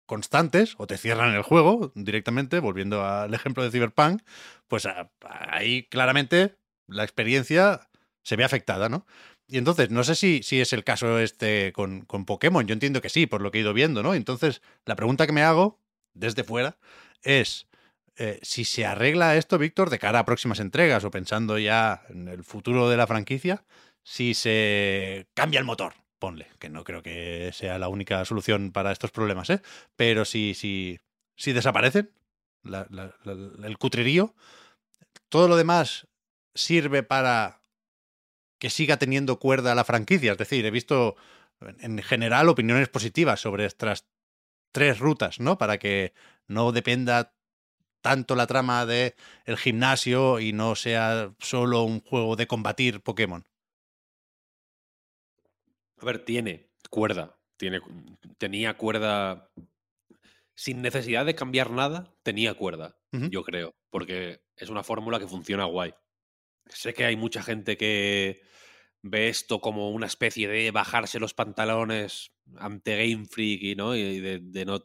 constantes 0.07 0.74
o 0.78 0.86
te 0.86 0.99
cierran 0.99 1.34
el 1.34 1.43
juego 1.43 1.93
directamente, 1.95 2.59
volviendo 2.59 3.05
al 3.05 3.32
ejemplo 3.34 3.62
de 3.62 3.70
Cyberpunk, 3.70 4.22
pues 4.66 4.86
a- 4.86 5.12
ahí 5.20 5.84
claramente 5.84 6.57
la 6.89 7.05
experiencia 7.05 7.89
se 8.22 8.36
ve 8.36 8.45
afectada, 8.45 8.89
¿no? 8.89 9.07
Y 9.47 9.57
entonces, 9.57 9.91
no 9.91 10.05
sé 10.05 10.14
si, 10.14 10.43
si 10.43 10.61
es 10.61 10.72
el 10.72 10.84
caso 10.84 11.18
este 11.18 11.72
con, 11.72 12.03
con 12.03 12.26
Pokémon, 12.26 12.66
yo 12.66 12.74
entiendo 12.74 13.01
que 13.01 13.09
sí, 13.09 13.26
por 13.26 13.41
lo 13.41 13.51
que 13.51 13.59
he 13.59 13.61
ido 13.62 13.72
viendo, 13.72 14.03
¿no? 14.03 14.14
Entonces, 14.14 14.61
la 14.84 14.97
pregunta 14.97 15.26
que 15.26 15.32
me 15.32 15.43
hago 15.43 15.80
desde 16.12 16.45
fuera 16.45 16.76
es 17.22 17.68
eh, 18.16 18.41
si 18.43 18.64
se 18.64 18.84
arregla 18.84 19.36
esto, 19.36 19.59
Víctor, 19.59 19.91
de 19.91 19.99
cara 19.99 20.18
a 20.18 20.24
próximas 20.24 20.61
entregas 20.61 21.05
o 21.05 21.11
pensando 21.11 21.57
ya 21.59 22.03
en 22.11 22.28
el 22.28 22.43
futuro 22.45 22.91
de 22.91 22.97
la 22.97 23.07
franquicia, 23.07 23.64
si 24.03 24.34
se 24.34 25.28
cambia 25.34 25.61
el 25.61 25.66
motor, 25.66 25.95
ponle, 26.18 26.49
que 26.59 26.68
no 26.68 26.84
creo 26.84 27.03
que 27.03 27.51
sea 27.55 27.78
la 27.78 27.89
única 27.89 28.24
solución 28.24 28.72
para 28.72 28.91
estos 28.91 29.12
problemas, 29.12 29.51
¿eh? 29.51 29.62
Pero 29.97 30.24
si, 30.24 30.55
si, 30.55 30.99
si 31.36 31.53
desaparecen 31.53 32.11
el 32.64 33.78
cutrerío, 33.78 34.34
todo 35.28 35.47
lo 35.47 35.57
demás 35.57 36.09
sirve 36.55 37.03
para 37.03 37.62
que 38.59 38.70
siga 38.70 38.96
teniendo 38.96 39.38
cuerda 39.38 39.74
la 39.74 39.84
franquicia. 39.84 40.32
Es 40.32 40.38
decir, 40.38 40.64
he 40.66 40.70
visto 40.70 41.16
en 41.61 41.99
en 41.99 42.03
general 42.03 42.49
opiniones 42.49 42.88
positivas 42.88 43.40
sobre 43.40 43.64
estas 43.64 44.07
tres 44.72 44.99
rutas, 44.99 45.40
¿no? 45.40 45.59
Para 45.59 45.78
que 45.78 46.12
no 46.46 46.72
dependa 46.72 47.34
tanto 48.01 48.36
la 48.36 48.46
trama 48.46 48.86
de 48.86 49.14
el 49.44 49.57
gimnasio 49.57 50.40
y 50.40 50.53
no 50.53 50.74
sea 50.74 51.34
solo 51.38 51.82
un 51.82 52.01
juego 52.01 52.36
de 52.36 52.46
combatir 52.46 53.01
Pokémon. 53.01 53.44
A 56.01 56.05
ver, 56.05 56.24
tiene 56.24 56.70
cuerda. 56.90 57.36
Tiene, 57.57 57.80
tenía 58.38 58.76
cuerda. 58.76 59.51
Sin 60.55 60.82
necesidad 60.82 61.24
de 61.24 61.34
cambiar 61.34 61.70
nada, 61.70 62.12
tenía 62.24 62.55
cuerda, 62.55 62.96
yo 63.12 63.44
creo. 63.44 63.76
Porque 63.90 64.42
es 64.57 64.70
una 64.70 64.82
fórmula 64.82 65.20
que 65.20 65.28
funciona 65.28 65.64
guay. 65.64 65.94
Sé 66.71 66.95
que 66.95 67.05
hay 67.05 67.16
mucha 67.16 67.43
gente 67.43 67.77
que 67.77 68.43
ve 69.03 69.29
esto 69.29 69.61
como 69.61 69.91
una 69.91 70.07
especie 70.07 70.49
de 70.49 70.71
bajarse 70.71 71.21
los 71.21 71.35
pantalones 71.35 72.33
ante 72.57 72.97
Game 72.97 73.27
Freak 73.27 73.62
y, 73.62 73.75
¿no? 73.75 73.95
y 73.95 74.21
de, 74.21 74.41
de 74.43 74.64
no 74.64 74.85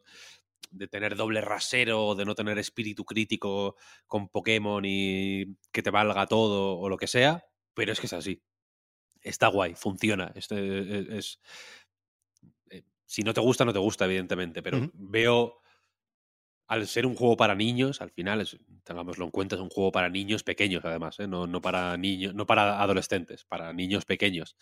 de 0.74 0.88
tener 0.88 1.16
doble 1.16 1.42
rasero, 1.42 2.16
de 2.16 2.26
no 2.26 2.36
tener 2.36 2.58
espíritu 2.58 3.06
crítico 3.06 3.76
con 4.08 4.28
Pokémon 4.28 4.84
y 4.86 5.56
que 5.72 5.84
te 5.84 5.92
valga 5.92 6.26
todo 6.26 6.78
o 6.80 6.90
lo 6.90 6.98
que 6.98 7.08
sea, 7.08 7.46
pero 7.74 7.92
es 7.92 8.00
que 8.00 8.08
es 8.08 8.14
así. 8.14 8.42
Está 9.22 9.48
guay, 9.48 9.76
funciona. 9.76 10.32
Este 10.36 11.18
es, 11.18 11.40
eh, 12.70 12.84
si 13.06 13.22
no 13.22 13.34
te 13.34 13.42
gusta, 13.42 13.66
no 13.66 13.74
te 13.74 13.80
gusta, 13.80 14.06
evidentemente, 14.06 14.62
pero 14.62 14.90
veo, 14.94 15.62
al 16.74 16.88
ser 16.88 17.06
un 17.06 17.16
juego 17.16 17.38
para 17.38 17.56
niños, 17.56 18.02
al 18.02 18.12
final, 18.12 18.42
es, 18.42 18.58
tengámoslo 18.84 19.26
en 19.26 19.32
cuenta, 19.32 19.56
es 19.56 19.62
un 19.62 19.70
juego 19.70 19.92
para 19.92 20.10
niños 20.10 20.44
pequeños, 20.44 20.84
además, 20.86 21.20
¿eh? 21.20 21.28
no, 21.28 21.48
no 21.48 21.62
para 21.62 21.98
niños, 21.98 22.34
no 22.36 22.46
para 22.46 22.82
adolescentes, 22.82 23.46
para 23.46 23.74
niños 23.74 24.06
pequeños. 24.06 24.56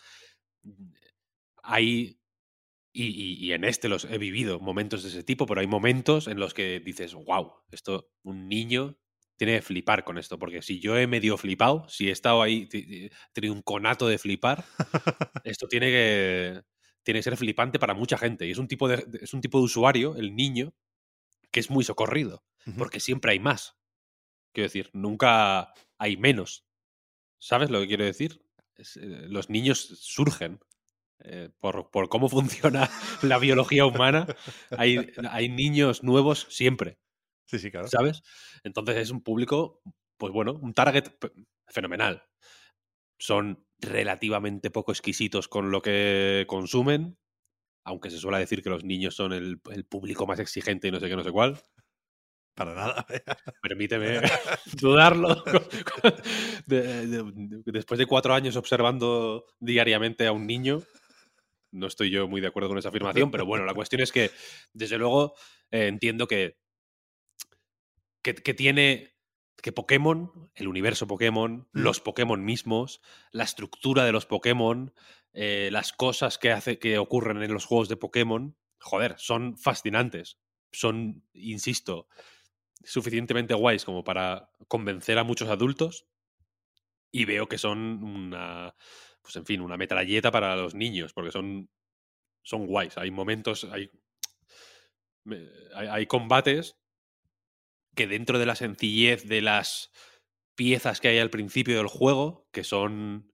Hay 1.62 2.18
y, 2.94 3.06
y- 3.06 3.46
y 3.46 3.52
en 3.54 3.64
este 3.64 3.88
los 3.88 4.04
he 4.06 4.18
vivido 4.18 4.60
momentos 4.60 5.02
de 5.04 5.10
ese 5.10 5.24
tipo, 5.24 5.46
pero 5.46 5.60
hay 5.62 5.68
momentos 5.68 6.28
en 6.28 6.40
los 6.40 6.54
que 6.54 6.80
dices, 6.80 7.14
wow, 7.14 7.52
esto, 7.70 8.10
un 8.24 8.48
niño 8.48 8.98
tiene 9.38 9.56
que 9.56 9.62
flipar 9.62 10.04
con 10.04 10.18
esto, 10.18 10.38
porque 10.38 10.62
si 10.62 10.80
yo 10.80 10.98
he 10.98 11.06
medio 11.08 11.36
flipado, 11.38 11.88
si 11.88 12.08
he 12.08 12.12
estado 12.12 12.42
ahí, 12.42 12.68
he 12.72 13.10
tenido 13.34 13.54
un 13.54 13.62
conato 13.62 14.08
de 14.08 14.18
flipar, 14.18 14.64
esto 15.44 15.68
tiene 15.68 15.88
que, 15.90 16.62
tiene 17.04 17.20
que 17.20 17.24
ser 17.24 17.36
flipante 17.38 17.78
para 17.80 17.94
mucha 17.94 18.18
gente. 18.18 18.46
Y 18.46 18.52
es 18.52 18.58
un 18.58 18.68
tipo 18.68 18.88
de- 18.88 19.06
es 19.22 19.34
un 19.34 19.40
tipo 19.42 19.58
de 19.58 19.64
usuario, 19.66 20.16
el 20.16 20.36
niño, 20.36 20.74
que 21.52 21.60
es 21.60 21.70
muy 21.70 21.84
socorrido, 21.84 22.44
porque 22.76 22.98
siempre 23.00 23.32
hay 23.32 23.38
más. 23.38 23.76
Quiero 24.52 24.66
decir, 24.66 24.90
nunca 24.92 25.72
hay 25.98 26.16
menos. 26.16 26.66
¿Sabes 27.38 27.70
lo 27.70 27.80
que 27.80 27.88
quiero 27.88 28.04
decir? 28.04 28.44
Es, 28.74 28.96
eh, 28.96 29.26
los 29.28 29.50
niños 29.50 29.78
surgen 30.00 30.60
eh, 31.20 31.50
por, 31.58 31.90
por 31.90 32.08
cómo 32.08 32.28
funciona 32.28 32.90
la 33.22 33.38
biología 33.38 33.86
humana. 33.86 34.26
Hay, 34.70 35.12
hay 35.30 35.48
niños 35.48 36.02
nuevos 36.02 36.46
siempre, 36.50 36.98
Sí, 37.46 37.58
sí, 37.58 37.70
claro. 37.70 37.86
¿sabes? 37.88 38.22
Entonces 38.64 38.96
es 38.96 39.10
un 39.10 39.22
público, 39.22 39.82
pues 40.16 40.32
bueno, 40.32 40.54
un 40.54 40.72
target 40.72 41.08
fenomenal. 41.68 42.24
Son 43.18 43.66
relativamente 43.78 44.70
poco 44.70 44.92
exquisitos 44.92 45.48
con 45.48 45.70
lo 45.70 45.82
que 45.82 46.46
consumen, 46.48 47.18
aunque 47.84 48.10
se 48.10 48.18
suele 48.18 48.38
decir 48.38 48.62
que 48.62 48.70
los 48.70 48.84
niños 48.84 49.14
son 49.16 49.32
el, 49.32 49.60
el 49.70 49.84
público 49.84 50.26
más 50.26 50.38
exigente 50.40 50.88
y 50.88 50.90
no 50.90 51.00
sé 51.00 51.08
qué, 51.08 51.16
no 51.16 51.24
sé 51.24 51.32
cuál. 51.32 51.58
Para 52.54 52.74
nada. 52.74 53.06
Permíteme 53.62 54.20
dudarlo. 54.80 55.42
De- 56.66 57.06
de- 57.06 57.22
de- 57.34 57.62
después 57.72 57.98
de 57.98 58.06
cuatro 58.06 58.34
años 58.34 58.56
observando 58.56 59.44
diariamente 59.58 60.26
a 60.26 60.32
un 60.32 60.46
niño, 60.46 60.82
no 61.72 61.86
estoy 61.86 62.10
yo 62.10 62.28
muy 62.28 62.40
de 62.40 62.48
acuerdo 62.48 62.68
con 62.68 62.78
esa 62.78 62.90
afirmación, 62.90 63.30
pero 63.30 63.46
bueno, 63.46 63.64
la 63.64 63.74
cuestión 63.74 64.02
es 64.02 64.12
que, 64.12 64.30
desde 64.72 64.98
luego, 64.98 65.34
eh, 65.70 65.86
entiendo 65.88 66.26
que, 66.28 66.56
que, 68.22 68.34
que 68.34 68.54
tiene 68.54 69.11
que 69.62 69.72
Pokémon, 69.72 70.50
el 70.54 70.68
universo 70.68 71.06
Pokémon, 71.06 71.68
los 71.72 72.00
Pokémon 72.00 72.44
mismos, 72.44 73.00
la 73.30 73.44
estructura 73.44 74.04
de 74.04 74.12
los 74.12 74.26
Pokémon, 74.26 74.92
eh, 75.32 75.70
las 75.72 75.92
cosas 75.94 76.38
que, 76.38 76.52
hace, 76.52 76.78
que 76.78 76.98
ocurren 76.98 77.42
en 77.42 77.52
los 77.54 77.64
juegos 77.64 77.88
de 77.88 77.96
Pokémon, 77.96 78.56
joder, 78.80 79.14
son 79.18 79.56
fascinantes. 79.56 80.38
Son, 80.72 81.24
insisto, 81.32 82.08
suficientemente 82.84 83.54
guays 83.54 83.84
como 83.84 84.04
para 84.04 84.50
convencer 84.68 85.18
a 85.18 85.24
muchos 85.24 85.48
adultos. 85.48 86.06
y 87.10 87.24
veo 87.24 87.48
que 87.48 87.58
son 87.58 88.02
una, 88.02 88.74
pues 89.22 89.36
en 89.36 89.44
fin, 89.46 89.60
una 89.60 89.76
metralleta 89.76 90.30
para 90.30 90.56
los 90.56 90.74
niños, 90.74 91.12
porque 91.12 91.30
son, 91.32 91.68
son 92.42 92.66
guays. 92.66 92.98
Hay 92.98 93.10
momentos, 93.10 93.64
hay, 93.64 93.90
me- 95.24 95.48
hay, 95.74 95.88
hay 95.88 96.06
combates 96.06 96.76
que 97.94 98.06
dentro 98.06 98.38
de 98.38 98.46
la 98.46 98.54
sencillez 98.54 99.26
de 99.26 99.42
las 99.42 99.90
piezas 100.54 101.00
que 101.00 101.08
hay 101.08 101.18
al 101.18 101.30
principio 101.30 101.76
del 101.76 101.86
juego, 101.86 102.48
que 102.52 102.64
son, 102.64 103.32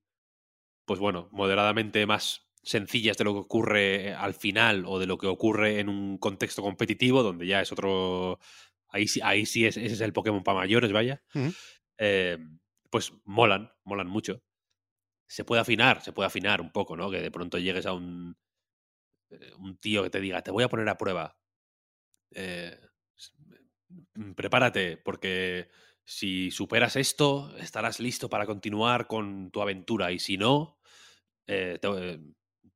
pues 0.86 1.00
bueno, 1.00 1.28
moderadamente 1.32 2.06
más 2.06 2.48
sencillas 2.62 3.16
de 3.16 3.24
lo 3.24 3.32
que 3.32 3.40
ocurre 3.40 4.14
al 4.14 4.34
final 4.34 4.84
o 4.86 4.98
de 4.98 5.06
lo 5.06 5.18
que 5.18 5.26
ocurre 5.26 5.80
en 5.80 5.88
un 5.88 6.18
contexto 6.18 6.62
competitivo, 6.62 7.22
donde 7.22 7.46
ya 7.46 7.60
es 7.60 7.72
otro... 7.72 8.38
Ahí 8.90 9.06
sí, 9.06 9.20
ahí 9.22 9.44
sí 9.44 9.66
es, 9.66 9.76
ese 9.76 9.94
es 9.94 10.00
el 10.00 10.12
Pokémon 10.12 10.42
para 10.42 10.58
mayores, 10.58 10.92
vaya. 10.92 11.22
Eh, 11.98 12.38
pues 12.90 13.12
molan, 13.24 13.70
molan 13.84 14.08
mucho. 14.08 14.42
Se 15.28 15.44
puede 15.44 15.60
afinar, 15.60 16.02
se 16.02 16.12
puede 16.12 16.26
afinar 16.26 16.60
un 16.60 16.72
poco, 16.72 16.96
¿no? 16.96 17.10
Que 17.10 17.20
de 17.20 17.30
pronto 17.30 17.58
llegues 17.58 17.84
a 17.84 17.92
un, 17.92 18.38
eh, 19.30 19.52
un 19.58 19.76
tío 19.76 20.02
que 20.02 20.10
te 20.10 20.20
diga, 20.20 20.42
te 20.42 20.50
voy 20.50 20.64
a 20.64 20.68
poner 20.68 20.88
a 20.88 20.96
prueba. 20.96 21.38
Eh, 22.34 22.78
prepárate, 24.34 24.96
porque 24.96 25.68
si 26.04 26.50
superas 26.50 26.96
esto, 26.96 27.54
estarás 27.58 28.00
listo 28.00 28.28
para 28.28 28.46
continuar 28.46 29.06
con 29.06 29.50
tu 29.50 29.60
aventura. 29.60 30.10
Y 30.12 30.18
si 30.18 30.36
no, 30.36 30.78
eh, 31.46 31.78
eh, 31.82 32.20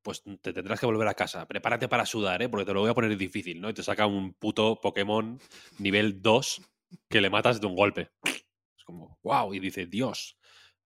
pues 0.02 0.22
te 0.40 0.52
tendrás 0.52 0.80
que 0.80 0.86
volver 0.86 1.08
a 1.08 1.14
casa. 1.14 1.46
Prepárate 1.46 1.88
para 1.88 2.06
sudar, 2.06 2.42
¿eh? 2.42 2.48
porque 2.48 2.66
te 2.66 2.74
lo 2.74 2.80
voy 2.80 2.90
a 2.90 2.94
poner 2.94 3.16
difícil, 3.16 3.60
¿no? 3.60 3.70
Y 3.70 3.74
te 3.74 3.82
saca 3.82 4.06
un 4.06 4.34
puto 4.34 4.80
Pokémon 4.80 5.40
nivel 5.78 6.20
2 6.20 6.62
que 7.08 7.20
le 7.20 7.30
matas 7.30 7.60
de 7.60 7.66
un 7.66 7.76
golpe. 7.76 8.10
Es 8.24 8.84
como, 8.84 9.18
wow, 9.22 9.54
y 9.54 9.60
dice, 9.60 9.86
Dios, 9.86 10.36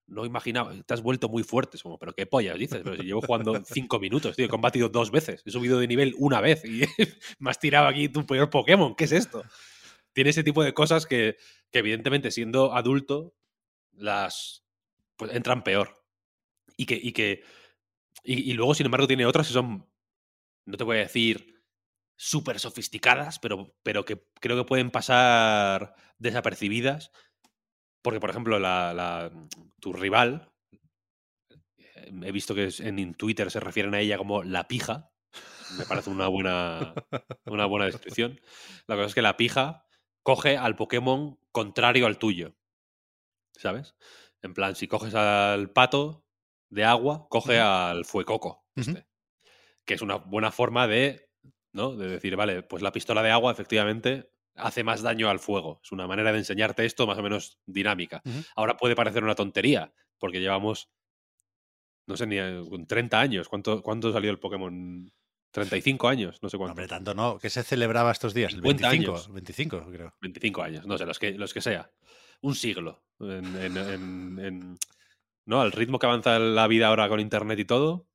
no 0.07 0.25
imaginaba, 0.25 0.73
te 0.85 0.95
has 0.95 1.03
vuelto 1.03 1.29
muy 1.29 1.43
fuerte. 1.43 1.77
Es 1.77 1.83
como, 1.83 1.99
pero 1.99 2.15
qué 2.15 2.27
pollas 2.27 2.59
dices, 2.59 2.81
pero 2.85 2.97
si 2.97 3.03
llevo 3.03 3.23
jugando 3.23 3.61
cinco 3.65 3.99
minutos, 3.99 4.37
tío, 4.37 4.47
he 4.47 4.49
combatido 4.49 4.89
dos 4.89 5.11
veces, 5.11 5.43
he 5.45 5.51
subido 5.51 5.79
de 5.79 5.89
nivel 5.89 6.15
una 6.19 6.41
vez 6.41 6.65
y 6.65 6.83
me 7.39 7.51
has 7.51 7.59
tirado 7.59 7.89
aquí 7.89 8.09
tu 8.09 8.25
peor 8.25 8.51
Pokémon, 8.51 8.95
¿qué 8.95 9.05
es 9.05 9.13
esto? 9.13 9.43
Tiene 10.17 10.31
ese 10.31 10.43
tipo 10.43 10.65
de 10.65 10.73
cosas 10.73 11.05
que, 11.05 11.37
evidentemente 11.73 12.31
siendo 12.31 12.73
adulto 12.73 13.37
las 13.93 14.65
pues 15.17 15.35
entran 15.35 15.63
peor. 15.63 16.07
Y 16.79 16.87
que, 16.87 16.95
y 16.95 17.13
que 17.13 17.45
y, 18.25 18.55
luego, 18.55 18.75
sin 18.75 18.87
embargo, 18.87 19.07
tiene 19.07 19.27
otras 19.27 19.47
que 19.47 19.53
son, 19.53 19.87
no 20.65 20.77
te 20.79 20.85
voy 20.85 20.97
a 20.97 21.01
decir 21.01 21.63
súper 22.17 22.59
sofisticadas, 22.59 23.39
pero, 23.39 23.77
pero 23.83 24.07
que 24.07 24.27
creo 24.41 24.57
que 24.57 24.65
pueden 24.65 24.91
pasar 24.91 25.95
desapercibidas. 26.17 27.13
Porque, 28.01 28.19
por 28.19 28.31
ejemplo, 28.31 28.59
la, 28.59 29.31
tu 29.81 29.93
rival, 29.93 30.51
he 32.23 32.33
visto 32.33 32.55
que 32.55 32.71
en 32.79 33.13
Twitter 33.13 33.51
se 33.51 33.61
refieren 33.61 33.95
a 33.95 34.01
ella 34.01 34.17
como 34.17 34.43
la 34.45 34.67
pija. 34.67 35.13
Me 35.77 35.85
parece 35.85 36.09
una 36.09 36.29
buena, 36.29 36.95
una 37.45 37.67
buena 37.67 37.85
descripción. 37.85 38.41
La 38.87 38.95
cosa 38.97 39.09
es 39.09 39.15
que 39.15 39.21
la 39.21 39.37
pija 39.37 39.86
coge 40.27 40.57
al 40.57 40.75
Pokémon 40.75 41.39
contrario 41.53 42.05
al 42.05 42.19
tuyo. 42.19 42.57
¿Sabes? 43.53 43.95
En 44.43 44.55
plan, 44.55 44.75
si 44.75 44.89
coges 44.89 45.15
al 45.15 45.71
pato 45.71 46.27
de 46.69 46.83
agua, 46.83 47.29
coge 47.31 47.61
al 47.61 48.05
fuecoco. 48.05 48.65
Este. 48.75 49.07
Que 49.85 49.95
es 49.95 50.03
una 50.03 50.17
buena 50.17 50.51
forma 50.51 50.89
de, 50.89 51.31
¿no? 51.73 51.95
De 51.95 52.09
decir, 52.09 52.35
vale, 52.35 52.65
pues 52.65 52.83
la 52.83 52.91
pistola 52.91 53.23
de 53.23 53.31
agua 53.31 53.53
efectivamente 53.53 54.33
hace 54.57 54.83
más 54.83 55.01
daño 55.01 55.31
al 55.31 55.39
fuego. 55.39 55.81
Es 55.85 55.93
una 55.93 56.09
manera 56.09 56.33
de 56.33 56.39
enseñarte 56.39 56.85
esto 56.85 57.07
más 57.07 57.19
o 57.19 57.23
menos 57.23 57.61
dinámica. 57.65 58.21
Ahora 58.57 58.77
puede 58.77 58.97
parecer 58.97 59.23
una 59.23 59.37
tontería, 59.37 59.95
porque 60.19 60.41
llevamos, 60.41 60.91
no 62.09 62.17
sé, 62.17 62.27
ni 62.27 62.39
eh, 62.39 62.65
con 62.69 62.85
30 62.85 63.21
años. 63.21 63.49
¿Cuánto, 63.49 63.81
¿Cuánto 63.81 64.13
salió 64.13 64.33
el 64.33 64.41
Pokémon? 64.41 65.09
35 65.57 66.09
años, 66.09 66.39
no 66.43 66.49
sé 66.49 66.57
No, 66.57 66.59
cuánto. 66.59 66.73
hombre, 66.73 66.87
tanto 66.89 67.15
no. 67.15 67.39
¿Qué 67.39 67.51
se 67.51 67.63
celebraba 67.63 68.13
estos 68.13 68.35
días? 68.35 68.53
El 68.53 68.61
50 68.61 68.89
25, 68.91 69.13
años. 69.17 69.33
25 69.33 69.87
creo. 69.93 70.15
25 70.21 70.63
años, 70.63 70.87
no 70.87 70.97
sé, 70.99 71.07
los 71.07 71.19
que, 71.19 71.33
los 71.33 71.53
que 71.55 71.61
sea. 71.61 71.91
Un 72.43 72.55
siglo. 72.55 73.03
En, 73.21 73.45
en- 73.57 73.77
en- 73.77 74.39
en- 74.39 74.79
¿no? 75.47 75.61
Al 75.61 75.73
ritmo 75.73 75.99
que 75.99 76.07
avanza 76.07 76.39
la 76.39 76.67
vida 76.67 76.89
ahora 76.89 77.09
con 77.09 77.21
internet 77.21 77.59
y 77.59 77.65
todo, 77.65 78.07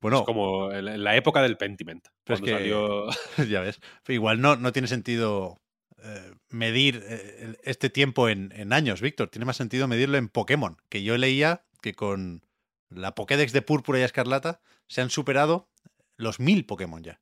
Bueno, 0.00 0.18
es 0.20 0.24
como 0.24 0.72
en, 0.72 1.02
la 1.04 1.16
época 1.16 1.42
del 1.42 1.56
Pentiment. 1.56 2.06
Pero 2.24 2.34
es 2.36 2.40
Cuando 2.40 2.46
que- 2.58 2.62
salió. 2.62 3.08
ya 3.50 3.60
ves. 3.60 3.80
Igual 4.06 4.40
no, 4.40 4.56
no 4.56 4.72
tiene 4.72 4.88
sentido 4.88 5.60
eh, 6.02 6.32
medir 6.50 7.02
eh, 7.04 7.56
este 7.64 7.90
tiempo 7.90 8.28
en, 8.28 8.52
en 8.54 8.72
años, 8.72 9.00
Víctor. 9.00 9.28
Tiene 9.28 9.44
más 9.44 9.56
sentido 9.56 9.88
medirlo 9.88 10.16
en 10.18 10.28
Pokémon. 10.28 10.76
Que 10.88 11.02
yo 11.02 11.16
leía 11.18 11.64
que 11.82 11.94
con 11.94 12.42
la 12.90 13.14
Pokédex 13.14 13.52
de 13.52 13.60
Púrpura 13.62 13.98
y 13.98 14.02
Escarlata 14.02 14.60
se 14.86 15.02
han 15.02 15.10
superado 15.10 15.68
los 16.18 16.38
mil 16.40 16.66
Pokémon 16.66 17.02
ya. 17.02 17.20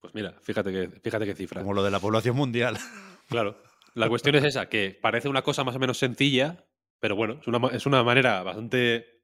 Pues 0.00 0.14
mira, 0.14 0.38
fíjate 0.42 0.70
que, 0.70 1.00
fíjate 1.00 1.24
qué 1.26 1.34
cifra. 1.34 1.62
Como 1.62 1.74
lo 1.74 1.82
de 1.82 1.90
la 1.90 1.98
población 2.00 2.36
mundial. 2.36 2.76
Claro. 3.28 3.60
La 3.94 4.08
cuestión 4.10 4.34
es 4.34 4.44
esa, 4.44 4.68
que 4.68 4.96
parece 5.00 5.28
una 5.28 5.40
cosa 5.42 5.64
más 5.64 5.74
o 5.76 5.78
menos 5.78 5.96
sencilla, 5.98 6.66
pero 7.00 7.16
bueno, 7.16 7.38
es 7.40 7.46
una, 7.48 7.68
es 7.68 7.86
una 7.86 8.02
manera 8.04 8.42
bastante 8.42 9.22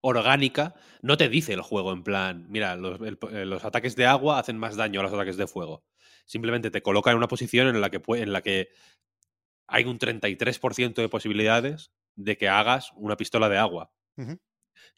orgánica. 0.00 0.74
No 1.02 1.16
te 1.16 1.28
dice 1.28 1.52
el 1.52 1.62
juego 1.62 1.92
en 1.92 2.04
plan, 2.04 2.46
mira, 2.48 2.76
los, 2.76 3.00
el- 3.00 3.18
eh, 3.32 3.44
los 3.44 3.64
ataques 3.64 3.96
de 3.96 4.06
agua 4.06 4.38
hacen 4.38 4.56
más 4.58 4.76
daño 4.76 5.00
a 5.00 5.02
los 5.02 5.12
ataques 5.12 5.36
de 5.36 5.46
fuego. 5.46 5.84
Simplemente 6.26 6.70
te 6.70 6.82
coloca 6.82 7.10
en 7.10 7.16
una 7.16 7.28
posición 7.28 7.66
en 7.68 7.80
la 7.80 7.90
que, 7.90 8.00
en 8.14 8.32
la 8.32 8.42
que 8.42 8.68
hay 9.66 9.84
un 9.84 9.98
33% 9.98 10.94
de 11.02 11.08
posibilidades 11.08 11.90
de 12.14 12.36
que 12.36 12.48
hagas 12.48 12.92
una 12.94 13.16
pistola 13.16 13.48
de 13.48 13.58
agua. 13.58 13.92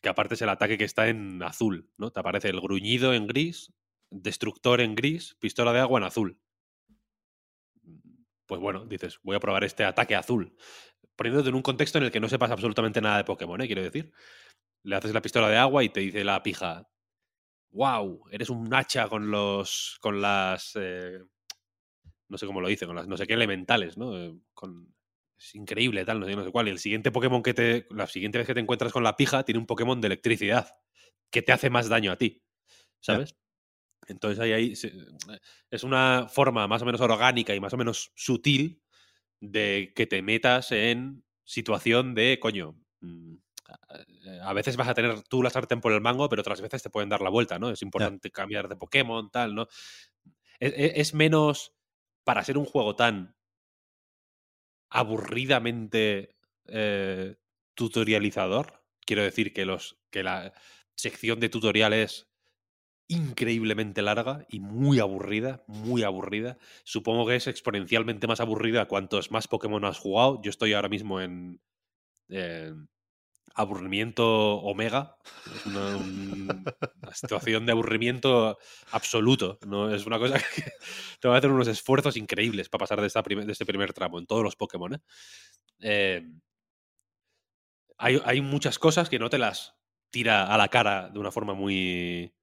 Que 0.03 0.09
aparte 0.09 0.35
es 0.35 0.43
el 0.43 0.49
ataque 0.49 0.79
que 0.79 0.85
está 0.85 1.09
en 1.09 1.43
azul, 1.43 1.91
¿no? 1.97 2.11
Te 2.11 2.21
aparece 2.21 2.49
el 2.49 2.61
gruñido 2.61 3.15
en 3.15 3.27
gris, 3.27 3.73
destructor 4.11 4.81
en 4.81 4.95
gris, 4.95 5.37
pistola 5.41 5.73
de 5.73 5.81
agua 5.81 6.01
en 6.01 6.05
azul 6.05 6.41
pues 8.51 8.61
bueno, 8.61 8.85
dices, 8.85 9.21
voy 9.23 9.37
a 9.37 9.39
probar 9.39 9.63
este 9.63 9.85
ataque 9.85 10.17
azul. 10.17 10.57
Poniéndote 11.15 11.51
en 11.51 11.55
un 11.55 11.63
contexto 11.63 11.99
en 11.99 12.05
el 12.05 12.11
que 12.11 12.19
no 12.19 12.29
sepas 12.29 12.51
absolutamente 12.51 13.01
nada 13.01 13.19
de 13.19 13.23
Pokémon, 13.23 13.61
¿eh? 13.61 13.69
quiero 13.69 13.81
decir. 13.81 14.13
Le 14.83 14.97
haces 14.97 15.15
la 15.15 15.23
pistola 15.23 15.49
de 15.49 15.57
agua 15.57 15.85
y 15.85 15.89
te 15.91 16.01
dice 16.01 16.25
la 16.25 16.43
pija, 16.43 16.89
wow, 17.71 18.25
eres 18.33 18.51
un 18.51 18.75
hacha 18.75 19.09
con 19.09 19.31
los. 19.31 19.99
con 20.01 20.21
las. 20.21 20.73
eh, 20.75 21.21
no 22.29 22.39
sé 22.39 22.47
cómo 22.47 22.61
lo 22.61 22.67
dice, 22.67 22.87
con 22.87 22.97
las 22.97 23.07
no 23.07 23.17
sé 23.17 23.25
qué 23.29 23.35
elementales, 23.35 23.97
¿no? 23.97 24.19
Eh, 24.19 24.35
Con, 24.53 24.93
es 25.41 25.55
increíble, 25.55 26.05
tal, 26.05 26.21
no 26.21 26.27
sé, 26.27 26.37
no 26.37 26.45
sé 26.45 26.51
cuál. 26.53 26.69
Y 26.69 26.71
el 26.73 26.79
siguiente 26.79 27.11
Pokémon 27.11 27.43
que 27.43 27.55
te. 27.55 27.87
La 27.91 28.07
siguiente 28.07 28.39
vez 28.39 28.47
que 28.47 28.55
te 28.55 28.61
encuentras 28.61 28.93
con 28.93 29.03
la 29.05 29.17
pija, 29.17 29.45
tiene 29.45 29.59
un 29.59 29.67
Pokémon 29.67 30.01
de 30.01 30.09
electricidad. 30.09 30.69
Que 31.31 31.43
te 31.43 31.53
hace 31.53 31.71
más 31.71 31.89
daño 31.89 32.13
a 32.13 32.17
ti. 32.19 32.43
¿Sabes? 33.01 33.37
Entonces 34.09 34.41
ahí, 34.41 34.53
ahí 34.53 34.77
se- 34.77 34.93
es 35.71 35.85
una 35.85 36.29
forma 36.29 36.67
más 36.69 36.83
o 36.83 36.87
menos 36.87 37.01
orgánica 37.01 37.55
y 37.55 37.61
más 37.61 37.73
o 37.75 37.79
menos 37.79 38.13
sutil 38.17 38.83
de 39.41 39.93
que 39.97 40.07
te 40.07 40.23
metas 40.23 40.73
en 40.73 41.25
situación 41.45 42.15
de, 42.15 42.39
coño, 42.41 42.77
mm, 43.01 43.35
a- 43.69 44.51
a 44.51 44.53
veces 44.55 44.77
vas 44.77 44.89
a 44.89 44.95
tener 44.95 45.23
tú 45.25 45.43
la 45.43 45.51
sartén 45.51 45.81
por 45.81 45.93
el 45.93 46.01
mango, 46.01 46.29
pero 46.29 46.41
otras 46.43 46.61
veces 46.61 46.83
te 46.83 46.91
pueden 46.91 47.09
dar 47.11 47.23
la 47.23 47.31
vuelta, 47.31 47.59
¿no? 47.59 47.71
Es 47.71 47.83
importante 47.83 48.31
cambiar 48.31 48.69
de 48.69 48.77
Pokémon, 48.77 49.31
tal, 49.31 49.55
¿no? 49.55 49.69
Es, 50.59 50.73
es- 50.77 50.93
es 50.97 51.15
menos, 51.15 51.75
para 52.25 52.45
ser 52.45 52.59
un 52.59 52.65
juego 52.67 52.97
tan 52.97 53.37
aburridamente 54.91 56.37
eh, 56.67 57.37
tutorializador, 57.75 58.85
quiero 59.07 59.23
decir 59.23 59.53
que, 59.53 59.65
los, 59.65 59.99
que 60.11 60.23
la 60.23 60.53
sección 60.95 61.41
de 61.41 61.49
tutorial 61.49 61.93
es 61.93 62.29
increíblemente 63.09 64.03
larga 64.03 64.47
y 64.49 64.61
muy 64.61 65.01
aburrida, 65.01 65.65
muy 65.67 66.03
aburrida. 66.05 66.59
Supongo 66.85 67.27
que 67.27 67.37
es 67.37 67.47
exponencialmente 67.49 68.27
más 68.29 68.41
aburrida 68.41 68.87
cuantos 68.87 69.33
más 69.33 69.49
Pokémon 69.49 69.85
has 69.85 69.99
jugado. 69.99 70.41
Yo 70.43 70.51
estoy 70.51 70.75
ahora 70.75 70.89
mismo 70.89 71.21
en 71.21 71.61
aburrimiento 73.55 74.27
omega. 74.61 75.17
Es 75.55 75.67
una, 75.67 75.97
un- 75.97 76.65
una 77.03 77.15
situación 77.15 77.67
de 77.67 77.73
aburrimiento 77.73 78.59
absoluto. 78.93 79.59
¿no? 79.67 79.95
Es 79.95 80.07
una 80.07 80.19
cosa 80.19 80.39
que 80.55 80.63
tengo 81.21 81.35
que 81.35 81.39
hacer 81.39 81.51
unos 81.51 81.69
esfuerzos 81.69 82.17
increíbles 82.17 82.69
para 82.69 82.81
pasar 82.81 83.01
de, 83.01 83.07
esta 83.07 83.23
primer- 83.23 83.47
de 83.47 83.53
este 83.53 83.67
primer 83.67 83.93
tramo 83.93 84.19
en 84.19 84.27
todos 84.27 84.43
los 84.43 84.57
Pokémon. 84.57 84.95
¿eh? 84.95 85.01
Eh, 85.81 86.31
hay, 87.99 88.21
hay 88.25 88.41
muchas 88.41 88.79
cosas 88.79 89.09
que 89.09 89.19
no 89.19 89.29
te 89.31 89.39
las 89.39 89.75
tira 90.11 90.53
a 90.53 90.57
la 90.59 90.69
cara 90.69 91.09
de 91.11 91.19
una 91.19 91.31
forma 91.31 91.55
muy 91.55 92.35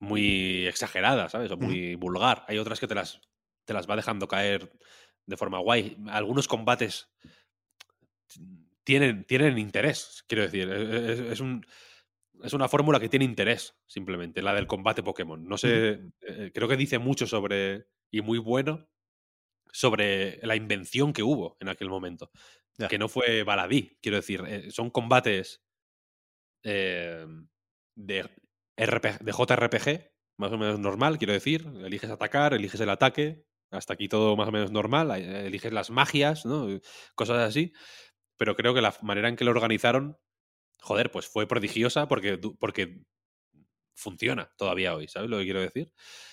muy 0.00 0.66
exagerada, 0.66 1.28
¿sabes? 1.28 1.50
O 1.50 1.56
muy 1.56 1.96
vulgar. 1.96 2.44
Hay 2.46 2.58
otras 2.58 2.78
que 2.78 2.86
te 2.86 2.94
las, 2.94 3.20
te 3.64 3.72
las 3.74 3.88
va 3.90 3.96
dejando 3.96 4.28
caer 4.28 4.70
de 5.26 5.36
forma 5.36 5.58
guay. 5.58 5.96
Algunos 6.08 6.46
combates 6.46 7.08
tienen, 8.88 9.24
tienen 9.24 9.58
interés, 9.58 10.24
quiero 10.26 10.44
decir. 10.44 10.66
e- 10.70 11.12
Es, 11.12 11.20
es 11.20 11.40
un, 11.40 11.62
es 12.42 12.54
una 12.54 12.68
fórmula 12.68 12.98
que 12.98 13.10
tiene 13.10 13.26
interés, 13.26 13.76
simplemente, 13.86 14.40
la 14.40 14.54
del 14.54 14.66
combate 14.66 15.02
Pokémon. 15.02 15.44
No 15.46 15.58
sé, 15.58 16.00
eh, 16.22 16.50
creo 16.54 16.68
que 16.68 16.78
dice 16.78 16.98
mucho 16.98 17.26
sobre, 17.26 17.88
y 18.10 18.22
muy 18.22 18.38
bueno, 18.38 18.88
sobre 19.70 20.38
la 20.46 20.56
invención 20.56 21.12
que 21.12 21.22
hubo 21.22 21.58
en 21.60 21.68
aquel 21.68 21.90
momento. 21.90 22.30
Que 22.88 22.96
no 22.98 23.08
fue 23.08 23.42
baladí. 23.42 23.98
Quiero 24.00 24.16
decir, 24.16 24.42
eh, 24.46 24.70
son 24.70 24.88
combates 24.88 25.62
eh, 26.64 27.26
de, 27.94 28.30
RPG, 28.76 29.18
de 29.24 29.32
JRPG, 29.32 30.12
más 30.38 30.52
o 30.52 30.56
menos 30.56 30.78
normal, 30.78 31.18
quiero 31.18 31.34
decir. 31.34 31.66
Eliges 31.84 32.08
atacar, 32.10 32.54
eliges 32.54 32.80
el 32.80 32.88
ataque, 32.90 33.44
hasta 33.70 33.92
aquí 33.92 34.08
todo 34.08 34.34
más 34.36 34.48
o 34.48 34.52
menos 34.52 34.70
normal. 34.70 35.10
eh, 35.20 35.46
Eliges 35.46 35.72
las 35.74 35.90
magias, 35.90 36.46
¿no? 36.46 36.68
Cosas 37.14 37.38
así. 37.38 37.72
Pero 38.38 38.56
creo 38.56 38.72
que 38.72 38.80
la 38.80 38.94
manera 39.02 39.28
en 39.28 39.36
que 39.36 39.44
lo 39.44 39.50
organizaron, 39.50 40.16
joder, 40.80 41.10
pues 41.10 41.28
fue 41.28 41.46
prodigiosa 41.46 42.08
porque, 42.08 42.38
porque 42.58 43.02
funciona 43.94 44.50
todavía 44.56 44.94
hoy, 44.94 45.08
¿sabes 45.08 45.28
lo 45.28 45.38
que 45.38 45.44
quiero 45.44 45.60
decir? 45.60 45.92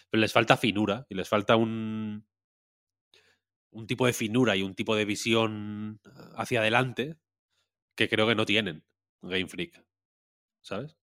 Pero 0.10 0.22
les 0.22 0.32
falta 0.32 0.56
finura 0.56 1.06
y 1.10 1.16
les 1.16 1.28
falta 1.28 1.58
un, 1.58 2.26
un 3.72 3.88
tipo 3.88 4.06
de 4.06 4.14
finura 4.14 4.56
y 4.56 4.64
un 4.64 4.76
tipo 4.76 4.96
de 4.96 5.06
visión 5.06 6.00
hacia 6.36 6.62
adelante 6.62 7.18
que 7.96 8.08
creo 8.08 8.28
que 8.28 8.36
no 8.36 8.46
tienen 8.46 8.86
Game 9.22 9.48
Freak, 9.48 9.84
¿sabes? 10.62 10.98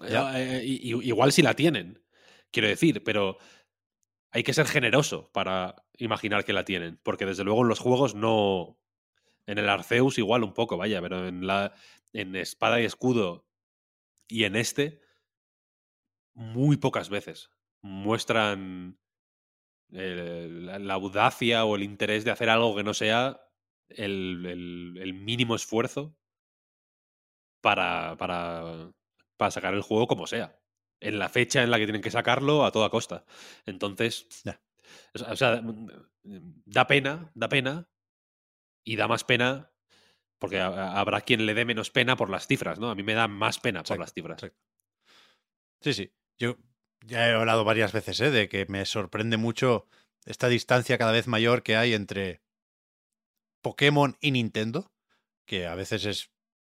Ya. 0.00 0.40
Eh, 0.40 0.58
eh, 0.58 0.66
igual 0.66 1.32
si 1.32 1.42
la 1.42 1.54
tienen, 1.54 2.04
quiero 2.50 2.68
decir, 2.68 3.02
pero 3.02 3.38
hay 4.30 4.42
que 4.42 4.54
ser 4.54 4.66
generoso 4.66 5.30
para 5.32 5.76
imaginar 5.96 6.44
que 6.44 6.52
la 6.52 6.64
tienen, 6.64 7.00
porque 7.02 7.26
desde 7.26 7.44
luego 7.44 7.62
en 7.62 7.68
los 7.68 7.78
juegos 7.78 8.14
no... 8.14 8.78
En 9.46 9.58
el 9.58 9.68
Arceus 9.68 10.18
igual 10.18 10.44
un 10.44 10.54
poco, 10.54 10.76
vaya, 10.76 11.00
pero 11.02 11.28
en 11.28 11.46
la 11.46 11.74
en 12.12 12.36
Espada 12.36 12.80
y 12.80 12.84
Escudo 12.84 13.46
y 14.28 14.44
en 14.44 14.56
este 14.56 15.00
muy 16.34 16.76
pocas 16.76 17.08
veces 17.08 17.50
muestran 17.82 18.98
el- 19.90 20.66
la, 20.66 20.78
la 20.78 20.94
audacia 20.94 21.64
o 21.64 21.76
el 21.76 21.82
interés 21.82 22.24
de 22.24 22.30
hacer 22.32 22.50
algo 22.50 22.76
que 22.76 22.84
no 22.84 22.94
sea 22.94 23.40
el, 23.88 24.44
el- 24.46 24.98
el 25.00 25.14
mínimo 25.14 25.54
esfuerzo 25.56 26.16
para, 27.60 28.16
para, 28.16 28.92
para 29.36 29.50
sacar 29.50 29.74
el 29.74 29.82
juego 29.82 30.06
como 30.06 30.26
sea. 30.26 30.58
En 31.00 31.18
la 31.18 31.28
fecha 31.28 31.62
en 31.62 31.70
la 31.70 31.78
que 31.78 31.84
tienen 31.86 32.02
que 32.02 32.10
sacarlo 32.10 32.64
a 32.64 32.72
toda 32.72 32.90
costa. 32.90 33.24
Entonces, 33.66 34.26
Ya. 34.44 34.60
o 35.14 35.18
sea, 35.18 35.32
o 35.32 35.36
sea, 35.36 35.62
mm, 35.62 35.86
mm, 36.24 36.62
da 36.66 36.86
pena, 36.86 37.30
da 37.34 37.48
pena. 37.48 37.88
Y 38.84 38.96
da 38.96 39.08
más 39.08 39.24
pena 39.24 39.70
porque 40.38 40.60
ha- 40.60 40.68
ha- 40.68 41.00
habrá 41.00 41.22
quien 41.22 41.46
le 41.46 41.54
dé 41.54 41.64
menos 41.64 41.90
pena 41.90 42.16
por 42.16 42.30
las 42.30 42.46
cifras, 42.46 42.78
¿no? 42.78 42.90
A 42.90 42.94
mí 42.94 43.02
me 43.02 43.14
da 43.14 43.28
más 43.28 43.58
pena 43.60 43.84
por 43.86 43.96
Exacto, 43.96 44.00
las 44.00 44.12
cifras. 44.12 44.42
exacto. 44.42 44.58
Sí, 45.80 45.92
sí. 45.94 46.12
Yo 46.38 46.56
ya 47.06 47.28
he 47.28 47.32
hablado 47.34 47.64
varias 47.64 47.92
veces 47.92 48.20
¿eh? 48.20 48.30
de 48.30 48.48
que 48.48 48.66
me 48.66 48.84
sorprende 48.86 49.36
mucho 49.36 49.86
esta 50.24 50.48
distancia 50.48 50.98
cada 50.98 51.12
vez 51.12 51.26
mayor 51.26 51.62
que 51.62 51.76
hay 51.76 51.94
entre 51.94 52.42
Pokémon 53.62 54.16
y 54.20 54.30
Nintendo, 54.32 54.92
que 55.46 55.66
a 55.66 55.74
veces 55.74 56.04
es, 56.04 56.30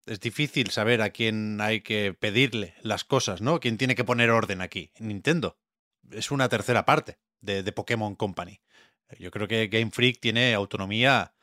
es 0.07 0.20
difícil 0.20 0.70
saber 0.70 1.03
a 1.03 1.11
quién 1.11 1.61
hay 1.61 1.81
que 1.81 2.15
pedirle 2.15 2.74
las 2.83 3.05
cosas, 3.05 3.41
¿no? 3.41 3.61
¿Quién 3.61 3.78
tiene 3.78 3.95
que 3.95 4.05
poner 4.05 4.31
orden 4.31 4.61
aquí? 4.61 4.93
Nintendo. 4.99 5.59
Es 6.11 6.31
una 6.31 6.49
tercera 6.49 6.85
parte 6.85 7.19
de, 7.41 7.62
de 7.62 7.73
Pokémon 7.73 8.15
Company. 8.15 8.61
Yo 9.19 9.31
creo 9.31 9.49
que 9.49 9.69
Game 9.69 9.91
Freak 9.93 10.20
tiene 10.20 10.55
autonomía, 10.55 11.35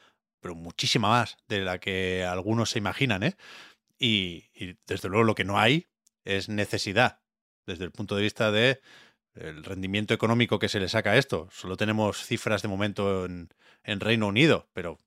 pero 0.44 0.54
muchísima 0.56 1.10
más 1.10 1.38
de 1.48 1.62
la 1.62 1.80
que 1.80 2.24
algunos 2.24 2.70
se 2.70 2.78
imaginan, 2.80 3.24
¿eh? 3.24 3.36
Y, 3.98 4.46
y 4.54 4.78
desde 4.86 5.10
luego 5.10 5.24
lo 5.24 5.36
que 5.36 5.46
no 5.46 5.58
hay 5.60 5.88
es 6.26 6.50
necesidad 6.50 7.22
desde 7.66 7.86
el 7.86 7.92
punto 7.92 8.16
de 8.16 8.22
vista 8.24 8.52
de 8.52 8.82
el 9.36 9.64
rendimiento 9.64 10.14
económico 10.14 10.60
que 10.60 10.70
se 10.70 10.80
le 10.80 10.90
saca 10.90 11.12
a 11.12 11.18
esto. 11.18 11.48
Solo 11.52 11.78
tenemos 11.78 12.24
cifras 12.24 12.62
de 12.62 12.68
momento 12.68 13.26
en, 13.26 13.50
en 13.84 14.00
Reino 14.00 14.28
Unido, 14.28 14.70
pero 14.74 15.00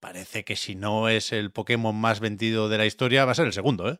parece 0.00 0.44
que 0.44 0.56
si 0.56 0.76
no 0.76 1.08
es 1.08 1.32
el 1.32 1.50
Pokémon 1.52 1.96
más 1.96 2.20
vendido 2.20 2.68
de 2.68 2.78
la 2.78 2.86
historia, 2.86 3.24
va 3.24 3.32
a 3.32 3.36
ser 3.36 3.46
el 3.46 3.52
segundo, 3.54 3.88
¿eh? 3.90 3.98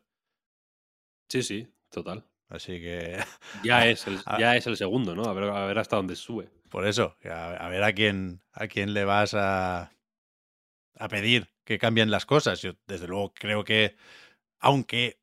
Sí, 1.29 1.43
sí, 1.43 1.67
total. 1.89 2.25
Así 2.49 2.79
que 2.81 3.17
Ya 3.63 3.87
es 3.87 4.05
el, 4.07 4.19
ya 4.37 4.55
es 4.57 4.67
el 4.67 4.77
segundo, 4.77 5.15
¿no? 5.15 5.23
A 5.25 5.33
ver, 5.33 5.45
a 5.45 5.65
ver 5.65 5.79
hasta 5.79 5.95
dónde 5.95 6.15
sube. 6.15 6.49
por 6.69 6.87
eso, 6.87 7.17
a, 7.25 7.53
a 7.65 7.69
ver 7.69 7.83
a 7.83 7.93
quién, 7.93 8.41
a 8.53 8.67
quién 8.67 8.93
le 8.93 9.03
vas 9.05 9.33
a, 9.33 9.91
a 11.01 11.07
pedir 11.07 11.49
que 11.65 11.79
cambien 11.79 12.11
las 12.11 12.25
cosas. 12.25 12.61
Yo, 12.61 12.73
desde 12.87 13.07
luego, 13.07 13.33
creo 13.33 13.63
que, 13.63 13.95
aunque 14.59 15.19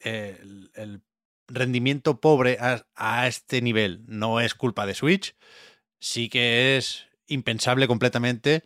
eh, 0.00 0.38
el, 0.74 1.02
rendimiento 1.50 2.20
pobre 2.20 2.58
a, 2.60 2.86
a 2.94 3.26
este 3.26 3.62
nivel 3.62 4.04
no 4.06 4.38
es 4.38 4.54
culpa 4.54 4.84
de 4.84 4.94
Switch, 4.94 5.34
sí 5.98 6.28
que 6.28 6.76
es 6.76 7.06
impensable 7.26 7.88
completamente 7.88 8.64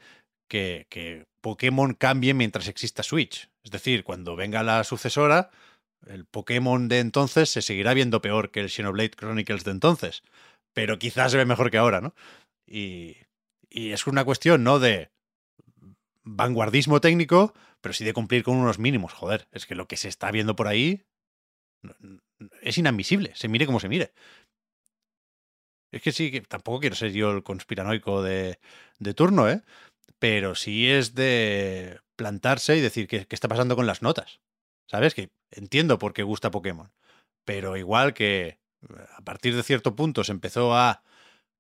que, 0.48 0.88
que 0.90 1.28
Pokémon 1.40 1.94
cambie 1.94 2.34
mientras 2.34 2.66
exista 2.66 3.04
Switch. 3.04 3.48
Es 3.62 3.70
decir, 3.70 4.02
cuando 4.02 4.34
venga 4.34 4.64
la 4.64 4.82
sucesora, 4.82 5.50
el 6.08 6.24
Pokémon 6.26 6.88
de 6.88 6.98
entonces 6.98 7.50
se 7.50 7.62
seguirá 7.62 7.94
viendo 7.94 8.20
peor 8.20 8.50
que 8.50 8.58
el 8.58 8.68
Xenoblade 8.68 9.10
Chronicles 9.10 9.62
de 9.62 9.70
entonces, 9.70 10.24
pero 10.72 10.98
quizás 10.98 11.30
se 11.30 11.38
ve 11.38 11.44
mejor 11.44 11.70
que 11.70 11.78
ahora, 11.78 12.00
¿no? 12.00 12.16
Y, 12.66 13.16
y 13.70 13.92
es 13.92 14.08
una 14.08 14.24
cuestión, 14.24 14.64
¿no? 14.64 14.80
De 14.80 15.11
vanguardismo 16.24 17.00
técnico, 17.00 17.54
pero 17.80 17.92
sí 17.92 18.04
de 18.04 18.12
cumplir 18.12 18.42
con 18.42 18.56
unos 18.56 18.78
mínimos. 18.78 19.12
Joder, 19.12 19.48
es 19.52 19.66
que 19.66 19.74
lo 19.74 19.86
que 19.86 19.96
se 19.96 20.08
está 20.08 20.30
viendo 20.30 20.56
por 20.56 20.68
ahí 20.68 21.04
es 22.62 22.78
inadmisible, 22.78 23.32
se 23.34 23.48
mire 23.48 23.66
como 23.66 23.80
se 23.80 23.88
mire. 23.88 24.12
Es 25.90 26.00
que 26.00 26.12
sí, 26.12 26.30
que 26.30 26.40
tampoco 26.40 26.80
quiero 26.80 26.96
ser 26.96 27.12
yo 27.12 27.32
el 27.32 27.42
conspiranoico 27.42 28.22
de, 28.22 28.58
de 28.98 29.14
turno, 29.14 29.48
¿eh? 29.50 29.62
Pero 30.18 30.54
sí 30.54 30.88
es 30.88 31.14
de 31.14 32.00
plantarse 32.16 32.76
y 32.76 32.80
decir 32.80 33.08
qué, 33.08 33.26
qué 33.26 33.34
está 33.34 33.48
pasando 33.48 33.76
con 33.76 33.86
las 33.86 34.00
notas. 34.00 34.40
¿Sabes? 34.86 35.14
Que 35.14 35.30
entiendo 35.50 35.98
por 35.98 36.12
qué 36.12 36.22
gusta 36.22 36.50
Pokémon. 36.50 36.92
Pero 37.44 37.76
igual 37.76 38.14
que 38.14 38.46
eh, 38.46 38.58
a 39.16 39.22
partir 39.22 39.54
de 39.54 39.62
cierto 39.62 39.94
punto 39.94 40.24
se 40.24 40.32
empezó 40.32 40.74
a 40.74 41.02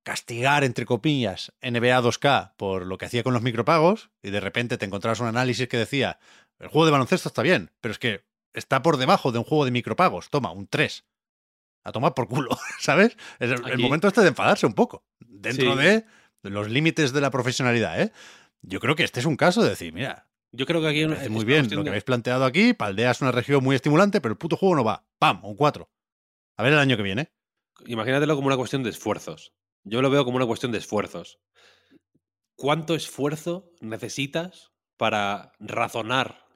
castigar, 0.02 0.64
entre 0.64 0.86
comillas, 0.86 1.52
NBA 1.62 2.00
2K 2.02 2.54
por 2.56 2.86
lo 2.86 2.98
que 2.98 3.06
hacía 3.06 3.22
con 3.22 3.34
los 3.34 3.42
micropagos 3.42 4.10
y 4.22 4.30
de 4.30 4.40
repente 4.40 4.78
te 4.78 4.86
encontrabas 4.86 5.20
un 5.20 5.28
análisis 5.28 5.68
que 5.68 5.76
decía, 5.76 6.18
el 6.58 6.68
juego 6.68 6.86
de 6.86 6.92
baloncesto 6.92 7.28
está 7.28 7.42
bien, 7.42 7.70
pero 7.80 7.92
es 7.92 7.98
que 7.98 8.24
está 8.52 8.82
por 8.82 8.96
debajo 8.96 9.32
de 9.32 9.38
un 9.38 9.44
juego 9.44 9.64
de 9.64 9.70
micropagos. 9.70 10.30
Toma, 10.30 10.52
un 10.52 10.66
3. 10.66 11.04
A 11.84 11.92
tomar 11.92 12.14
por 12.14 12.28
culo, 12.28 12.50
¿sabes? 12.80 13.16
Es 13.38 13.50
el, 13.50 13.78
momento 13.78 14.08
este 14.08 14.20
de 14.20 14.28
enfadarse 14.28 14.66
un 14.66 14.74
poco. 14.74 15.04
Dentro 15.20 15.72
Sí. 15.72 15.78
de 15.78 16.04
los 16.42 16.68
límites 16.68 17.12
de 17.12 17.20
la 17.20 17.30
profesionalidad, 17.30 18.00
¿eh? 18.00 18.12
Yo 18.62 18.78
creo 18.80 18.94
que 18.94 19.04
este 19.04 19.20
es 19.20 19.26
un 19.26 19.36
caso 19.36 19.62
de 19.62 19.70
decir, 19.70 19.92
mira, 19.92 20.28
Yo 20.52 20.66
creo 20.66 20.80
que 20.80 20.88
aquí 20.88 21.02
es 21.02 21.30
muy 21.30 21.44
bien 21.44 21.68
lo 21.74 21.82
que 21.82 21.88
habéis 21.88 22.04
planteado 22.04 22.44
aquí, 22.44 22.74
Paldea 22.74 23.10
es 23.10 23.20
una 23.20 23.32
región 23.32 23.64
muy 23.64 23.74
estimulante, 23.74 24.20
pero 24.20 24.32
el 24.32 24.38
puto 24.38 24.56
juego 24.56 24.76
no 24.76 24.84
va. 24.84 25.04
¡Pam! 25.18 25.44
Un 25.44 25.56
4. 25.56 25.88
A 26.58 26.62
ver 26.62 26.72
el 26.74 26.78
año 26.78 26.96
que 26.96 27.02
viene. 27.02 27.32
Imagínatelo 27.86 28.36
como 28.36 28.46
una 28.48 28.56
cuestión 28.56 28.82
de 28.82 28.90
esfuerzos. 28.90 29.52
Yo 29.84 30.00
lo 30.00 30.10
veo 30.10 30.24
como 30.24 30.36
una 30.36 30.46
cuestión 30.46 30.72
de 30.72 30.78
esfuerzos. 30.78 31.40
¿Cuánto 32.56 32.94
esfuerzo 32.94 33.72
necesitas 33.80 34.72
para 34.96 35.52
razonar 35.58 36.46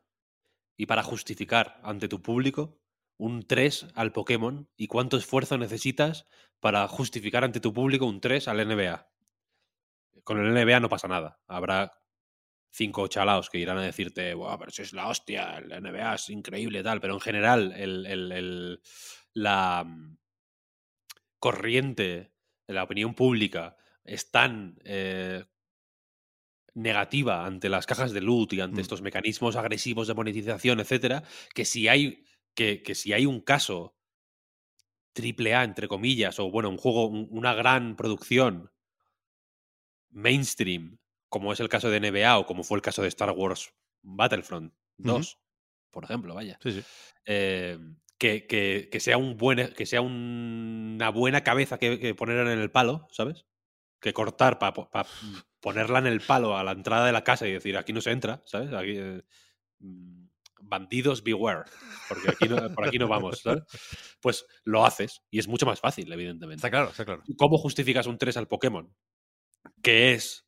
y 0.76 0.86
para 0.86 1.02
justificar 1.02 1.80
ante 1.82 2.08
tu 2.08 2.22
público 2.22 2.78
un 3.16 3.42
3 3.42 3.88
al 3.94 4.12
Pokémon? 4.12 4.68
¿Y 4.76 4.86
cuánto 4.86 5.16
esfuerzo 5.16 5.58
necesitas 5.58 6.26
para 6.60 6.86
justificar 6.86 7.42
ante 7.42 7.60
tu 7.60 7.72
público 7.72 8.06
un 8.06 8.20
3 8.20 8.46
al 8.48 8.58
NBA? 8.58 9.10
Con 10.22 10.38
el 10.38 10.54
NBA 10.54 10.80
no 10.80 10.88
pasa 10.88 11.08
nada. 11.08 11.40
Habrá 11.48 11.92
cinco 12.70 13.08
chalaos 13.08 13.48
que 13.50 13.58
irán 13.58 13.78
a 13.78 13.82
decirte, 13.82 14.34
Buah, 14.34 14.58
pero 14.58 14.70
si 14.70 14.82
es 14.82 14.92
la 14.92 15.08
hostia, 15.08 15.58
el 15.58 15.68
NBA 15.82 16.14
es 16.14 16.28
increíble, 16.28 16.82
tal. 16.82 17.00
Pero 17.00 17.14
en 17.14 17.20
general, 17.20 17.72
el, 17.72 18.80
la 19.32 19.84
mm, 19.84 20.18
corriente 21.38 22.35
la 22.68 22.82
opinión 22.84 23.14
pública 23.14 23.76
es 24.04 24.30
tan 24.30 24.78
eh, 24.84 25.44
negativa 26.74 27.46
ante 27.46 27.68
las 27.68 27.86
cajas 27.86 28.12
de 28.12 28.20
loot 28.20 28.52
y 28.52 28.60
ante 28.60 28.80
Mm. 28.80 28.82
estos 28.82 29.02
mecanismos 29.02 29.56
agresivos 29.56 30.06
de 30.08 30.14
monetización, 30.14 30.80
etcétera, 30.80 31.22
que 31.54 31.64
si 31.64 31.88
hay, 31.88 32.24
que, 32.54 32.82
que 32.82 32.94
si 32.94 33.12
hay 33.12 33.24
un 33.26 33.40
caso 33.40 33.96
triple 35.14 35.52
A, 35.54 35.64
entre 35.64 35.88
comillas, 35.88 36.38
o 36.38 36.48
bueno, 36.50 36.68
un 36.68 36.76
juego, 36.76 37.06
un- 37.08 37.26
una 37.30 37.54
gran 37.54 37.96
producción 37.96 38.70
mainstream, 40.10 40.98
como 41.28 41.52
es 41.52 41.60
el 41.60 41.68
caso 41.68 41.90
de 41.90 41.98
NBA 41.98 42.38
o 42.38 42.46
como 42.46 42.64
fue 42.64 42.78
el 42.78 42.82
caso 42.82 43.02
de 43.02 43.08
Star 43.08 43.30
Wars 43.32 43.74
Battlefront 44.02 44.72
2, 44.96 45.38
por 45.90 46.04
ejemplo, 46.04 46.34
vaya. 46.34 46.58
Sí, 46.62 46.72
sí. 46.72 46.82
eh, 47.26 47.78
que, 48.18 48.46
que- 48.46 48.88
que 48.90 49.00
sea 49.00 49.18
un 49.18 49.36
buen, 49.36 49.72
que 49.74 49.86
sea 49.86 50.00
un- 50.00 50.92
una 50.96 51.10
buena 51.10 51.42
cabeza 51.44 51.78
que, 51.78 51.98
que 51.98 52.14
poner 52.14 52.38
en 52.46 52.58
el 52.58 52.70
palo, 52.70 53.06
¿sabes? 53.10 53.46
Que 54.00 54.12
cortar 54.12 54.58
para 54.58 54.74
ponerla 55.60 55.98
en 55.98 56.06
el 56.06 56.20
palo 56.20 56.56
a 56.56 56.64
la 56.64 56.72
entrada 56.72 57.06
de 57.06 57.12
la 57.12 57.24
casa 57.24 57.46
y 57.46 57.52
decir 57.52 57.76
aquí 57.76 57.92
no 57.92 58.00
se 58.00 58.12
entra, 58.12 58.42
¿sabes? 58.46 58.72
Aquí, 58.72 58.96
eh, 58.96 59.22
mm, 59.80 60.26
bandidos 60.62 61.22
beware, 61.22 61.64
porque 62.08 62.30
aquí 62.30 62.48
no, 62.48 62.72
por 62.74 62.86
aquí 62.88 62.98
no 62.98 63.08
vamos, 63.08 63.40
¿sabes? 63.40 63.62
Pues 64.20 64.46
lo 64.64 64.84
haces 64.84 65.22
y 65.30 65.38
es 65.38 65.48
mucho 65.48 65.66
más 65.66 65.80
fácil, 65.80 66.10
evidentemente. 66.12 66.56
Está 66.60 66.70
claro, 66.70 66.90
está 66.90 67.04
claro. 67.04 67.22
¿Cómo 67.36 67.58
justificas 67.58 68.06
un 68.06 68.18
3 68.18 68.36
al 68.36 68.48
Pokémon? 68.48 68.92
Que 69.82 70.12
es 70.14 70.45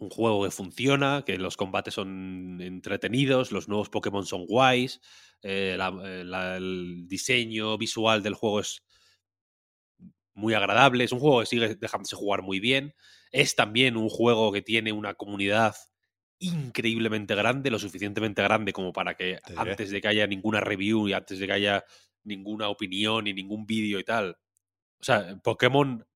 un 0.00 0.10
juego 0.10 0.44
que 0.44 0.50
funciona, 0.50 1.22
que 1.26 1.38
los 1.38 1.56
combates 1.56 1.94
son 1.94 2.60
entretenidos, 2.60 3.52
los 3.52 3.68
nuevos 3.68 3.88
Pokémon 3.90 4.24
son 4.26 4.46
guays, 4.46 5.00
eh, 5.42 5.74
la- 5.78 6.00
eh, 6.04 6.24
la- 6.24 6.56
el 6.56 7.06
diseño 7.08 7.76
visual 7.78 8.22
del 8.22 8.34
juego 8.34 8.60
es 8.60 8.82
muy 10.34 10.54
agradable, 10.54 11.04
es 11.04 11.12
un 11.12 11.18
juego 11.20 11.40
que 11.40 11.46
sigue 11.46 11.74
dejándose 11.74 12.16
jugar 12.16 12.42
muy 12.42 12.60
bien, 12.60 12.94
es 13.32 13.56
también 13.56 13.96
un 13.96 14.08
juego 14.08 14.52
que 14.52 14.62
tiene 14.62 14.92
una 14.92 15.14
comunidad 15.14 15.74
increíblemente 16.38 17.34
grande, 17.34 17.70
lo 17.70 17.78
suficientemente 17.80 18.42
grande 18.42 18.72
como 18.72 18.92
para 18.92 19.16
que 19.16 19.38
antes 19.72 19.90
de 19.90 20.00
que 20.00 20.08
haya 20.08 20.26
ninguna 20.26 20.60
review 20.60 21.08
y 21.08 21.12
antes 21.12 21.38
de 21.40 21.46
que 21.46 21.52
haya 21.52 21.84
ninguna 22.22 22.68
opinión 22.68 23.26
y 23.26 23.34
ningún 23.34 23.66
vídeo 23.66 23.98
y 23.98 24.04
tal. 24.04 24.36
O 25.00 25.04
sea, 25.04 25.38
Pokémon 25.42 26.06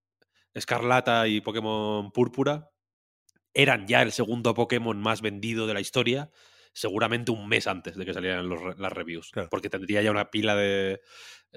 Escarlata 0.55 1.29
y 1.29 1.41
Pokémon 1.41 2.13
Púrpura 2.13 2.71
eran 3.55 3.87
ya 3.87 4.03
el 4.03 4.13
segundo 4.13 4.55
Pokémon 4.55 5.01
más 5.01 5.21
vendido 5.23 5.67
de 5.67 5.75
la 5.75 5.81
historia, 5.81 6.31
seguramente 6.73 7.31
un 7.33 7.49
mes 7.49 7.67
antes 7.67 7.97
de 7.97 8.05
que 8.07 8.15
salieran 8.15 8.49
los 8.49 8.79
las 8.79 8.93
reviews, 8.93 9.31
Claro. 9.31 9.49
porque 9.51 9.69
tendría 9.71 10.01
ya 10.03 10.11
una 10.11 10.31
pila 10.31 10.57
de 10.57 11.01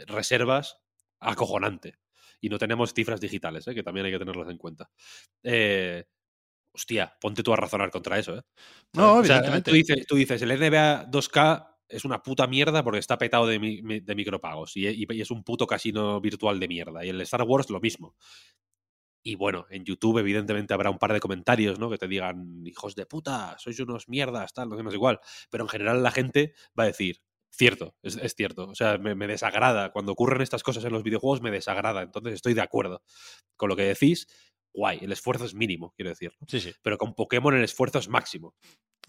reservas 0.07 0.77
acojonante. 1.19 1.95
Y 2.41 2.49
no 2.49 2.57
tenemos 2.59 2.93
cifras 2.93 3.21
digitales, 3.21 3.67
¿eh? 3.67 3.73
que 3.73 3.81
también 3.83 4.05
hay 4.05 4.11
que 4.11 4.19
tenerlas 4.19 4.49
en 4.49 4.57
cuenta. 4.57 4.89
Eh, 5.41 6.03
hostia, 6.73 7.15
ponte 7.21 7.41
tú 7.43 7.53
a 7.53 7.55
razonar 7.55 7.89
contra 7.89 8.19
eso. 8.19 8.37
¿eh? 8.37 8.41
No, 8.93 9.15
O 9.19 9.23
sea, 9.23 9.37
evidentemente. 9.37 9.71
tú, 9.71 9.75
dices, 9.77 10.05
tú 10.07 10.15
dices, 10.15 10.41
el 10.41 10.51
NBA 10.51 11.05
2K 11.09 11.71
es 11.87 12.03
una 12.03 12.21
puta 12.21 12.45
mierda 12.47 12.83
porque 12.83 12.99
está 12.99 13.17
petado 13.17 13.47
de, 13.47 13.57
mi- 13.59 13.81
mi- 13.81 13.99
de 14.01 14.15
micropagos 14.15 14.75
y- 14.75 14.87
y 15.09 15.21
es 15.21 15.31
un 15.31 15.43
puto 15.43 15.65
casino 15.65 16.19
virtual 16.19 16.59
de 16.59 16.67
mierda. 16.67 17.05
Y 17.05 17.09
el 17.09 17.21
Star 17.21 17.43
Wars 17.43 17.69
lo 17.69 17.79
mismo. 17.79 18.15
Y 19.27 19.33
bueno, 19.33 19.65
en 19.71 19.83
YouTube 19.83 20.19
evidentemente 20.19 20.75
habrá 20.75 20.91
un 20.91 20.99
par 20.99 21.11
de 21.11 21.19
comentarios, 21.19 21.79
¿no? 21.79 21.89
Que 21.89 21.97
te 21.97 22.07
digan, 22.07 22.61
hijos 22.63 22.93
de 22.93 23.07
puta, 23.07 23.55
sois 23.57 23.79
unos 23.79 24.07
mierdas, 24.07 24.53
tal, 24.53 24.69
no 24.69 24.77
sé, 24.77 24.83
no 24.83 24.91
sé 24.91 24.97
igual. 24.97 25.19
Pero 25.49 25.63
en 25.63 25.67
general 25.67 26.03
la 26.03 26.11
gente 26.11 26.53
va 26.77 26.83
a 26.83 26.85
decir, 26.85 27.23
cierto, 27.49 27.95
es, 28.03 28.17
es 28.17 28.35
cierto. 28.35 28.67
O 28.67 28.75
sea, 28.75 28.99
me, 28.99 29.15
me 29.15 29.25
desagrada. 29.25 29.91
Cuando 29.91 30.11
ocurren 30.11 30.43
estas 30.43 30.61
cosas 30.61 30.85
en 30.85 30.93
los 30.93 31.01
videojuegos 31.01 31.41
me 31.41 31.49
desagrada. 31.49 32.03
Entonces 32.03 32.35
estoy 32.35 32.53
de 32.53 32.61
acuerdo 32.61 33.01
con 33.57 33.67
lo 33.67 33.75
que 33.75 33.85
decís. 33.85 34.27
Guay, 34.75 34.99
el 35.01 35.11
esfuerzo 35.11 35.45
es 35.45 35.55
mínimo, 35.55 35.95
quiero 35.95 36.09
decir. 36.09 36.31
¿no? 36.39 36.45
Sí, 36.47 36.59
sí. 36.59 36.71
Pero 36.83 36.99
con 36.99 37.15
Pokémon 37.15 37.55
el 37.55 37.63
esfuerzo 37.63 37.97
es 37.97 38.07
máximo. 38.07 38.53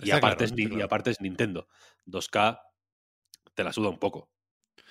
Y 0.03 0.13
aparte, 0.13 0.47
claro, 0.47 0.63
es, 0.63 0.79
y 0.79 0.81
aparte 0.81 1.11
es 1.11 1.21
Nintendo. 1.21 1.69
2K 2.07 2.59
te 3.55 3.65
la 3.65 3.73
suda 3.75 3.91
un 3.91 3.99
poco. 3.99 4.31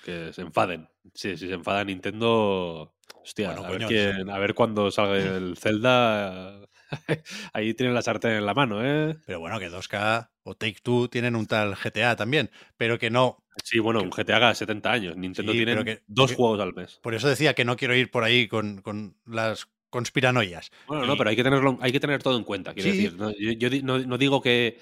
Que 0.04 0.32
se 0.32 0.42
enfaden. 0.42 0.88
Sí, 1.14 1.36
si 1.36 1.48
se 1.48 1.54
enfada 1.54 1.84
Nintendo. 1.84 2.94
Hostia, 3.22 3.48
Bueno, 3.52 3.64
a, 3.64 3.70
ver 3.70 3.86
quién- 3.86 4.30
a 4.30 4.38
ver 4.38 4.54
cuando 4.54 4.90
salga 4.90 5.16
el 5.40 5.56
Zelda. 5.56 6.60
Ahí 7.52 7.74
tienen 7.74 7.94
la 7.94 8.02
sartén 8.02 8.32
en 8.32 8.46
la 8.46 8.54
mano, 8.54 8.84
¿eh? 8.84 9.16
Pero 9.26 9.40
bueno, 9.40 9.58
que 9.58 9.68
2K 9.68 10.30
o 10.44 10.54
Take 10.54 10.78
Two 10.82 11.08
tienen 11.08 11.34
un 11.34 11.46
tal 11.46 11.74
GTA 11.74 12.14
también, 12.14 12.50
pero 12.76 12.98
que 12.98 13.10
no. 13.10 13.42
Sí, 13.64 13.80
bueno, 13.80 14.00
un 14.00 14.10
GTA 14.10 14.36
haga 14.36 14.54
70 14.54 14.92
años. 14.92 15.16
Nintendo 15.16 15.52
Sí, 15.52 15.64
tiene 15.64 15.84
que- 15.84 16.02
dos 16.06 16.30
que- 16.30 16.36
juegos 16.36 16.60
al 16.60 16.74
mes. 16.74 17.00
Por 17.02 17.14
eso 17.14 17.28
decía 17.28 17.54
que 17.54 17.64
no 17.64 17.76
quiero 17.76 17.96
ir 17.96 18.10
por 18.10 18.22
ahí 18.22 18.46
con, 18.46 18.82
con 18.82 19.16
las 19.26 19.66
conspiranoias. 19.90 20.70
Bueno, 20.86 21.04
Y- 21.04 21.08
no, 21.08 21.16
pero 21.16 21.30
hay 21.30 21.36
que 21.36 21.42
tenerlo, 21.42 21.78
hay 21.80 21.90
que 21.90 22.00
tener 22.00 22.22
todo 22.22 22.36
en 22.36 22.44
cuenta, 22.44 22.74
quiero 22.74 22.90
Sí. 22.92 22.96
decir. 22.98 23.18
¿no? 23.18 23.32
Yo, 23.32 23.68
no, 23.82 23.98
no 23.98 24.18
digo 24.18 24.40
que. 24.40 24.78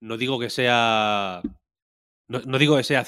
No 0.00 0.16
digo 0.16 0.38
que 0.38 0.50
sea. 0.50 1.42
No, 2.28 2.40
no 2.44 2.58
digo 2.58 2.76
que 2.76 2.84
sea 2.84 3.04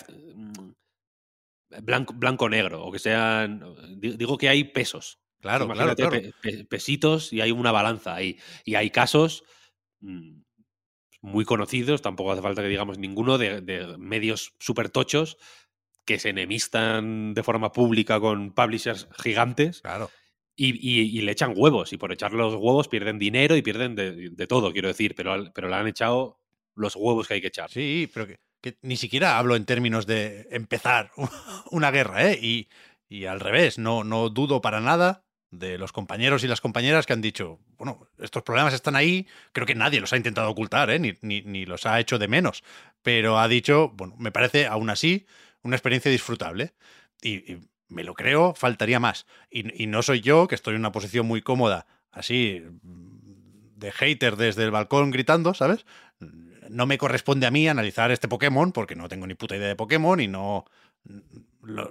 blanco, 1.83 2.15
blanco 2.15 2.49
negro. 2.49 2.85
O 2.85 2.93
que 2.93 2.99
sean. 2.99 3.65
di- 3.99 4.17
Digo 4.17 4.37
que 4.39 4.49
hay 4.49 4.65
pesos. 4.65 5.19
Claro, 5.41 5.67
claro, 5.69 5.95
claro. 5.95 6.11
pe- 6.11 6.33
pe- 6.43 6.65
pesitos 6.67 7.33
y 7.33 7.41
hay 7.41 7.51
una 7.51 7.73
balanza 7.73 8.15
ahí. 8.15 8.39
Y 8.65 8.75
hay 8.75 8.91
casos 8.91 9.43
mm, 10.01 10.41
muy 11.23 11.45
conocidos, 11.45 12.03
tampoco 12.03 12.33
hace 12.33 12.43
falta 12.43 12.63
que 12.63 12.69
digamos 12.69 12.99
ninguno, 12.99 13.39
de, 13.39 13.61
de 13.61 13.97
medios 13.99 14.55
súper 14.59 14.91
tochos 14.91 15.37
que 16.05 16.19
se 16.19 16.31
enemistan 16.31 17.35
de 17.35 17.43
forma 17.43 17.73
pública 17.73 18.19
con 18.21 18.53
publishers 18.55 19.07
gigantes 19.23 19.81
Claro. 19.83 20.11
y, 20.57 20.71
y- 20.77 21.19
y 21.19 21.21
le 21.23 21.33
echan 21.33 21.53
huevos. 21.57 21.93
Y 21.93 21.99
por 21.99 22.13
echarle 22.13 22.39
los 22.39 22.55
huevos 22.55 22.89
pierden 22.89 23.19
dinero 23.19 23.57
y 23.57 23.63
pierden 23.63 23.95
de, 23.95 24.31
de 24.31 24.47
todo, 24.47 24.73
quiero 24.73 24.89
decir. 24.89 25.15
Pero, 25.15 25.51
pero 25.55 25.69
le 25.69 25.75
han 25.77 25.87
echado 25.87 26.39
los 26.75 26.97
huevos 26.97 27.29
que 27.29 27.35
hay 27.35 27.41
que 27.41 27.47
echar. 27.49 27.71
Sí, 27.71 28.11
pero 28.13 28.27
que, 28.27 28.37
que 28.61 28.79
ni 28.83 28.97
siquiera 28.97 29.39
hablo 29.39 29.57
en 29.57 29.65
términos 29.65 30.07
de 30.07 30.49
empezar 30.51 31.11
una 31.71 31.91
guerra, 31.91 32.31
¿eh? 32.31 32.39
Y, 32.41 32.69
y 33.09 33.27
al 33.27 33.41
revés, 33.41 33.79
no, 33.79 34.05
no 34.05 34.29
dudo 34.29 34.61
para 34.61 34.81
nada 34.81 35.25
de 35.51 35.79
los 35.79 35.93
compañeros 35.93 36.45
y 36.45 36.49
las 36.49 36.61
compañeras 36.61 37.07
que 37.07 37.13
han 37.13 37.21
dicho, 37.21 37.59
bueno, 37.77 38.07
estos 38.19 38.43
problemas 38.45 38.73
están 38.73 38.95
ahí, 38.95 39.27
creo 39.53 39.67
que 39.67 39.75
nadie 39.75 40.01
los 40.01 40.13
ha 40.13 40.17
intentado 40.17 40.49
ocultar, 40.49 40.91
¿eh? 40.91 40.99
Ni, 40.99 41.15
ni, 41.23 41.43
ni 41.43 41.67
los 41.67 41.87
ha 41.87 41.99
hecho 41.99 42.19
de 42.19 42.29
menos, 42.29 42.63
pero 43.03 43.39
ha 43.39 43.49
dicho, 43.49 43.89
bueno, 43.95 44.15
me 44.19 44.31
parece 44.31 44.67
aún 44.67 44.91
así 44.91 45.27
una 45.63 45.77
experiencia 45.77 46.11
disfrutable. 46.11 46.75
Y, 47.23 47.59
me 47.89 48.05
lo 48.05 48.15
creo, 48.15 48.55
faltaría 48.55 49.01
más. 49.01 49.27
Y, 49.51 49.83
y 49.83 49.89
no 49.89 50.03
soy 50.03 50.21
yo, 50.21 50.47
que 50.47 50.55
estoy 50.55 50.75
en 50.75 50.81
una 50.81 50.93
posición 50.93 51.27
muy 51.27 51.43
cómoda, 51.43 51.87
así, 52.13 52.63
de 52.83 53.93
hater 53.93 54.37
desde 54.37 54.65
el 54.65 54.71
balcón 54.71 55.11
gritando, 55.11 55.55
¿sabes? 55.55 55.85
No 56.69 56.87
me 56.87 56.99
corresponde 56.99 57.47
a 57.47 57.51
mí 57.51 57.69
analizar 57.69 58.11
este 58.11 58.29
Pokémon 58.29 58.73
porque 58.73 58.97
no 58.97 59.09
tengo 59.09 59.27
ni 59.27 59.35
puta 59.35 59.57
idea 59.57 59.69
de 59.69 59.77
Pokémon 59.77 60.21
y 60.21 60.29
no. 60.29 60.67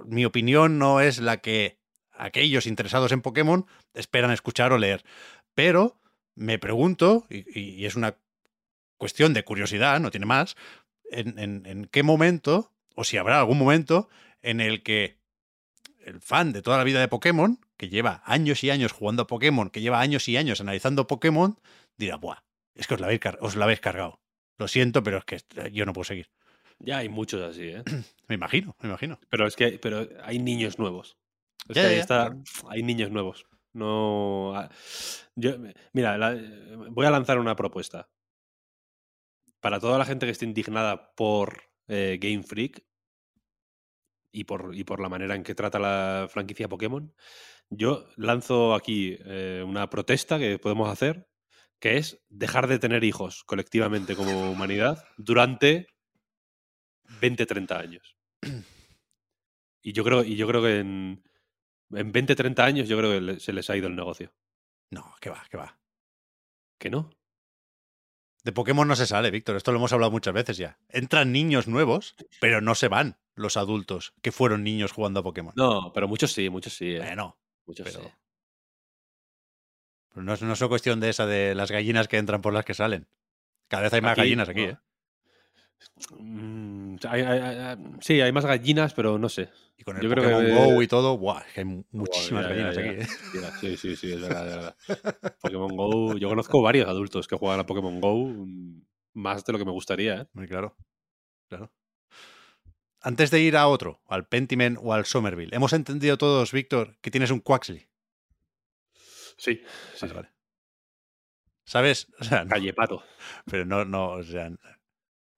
mi 0.04 0.24
opinión 0.24 0.78
no 0.78 1.00
es 1.00 1.18
la 1.18 1.38
que 1.38 1.78
aquellos 2.12 2.66
interesados 2.66 3.12
en 3.12 3.22
Pokémon 3.22 3.66
esperan 3.94 4.30
escuchar 4.30 4.72
o 4.72 4.78
leer. 4.78 5.04
Pero 5.54 5.98
me 6.34 6.58
pregunto, 6.58 7.26
y, 7.28 7.84
es 7.84 7.96
una 7.96 8.16
cuestión 8.96 9.34
de 9.34 9.44
curiosidad, 9.44 10.00
no 10.00 10.10
tiene 10.10 10.26
más, 10.26 10.56
en, 11.10 11.88
qué 11.90 12.02
momento, 12.02 12.70
o 12.94 13.04
si 13.04 13.16
habrá 13.16 13.40
algún 13.40 13.58
momento, 13.58 14.08
en 14.42 14.60
el 14.60 14.82
que 14.82 15.18
el 16.04 16.20
fan 16.20 16.52
de 16.52 16.62
toda 16.62 16.78
la 16.78 16.84
vida 16.84 17.00
de 17.00 17.08
Pokémon, 17.08 17.58
que 17.76 17.88
lleva 17.88 18.22
años 18.24 18.62
y 18.62 18.70
años 18.70 18.92
jugando 18.92 19.22
a 19.22 19.26
Pokémon, 19.26 19.70
que 19.70 19.80
lleva 19.80 20.00
años 20.00 20.28
y 20.28 20.36
años 20.36 20.60
analizando 20.60 21.06
Pokémon, 21.06 21.58
dirá, 21.96 22.16
buah, 22.16 22.42
es 22.74 22.86
que 22.86 22.94
os 22.94 23.00
la 23.00 23.08
os 23.40 23.56
la 23.56 23.64
habéis 23.64 23.80
cargado. 23.80 24.19
Lo 24.60 24.68
siento, 24.68 25.02
pero 25.02 25.16
es 25.18 25.24
que 25.24 25.36
eh, 25.56 25.70
yo 25.72 25.86
no 25.86 25.94
puedo 25.94 26.04
seguir. 26.04 26.28
Ya 26.78 26.98
hay 26.98 27.08
muchos 27.08 27.40
así, 27.42 27.62
¿eh? 27.68 27.82
Me 28.28 28.34
imagino, 28.34 28.76
me 28.80 28.90
imagino. 28.90 29.18
Pero 29.30 29.46
es 29.46 29.56
que 29.56 29.78
pero 29.78 30.06
hay 30.22 30.38
niños 30.38 30.78
nuevos. 30.78 31.16
Es 31.68 31.76
Ya, 31.76 31.82
que 31.82 31.88
ahí 31.88 31.94
ya, 31.96 32.00
está, 32.02 32.26
claro. 32.26 32.42
hay 32.68 32.82
niños 32.82 33.10
nuevos. 33.10 33.46
No. 33.72 34.54
ah, 34.54 34.68
Yo, 35.34 35.52
mira, 35.94 36.18
la- 36.18 36.38
voy 36.90 37.06
a 37.06 37.10
lanzar 37.10 37.38
una 37.38 37.56
propuesta. 37.56 38.10
Para 39.60 39.80
toda 39.80 39.96
la 39.98 40.04
gente 40.04 40.26
que 40.26 40.32
esté 40.32 40.44
indignada 40.44 41.12
por 41.14 41.62
eh, 41.88 42.18
Game 42.20 42.42
Freak 42.42 42.84
y 44.32 44.44
por, 44.44 44.74
y 44.74 44.84
por 44.84 45.00
la 45.00 45.08
manera 45.08 45.34
en 45.34 45.42
que 45.42 45.54
trata 45.54 45.78
la 45.78 46.28
franquicia 46.30 46.68
Pokémon, 46.68 47.14
yo 47.70 48.06
lanzo 48.16 48.74
aquí 48.74 49.16
eh, 49.24 49.64
una 49.66 49.88
protesta 49.88 50.38
que 50.38 50.58
podemos 50.58 50.88
hacer, 50.90 51.29
que 51.80 51.96
es 51.96 52.20
dejar 52.28 52.66
de 52.68 52.78
tener 52.78 53.02
hijos 53.04 53.42
colectivamente 53.44 54.14
como 54.14 54.50
humanidad 54.50 55.04
durante 55.16 55.88
20, 57.20 57.46
30 57.46 57.78
años. 57.78 58.16
Y 59.82 59.92
yo 59.92 60.04
creo, 60.04 60.22
y 60.22 60.36
yo 60.36 60.46
creo 60.46 60.62
que 60.62 60.78
en, 60.78 61.22
en 61.90 62.12
20, 62.12 62.34
30 62.36 62.64
años 62.64 62.88
yo 62.88 62.98
creo 62.98 63.18
que 63.34 63.40
se 63.40 63.52
les 63.52 63.68
ha 63.70 63.76
ido 63.76 63.88
el 63.88 63.96
negocio. 63.96 64.32
No, 64.90 65.14
que 65.20 65.30
va, 65.30 65.42
que 65.50 65.56
va. 65.56 65.78
¿Que 66.78 66.90
no? 66.90 67.10
De 68.44 68.52
Pokémon 68.52 68.86
no 68.88 68.96
se 68.96 69.06
sale, 69.06 69.30
Víctor. 69.30 69.56
Esto 69.56 69.70
lo 69.72 69.78
hemos 69.78 69.92
hablado 69.92 70.10
muchas 70.10 70.34
veces 70.34 70.56
ya. 70.56 70.78
Entran 70.88 71.32
niños 71.32 71.66
nuevos, 71.68 72.14
pero 72.40 72.60
no 72.60 72.74
se 72.74 72.88
van 72.88 73.18
los 73.34 73.56
adultos 73.56 74.14
que 74.22 74.32
fueron 74.32 74.64
niños 74.64 74.92
jugando 74.92 75.20
a 75.20 75.22
Pokémon. 75.22 75.52
No, 75.56 75.92
pero 75.94 76.08
muchos 76.08 76.32
sí, 76.32 76.48
muchos 76.50 76.74
sí. 76.74 76.94
eh. 76.94 76.98
Bueno, 76.98 77.38
muchos 77.66 77.86
pero- 77.86 78.02
sí. 78.02 78.08
Pero 80.12 80.22
no, 80.24 80.34
es- 80.34 80.42
no 80.42 80.52
es 80.52 80.60
una 80.60 80.68
cuestión 80.68 81.00
de 81.00 81.08
esa 81.10 81.26
de 81.26 81.54
las 81.54 81.70
gallinas 81.70 82.08
que 82.08 82.18
entran 82.18 82.42
por 82.42 82.52
las 82.52 82.64
que 82.64 82.74
salen. 82.74 83.06
Cada 83.68 83.84
vez 83.84 83.92
hay 83.92 84.00
más 84.00 84.12
Aquí, 84.12 84.20
gallinas 84.22 84.48
aquí, 84.48 84.62
no. 84.66 84.68
¿eh? 84.72 84.78
Mm, 86.18 86.96
hay- 87.08 87.22
hay- 87.22 87.38
hay- 87.40 87.76
sí, 88.00 88.20
hay 88.20 88.32
más 88.32 88.44
gallinas, 88.44 88.92
pero 88.94 89.18
no 89.18 89.28
sé. 89.28 89.48
Y 89.78 89.82
con 89.84 89.96
el 89.96 90.02
Yo 90.02 90.10
creo 90.10 90.24
Pokémon 90.24 90.44
que- 90.46 90.74
Go 90.74 90.82
y 90.82 90.86
todo, 90.88 91.16
¡buah! 91.16 91.42
que 91.54 91.60
hay 91.60 91.64
mu- 91.64 91.84
muchísimas 91.92 92.44
Buah, 92.46 92.54
ya, 92.56 92.64
gallinas 92.64 92.76
ya, 92.76 92.82
ya. 93.40 93.48
aquí, 93.48 93.66
¿eh? 93.66 93.76
Sí, 93.76 93.76
sí, 93.76 93.96
sí, 93.96 94.12
es 94.12 94.20
verdad, 94.20 94.46
es 94.48 94.56
verdad. 94.56 94.76
Pokémon 95.40 95.76
Go. 95.76 96.16
Yo 96.18 96.28
conozco 96.28 96.60
varios 96.60 96.86
adultos 96.88 97.26
que 97.28 97.36
juegan 97.36 97.60
a 97.60 97.66
Pokémon 97.66 98.00
Go 98.00 98.26
mm, 98.26 98.82
más 99.14 99.44
de 99.44 99.52
lo 99.52 99.58
que 99.58 99.64
me 99.64 99.70
gustaría, 99.72 100.22
¿eh? 100.22 100.26
Muy 100.34 100.46
claro. 100.48 100.76
Claro. 101.48 101.72
Antes 103.02 103.30
de 103.30 103.40
ir 103.40 103.56
a 103.56 103.66
otro, 103.66 104.02
al 104.08 104.26
Pentiment 104.28 104.78
o 104.82 104.92
al 104.92 105.06
Somerville, 105.06 105.54
hemos 105.56 105.72
entendido 105.72 106.18
todos, 106.18 106.52
Víctor, 106.52 106.98
que 107.00 107.10
tienes 107.10 107.30
un 107.30 107.40
Quaxley. 107.40 107.88
Sí, 109.40 109.62
sí. 109.94 110.06
Vale. 110.08 110.28
¿Sabes? 111.64 112.08
O 112.20 112.24
sea, 112.24 112.44
no- 112.44 112.50
Calle 112.50 112.72
Pato. 112.74 113.02
pero 113.50 113.64
no, 113.64 113.84
no, 113.84 114.10
o 114.12 114.22
sea, 114.22 114.50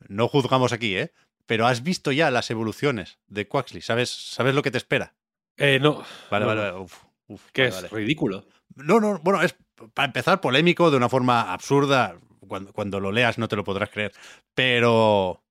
no 0.09 0.29
juzgamos 0.29 0.73
aquí, 0.73 0.97
¿eh? 0.97 1.13
Pero 1.47 1.67
has 1.67 1.83
visto 1.83 2.13
ya 2.13 2.31
las 2.31 2.51
evoluciones 2.51 3.19
de 3.27 3.47
Quaxley, 3.47 3.83
¿sabes, 3.83 4.11
sabes 4.11 4.55
lo 4.55 4.63
que 4.63 4.71
te 4.71 4.79
espera? 4.79 5.15
Eh, 5.57 5.79
no. 5.81 6.03
Vale, 6.31 6.45
no, 6.45 6.47
vale, 6.47 6.61
no. 6.63 6.73
vale. 6.73 6.85
Uf, 6.85 7.05
uf, 7.29 7.51
Que 7.53 7.63
vale, 7.63 7.75
es 7.77 7.83
vale. 7.91 8.03
ridículo. 8.05 8.47
No, 8.77 9.01
no, 9.01 9.19
bueno, 9.21 9.43
es 9.43 9.55
para 9.95 10.07
empezar 10.07 10.41
polémico 10.41 10.91
de 10.91 10.97
una 10.97 11.09
forma 11.09 11.53
absurda. 11.53 12.17
cuando, 12.49 12.73
cuando 12.73 13.01
lo 13.01 13.13
leas 13.13 13.39
no 13.39 13.49
te 13.49 13.57
lo 13.57 13.65
podrás 13.65 13.91
creer. 13.91 14.13
Pero, 14.55 15.43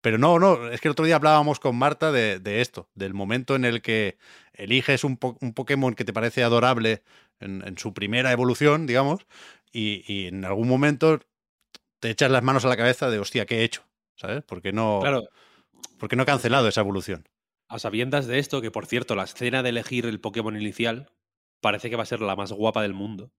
pero 0.00 0.16
no, 0.18 0.38
no, 0.38 0.68
es 0.68 0.80
que 0.80 0.88
el 0.88 0.92
otro 0.92 1.04
día 1.04 1.16
hablábamos 1.16 1.60
con 1.60 1.76
Marta 1.76 2.10
de, 2.12 2.38
de 2.38 2.60
esto, 2.62 2.88
del 2.94 3.12
momento 3.14 3.54
en 3.56 3.64
el 3.66 3.82
que 3.82 4.16
eliges 4.54 5.04
un, 5.04 5.16
po- 5.18 5.36
un 5.40 5.52
Pokémon 5.52 5.94
que 5.94 6.04
te 6.04 6.12
parece 6.12 6.42
adorable 6.42 7.02
en, 7.42 7.62
en 7.66 7.78
su 7.78 7.92
primera 7.94 8.32
evolución, 8.32 8.86
digamos, 8.86 9.26
y, 9.72 10.04
y 10.12 10.26
en 10.26 10.44
algún 10.44 10.68
momento 10.68 11.20
te 12.00 12.10
echas 12.10 12.30
las 12.30 12.42
manos 12.42 12.64
a 12.64 12.68
la 12.68 12.76
cabeza 12.76 13.10
de, 13.10 13.18
hostia, 13.18 13.46
¿qué 13.46 13.60
he 13.60 13.64
hecho? 13.64 13.84
¿Sabes? 14.16 14.42
Porque 14.44 14.72
no, 14.72 15.00
Claro, 15.00 15.22
porque 15.98 16.16
no 16.16 16.24
he 16.24 16.26
cancelado 16.26 16.68
esa 16.68 16.80
evolución. 16.80 17.28
a 17.68 17.78
sabiendas 17.78 18.26
de 18.26 18.38
esto, 18.38 18.60
que 18.60 18.70
por 18.70 18.86
cierto, 18.86 19.14
la 19.14 19.24
escena 19.24 19.62
de 19.62 19.70
elegir 19.70 20.06
el 20.06 20.20
Pokémon 20.20 20.56
inicial 20.56 21.10
parece 21.60 21.90
que 21.90 21.96
va 21.96 22.02
a 22.02 22.06
ser 22.06 22.20
la 22.20 22.36
más 22.36 22.52
guapa 22.52 22.82
del 22.82 22.94
mundo. 22.94 23.32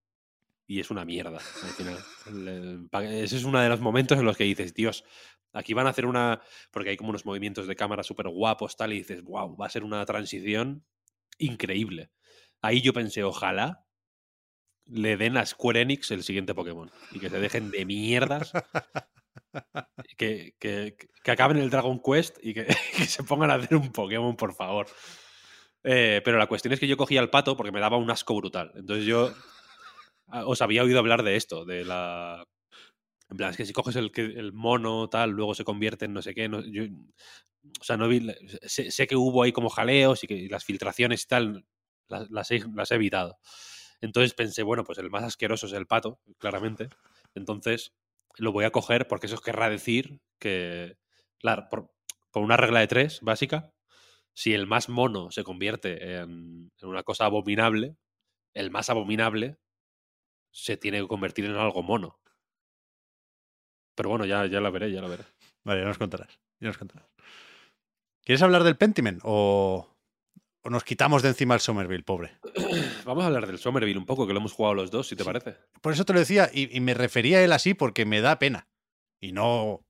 Y 0.65 0.79
es 0.79 0.91
una 0.91 1.03
mierda, 1.05 1.37
al 1.39 1.69
final. 1.71 1.97
El- 2.27 2.47
el- 2.47 2.89
pa- 2.89 3.03
Ese 3.03 3.35
es 3.35 3.43
uno 3.43 3.59
de 3.59 3.67
los 3.67 3.81
momentos 3.81 4.17
en 4.17 4.25
los 4.25 4.37
que 4.37 4.45
dices, 4.45 4.73
Dios, 4.73 5.03
aquí 5.51 5.73
van 5.73 5.87
a 5.87 5.89
hacer 5.89 6.05
una. 6.05 6.41
Porque 6.71 6.89
hay 6.91 6.97
como 6.97 7.09
unos 7.09 7.25
movimientos 7.25 7.67
de 7.67 7.75
cámara 7.75 8.01
súper 8.01 8.29
guapos, 8.29 8.77
tal, 8.77 8.93
y 8.93 8.99
dices, 8.99 9.23
wow, 9.23 9.57
va 9.57 9.65
a 9.65 9.69
ser 9.69 9.83
una 9.83 10.05
transición 10.05 10.85
increíble. 11.37 12.11
Ahí 12.61 12.81
yo 12.81 12.93
pensé, 12.93 13.23
ojalá 13.23 13.85
le 14.85 15.17
den 15.17 15.37
a 15.37 15.45
Square 15.45 15.81
Enix 15.81 16.11
el 16.11 16.23
siguiente 16.23 16.53
Pokémon 16.53 16.91
y 17.11 17.19
que 17.19 17.29
se 17.29 17.39
dejen 17.39 17.71
de 17.71 17.85
mierdas. 17.85 18.51
Que, 20.17 20.55
que, 20.59 20.95
que 21.23 21.31
acaben 21.31 21.57
el 21.57 21.69
Dragon 21.69 22.01
Quest 22.01 22.37
y 22.41 22.53
que, 22.53 22.65
que 22.97 23.05
se 23.05 23.23
pongan 23.23 23.51
a 23.51 23.55
hacer 23.55 23.75
un 23.77 23.91
Pokémon, 23.91 24.35
por 24.35 24.53
favor. 24.55 24.87
Eh, 25.83 26.21
pero 26.23 26.37
la 26.37 26.47
cuestión 26.47 26.73
es 26.73 26.79
que 26.79 26.87
yo 26.87 26.97
cogía 26.97 27.19
al 27.19 27.29
pato 27.29 27.55
porque 27.57 27.71
me 27.71 27.79
daba 27.79 27.97
un 27.97 28.09
asco 28.09 28.35
brutal. 28.35 28.71
Entonces 28.75 29.05
yo 29.05 29.33
os 30.27 30.61
había 30.61 30.83
oído 30.83 30.99
hablar 30.99 31.23
de 31.23 31.35
esto, 31.35 31.65
de 31.65 31.85
la... 31.85 32.43
En 33.29 33.37
plan, 33.37 33.51
es 33.51 33.57
que 33.57 33.65
si 33.65 33.73
coges 33.73 33.95
el, 33.95 34.11
que- 34.11 34.21
el 34.23 34.53
mono, 34.53 35.09
tal, 35.09 35.31
luego 35.31 35.55
se 35.55 35.63
convierte 35.63 36.05
en 36.05 36.13
no 36.13 36.21
sé 36.21 36.33
qué. 36.33 36.49
no- 36.49 36.63
yo- 36.65 36.85
o 37.79 37.83
sea, 37.83 37.97
no 37.97 38.07
vi, 38.07 38.27
sé, 38.63 38.91
sé 38.91 39.07
que 39.07 39.15
hubo 39.15 39.43
ahí 39.43 39.51
como 39.51 39.69
jaleos 39.69 40.23
y 40.23 40.27
que 40.27 40.47
las 40.49 40.65
filtraciones 40.65 41.23
y 41.23 41.27
tal, 41.27 41.65
las, 42.09 42.29
las 42.29 42.51
he, 42.51 42.61
las 42.75 42.91
he 42.91 42.95
evitado. 42.95 43.37
Entonces 44.03 44.33
pensé, 44.33 44.63
bueno, 44.63 44.83
pues 44.83 44.97
el 44.97 45.09
más 45.09 45.23
asqueroso 45.23 45.65
es 45.65 45.71
el 45.71 45.87
pato, 45.87 46.19
claramente. 46.37 46.89
Entonces 47.35 47.93
lo 48.35 48.51
voy 48.51 48.65
a 48.65 48.71
coger 48.71 49.07
porque 49.07 49.27
eso 49.27 49.39
querrá 49.39 49.69
decir 49.69 50.19
que, 50.39 50.97
claro, 51.39 51.69
por, 51.69 51.89
una 52.33 52.57
regla 52.57 52.81
de 52.81 52.87
tres 52.87 53.21
básica, 53.21 53.71
si 54.33 54.53
el 54.53 54.67
más 54.67 54.89
mono 54.89 55.31
se 55.31 55.45
convierte 55.45 56.17
en, 56.17 56.69
en 56.81 56.89
una 56.89 57.03
cosa 57.03 57.25
abominable, 57.25 57.95
el 58.53 58.71
más 58.71 58.89
abominable 58.89 59.57
se 60.51 60.75
tiene 60.75 60.99
que 60.99 61.07
convertir 61.07 61.45
en 61.45 61.55
algo 61.55 61.81
mono. 61.81 62.19
Pero 63.95 64.09
bueno, 64.09 64.25
ya, 64.25 64.45
ya 64.47 64.59
la 64.59 64.69
veré, 64.69 64.91
ya 64.91 65.01
la 65.01 65.07
veré. 65.07 65.23
Vale, 65.63 65.79
ya 65.79 65.87
nos 65.87 65.97
contarás. 65.97 66.41
Ya 66.59 66.67
nos 66.67 66.77
contarás. 66.77 67.07
¿Quieres 68.25 68.41
hablar 68.41 68.63
del 68.63 68.75
Pentiment 68.75 69.21
o, 69.23 69.92
o 70.63 70.69
nos 70.69 70.83
quitamos 70.83 71.21
de 71.21 71.29
encima 71.29 71.53
el 71.55 71.59
Somerville, 71.61 72.03
pobre? 72.03 72.31
Vamos 73.05 73.23
a 73.23 73.27
hablar 73.27 73.45
del 73.47 73.59
Somerville 73.59 73.97
un 73.99 74.05
poco, 74.05 74.25
que 74.25 74.33
lo 74.33 74.39
hemos 74.39 74.53
jugado 74.53 74.75
los 74.75 74.91
dos, 74.91 75.07
si 75.07 75.15
te 75.15 75.23
Sí. 75.23 75.27
parece. 75.27 75.57
Por 75.81 75.93
eso 75.93 76.05
te 76.05 76.13
lo 76.13 76.19
decía 76.19 76.49
y, 76.53 76.75
y 76.75 76.79
me 76.79 76.93
refería 76.93 77.39
a 77.39 77.43
él 77.43 77.51
así 77.51 77.73
porque 77.73 78.05
me 78.05 78.21
da 78.21 78.39
pena. 78.39 78.67
Y 79.21 79.31
no 79.33 79.81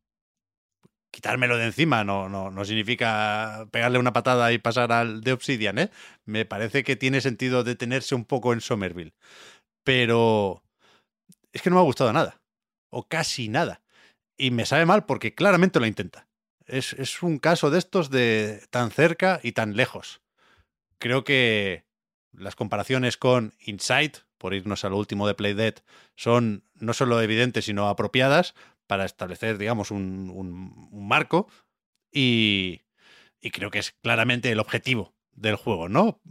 quitármelo 1.12 1.58
de 1.58 1.66
encima 1.66 2.04
no, 2.04 2.28
no, 2.28 2.50
no 2.50 2.66
significa 2.66 3.68
pegarle 3.72 4.00
una 4.00 4.14
patada 4.14 4.52
y 4.52 4.58
pasar 4.58 4.92
al 4.92 5.22
de 5.22 5.34
Obsidian, 5.34 5.78
¿eh? 5.78 5.92
Me 6.26 6.44
parece 6.46 6.84
que 6.84 6.96
tiene 6.96 7.22
sentido 7.22 7.64
detenerse 7.64 8.16
un 8.16 8.26
poco 8.26 8.52
en 8.52 8.62
Somerville. 8.62 9.14
Pero 9.84 10.64
es 11.52 11.62
que 11.62 11.70
no 11.70 11.76
me 11.76 11.82
ha 11.82 11.86
gustado 11.86 12.12
nada. 12.14 12.42
O 12.90 13.08
casi 13.08 13.48
nada. 13.48 13.82
Y 14.38 14.50
me 14.50 14.66
sabe 14.66 14.88
mal 14.88 15.06
porque 15.06 15.36
claramente 15.36 15.80
lo 15.80 15.86
intenta. 15.86 16.28
Es, 16.66 16.94
es 16.94 17.22
un 17.22 17.38
caso 17.38 17.70
de 17.70 17.78
estos 17.78 18.10
de 18.10 18.66
tan 18.72 18.90
cerca 18.90 19.40
y 19.44 19.52
tan 19.52 19.76
lejos. 19.76 20.22
Creo 21.00 21.24
que 21.24 21.86
las 22.32 22.56
comparaciones 22.56 23.18
con 23.18 23.54
Inside, 23.60 24.14
por 24.38 24.54
irnos 24.54 24.84
a 24.86 24.90
lo 24.90 24.98
último 24.98 25.28
de 25.28 25.36
Playdead, 25.36 25.76
son 26.16 26.64
no 26.76 26.94
solo 26.94 27.22
evidentes, 27.22 27.66
sino 27.66 27.88
apropiadas 27.90 28.56
para 28.88 29.06
establecer, 29.06 29.58
digamos, 29.58 29.92
un, 29.92 30.30
un- 30.34 30.90
marco. 31.08 31.48
Y, 32.12 32.82
y 33.42 33.52
creo 33.52 33.72
que 33.72 33.80
es 33.80 33.92
claramente 34.02 34.52
el 34.52 34.60
objetivo 34.60 35.14
del 35.34 35.56
juego, 35.56 35.90
¿no? 35.90 36.22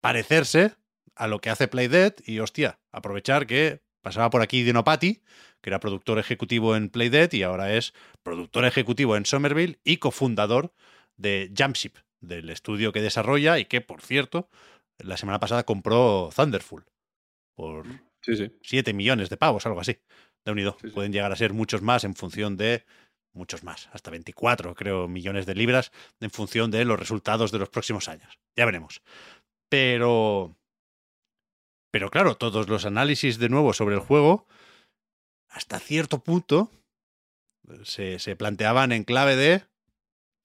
Parecerse 0.00 0.74
a 1.14 1.26
lo 1.26 1.40
que 1.40 1.50
hace 1.50 1.68
Playdead 1.68 2.14
y, 2.26 2.38
hostia, 2.40 2.78
aprovechar 2.92 3.46
que 3.46 3.82
pasaba 4.02 4.30
por 4.30 4.42
aquí 4.42 4.62
Dino 4.62 4.84
Patti, 4.84 5.22
que 5.60 5.70
era 5.70 5.80
productor 5.80 6.18
ejecutivo 6.18 6.76
en 6.76 6.90
Playdead 6.90 7.32
y 7.32 7.42
ahora 7.42 7.72
es 7.74 7.92
productor 8.22 8.64
ejecutivo 8.66 9.16
en 9.16 9.26
Somerville 9.26 9.80
y 9.82 9.96
cofundador 9.96 10.72
de 11.16 11.50
Jumpship, 11.56 11.94
del 12.26 12.50
estudio 12.50 12.92
que 12.92 13.02
desarrolla 13.02 13.58
y 13.58 13.64
que, 13.64 13.80
por 13.80 14.02
cierto, 14.02 14.48
la 14.98 15.16
semana 15.16 15.40
pasada 15.40 15.64
compró 15.64 16.30
Thunderful 16.34 16.84
por 17.54 17.86
Sí, 18.26 18.34
sí. 18.34 18.50
7 18.62 18.92
millones 18.92 19.30
de 19.30 19.36
pavos, 19.36 19.66
algo 19.66 19.80
así, 19.80 20.00
de 20.44 20.52
unido. 20.52 20.76
Sí. 20.80 20.88
Pueden 20.88 21.12
llegar 21.12 21.30
a 21.30 21.36
ser 21.36 21.52
muchos 21.52 21.80
más 21.80 22.02
en 22.02 22.16
función 22.16 22.56
de 22.56 22.84
muchos 23.32 23.62
más, 23.62 23.88
hasta 23.92 24.10
24, 24.10 24.74
creo, 24.74 25.06
millones 25.06 25.46
de 25.46 25.54
libras 25.54 25.92
en 26.20 26.30
función 26.30 26.70
de 26.72 26.84
los 26.84 26.98
resultados 26.98 27.52
de 27.52 27.58
los 27.58 27.68
próximos 27.68 28.08
años. 28.08 28.38
Ya 28.56 28.64
veremos. 28.64 29.02
Pero 29.68 30.56
pero 31.92 32.10
claro, 32.10 32.36
todos 32.36 32.68
los 32.68 32.84
análisis 32.84 33.38
de 33.38 33.48
nuevo 33.48 33.72
sobre 33.72 33.94
el 33.94 34.00
juego 34.00 34.46
hasta 35.48 35.78
cierto 35.78 36.22
punto 36.22 36.70
se, 37.84 38.18
se 38.18 38.36
planteaban 38.36 38.92
en 38.92 39.04
clave 39.04 39.36
de 39.36 39.62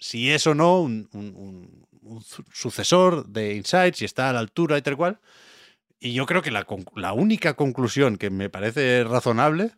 si 0.02 0.32
es 0.32 0.48
o 0.48 0.56
no 0.56 0.82
un, 0.82 1.08
un- 1.14 1.36
un- 1.38 1.88
un 2.02 2.22
su- 2.24 2.44
sucesor 2.52 3.28
de 3.28 3.54
Insight, 3.56 3.96
si 3.96 4.06
está 4.06 4.30
a 4.30 4.34
la 4.34 4.40
altura 4.40 4.78
y 4.78 4.82
tal 4.82 4.98
cual. 4.98 5.22
Y 6.00 6.14
yo 6.14 6.26
creo 6.26 6.42
que 6.42 6.50
la, 6.52 6.66
única 7.14 7.54
conclusión 7.54 8.18
que 8.18 8.32
me 8.32 8.50
parece 8.50 9.04
razonable, 9.04 9.76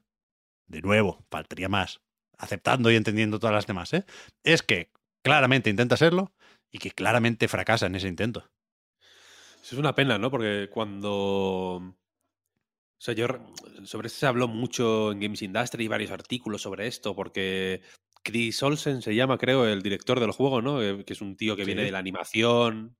de 0.67 0.81
nuevo, 0.81 1.25
faltaría 1.29 1.67
más, 1.67 2.01
aceptando 2.37 2.89
y 2.89 2.95
entendiendo 2.95 3.39
todas 3.39 3.53
las 3.53 3.67
demás, 3.67 3.93
¿eh? 3.93 4.05
es 4.43 4.63
que 4.63 4.89
claramente 5.21 5.69
intenta 5.69 5.97
serlo 5.97 6.31
y 6.71 6.79
que 6.79 6.91
claramente 6.91 7.49
fracasa 7.49 7.87
en 7.87 7.95
ese 7.95 8.07
intento. 8.07 8.49
Es 9.61 9.73
una 9.73 9.93
pena, 9.95 10.17
¿no? 10.17 10.31
Porque 10.31 10.69
cuando. 10.71 11.11
O 11.77 11.95
sea, 12.97 13.13
yo. 13.13 13.27
re- 13.27 13.39
Sobre 13.85 14.07
esto 14.07 14.19
se 14.19 14.25
habló 14.27 14.47
mucho 14.47 15.11
en 15.11 15.19
Games 15.19 15.41
Industry 15.41 15.85
y 15.85 15.87
varios 15.89 16.11
artículos 16.11 16.61
sobre 16.61 16.87
esto, 16.87 17.15
porque 17.15 17.81
Chris 18.23 18.61
Olsen 18.63 19.01
se 19.01 19.15
llama, 19.15 19.37
creo, 19.37 19.67
el 19.67 19.81
director 19.81 20.19
del 20.19 20.31
juego, 20.31 20.61
¿no? 20.61 20.81
Eh, 20.81 21.03
Que 21.05 21.13
es 21.13 21.21
un 21.21 21.35
tío 21.35 21.55
que 21.55 21.65
viene 21.65 21.83
de 21.83 21.91
la 21.91 21.99
animación, 21.99 22.97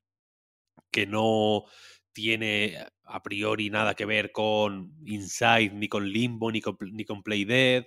que 0.92 1.08
no 1.08 1.66
tiene 2.12 2.78
a 3.04 3.24
priori 3.24 3.70
nada 3.70 3.96
que 3.96 4.06
ver 4.06 4.32
con 4.32 4.94
Inside, 5.06 5.72
ni 5.74 5.88
con 5.88 6.08
Limbo, 6.08 6.52
ni 6.52 6.62
con, 6.62 6.78
ni 6.92 7.06
con 7.06 7.24
Playdead, 7.24 7.86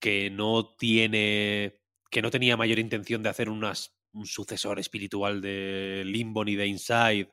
que 0.00 0.30
no 0.30 0.74
tiene. 0.76 1.80
que 2.10 2.22
no 2.22 2.30
tenía 2.30 2.56
mayor 2.56 2.78
intención 2.78 3.22
de 3.22 3.30
hacer 3.30 3.48
unas, 3.48 3.96
un 4.12 4.26
sucesor 4.26 4.78
espiritual 4.78 5.40
de 5.40 6.02
Limbo 6.04 6.44
ni 6.44 6.56
de 6.56 6.66
Inside 6.66 7.30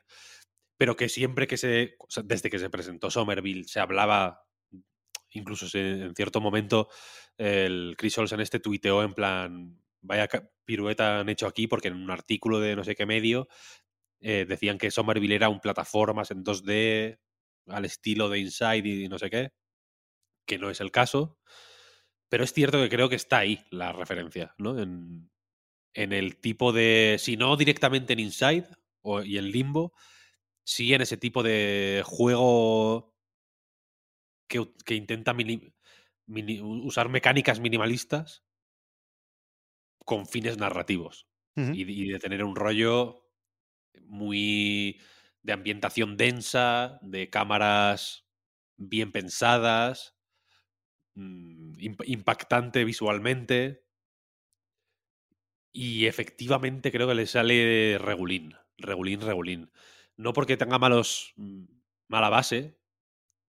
pero 0.80 0.96
que 0.96 1.10
siempre 1.10 1.46
que 1.46 1.58
se, 1.58 1.96
desde 2.24 2.48
que 2.48 2.58
se 2.58 2.70
presentó 2.70 3.10
Somerville, 3.10 3.68
se 3.68 3.80
hablaba, 3.80 4.46
incluso 5.28 5.66
en 5.76 6.14
cierto 6.14 6.40
momento, 6.40 6.88
el 7.40 7.94
Chris 7.98 8.18
Olsen 8.18 8.40
este 8.40 8.60
tuiteó 8.60 9.02
en 9.02 9.14
plan, 9.14 9.80
vaya 10.02 10.28
pirueta 10.64 11.20
han 11.20 11.28
hecho 11.28 11.46
aquí, 11.46 11.66
porque 11.66 11.88
en 11.88 11.94
un 11.96 12.10
artículo 12.10 12.60
de 12.60 12.76
no 12.76 12.84
sé 12.84 12.94
qué 12.96 13.06
medio 13.06 13.48
eh, 14.20 14.46
decían 14.48 14.78
que 14.78 14.90
Somerville 14.90 15.34
era 15.36 15.48
un 15.50 15.60
plataformas 15.60 16.30
en 16.30 16.44
2D 16.44 17.20
al 17.68 17.84
estilo 17.86 18.28
de 18.30 18.40
Inside 18.40 18.88
y 18.88 19.08
no 19.08 19.18
sé 19.18 19.30
qué, 19.30 19.52
que 20.46 20.58
no 20.58 20.70
es 20.70 20.80
el 20.80 20.90
caso, 20.90 21.38
pero 22.28 22.44
es 22.44 22.52
cierto 22.52 22.78
que 22.80 22.88
creo 22.88 23.08
que 23.08 23.16
está 23.16 23.38
ahí 23.38 23.64
la 23.70 23.92
referencia, 23.92 24.54
¿no? 24.58 24.78
En, 24.80 25.30
en 25.94 26.12
el 26.12 26.38
tipo 26.38 26.72
de, 26.72 27.16
si 27.20 27.36
no 27.36 27.56
directamente 27.56 28.14
en 28.14 28.20
Inside 28.20 28.66
o, 29.02 29.22
y 29.22 29.38
en 29.38 29.50
Limbo, 29.50 29.94
sí 30.64 30.94
en 30.94 31.02
ese 31.02 31.16
tipo 31.18 31.42
de 31.42 32.02
juego 32.06 33.14
que, 34.48 34.58
que 34.84 34.94
intenta 34.94 35.32
mini- 35.34 35.72
mini- 36.34 36.60
usar 36.62 37.08
mecánicas 37.10 37.60
minimalistas 37.60 38.44
con 40.04 40.26
fines 40.26 40.58
narrativos 40.58 41.28
y, 41.70 41.84
de- 41.84 41.92
y 41.92 42.08
de 42.08 42.18
tener 42.18 42.44
un 42.44 42.56
rollo 42.56 43.26
muy 44.04 45.00
de 45.42 45.52
ambientación 45.54 46.16
densa, 46.16 46.98
de 47.02 47.30
cámaras 47.30 48.26
bien 48.76 49.12
pensadas, 49.12 50.16
mm, 51.14 51.72
imp- 51.78 52.04
impactante 52.06 52.84
visualmente. 52.84 53.84
Y 55.72 56.06
efectivamente 56.06 56.90
creo 56.90 57.06
que 57.08 57.14
le 57.14 57.26
sale 57.26 57.96
regulín, 57.98 58.54
regulín, 58.76 59.20
regulín. 59.20 59.70
No 60.16 60.32
porque 60.32 60.56
tenga 60.56 60.78
malos, 60.78 61.32
mm, 61.36 61.64
mala 62.08 62.28
base, 62.28 62.79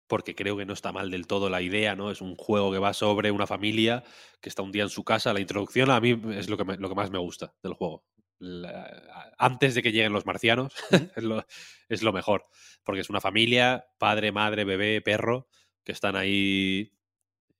porque 0.07 0.35
creo 0.35 0.57
que 0.57 0.65
no 0.65 0.73
está 0.73 0.91
mal 0.91 1.11
del 1.11 1.27
todo 1.27 1.49
la 1.49 1.61
idea, 1.61 1.95
¿no? 1.95 2.11
Es 2.11 2.21
un 2.21 2.35
juego 2.35 2.71
que 2.71 2.79
va 2.79 2.93
sobre 2.93 3.31
una 3.31 3.47
familia 3.47 4.03
que 4.41 4.49
está 4.49 4.61
un 4.61 4.71
día 4.71 4.83
en 4.83 4.89
su 4.89 5.03
casa. 5.03 5.33
La 5.33 5.39
introducción 5.41 5.89
a 5.91 5.99
mí 5.99 6.19
es 6.35 6.49
lo 6.49 6.57
que, 6.57 6.65
me- 6.65 6.77
lo 6.77 6.89
que 6.89 6.95
más 6.95 7.11
me 7.11 7.17
gusta 7.19 7.53
del 7.63 7.73
juego. 7.73 8.05
La- 8.39 9.33
antes 9.37 9.75
de 9.75 9.81
que 9.83 9.91
lleguen 9.91 10.13
los 10.13 10.25
marcianos, 10.25 10.73
es, 11.15 11.23
lo, 11.23 11.45
es 11.89 12.03
lo 12.03 12.13
mejor. 12.13 12.45
Porque 12.83 13.01
es 13.01 13.09
una 13.09 13.21
familia, 13.21 13.85
padre, 13.97 14.31
madre, 14.31 14.63
bebé, 14.65 15.01
perro, 15.01 15.47
que 15.83 15.91
están 15.91 16.15
ahí 16.15 16.93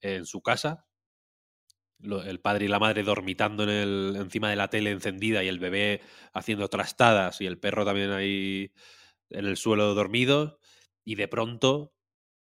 en 0.01 0.25
su 0.25 0.41
casa. 0.41 0.85
Lo- 1.99 2.21
el 2.23 2.39
padre 2.39 2.65
y 2.65 2.67
la 2.67 2.77
madre 2.79 3.01
dormitando 3.03 3.63
en 3.63 3.69
el, 3.69 4.13
encima 4.17 4.49
de 4.51 4.55
la 4.55 4.69
tele 4.69 4.91
encendida 4.91 5.43
y 5.43 5.47
el 5.47 5.57
bebé 5.59 6.01
haciendo 6.33 6.67
trastadas 6.69 7.41
y 7.41 7.47
el 7.47 7.57
perro 7.59 7.85
también 7.85 8.11
ahí 8.11 8.71
en 9.29 9.45
el 9.45 9.57
suelo 9.57 9.93
dormido. 9.95 10.59
Y 11.05 11.15
de 11.15 11.27
pronto, 11.27 11.93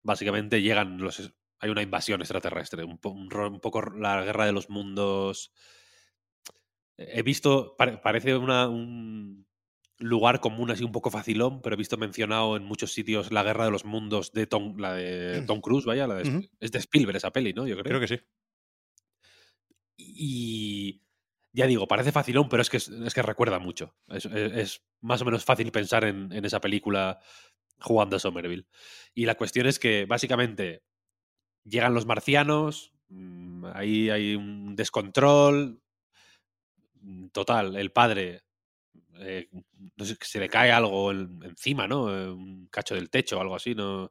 básicamente, 0.03 0.63
llegan 0.63 0.99
los. 0.99 1.33
Hay 1.61 1.71
una 1.71 1.83
invasión 1.83 2.21
extraterrestre, 2.21 2.85
un, 2.85 2.99
po- 2.99 3.11
un 3.11 3.61
poco 3.61 3.83
la 3.83 4.23
guerra 4.25 4.47
de 4.47 4.53
los 4.53 4.71
mundos. 4.71 5.53
He 6.97 7.23
visto, 7.23 7.75
pare- 7.77 7.99
parece 7.99 8.37
una, 8.37 8.69
un 8.69 9.47
lugar 9.99 10.39
común 10.41 10.71
así 10.71 10.85
un 10.85 10.93
poco 10.93 11.11
facilón, 11.11 11.61
pero 11.63 11.75
he 11.75 11.77
visto 11.77 11.97
mencionado 11.97 12.57
en 12.57 12.65
muchos 12.65 12.93
sitios 12.93 13.33
la 13.33 13.43
guerra 13.43 13.65
de 13.65 13.71
los 13.73 13.85
mundos 13.85 14.33
de 14.33 14.47
Tom, 14.47 14.77
la 14.79 14.95
de 14.95 15.43
Tom 15.47 15.61
Cruise, 15.61 15.85
vaya, 15.85 16.07
la 16.07 16.15
de, 16.15 16.23
es 16.61 16.71
de 16.71 16.79
Spielberg 16.79 17.17
esa 17.17 17.33
peli, 17.33 17.53
¿no? 17.53 17.67
Yo 17.67 17.75
creo. 17.77 17.85
Creo 17.85 18.01
que 18.01 18.09
sí. 18.09 18.21
Y 19.97 21.03
ya 21.53 21.67
digo, 21.67 21.89
parece 21.89 22.13
facilón, 22.13 22.49
pero 22.49 22.63
es 22.63 22.71
que, 22.71 22.77
es, 22.77 22.89
es 22.89 23.15
que 23.15 23.23
recuerda 23.23 23.59
mucho. 23.59 23.97
Es, 24.09 24.27
es- 24.27 24.53
es 24.53 24.83
más 25.01 25.21
o 25.23 25.25
menos 25.25 25.45
fácil 25.45 25.71
pensar 25.73 26.05
en, 26.05 26.33
en 26.33 26.45
esa 26.45 26.61
película 26.61 27.19
jugando 27.81 28.17
a 28.17 28.21
Somerville. 28.21 28.67
Y 29.15 29.27
la 29.27 29.37
cuestión 29.37 29.67
es 29.67 29.79
que 29.79 30.07
básicamente 30.07 30.83
llegan 31.65 31.95
los 31.95 32.07
marcianos, 32.07 32.93
mm, 33.09 33.67
ahí 33.75 34.11
hay 34.11 34.35
un 34.37 34.77
descontrol. 34.77 35.83
mm, 37.01 37.29
Total, 37.29 37.77
el 37.77 37.93
padre 37.93 38.43
eh, 39.21 39.49
no 39.97 40.05
sé, 40.05 40.17
se 40.21 40.41
le 40.41 40.49
cae 40.49 40.73
algo 40.73 41.11
en- 41.13 41.43
encima, 41.45 41.89
¿no? 41.89 42.15
Eh, 42.17 42.31
Un 42.31 42.69
cacho 42.69 42.95
del 42.95 43.11
techo 43.11 43.39
o 43.39 43.41
algo 43.43 43.57
así. 43.57 43.75
No, 43.75 44.11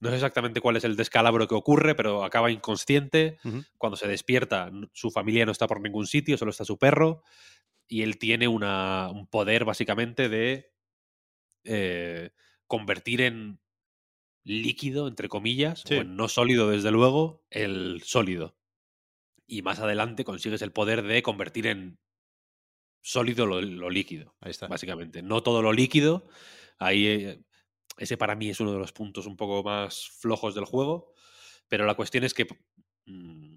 no 0.00 0.08
sé 0.10 0.16
exactamente 0.16 0.60
cuál 0.60 0.76
es 0.76 0.84
el 0.84 0.96
descalabro 0.96 1.48
que 1.48 1.54
ocurre, 1.56 1.94
pero 1.94 2.24
acaba 2.24 2.50
inconsciente. 2.50 3.38
Cuando 3.78 3.96
se 3.96 4.08
despierta, 4.08 4.70
su 4.92 5.10
familia 5.10 5.46
no 5.46 5.52
está 5.52 5.66
por 5.68 5.80
ningún 5.80 6.06
sitio, 6.08 6.38
solo 6.38 6.50
está 6.52 6.64
su 6.64 6.78
perro. 6.78 7.22
Y 7.88 8.02
él 8.02 8.18
tiene 8.18 8.48
una, 8.48 9.10
un 9.10 9.28
poder, 9.28 9.64
básicamente, 9.64 10.28
de 10.28 10.72
eh, 11.64 12.30
convertir 12.68 13.20
en 13.22 13.60
líquido, 14.44 15.08
entre 15.08 15.28
comillas, 15.28 15.82
Sí. 15.86 15.94
o 15.94 16.00
en 16.02 16.16
no 16.16 16.28
sólido, 16.28 16.70
desde 16.70 16.90
luego, 16.90 17.44
el 17.50 18.02
sólido. 18.04 18.56
Y 19.46 19.62
más 19.62 19.80
adelante 19.80 20.24
consigues 20.24 20.62
el 20.62 20.72
poder 20.72 21.02
de 21.02 21.22
convertir 21.22 21.66
en 21.66 21.98
sólido 23.02 23.46
lo, 23.46 23.60
lo 23.62 23.90
líquido 23.90 24.36
Ahí 24.40 24.50
está. 24.50 24.68
básicamente. 24.68 25.22
No 25.22 25.42
todo 25.42 25.62
lo 25.62 25.72
líquido. 25.72 26.28
Ahí 26.78 27.06
eh, 27.06 27.42
ese 27.96 28.16
para 28.16 28.36
mí 28.36 28.50
es 28.50 28.60
uno 28.60 28.72
de 28.72 28.78
los 28.78 28.92
puntos 28.92 29.26
un 29.26 29.36
poco 29.36 29.62
más 29.62 30.10
flojos 30.20 30.54
del 30.54 30.64
juego. 30.66 31.12
Pero 31.68 31.86
la 31.86 31.94
cuestión 31.94 32.24
es 32.24 32.34
que 32.34 32.46
mm, 33.06 33.56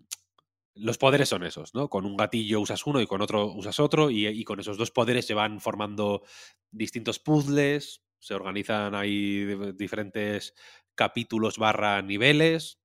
los 0.75 0.97
poderes 0.97 1.29
son 1.29 1.43
esos, 1.43 1.73
¿no? 1.75 1.89
Con 1.89 2.05
un 2.05 2.15
gatillo 2.17 2.61
usas 2.61 2.85
uno 2.87 3.01
y 3.01 3.07
con 3.07 3.21
otro 3.21 3.47
usas 3.53 3.79
otro. 3.79 4.09
Y, 4.09 4.27
y 4.27 4.43
con 4.45 4.59
esos 4.59 4.77
dos 4.77 4.91
poderes 4.91 5.25
se 5.25 5.33
van 5.33 5.59
formando 5.59 6.23
distintos 6.71 7.19
puzzles. 7.19 8.03
Se 8.21 8.33
organizan 8.35 8.95
ahí 8.95 9.43
di- 9.45 9.71
diferentes 9.73 10.53
capítulos 10.95 11.57
barra 11.57 12.01
niveles. 12.01 12.79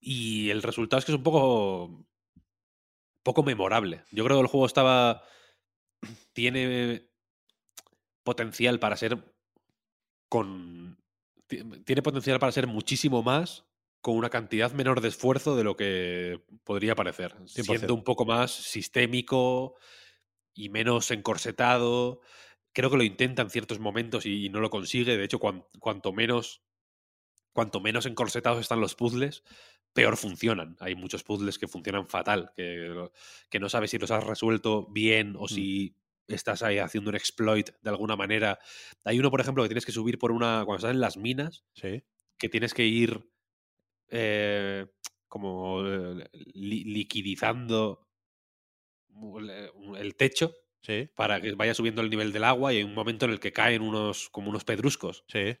Y 0.00 0.50
el 0.50 0.62
resultado 0.62 0.98
es 0.98 1.04
que 1.04 1.12
es 1.12 1.16
un 1.18 1.24
poco. 1.24 2.06
poco 3.22 3.42
memorable. 3.42 4.02
Yo 4.12 4.24
creo 4.24 4.36
que 4.38 4.42
el 4.42 4.46
juego 4.48 4.66
estaba. 4.66 5.22
tiene 6.32 7.08
potencial 8.22 8.78
para 8.78 8.96
ser. 8.96 9.18
con. 10.28 10.98
ti- 11.46 11.62
Tiene 11.84 12.02
potencial 12.02 12.38
para 12.38 12.52
ser 12.52 12.66
muchísimo 12.66 13.22
más 13.22 13.64
con 14.02 14.16
una 14.16 14.30
cantidad 14.30 14.72
menor 14.72 15.02
de 15.02 15.08
esfuerzo 15.08 15.56
de 15.56 15.64
lo 15.64 15.76
que 15.76 16.42
podría 16.64 16.94
parecer. 16.94 17.34
100%. 17.46 17.64
Siendo 17.64 17.94
un 17.94 18.04
poco 18.04 18.24
más 18.24 18.50
sistémico 18.50 19.76
y 20.54 20.70
menos 20.70 21.10
encorsetado. 21.10 22.20
Creo 22.72 22.90
que 22.90 22.96
lo 22.96 23.02
intenta 23.02 23.42
en 23.42 23.50
ciertos 23.50 23.78
momentos 23.80 24.26
y, 24.26 24.46
y 24.46 24.48
no 24.48 24.60
lo 24.60 24.70
consigue. 24.70 25.16
De 25.16 25.24
hecho, 25.24 25.38
cuan- 25.38 25.64
cuanto 25.78 26.12
menos. 26.12 26.62
Cuanto 27.52 27.80
menos 27.80 28.06
encorsetados 28.06 28.60
están 28.60 28.80
los 28.80 28.94
puzzles, 28.94 29.42
peor 29.92 30.16
funcionan. 30.16 30.76
Hay 30.78 30.94
muchos 30.94 31.24
puzzles 31.24 31.58
que 31.58 31.66
funcionan 31.66 32.06
fatal, 32.08 32.52
que, 32.54 33.08
que 33.50 33.58
no 33.58 33.68
sabes 33.68 33.90
si 33.90 33.98
los 33.98 34.12
has 34.12 34.22
resuelto 34.22 34.86
bien 34.86 35.34
o 35.36 35.48
si 35.48 35.96
estás 36.28 36.62
ahí 36.62 36.78
haciendo 36.78 37.10
un 37.10 37.16
exploit 37.16 37.70
de 37.82 37.90
alguna 37.90 38.14
manera. 38.14 38.60
Hay 39.04 39.18
uno, 39.18 39.32
por 39.32 39.40
ejemplo, 39.40 39.64
que 39.64 39.68
tienes 39.68 39.84
que 39.84 39.90
subir 39.90 40.16
por 40.16 40.30
una. 40.30 40.62
Cuando 40.64 40.76
estás 40.76 40.92
en 40.92 41.00
las 41.00 41.16
minas, 41.16 41.64
Sí. 41.74 42.04
que 42.38 42.48
tienes 42.48 42.72
que 42.72 42.86
ir 42.86 43.28
eh, 44.08 44.86
como 45.26 45.82
eh, 45.88 46.28
li- 46.54 46.84
liquidizando 46.84 48.06
el 49.98 50.14
techo 50.16 50.54
Sí. 50.82 51.10
para 51.14 51.40
que 51.40 51.52
vaya 51.54 51.74
subiendo 51.74 52.00
el 52.02 52.10
nivel 52.10 52.32
del 52.32 52.44
agua 52.44 52.72
y 52.72 52.78
hay 52.78 52.82
un 52.84 52.94
momento 52.94 53.26
en 53.26 53.32
el 53.32 53.40
que 53.40 53.52
caen 53.52 53.82
unos 53.82 54.28
como 54.30 54.50
unos 54.50 54.64
pedruscos. 54.64 55.24
Sí. 55.28 55.56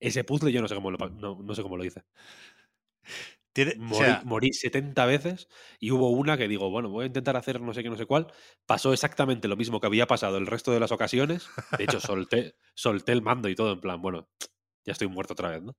Ese 0.00 0.24
puzzle 0.24 0.52
yo 0.52 0.60
no 0.60 0.68
sé 0.68 0.74
cómo 0.74 0.90
lo, 0.90 0.98
no, 1.10 1.38
no 1.42 1.54
sé 1.54 1.62
cómo 1.62 1.76
lo 1.76 1.84
hice. 1.84 2.02
Tiene, 3.52 3.72
o 3.72 3.78
Morí, 3.82 3.98
sea, 4.04 4.22
morí 4.24 4.52
70 4.54 5.04
veces 5.04 5.46
y 5.78 5.90
hubo 5.90 6.08
una 6.10 6.38
que 6.38 6.48
digo, 6.48 6.70
bueno, 6.70 6.88
voy 6.88 7.04
a 7.04 7.06
intentar 7.08 7.36
hacer 7.36 7.60
no 7.60 7.74
sé 7.74 7.82
qué, 7.82 7.90
no 7.90 7.98
sé 7.98 8.06
cuál. 8.06 8.32
Pasó 8.66 8.94
exactamente 8.94 9.46
lo 9.46 9.56
mismo 9.56 9.78
que 9.78 9.86
había 9.88 10.06
pasado 10.06 10.38
el 10.38 10.46
resto 10.46 10.72
de 10.72 10.80
las 10.80 10.90
ocasiones. 10.90 11.48
De 11.76 11.84
hecho, 11.84 12.00
solté, 12.16 12.56
solté 12.74 13.12
el 13.12 13.20
mando 13.20 13.50
y 13.50 13.54
todo 13.54 13.72
en 13.72 13.80
plan, 13.80 14.00
bueno, 14.00 14.26
ya 14.86 14.92
estoy 14.92 15.08
muerto 15.08 15.34
otra 15.34 15.50
vez, 15.50 15.62
¿no? 15.62 15.76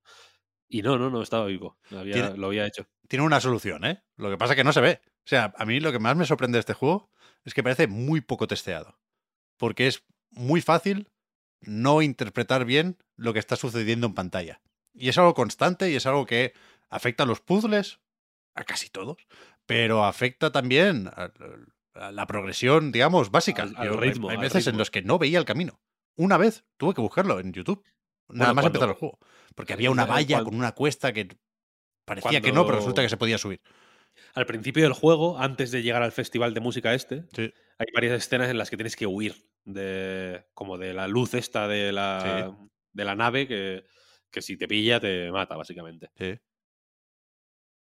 Y 0.70 0.84
no, 0.84 0.98
no, 1.00 1.10
no, 1.10 1.22
estaba 1.24 1.46
vivo. 1.48 1.80
Había- 1.92 2.14
Tiene- 2.14 2.38
lo 2.38 2.48
había 2.48 2.68
hecho. 2.68 2.88
tiene 3.08 3.26
una 3.26 3.42
solución, 3.42 3.84
¿eh? 3.86 4.04
Lo 4.18 4.30
que 4.30 4.38
pasa 4.38 4.54
es 4.54 4.58
que 4.58 4.64
no 4.64 4.74
se 4.74 4.82
ve. 4.82 5.02
O 5.06 5.28
sea, 5.28 5.54
a 5.58 5.66
mí 5.66 5.80
lo 5.80 5.92
que 5.92 6.00
más 6.00 6.16
me 6.16 6.26
sorprende 6.26 6.58
de 6.58 6.62
este 6.62 6.74
juego 6.74 7.12
es 7.46 7.54
que 7.54 7.64
parece 7.64 7.88
muy 7.88 8.22
poco 8.22 8.48
testeado. 8.48 9.00
Porque 9.58 9.88
es 9.88 10.04
muy 10.32 10.62
fácil 10.62 11.10
no 11.62 12.02
interpretar 12.02 12.66
bien 12.66 12.98
lo 13.16 13.34
que 13.34 13.40
está 13.40 13.56
sucediendo 13.56 14.08
en 14.08 14.14
pantalla. 14.14 14.62
Y 14.94 15.10
es 15.10 15.18
algo 15.18 15.34
constante 15.34 15.90
y 15.90 15.96
es 15.96 16.06
algo 16.06 16.26
que 16.26 16.54
afecta 16.90 17.24
a 17.24 17.26
los 17.26 17.42
puzzles, 17.42 18.00
a 18.56 18.64
casi 18.64 18.90
todos, 18.90 19.18
pero 19.66 20.04
afecta 20.04 20.52
también 20.52 21.08
a, 21.16 21.32
a 21.96 22.12
la 22.12 22.28
progresión, 22.28 22.92
digamos, 22.92 23.32
básica. 23.32 23.64
Al- 23.64 23.76
al 23.78 23.88
Yo- 23.88 23.94
hay- 24.02 24.10
ritmo, 24.12 24.30
hay 24.30 24.38
veces 24.38 24.68
en 24.68 24.78
los 24.78 24.92
que 24.92 25.02
no 25.02 25.18
veía 25.18 25.40
el 25.40 25.46
camino. 25.46 25.80
Una 26.16 26.38
vez 26.38 26.64
tuve 26.78 26.94
que 26.94 27.02
buscarlo 27.02 27.40
en 27.40 27.54
YouTube. 27.54 27.84
Nada 28.30 28.54
Bueno, 28.54 28.54
más 28.54 28.64
cuando- 28.64 28.68
empezar 28.80 28.90
el 28.90 28.96
juego. 28.96 29.20
Porque 29.56 29.74
había 29.74 29.92
una 29.92 30.04
Eh, 30.04 30.08
valla 30.08 30.44
con 30.44 30.56
una 30.56 30.72
cuesta 30.74 31.14
que 31.14 31.38
parecía 32.06 32.42
que 32.42 32.52
no, 32.52 32.66
pero 32.66 32.78
resulta 32.78 33.02
que 33.02 33.10
se 33.10 33.18
podía 33.18 33.38
subir. 33.38 33.62
Al 34.34 34.46
principio 34.46 34.84
del 34.84 34.94
juego, 34.94 35.38
antes 35.40 35.72
de 35.72 35.84
llegar 35.84 36.02
al 36.04 36.12
festival 36.12 36.54
de 36.54 36.60
música 36.60 36.94
este, 36.94 37.26
Sí. 37.36 37.54
hay 37.78 37.88
varias 37.94 38.14
escenas 38.24 38.50
en 38.50 38.58
las 38.58 38.70
que 38.70 38.78
tienes 38.78 38.96
que 38.96 39.06
huir 39.08 39.36
de 39.66 40.46
como 40.54 40.78
de 40.78 40.94
la 40.94 41.08
luz 41.08 41.34
esta 41.36 41.68
de 41.68 41.92
la, 41.92 42.58
de 42.94 43.06
la 43.06 43.16
nave 43.16 43.48
que, 43.48 43.86
que 44.32 44.42
si 44.42 44.58
te 44.58 44.68
pilla 44.68 45.00
te 45.00 45.32
mata, 45.32 45.56
básicamente. 45.56 46.10
Sí. 46.18 46.40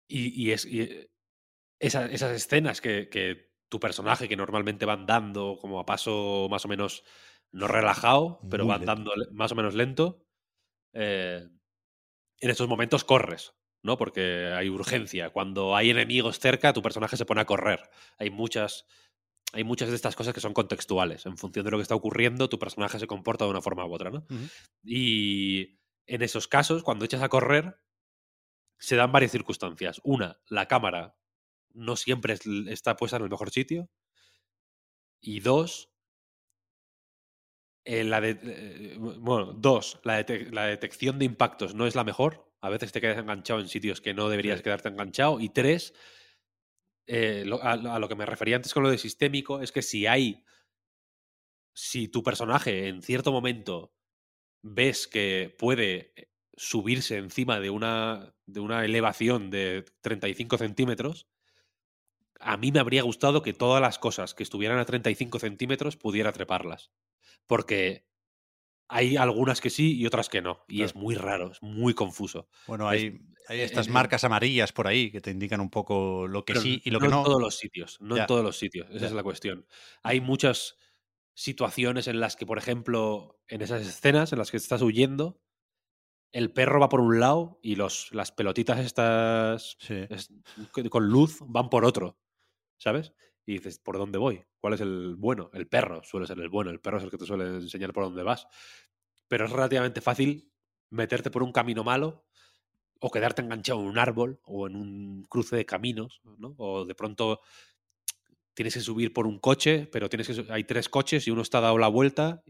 Y, 0.09 0.43
y 0.49 0.53
es 0.53 0.65
y, 0.67 0.83
eh, 0.83 1.11
esa- 1.81 2.07
esas 2.07 2.33
escenas 2.33 2.81
que, 2.81 3.09
que 3.09 3.53
tu 3.71 3.81
personaje, 3.81 4.29
que 4.29 4.37
normalmente 4.37 4.85
van 4.85 5.07
dando 5.07 5.59
como 5.61 5.81
a 5.81 5.87
paso 5.87 6.49
más 6.51 6.65
o 6.65 6.69
menos 6.69 7.05
no 7.53 7.69
relajado, 7.69 8.41
pero 8.51 8.65
Muy 8.65 8.73
van 8.73 8.81
lento. 8.81 8.95
dando 8.95 9.13
más 9.33 9.53
o 9.53 9.55
menos 9.55 9.75
lento, 9.75 10.27
eh, 10.93 11.49
en 12.41 12.51
estos 12.51 12.69
momentos 12.69 13.05
corres, 13.05 13.55
¿no? 13.85 13.97
Porque 13.97 14.53
hay 14.57 14.69
urgencia. 14.69 15.31
Cuando 15.31 15.77
hay 15.77 15.91
enemigos 15.91 16.41
cerca, 16.41 16.73
tu 16.73 16.83
personaje 16.83 17.17
se 17.17 17.25
pone 17.27 17.43
a 17.43 17.45
correr. 17.47 17.81
Hay 18.19 18.31
muchas, 18.31 18.87
hay 19.53 19.63
muchas 19.63 19.91
de 19.91 19.95
estas 19.97 20.17
cosas 20.17 20.35
que 20.35 20.41
son 20.41 20.55
contextuales. 20.55 21.27
En 21.27 21.37
función 21.39 21.65
de 21.65 21.71
lo 21.71 21.79
que 21.79 21.83
está 21.83 21.95
ocurriendo, 21.95 22.49
tu 22.49 22.59
personaje 22.59 22.99
se 22.99 23.07
comporta 23.07 23.45
de 23.45 23.51
una 23.53 23.63
forma 23.63 23.87
u 23.87 23.95
otra, 23.95 24.11
¿no? 24.11 24.27
Y 24.83 25.79
en 26.07 26.23
esos 26.23 26.49
casos, 26.49 26.83
cuando 26.83 27.05
echas 27.05 27.23
a 27.23 27.29
correr, 27.29 27.77
se 28.79 28.97
dan 28.97 29.13
varias 29.13 29.33
circunstancias. 29.33 30.01
Una, 30.03 30.41
la 30.49 30.67
cámara 30.67 31.17
no 31.71 31.97
siempre 31.97 32.35
es- 32.35 32.47
está 32.69 32.97
puesta 32.97 33.17
en 33.19 33.25
el 33.25 33.31
mejor 33.31 33.51
sitio. 33.51 33.89
Y 35.21 35.41
dos, 35.41 35.91
eh, 37.85 38.05
la 38.05 38.21
de- 38.21 38.39
eh, 38.43 38.97
bueno, 38.99 39.53
dos, 39.53 40.01
la, 40.05 40.25
la 40.51 40.67
detección 40.67 41.19
de 41.19 41.25
impactos 41.27 41.75
no 41.75 41.87
es 41.87 41.95
la 41.95 42.05
mejor. 42.05 42.51
A 42.65 42.71
veces 42.71 42.93
te 42.93 43.01
quedas 43.01 43.19
enganchado 43.19 43.61
en 43.61 43.69
sitios 43.69 44.01
que 44.01 44.15
no 44.15 44.29
deberías 44.31 44.59
Sí. 44.59 44.65
quedarte 44.65 44.89
enganchado. 44.89 45.39
Y 45.39 45.51
tres, 45.51 45.93
eh, 47.07 47.43
lo- 47.45 47.63
a, 47.63 47.73
a 47.73 47.99
lo 47.99 48.09
que 48.09 48.15
me 48.15 48.25
refería 48.25 48.57
antes 48.57 48.73
con 48.73 48.83
lo 48.83 48.91
de 48.91 48.97
sistémico, 48.97 49.61
es 49.61 49.71
que 49.71 49.83
si 49.83 50.07
hay. 50.07 50.43
Si 51.75 52.09
tu 52.09 52.23
personaje 52.23 52.89
en 52.89 53.03
cierto 53.03 53.33
momento 53.33 53.93
ves 54.63 55.07
que 55.07 55.55
puede 55.59 56.13
eh, 56.17 56.31
subirse 56.57 57.19
encima 57.19 57.61
de 57.61 57.69
una, 57.69 58.35
de 58.47 58.61
una 58.61 58.85
elevación 58.85 59.51
de 59.51 59.85
35 60.01 60.57
centímetros, 60.57 61.29
a 62.41 62.57
mí 62.57 62.73
me 62.73 62.79
habría 62.81 63.03
gustado 63.03 63.43
que 63.43 63.53
todas 63.53 63.83
las 63.83 63.99
cosas 63.99 64.35
que 64.35 64.43
estuvieran 64.43 64.79
a 64.79 64.85
35 64.87 65.39
centímetros 65.39 65.97
pudiera 65.97 66.33
treparlas. 66.33 66.93
Porque 67.47 68.07
hay 68.89 69.17
algunas 69.17 69.61
que 69.61 69.71
sí 69.71 69.97
y 69.97 70.07
otras 70.07 70.29
que 70.29 70.43
no. 70.43 70.65
Y 70.69 70.83
es 70.83 70.95
muy 70.95 71.15
raro, 71.15 71.53
es 71.53 71.63
muy 71.63 71.95
confuso. 71.95 72.49
Bueno, 72.67 72.89
hay, 72.89 73.19
hay 73.49 73.61
estas 73.61 73.89
marcas 73.89 74.25
amarillas 74.25 74.73
por 74.73 74.87
ahí 74.87 75.11
que 75.11 75.21
te 75.21 75.31
indican 75.31 75.61
un 75.61 75.71
poco 75.71 76.27
lo 76.27 76.45
que 76.45 76.57
sí 76.57 76.81
y 76.85 76.91
lo 76.91 77.01
que 77.01 77.09
no. 77.09 77.19
en 77.19 77.25
todos 77.25 77.41
los 77.41 77.57
sitios, 77.57 77.99
no 78.01 78.17
en 78.17 78.27
todos 78.27 78.45
los 78.45 78.57
sitios. 78.57 78.89
Esa 78.91 79.07
es 79.07 79.13
la 79.13 79.23
cuestión. 79.23 79.67
Hay 80.03 80.21
muchas 80.21 80.77
situaciones 81.35 82.09
en 82.09 82.21
las 82.21 82.37
que, 82.37 82.47
por 82.47 82.59
ejemplo, 82.59 83.41
en 83.49 83.63
esas 83.63 83.83
escenas 83.87 84.33
en 84.33 84.39
las 84.39 84.51
que 84.51 84.57
estás 84.57 84.83
huyendo, 84.83 85.41
el 86.33 86.53
perro 86.53 86.81
va 86.81 86.89
por 86.89 87.01
un 87.01 87.21
lado 87.21 87.61
y 87.63 87.77
los, 87.77 88.13
las 88.13 88.33
pelotitas 88.33 88.81
estas 88.81 89.79
con 90.91 91.09
luz 91.09 91.39
van 91.47 91.71
por 91.71 91.85
otro. 91.85 92.19
¿Sabes? 92.77 93.13
Y 93.47 93.55
dices, 93.55 93.79
¿por 93.79 93.99
dónde 93.99 94.19
voy? 94.19 94.43
¿Cuál 94.59 94.75
es 94.75 94.81
el 94.81 95.17
bueno? 95.17 95.51
El 95.53 95.67
perro 95.67 96.03
suele 96.03 96.27
ser 96.27 96.39
el 96.39 96.49
bueno, 96.49 96.71
el 96.71 96.81
perro 96.81 96.99
es 96.99 97.05
el 97.05 97.11
que 97.11 97.19
te 97.19 97.27
suele 97.27 97.45
enseñar 97.45 97.93
por 97.93 98.05
dónde 98.05 98.23
vas. 98.23 98.47
Pero 99.29 99.45
es 99.45 99.51
relativamente 99.51 100.01
fácil 100.01 100.51
meterte 100.91 101.31
por 101.31 101.43
un 101.43 101.53
camino 101.53 101.85
malo 101.85 102.25
o 103.01 103.11
quedarte 103.11 103.43
enganchado 103.43 103.81
en 103.81 103.87
un 103.87 103.99
árbol 103.99 104.41
o 104.45 104.67
en 104.67 104.77
un 104.77 105.25
cruce 105.25 105.57
de 105.57 105.67
caminos, 105.67 106.23
¿no? 106.39 106.55
O 106.57 106.85
de 106.87 106.95
pronto 106.95 107.41
tienes 108.55 108.75
que 108.75 108.81
subir 108.81 109.13
por 109.13 109.27
un 109.27 109.39
coche, 109.39 109.89
pero 109.93 110.09
tienes 110.09 110.29
que 110.29 110.53
hay 110.53 110.65
tres 110.65 110.89
coches 110.89 111.27
y 111.27 111.31
uno 111.31 111.43
está 111.43 111.61
dado 111.61 111.77
la 111.77 111.89
vuelta 111.89 112.43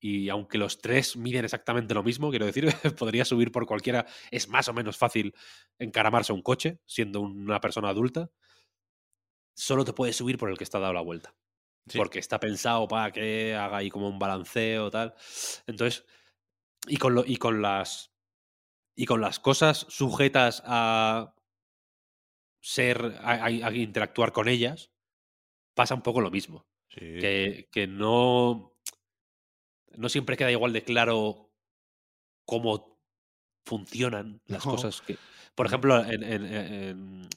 y 0.00 0.28
aunque 0.30 0.58
los 0.58 0.78
tres 0.78 1.16
miden 1.16 1.44
exactamente 1.44 1.94
lo 1.94 2.02
mismo, 2.02 2.30
quiero 2.30 2.46
decir, 2.46 2.66
podría 2.98 3.24
subir 3.24 3.52
por 3.52 3.66
cualquiera, 3.66 4.06
es 4.30 4.48
más 4.48 4.68
o 4.68 4.72
menos 4.72 4.96
fácil 4.96 5.34
encaramarse 5.78 6.32
a 6.32 6.34
un 6.34 6.42
coche 6.42 6.80
siendo 6.86 7.20
una 7.20 7.60
persona 7.60 7.88
adulta 7.88 8.30
solo 9.54 9.84
te 9.84 9.92
puedes 9.92 10.16
subir 10.16 10.38
por 10.38 10.50
el 10.50 10.58
que 10.58 10.64
está 10.64 10.78
dado 10.78 10.92
la 10.92 11.00
vuelta. 11.00 11.34
Porque 11.96 12.20
está 12.20 12.38
pensado 12.38 12.86
para 12.86 13.10
que 13.10 13.54
haga 13.54 13.78
ahí 13.78 13.90
como 13.90 14.08
un 14.08 14.18
balanceo 14.18 14.90
tal. 14.90 15.14
Entonces, 15.66 16.04
y 16.86 16.96
con, 16.96 17.14
lo, 17.14 17.24
y 17.26 17.36
con 17.36 17.60
las. 17.60 18.12
Y 18.94 19.06
con 19.06 19.20
las 19.20 19.40
cosas 19.40 19.86
sujetas 19.88 20.62
a 20.64 21.34
ser. 22.60 23.18
a, 23.22 23.50
interactuar 23.72 24.32
con 24.32 24.48
ellas, 24.48 24.92
pasa 25.74 25.94
un 25.94 26.02
poco 26.02 26.20
lo 26.20 26.30
mismo. 26.30 26.66
Que, 26.88 27.68
que 27.72 27.86
no. 27.86 28.76
No 29.96 30.08
siempre 30.08 30.36
queda 30.36 30.52
igual 30.52 30.72
de 30.72 30.84
claro 30.84 31.52
cómo 32.44 33.00
funcionan 33.64 34.40
las 34.46 34.62
cosas 34.62 35.02
que. 35.02 35.18
Por 35.54 35.66
ejemplo, 35.66 36.02
en, 36.04 37.28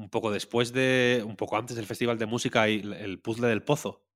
un 0.00 0.08
poco 0.08 0.30
después 0.30 0.72
de, 0.72 1.22
un 1.26 1.36
poco 1.36 1.58
antes 1.58 1.76
del 1.76 1.84
Festival 1.84 2.18
de 2.18 2.24
Música, 2.24 2.62
hay 2.62 2.80
el 2.80 3.20
puzzle 3.20 3.48
del 3.48 3.62
pozo. 3.62 4.06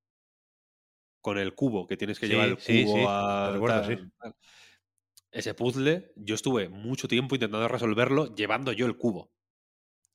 Con 1.21 1.37
el 1.37 1.53
cubo, 1.53 1.85
que 1.85 1.95
tienes 1.95 2.19
que 2.19 2.27
llevar 2.27 2.49
el 2.49 2.57
cubo 2.57 3.07
a... 3.07 3.83
Ese 5.31 5.53
puzzle, 5.53 6.13
yo 6.15 6.33
estuve 6.33 6.69
mucho 6.69 7.07
tiempo 7.07 7.35
intentando 7.35 7.67
resolverlo 7.67 8.33
llevando 8.33 8.71
yo 8.71 8.87
el 8.87 8.97
cubo. 8.97 9.31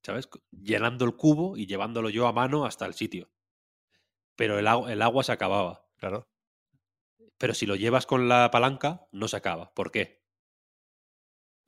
¿Sabes? 0.03 0.29
Llenando 0.51 1.05
el 1.05 1.15
cubo 1.15 1.57
y 1.57 1.67
llevándolo 1.67 2.11
yo 2.11 2.27
a 2.27 2.33
mano 2.33 2.65
hasta 2.65 2.87
el 2.87 2.95
sitio. 2.95 3.31
Pero 4.35 4.59
el, 4.59 4.67
el 4.91 5.03
agua 5.03 5.23
se 5.23 5.33
acababa. 5.33 5.87
Claro. 5.99 6.29
Pero 7.39 7.55
si 7.55 7.67
lo 7.67 7.77
llevas 7.77 8.07
con 8.07 8.29
la 8.29 8.51
palanca, 8.51 9.07
no 9.13 9.29
se 9.29 9.37
acaba. 9.37 9.73
¿Por 9.75 9.93
qué? 9.93 10.25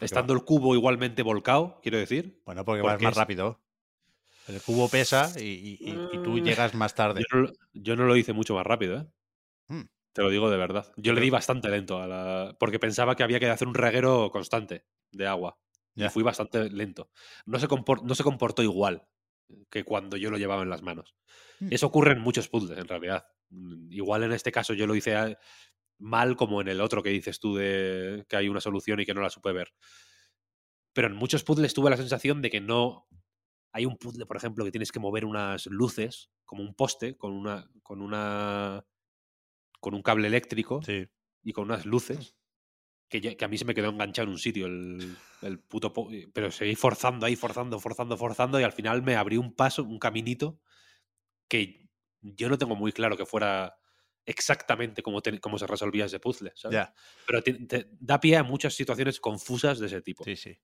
Estando 0.00 0.32
el 0.34 0.44
cubo 0.44 0.74
igualmente 0.74 1.22
volcado, 1.22 1.78
quiero 1.82 1.98
decir. 1.98 2.42
Bueno, 2.44 2.64
porque, 2.64 2.82
vas 2.82 3.00
más 3.00 3.16
rápido. 3.16 3.61
El 4.48 4.60
cubo 4.60 4.88
pesa 4.88 5.32
y, 5.38 5.76
tú 6.24 6.30
mm. 6.30 6.44
llegas 6.44 6.74
más 6.74 6.94
tarde. 6.94 7.22
Yo 7.72 7.96
no, 7.96 8.04
lo 8.04 8.16
hice 8.16 8.32
mucho 8.32 8.54
más 8.54 8.66
rápido, 8.66 8.98
¿eh? 8.98 9.06
Mm. 9.68 9.82
Te 10.12 10.22
lo 10.22 10.30
digo 10.30 10.50
de 10.50 10.56
verdad. 10.56 10.92
Yo 10.96 11.12
le 11.12 11.20
di 11.20 11.30
bastante 11.30 11.68
lento 11.68 12.02
a 12.02 12.06
la. 12.06 12.56
Porque 12.58 12.78
pensaba 12.78 13.16
que 13.16 13.22
había 13.22 13.40
que 13.40 13.48
hacer 13.48 13.68
un 13.68 13.74
reguero 13.74 14.30
constante 14.30 14.84
de 15.10 15.26
agua. 15.26 15.58
Y 15.94 16.08
fui 16.08 16.22
bastante 16.22 16.70
lento. 16.70 17.10
No 17.44 17.58
se, 17.58 17.68
no 18.02 18.14
se 18.14 18.24
comportó 18.24 18.62
igual 18.62 19.06
que 19.70 19.84
cuando 19.84 20.16
yo 20.16 20.30
lo 20.30 20.38
llevaba 20.38 20.62
en 20.62 20.70
las 20.70 20.82
manos. 20.82 21.14
Mm. 21.60 21.68
Eso 21.70 21.86
ocurre 21.86 22.12
en 22.12 22.20
muchos 22.20 22.48
puzzles, 22.48 22.78
en 22.78 22.88
realidad. 22.88 23.26
Igual 23.90 24.22
en 24.22 24.32
este 24.32 24.52
caso 24.52 24.74
yo 24.74 24.86
lo 24.86 24.94
hice 24.94 25.36
mal 25.98 26.36
como 26.36 26.60
en 26.60 26.68
el 26.68 26.80
otro 26.80 27.02
que 27.02 27.10
dices 27.10 27.38
tú 27.38 27.54
de 27.54 28.24
que 28.28 28.36
hay 28.36 28.48
una 28.48 28.60
solución 28.60 29.00
y 29.00 29.06
que 29.06 29.14
no 29.14 29.20
la 29.20 29.30
supe 29.30 29.52
ver. 29.52 29.72
Pero 30.92 31.08
en 31.08 31.14
muchos 31.14 31.44
puzzles 31.44 31.74
tuve 31.74 31.90
la 31.90 31.96
sensación 31.96 32.42
de 32.42 32.50
que 32.50 32.60
no 32.60 33.06
hay 33.72 33.86
un 33.86 33.96
puzzle, 33.96 34.26
por 34.26 34.36
ejemplo, 34.36 34.64
que 34.64 34.70
tienes 34.70 34.92
que 34.92 35.00
mover 35.00 35.24
unas 35.24 35.66
luces, 35.66 36.30
como 36.44 36.62
un 36.62 36.74
poste, 36.74 37.16
con 37.16 37.32
una. 37.32 37.68
con 37.82 38.02
una. 38.02 38.84
con 39.80 39.94
un 39.94 40.02
cable 40.02 40.28
eléctrico 40.28 40.80
y 41.42 41.52
con 41.52 41.64
unas 41.64 41.86
luces. 41.86 42.36
Que, 43.12 43.36
que, 43.36 43.44
a 43.44 43.48
mí 43.48 43.58
se 43.58 43.66
me 43.66 43.74
quedó 43.74 43.90
enganchado 43.90 44.28
en 44.28 44.32
un 44.32 44.38
sitio 44.38 44.64
el, 44.64 45.14
el 45.42 45.58
puto. 45.58 45.92
Pero 46.32 46.50
seguí 46.50 46.74
forzando 46.74 47.26
ahí, 47.26 47.36
forzando, 47.36 47.78
forzando, 47.78 48.16
forzando, 48.16 48.58
y 48.58 48.62
al 48.62 48.72
final 48.72 49.02
me 49.02 49.16
abrí 49.16 49.36
un 49.36 49.54
paso, 49.54 49.82
un 49.82 49.98
caminito 49.98 50.58
que 51.46 51.90
yo 52.22 52.48
no 52.48 52.56
tengo 52.56 52.74
muy 52.74 52.90
claro 52.90 53.18
que 53.18 53.26
fuera 53.26 53.76
exactamente 54.24 55.02
cómo, 55.02 55.20
cómo 55.42 55.58
se 55.58 55.66
resolvía 55.66 56.06
ese 56.06 56.20
puzzle, 56.20 56.52
¿sabes? 56.54 56.88
Pero 57.26 57.42
te, 57.42 57.90
da 58.00 58.18
pie 58.18 58.38
a 58.38 58.42
muchas 58.42 58.72
situaciones 58.72 59.20
confusas 59.20 59.78
de 59.78 59.88
ese 59.88 60.00
tipo. 60.00 60.24
Sí, 60.24 60.36
sí. 60.36 60.58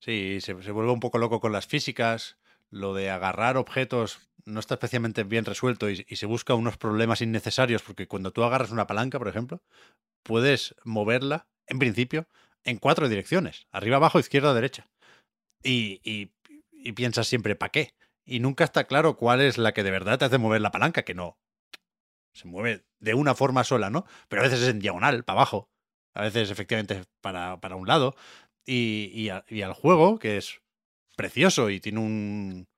Sí, 0.00 0.38
se, 0.40 0.60
se, 0.60 0.72
vuelve 0.72 0.90
un 0.90 0.98
poco 0.98 1.18
loco 1.18 1.38
con 1.38 1.52
las 1.52 1.68
físicas 1.68 2.38
lo 2.74 2.92
de 2.92 3.08
agarrar 3.08 3.56
objetos 3.56 4.18
no 4.44 4.58
está 4.58 4.74
especialmente 4.74 5.22
bien 5.22 5.44
resuelto 5.44 5.88
y, 5.88 5.96
se 6.04 6.26
busca 6.26 6.54
unos 6.54 6.76
problemas 6.76 7.20
innecesarios 7.22 7.82
porque 7.82 8.08
cuando 8.08 8.32
tú 8.32 8.42
agarras 8.42 8.72
una 8.72 8.86
palanca, 8.86 9.18
por 9.18 9.28
ejemplo, 9.28 9.62
puedes 10.22 10.74
moverla, 10.84 11.46
en 11.66 11.78
principio, 11.78 12.26
en 12.64 12.78
cuatro 12.78 13.08
direcciones, 13.08 13.68
arriba, 13.70 13.96
abajo, 13.96 14.18
izquierda, 14.18 14.52
derecha. 14.54 14.88
Y, 15.62 16.32
piensas 16.94 17.26
siempre, 17.28 17.54
¿para 17.54 17.70
qué? 17.70 17.94
Y 18.26 18.40
nunca 18.40 18.64
está 18.64 18.84
claro 18.84 19.16
cuál 19.16 19.40
es 19.40 19.56
la 19.56 19.72
que 19.72 19.82
de 19.82 19.90
verdad 19.90 20.18
te 20.18 20.26
hace 20.26 20.38
mover 20.38 20.60
la 20.60 20.72
palanca, 20.72 21.04
que 21.04 21.14
no. 21.14 21.38
Se 22.34 22.48
mueve 22.48 22.84
de 22.98 23.14
una 23.14 23.34
forma 23.34 23.64
sola, 23.64 23.88
¿no? 23.88 24.04
Pero 24.28 24.42
a 24.42 24.44
veces 24.44 24.60
es 24.62 24.68
en 24.68 24.80
diagonal, 24.80 25.24
para 25.24 25.38
abajo. 25.38 25.70
A 26.12 26.22
veces 26.22 26.50
efectivamente 26.50 27.04
para, 27.20 27.60
para 27.60 27.76
un 27.76 27.86
lado. 27.86 28.16
Y, 28.66 29.30
y, 29.48 29.62
al 29.62 29.72
juego, 29.74 30.18
que 30.18 30.36
es 30.36 30.60
precioso 31.16 31.70
y 31.70 31.80
tiene 31.80 32.00
un, 32.00 32.68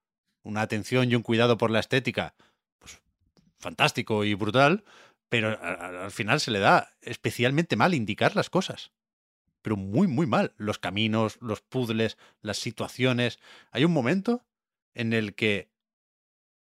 una 0.43 0.63
atención 0.63 1.11
y 1.11 1.15
un 1.15 1.23
cuidado 1.23 1.59
por 1.59 1.71
la 1.71 1.81
estética, 1.81 2.35
pues 2.79 3.01
fantástico 3.59 4.25
y 4.25 4.35
brutal, 4.35 4.85
pero 5.29 5.61
al, 5.61 6.11
final 6.11 6.41
se 6.41 6.51
le 6.51 6.61
da 6.61 6.93
especialmente 7.01 7.77
mal 7.77 7.95
indicar 7.95 8.37
las 8.37 8.49
cosas. 8.49 8.93
Pero 9.63 9.77
muy, 9.77 10.07
muy 10.07 10.27
mal. 10.27 10.55
Los 10.57 10.79
caminos, 10.79 11.39
los 11.41 11.61
puzzles, 11.61 12.17
las 12.41 12.59
situaciones. 12.59 13.41
Hay 13.73 13.85
un 13.85 13.93
momento 13.93 14.45
en 14.95 15.13
el 15.13 15.35
que 15.35 15.69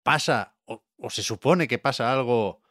pasa, 0.02 0.56
o, 0.64 0.82
se 1.10 1.22
supone 1.22 1.68
que 1.68 1.78
pasa 1.78 2.10
algo, 2.10 2.62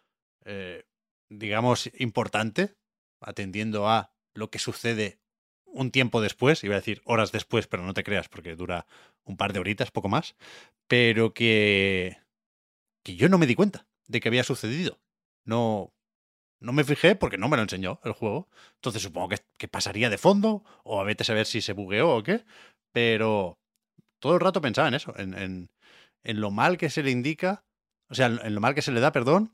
eh, 0.46 0.88
digamos, 1.30 1.92
importante, 2.00 2.76
atendiendo 3.22 3.88
a 3.88 4.12
lo 4.34 4.50
que 4.50 4.58
sucede 4.58 5.20
un 5.78 5.92
tiempo 5.92 6.22
después, 6.22 6.64
iba 6.64 6.76
a 6.76 6.80
decir 6.80 7.02
horas 7.06 7.32
después, 7.32 7.68
pero 7.68 7.84
no 7.84 7.94
te 7.94 8.04
creas 8.04 8.30
porque 8.30 8.56
dura 8.56 8.86
un 9.24 9.38
par 9.38 9.54
de 9.54 9.60
horitas, 9.60 9.92
poco 9.92 10.10
más, 10.10 10.36
pero 10.88 11.34
que, 11.34 12.18
que 13.04 13.16
yo 13.16 13.30
no 13.30 13.38
me 13.38 13.48
di 13.48 13.56
cuenta 13.56 13.88
de 14.08 14.20
que 14.20 14.30
había 14.30 14.44
sucedido. 14.44 15.00
No, 15.46 15.94
no 16.60 16.74
me 16.74 16.84
fijé 16.84 17.16
porque 17.16 17.38
no 17.38 17.50
me 17.50 17.58
lo 17.58 17.64
enseñó 17.64 18.00
el 18.04 18.14
juego. 18.14 18.50
Entonces 18.76 19.02
supongo 19.02 19.30
que, 19.58 19.68
pasaría 19.68 20.10
de 20.10 20.18
fondo 20.18 20.64
o 20.84 21.00
a 21.00 21.04
veces 21.04 21.30
a 21.30 21.34
ver 21.34 21.46
si 21.46 21.62
se 21.62 21.74
bugueó 21.74 22.16
o 22.16 22.24
qué, 22.24 22.44
pero 22.92 23.60
todo 24.20 24.34
el 24.34 24.40
rato 24.40 24.62
pensaba 24.62 24.88
en 24.88 24.96
eso, 24.96 25.14
en, 25.18 25.34
en, 25.38 25.70
en 26.24 26.42
lo 26.42 26.52
mal 26.52 26.78
que 26.78 26.90
se 26.90 27.04
le 27.04 27.12
indica, 27.12 27.64
o 28.10 28.16
sea, 28.16 28.28
en 28.28 28.56
lo 28.56 28.62
mal 28.62 28.74
que 28.76 28.82
se 28.82 28.92
le 28.92 29.00
da, 29.00 29.12
perdón, 29.12 29.54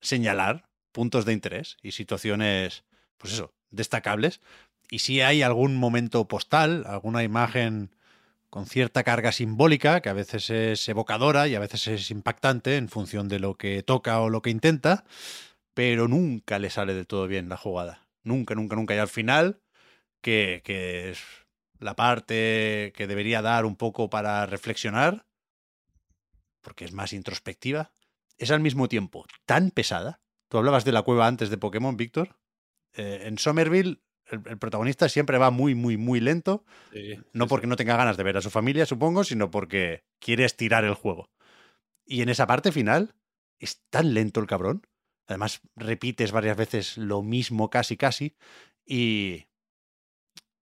señalar 0.00 0.68
puntos 0.92 1.24
de 1.24 1.32
interés 1.32 1.76
y 1.82 1.92
situaciones, 1.92 2.84
pues 3.18 3.34
eso, 3.34 3.52
destacables 3.70 4.40
y 4.90 5.00
si 5.00 5.20
hay 5.20 5.42
algún 5.42 5.76
momento 5.76 6.26
postal, 6.28 6.84
alguna 6.86 7.22
imagen 7.22 7.90
con 8.50 8.66
cierta 8.66 9.04
carga 9.04 9.32
simbólica, 9.32 10.00
que 10.00 10.08
a 10.08 10.14
veces 10.14 10.48
es 10.50 10.88
evocadora 10.88 11.48
y 11.48 11.54
a 11.54 11.60
veces 11.60 11.86
es 11.88 12.10
impactante 12.10 12.76
en 12.76 12.88
función 12.88 13.28
de 13.28 13.38
lo 13.38 13.56
que 13.56 13.82
toca 13.82 14.20
o 14.20 14.30
lo 14.30 14.40
que 14.40 14.50
intenta, 14.50 15.04
pero 15.74 16.08
nunca 16.08 16.58
le 16.58 16.70
sale 16.70 16.94
de 16.94 17.04
todo 17.04 17.26
bien 17.26 17.48
la 17.48 17.56
jugada. 17.56 18.08
Nunca, 18.22 18.54
nunca, 18.54 18.76
nunca. 18.76 18.94
Y 18.94 18.98
al 18.98 19.08
final, 19.08 19.60
que, 20.22 20.62
que 20.64 21.10
es 21.10 21.20
la 21.78 21.94
parte 21.94 22.92
que 22.96 23.06
debería 23.06 23.42
dar 23.42 23.66
un 23.66 23.76
poco 23.76 24.08
para 24.08 24.46
reflexionar, 24.46 25.26
porque 26.62 26.84
es 26.84 26.92
más 26.92 27.12
introspectiva, 27.12 27.92
es 28.38 28.50
al 28.50 28.60
mismo 28.60 28.88
tiempo 28.88 29.26
tan 29.44 29.70
pesada. 29.70 30.20
Tú 30.48 30.58
hablabas 30.58 30.84
de 30.84 30.92
la 30.92 31.02
cueva 31.02 31.26
antes 31.26 31.50
de 31.50 31.58
Pokémon, 31.58 31.96
Víctor, 31.96 32.36
eh, 32.94 33.24
en 33.24 33.38
Somerville 33.38 34.00
el, 34.30 34.42
el 34.46 34.58
protagonista 34.58 35.08
siempre 35.08 35.38
va 35.38 35.50
muy, 35.50 35.74
muy, 35.74 35.96
muy 35.96 36.20
lento. 36.20 36.64
Sí, 36.92 37.16
No 37.32 37.44
sí, 37.44 37.48
porque 37.48 37.66
no 37.66 37.76
tenga 37.76 37.96
ganas 37.96 38.16
de 38.16 38.22
ver 38.24 38.36
a 38.36 38.42
su 38.42 38.50
familia, 38.50 38.86
supongo, 38.86 39.24
sino 39.24 39.50
porque 39.50 40.04
quiere 40.18 40.44
estirar 40.44 40.84
el 40.84 40.94
juego. 40.94 41.30
Y 42.06 42.22
en 42.22 42.28
esa 42.28 42.46
parte 42.46 42.72
final 42.72 43.14
es 43.58 43.82
tan 43.90 44.14
lento 44.14 44.40
el 44.40 44.46
cabrón. 44.46 44.86
Además, 45.26 45.60
repites 45.76 46.32
varias 46.32 46.56
veces 46.56 46.96
lo 46.96 47.22
mismo 47.22 47.68
casi, 47.70 47.96
casi. 47.96 48.34
Y, 48.86 49.46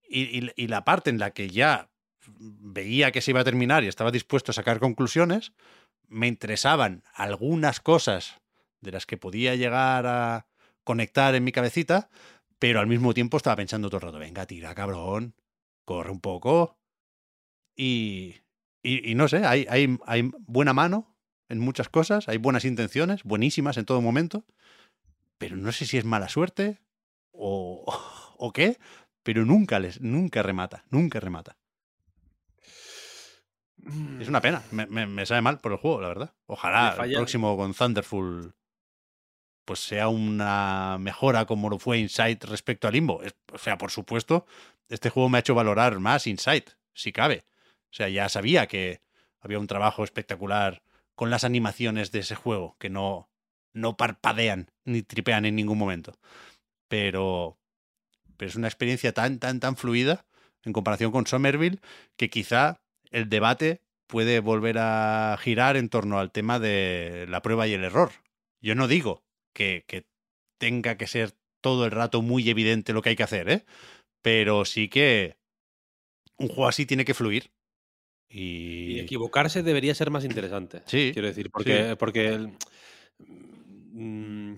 y, 0.08 0.38
y- 0.46 0.52
y 0.56 0.66
la 0.68 0.84
parte 0.84 1.10
en 1.10 1.18
la 1.18 1.30
que 1.32 1.48
ya 1.50 1.90
veía 2.28 3.12
que 3.12 3.20
se 3.20 3.30
iba 3.30 3.40
a 3.40 3.44
terminar 3.44 3.84
y 3.84 3.88
estaba 3.88 4.10
dispuesto 4.10 4.50
a 4.50 4.54
sacar 4.54 4.80
conclusiones, 4.80 5.52
me 6.08 6.26
interesaban 6.26 7.02
algunas 7.14 7.80
cosas 7.80 8.40
de 8.80 8.92
las 8.92 9.06
que 9.06 9.16
podía 9.16 9.54
llegar 9.54 10.06
a 10.06 10.46
conectar 10.84 11.34
en 11.34 11.44
mi 11.44 11.52
cabecita, 11.52 12.08
pero 12.58 12.80
al 12.80 12.86
mismo 12.86 13.12
tiempo 13.14 13.36
estaba 13.36 13.56
pensando 13.56 13.88
todo 13.88 13.98
el 13.98 14.02
rato, 14.06 14.18
venga, 14.18 14.46
tira, 14.46 14.74
cabrón, 14.74 15.34
corre 15.84 16.10
un 16.10 16.20
poco. 16.20 16.78
Y, 17.76 18.36
y, 18.82 19.10
y 19.10 19.14
no 19.14 19.28
sé, 19.28 19.44
hay, 19.44 19.66
hay, 19.68 19.98
hay 20.06 20.30
buena 20.46 20.72
mano 20.72 21.14
en 21.48 21.58
muchas 21.58 21.88
cosas, 21.88 22.28
hay 22.28 22.38
buenas 22.38 22.64
intenciones, 22.64 23.22
buenísimas 23.22 23.76
en 23.76 23.84
todo 23.84 24.00
momento, 24.00 24.44
pero 25.38 25.56
no 25.56 25.70
sé 25.72 25.84
si 25.86 25.98
es 25.98 26.04
mala 26.04 26.28
suerte 26.28 26.78
o, 27.32 27.84
o 28.38 28.52
qué, 28.52 28.78
pero 29.22 29.44
nunca 29.44 29.78
les, 29.78 30.00
nunca 30.00 30.42
remata, 30.42 30.84
nunca 30.90 31.20
remata. 31.20 31.56
Mm. 33.78 34.20
Es 34.22 34.28
una 34.28 34.40
pena, 34.40 34.62
me, 34.72 34.86
me- 34.86 35.06
me 35.06 35.26
sabe 35.26 35.42
mal 35.42 35.60
por 35.60 35.72
el 35.72 35.78
juego, 35.78 36.00
la 36.00 36.08
verdad. 36.08 36.34
Ojalá 36.46 36.88
el 37.04 37.10
próximo 37.18 37.56
con 37.56 37.74
Thunderful 37.74 38.54
pues 39.66 39.80
sea 39.80 40.08
una 40.08 40.96
mejora 40.98 41.44
como 41.44 41.68
lo 41.68 41.78
fue 41.78 41.98
Insight 41.98 42.44
respecto 42.44 42.88
a 42.88 42.92
Limbo. 42.92 43.20
O 43.52 43.58
sea, 43.58 43.76
por 43.76 43.90
supuesto, 43.90 44.46
este 44.88 45.10
juego 45.10 45.28
me 45.28 45.38
ha 45.38 45.40
hecho 45.40 45.56
valorar 45.56 45.98
más 45.98 46.26
Insight, 46.26 46.70
si 46.94 47.12
cabe. 47.12 47.44
O 47.90 47.94
sea, 47.94 48.08
ya 48.08 48.28
sabía 48.28 48.68
que 48.68 49.02
había 49.40 49.58
un 49.58 49.66
trabajo 49.66 50.04
espectacular 50.04 50.82
con 51.16 51.30
las 51.30 51.42
animaciones 51.44 52.12
de 52.12 52.20
ese 52.20 52.36
juego, 52.36 52.76
que 52.78 52.90
no, 52.90 53.28
no 53.72 53.96
parpadean 53.96 54.70
ni 54.84 55.02
tripean 55.02 55.44
en 55.44 55.56
ningún 55.56 55.78
momento. 55.78 56.16
Pero, 56.88 57.58
pero 58.36 58.48
es 58.48 58.54
una 58.54 58.68
experiencia 58.68 59.12
tan, 59.12 59.40
tan, 59.40 59.58
tan 59.58 59.76
fluida 59.76 60.26
en 60.62 60.72
comparación 60.72 61.10
con 61.10 61.26
Somerville 61.26 61.80
que 62.16 62.30
quizá 62.30 62.80
el 63.10 63.28
debate 63.28 63.82
puede 64.06 64.38
volver 64.38 64.78
a 64.78 65.36
girar 65.40 65.76
en 65.76 65.88
torno 65.88 66.20
al 66.20 66.30
tema 66.30 66.60
de 66.60 67.26
la 67.28 67.42
prueba 67.42 67.66
y 67.66 67.72
el 67.72 67.82
error. 67.82 68.12
Yo 68.60 68.76
no 68.76 68.86
digo 68.86 69.25
que, 69.56 69.84
que 69.88 70.04
tenga 70.58 70.96
que 70.96 71.06
ser 71.06 71.32
todo 71.62 71.86
el 71.86 71.90
rato 71.90 72.20
muy 72.22 72.48
evidente 72.50 72.92
lo 72.92 73.00
que 73.02 73.08
hay 73.08 73.16
que 73.16 73.22
hacer, 73.22 73.48
¿eh? 73.48 73.64
Pero 74.22 74.64
sí 74.64 74.88
que 74.88 75.36
un 76.36 76.48
juego 76.48 76.68
así 76.68 76.84
tiene 76.84 77.04
que 77.06 77.14
fluir. 77.14 77.50
Y 78.28 78.96
Y, 78.96 79.00
equivocarse 79.00 79.62
debería 79.62 79.94
ser 79.94 80.10
más 80.10 80.24
interesante. 80.24 80.82
Sí, 80.86 81.10
Quiero 81.12 81.28
decir, 81.28 81.50
porque, 81.50 81.88
sí. 81.90 81.96
porque 81.98 82.28
el- 82.28 82.52
mm, 83.18 84.54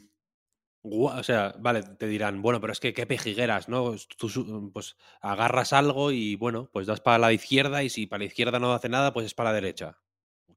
o 0.83 1.23
sea, 1.23 1.55
vale, 1.59 1.83
te 1.83 2.07
dirán, 2.09 2.43
bueno, 2.43 2.61
pero 2.61 2.73
es 2.73 2.81
que 2.81 2.93
qué 2.93 3.07
pejigueras, 3.07 3.69
¿no? 3.69 3.95
Tú 4.16 4.70
pues 4.73 4.97
agarras 5.20 5.73
algo 5.73 6.11
y 6.11 6.35
bueno, 6.37 6.69
pues 6.73 6.87
das 6.87 7.01
para 7.01 7.19
la 7.19 7.33
izquierda 7.33 7.83
y 7.85 7.91
si 7.91 8.07
para 8.07 8.20
la 8.20 8.25
izquierda 8.27 8.59
no 8.59 8.73
hace 8.73 8.89
nada, 8.89 9.12
pues 9.12 9.27
es 9.27 9.35
para 9.35 9.51
la 9.51 9.55
derecha. 9.55 9.99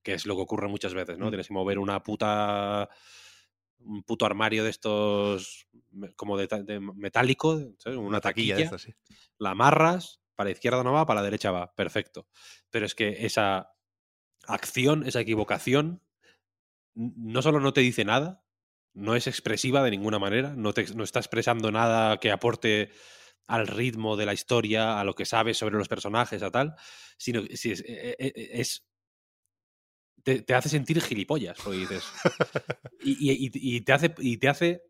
Que 0.04 0.14
es 0.14 0.26
lo 0.26 0.36
que 0.36 0.42
ocurre 0.42 0.68
muchas 0.68 0.94
veces, 0.96 1.18
¿no? 1.20 1.28
Mm. 1.28 1.30
Tienes 1.30 1.48
que 1.48 1.54
mover 1.54 1.78
una 1.78 2.02
puta 2.02 2.90
un 3.86 4.04
puto 4.04 4.26
armario 4.26 4.64
de 4.64 4.70
estos 4.70 5.68
como 6.16 6.38
de, 6.38 6.80
metálico, 6.80 7.60
¿sabes? 7.78 7.98
una, 7.98 8.22
taquilla, 8.22 8.56
de 8.56 8.64
estas, 8.64 8.82
sí. 8.82 8.94
la 9.38 9.52
amarras, 9.52 10.22
para 10.36 10.50
la 10.50 10.54
izquierda 10.54 10.84
no 10.84 10.94
va, 10.94 11.06
para 11.06 11.20
la 11.22 11.26
derecha 11.26 11.52
va, 11.52 11.74
perfecto. 11.76 12.28
Pero 12.70 12.86
es 12.86 12.96
que 12.96 13.26
esa 13.26 13.74
acción, 14.48 15.06
esa 15.06 15.22
equivocación, 15.22 16.02
no 16.94 17.42
solo 17.42 17.60
no 17.60 17.74
te 17.74 17.82
dice 17.82 18.06
nada, 18.06 18.44
no 18.94 19.16
es 19.16 19.28
expresiva 19.28 19.84
de 19.84 19.92
ninguna 19.92 20.20
manera, 20.20 20.54
no, 20.56 20.74
te, 20.74 20.86
no 20.96 21.04
está 21.04 21.20
expresando 21.20 21.72
nada 21.72 22.20
que 22.20 22.32
aporte 22.32 22.92
al 23.48 23.68
ritmo 23.68 24.18
de 24.18 24.26
la 24.26 24.34
historia, 24.34 25.00
a 25.00 25.04
lo 25.04 25.14
que 25.14 25.26
sabes 25.26 25.58
sobre 25.58 25.78
los 25.78 25.88
personajes, 25.88 26.44
a 26.44 26.52
tal, 26.52 26.76
sino 27.18 27.44
que 27.44 27.58
si 27.58 27.72
es, 27.72 27.82
e- 27.82 28.16
e- 28.18 28.34
e- 28.36 28.62
es- 28.62 28.88
te, 30.24 30.42
te 30.42 30.54
hace 30.54 30.70
sentir 30.70 31.02
gilipollas, 31.02 31.58
porque 31.64 31.80
dices, 31.80 32.04
y, 33.04 33.12
y- 33.32 33.46
y- 33.54 33.76
y 33.78 33.82
te 33.82 33.94
hace, 33.94 34.14
y 34.20 34.38
te 34.38 34.50
hace 34.50 34.84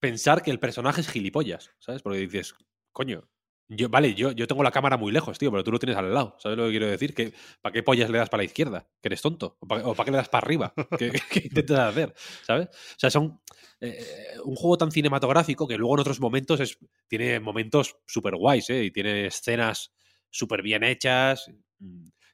pensar 0.00 0.42
que 0.42 0.50
el 0.50 0.58
personaje 0.60 1.00
es 1.00 1.08
gilipollas, 1.08 1.72
¿sabes? 1.78 2.02
Porque 2.02 2.18
dices, 2.18 2.54
coño, 2.92 3.28
yo, 3.68 3.88
vale, 3.88 4.14
yo, 4.14 4.30
yo 4.30 4.46
tengo 4.46 4.62
la 4.62 4.70
cámara 4.70 4.96
muy 4.96 5.10
lejos, 5.10 5.38
tío, 5.38 5.50
pero 5.50 5.64
tú 5.64 5.72
lo 5.72 5.78
tienes 5.80 5.96
al 5.96 6.12
lado, 6.14 6.36
¿sabes 6.38 6.56
lo 6.56 6.64
que 6.66 6.70
quiero 6.70 6.86
decir? 6.86 7.14
Que, 7.14 7.32
¿Para 7.60 7.72
qué 7.72 7.82
pollas 7.82 8.08
le 8.10 8.18
das 8.18 8.28
para 8.28 8.42
la 8.42 8.44
izquierda? 8.44 8.88
¿Que 9.02 9.08
eres 9.08 9.22
tonto? 9.22 9.56
¿O 9.60 9.66
para, 9.66 9.82
qué 10.04 10.10
le 10.12 10.16
das 10.18 10.28
para 10.28 10.44
arriba? 10.46 10.72
¿Qué, 10.96 11.10
qué 11.30 11.40
intentas 11.44 11.78
hacer? 11.80 12.14
¿Sabes? 12.44 12.68
O 12.68 12.98
sea, 12.98 13.10
son 13.10 13.40
eh, 13.80 14.04
un 14.44 14.54
juego 14.54 14.78
tan 14.78 14.92
cinematográfico 14.92 15.66
que 15.66 15.76
luego 15.76 15.94
en 15.94 16.00
otros 16.00 16.20
momentos 16.20 16.60
es, 16.60 16.78
tiene 17.08 17.40
momentos 17.40 17.96
súper 18.06 18.36
guays, 18.36 18.70
¿eh? 18.70 18.84
Y 18.84 18.90
tiene 18.92 19.26
escenas 19.26 19.92
súper 20.30 20.62
bien 20.62 20.84
hechas. 20.84 21.50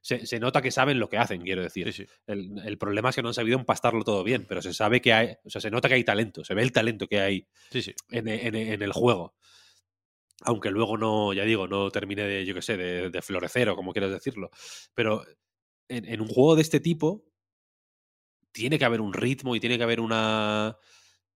Se, 0.03 0.27
se 0.27 0.41
nota 0.41 0.61
que 0.61 0.71
saben 0.73 0.99
lo 0.99 1.09
que 1.09 1.17
hacen, 1.19 1.43
quiero 1.43 1.63
decir. 1.63 1.93
Sí, 1.93 2.05
sí. 2.05 2.13
El, 2.27 2.59
el 2.65 2.77
problema 2.79 3.11
es 3.11 3.17
que 3.17 3.23
no 3.23 3.29
han 3.29 3.35
sabido 3.35 3.59
empastarlo 3.59 4.03
todo 4.05 4.25
bien, 4.25 4.47
pero 4.49 4.61
se 4.61 4.75
sabe 4.75 5.01
que 5.01 5.13
hay, 5.13 5.35
o 5.45 5.51
sea, 5.51 5.61
se 5.61 5.71
nota 5.71 5.89
que 5.89 5.95
hay 5.95 6.05
talento, 6.05 6.45
se 6.45 6.55
ve 6.55 6.63
el 6.63 6.73
talento 6.73 7.07
que 7.07 7.21
hay 7.21 7.47
Sí, 7.71 7.83
en, 8.11 8.29
e- 8.29 8.47
en 8.49 8.55
e- 8.57 8.73
en 8.75 8.83
el 8.83 8.93
juego. 8.93 9.35
Aunque 10.45 10.71
luego 10.71 10.97
no, 10.97 11.33
ya 11.33 11.45
digo, 11.45 11.69
no 11.69 11.91
termine 11.91 12.23
de, 12.25 12.45
yo 12.45 12.55
qué 12.55 12.63
sé, 12.63 12.77
de, 12.77 13.11
de 13.11 13.23
florecer 13.23 13.69
o 13.69 13.77
como 13.77 13.93
quieras 13.93 14.11
decirlo. 14.11 14.51
Pero 14.95 15.25
en, 15.89 16.07
en 16.07 16.21
un 16.21 16.29
juego 16.29 16.57
de 16.57 16.63
este 16.63 16.81
tipo 16.81 17.25
tiene 18.53 18.79
que 18.79 18.85
haber 18.85 19.01
un 19.01 19.13
ritmo 19.13 19.57
y 19.57 19.61
tiene 19.61 19.79
que 19.79 19.85
haber 19.85 20.01
una. 20.01 20.77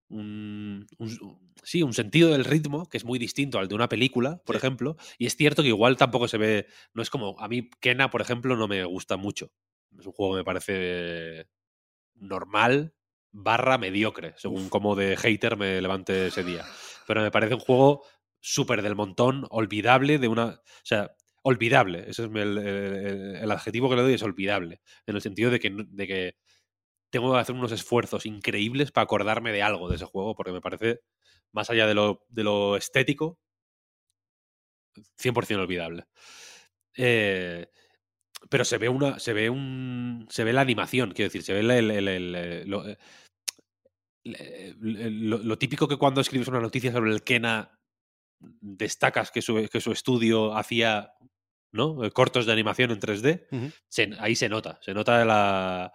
Un, 0.08 0.86
un- 0.98 1.38
sí, 1.64 1.82
un 1.82 1.92
sentido 1.92 2.30
del 2.30 2.44
ritmo 2.44 2.88
que 2.88 2.96
es 2.96 3.04
muy 3.04 3.18
distinto 3.18 3.58
al 3.58 3.68
de 3.68 3.74
una 3.74 3.88
película, 3.88 4.40
por 4.44 4.54
Sí. 4.54 4.58
ejemplo. 4.58 4.96
Y 5.18 5.26
es 5.26 5.36
cierto 5.36 5.62
que 5.62 5.68
igual 5.68 5.96
tampoco 5.96 6.28
se 6.28 6.38
ve. 6.38 6.66
No 6.94 7.02
es 7.02 7.10
como. 7.10 7.38
A 7.40 7.48
mí, 7.48 7.70
Kena, 7.80 8.10
por 8.10 8.20
ejemplo, 8.20 8.56
no 8.56 8.68
me 8.68 8.84
gusta 8.84 9.16
mucho. 9.16 9.50
Es 9.98 10.06
un 10.06 10.12
juego 10.12 10.34
que 10.34 10.38
me 10.40 10.44
parece 10.44 11.48
normal, 12.14 12.94
barra 13.32 13.78
mediocre, 13.78 14.34
según 14.36 14.68
como 14.68 14.96
de 14.96 15.16
hater 15.16 15.56
me 15.56 15.80
levante 15.80 16.28
ese 16.28 16.44
día. 16.44 16.64
Pero 17.06 17.22
me 17.22 17.30
parece 17.30 17.54
un 17.54 17.60
juego 17.60 18.02
súper 18.40 18.82
del 18.82 18.94
montón, 18.96 19.46
olvidable, 19.50 20.18
de 20.18 20.28
una. 20.28 20.44
O 20.46 20.62
sea, 20.84 21.10
olvidable. 21.42 22.00
Ese 22.08 22.24
es 22.24 22.30
el, 22.34 22.58
el- 22.58 23.50
adjetivo 23.50 23.88
que 23.88 23.96
le 23.96 24.02
doy, 24.02 24.14
es 24.14 24.22
olvidable. 24.22 24.80
En 25.06 25.16
el 25.16 25.22
sentido 25.22 25.50
de 25.50 25.60
que, 25.60 25.70
de 25.74 26.06
que 26.06 26.36
tengo 27.10 27.32
que 27.32 27.38
hacer 27.40 27.54
unos 27.54 27.72
esfuerzos 27.72 28.26
increíbles 28.26 28.92
para 28.92 29.04
acordarme 29.04 29.52
de 29.52 29.62
algo 29.62 29.88
de 29.88 29.96
ese 29.96 30.04
juego, 30.04 30.34
porque 30.34 30.52
me 30.52 30.60
parece, 30.60 31.00
más 31.52 31.70
allá 31.70 31.86
de 31.86 31.94
lo, 31.94 32.24
de 32.28 32.44
lo 32.44 32.76
estético, 32.76 33.38
100% 35.18 35.60
olvidable. 35.60 36.04
Eh, 36.96 37.68
pero 38.50 38.64
se 38.64 38.78
ve 38.78 38.88
una 38.88 39.18
se 39.18 39.32
ve 39.32 39.50
un 39.50 40.26
se 40.30 40.44
ve 40.44 40.52
la 40.52 40.60
animación 40.62 41.12
quiero 41.12 41.26
decir 41.28 41.42
se 41.42 41.52
ve 41.54 41.60
el, 41.60 41.70
el- 41.90 42.68
lo, 42.70 42.86
eh, 42.88 42.96
el- 44.24 45.28
lo- 45.30 45.38
lo 45.38 45.58
típico 45.58 45.88
que 45.88 45.96
cuando 45.96 46.20
escribes 46.20 46.48
una 46.48 46.60
noticia 46.60 46.92
sobre 46.92 47.12
el 47.12 47.22
Kena 47.22 47.78
destacas 48.38 49.30
que 49.30 49.42
su, 49.42 49.68
que 49.70 49.80
su 49.80 49.92
estudio 49.92 50.54
hacía 50.56 51.12
¿no? 51.72 52.04
Eh, 52.04 52.10
cortos 52.10 52.46
de 52.46 52.52
animación 52.52 52.90
en 52.90 53.00
3D 53.00 53.46
Ujú. 53.50 53.70
se- 53.88 54.10
ahí 54.18 54.34
se 54.36 54.48
nota 54.48 54.78
se 54.82 54.94
nota 54.94 55.24
la, 55.24 55.92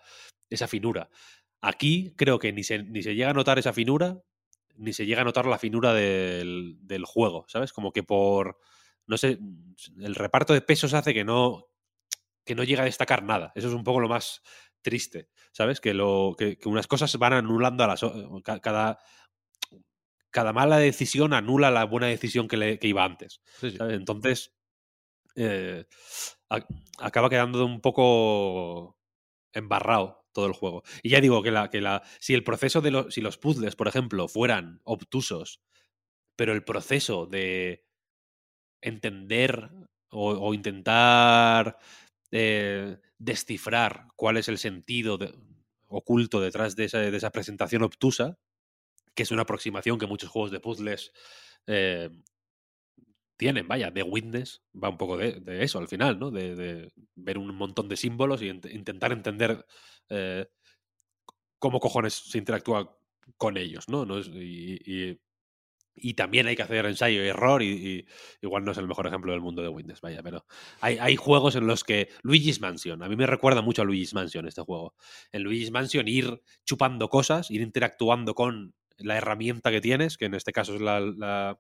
esa 0.51 0.67
finura 0.67 1.09
aquí 1.61 2.13
creo 2.15 2.37
que 2.37 2.53
ni 2.53 2.63
se, 2.63 2.83
ni 2.83 3.01
se 3.01 3.15
llega 3.15 3.31
a 3.31 3.33
notar 3.33 3.57
esa 3.57 3.73
finura 3.73 4.21
ni 4.75 4.93
se 4.93 5.05
llega 5.07 5.21
a 5.21 5.25
notar 5.25 5.45
la 5.47 5.57
finura 5.57 5.93
del, 5.93 6.77
del 6.81 7.05
juego 7.05 7.45
sabes 7.47 7.73
como 7.73 7.91
que 7.91 8.03
por 8.03 8.59
no 9.07 9.17
sé 9.17 9.39
el 9.99 10.13
reparto 10.15 10.53
de 10.53 10.61
pesos 10.61 10.93
hace 10.93 11.13
que 11.13 11.23
no 11.23 11.65
que 12.43 12.55
no 12.55 12.63
llega 12.63 12.81
a 12.81 12.85
destacar 12.85 13.21
nada. 13.23 13.51
Eso 13.53 13.67
es 13.67 13.73
un 13.75 13.83
poco 13.83 13.99
lo 13.99 14.09
más 14.09 14.41
triste, 14.81 15.29
¿sabes? 15.51 15.79
Que, 15.79 15.93
lo, 15.93 16.33
que, 16.35 16.57
que 16.57 16.69
unas 16.69 16.87
cosas 16.87 17.15
van 17.17 17.33
anulando 17.33 17.83
a 17.83 17.87
las 17.87 18.01
cada 18.63 18.97
cada 20.31 20.53
mala 20.53 20.77
decisión 20.77 21.33
anula 21.33 21.71
la 21.71 21.83
buena 21.85 22.07
decisión 22.07 22.47
que, 22.47 22.57
le- 22.57 22.79
que 22.79 22.87
iba 22.87 23.03
antes. 23.03 23.41
Sí, 23.59 23.71
sí. 23.71 23.77
¿sabes? 23.77 23.95
Entonces 23.97 24.53
eh, 25.35 25.85
a- 26.49 26.65
acaba 26.99 27.29
quedando 27.29 27.65
un 27.65 27.81
poco 27.81 28.97
embarrado 29.53 30.20
todo 30.33 30.47
el 30.47 30.53
juego. 30.53 30.83
Y 31.03 31.09
ya 31.09 31.21
digo 31.21 31.43
que 31.43 31.51
la, 31.51 31.69
que 31.69 31.81
la 31.81 32.03
si 32.19 32.33
el 32.33 32.43
proceso 32.43 32.81
de 32.81 32.91
los 32.91 33.13
si 33.13 33.21
los 33.21 33.37
puzzles, 33.37 33.75
por 33.75 33.87
ejemplo, 33.87 34.27
fueran 34.27 34.81
obtusos, 34.83 35.61
pero 36.37 36.53
el 36.53 36.63
proceso 36.63 37.25
de 37.27 37.85
entender 38.81 39.69
o, 40.09 40.53
intentar 40.53 41.77
eh, 42.31 42.97
descifrar 43.17 44.07
cuál 44.15 44.37
es 44.37 44.47
el 44.49 44.57
sentido 44.57 45.17
de- 45.17 45.33
oculto 45.87 46.39
detrás 46.41 46.75
de 46.75 46.85
esa, 46.85 46.99
de 46.99 47.15
esa 47.15 47.31
presentación 47.31 47.83
obtusa, 47.83 48.37
que 49.15 49.23
es 49.23 49.31
una 49.31 49.43
aproximación 49.43 49.99
que 49.99 50.07
muchos 50.07 50.29
juegos 50.29 50.51
de 50.51 50.59
puzzles 50.59 51.11
eh, 51.67 52.09
tienen, 53.41 53.67
vaya, 53.67 53.91
The 53.91 54.03
Witness 54.03 54.61
va 54.71 54.89
un 54.89 54.99
poco 54.99 55.17
de, 55.17 55.41
eso 55.63 55.79
al 55.79 55.87
final, 55.87 56.19
¿no? 56.19 56.29
De, 56.29 56.93
ver 57.15 57.39
un 57.39 57.55
montón 57.55 57.89
de 57.89 57.97
símbolos 57.97 58.43
y 58.43 58.49
int 58.49 58.67
intentar 58.67 59.11
entender 59.11 59.65
eh, 60.09 60.45
cómo 61.57 61.79
cojones 61.79 62.13
se 62.13 62.37
interactúa 62.37 62.95
con 63.37 63.57
ellos, 63.57 63.89
¿no? 63.89 64.05
¿No? 64.05 64.19
Y, 64.19 65.17
y, 65.95 66.13
también 66.13 66.45
hay 66.45 66.55
que 66.55 66.61
hacer 66.61 66.85
ensayo 66.85 67.23
y 67.23 67.29
error, 67.29 67.63
y, 67.63 68.05
igual 68.43 68.63
no 68.63 68.73
es 68.73 68.77
el 68.77 68.87
mejor 68.87 69.07
ejemplo 69.07 69.31
del 69.31 69.41
mundo 69.41 69.63
de 69.63 69.69
Windows, 69.69 70.01
vaya, 70.01 70.21
pero 70.21 70.45
hay, 70.79 70.99
hay, 70.99 71.15
juegos 71.15 71.55
en 71.55 71.65
los 71.65 71.83
que 71.83 72.09
Luigi's 72.21 72.61
Mansion, 72.61 73.01
a 73.01 73.09
mí 73.09 73.15
me 73.15 73.25
recuerda 73.25 73.63
mucho 73.63 73.81
a 73.81 73.85
Luigi's 73.85 74.13
Mansion 74.13 74.47
este 74.47 74.61
juego. 74.61 74.93
En 75.31 75.41
Luigi's 75.41 75.71
Mansion 75.71 76.07
ir 76.07 76.43
chupando 76.63 77.09
cosas, 77.09 77.49
ir 77.49 77.61
interactuando 77.61 78.35
con 78.35 78.75
la 78.99 79.17
herramienta 79.17 79.71
que 79.71 79.81
tienes, 79.81 80.17
que 80.17 80.25
en 80.25 80.35
este 80.35 80.51
caso 80.51 80.75
es 80.75 80.81
la, 80.81 81.59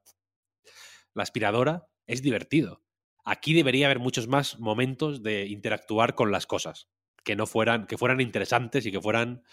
la 1.13 1.23
aspiradora, 1.23 1.87
es 2.07 2.21
divertido. 2.21 2.83
Aquí 3.23 3.53
debería 3.53 3.85
haber 3.85 3.99
muchos 3.99 4.27
más 4.27 4.59
momentos 4.59 5.21
de 5.21 5.45
interactuar 5.47 6.15
con 6.15 6.31
las 6.31 6.47
cosas, 6.47 6.89
que 7.23 7.35
no 7.35 7.45
fueran, 7.45 7.85
que 7.85 7.97
fueran 7.97 8.21
interesantes 8.21 8.85
y 8.85 8.91
que 8.91 9.01
fueran 9.01 9.43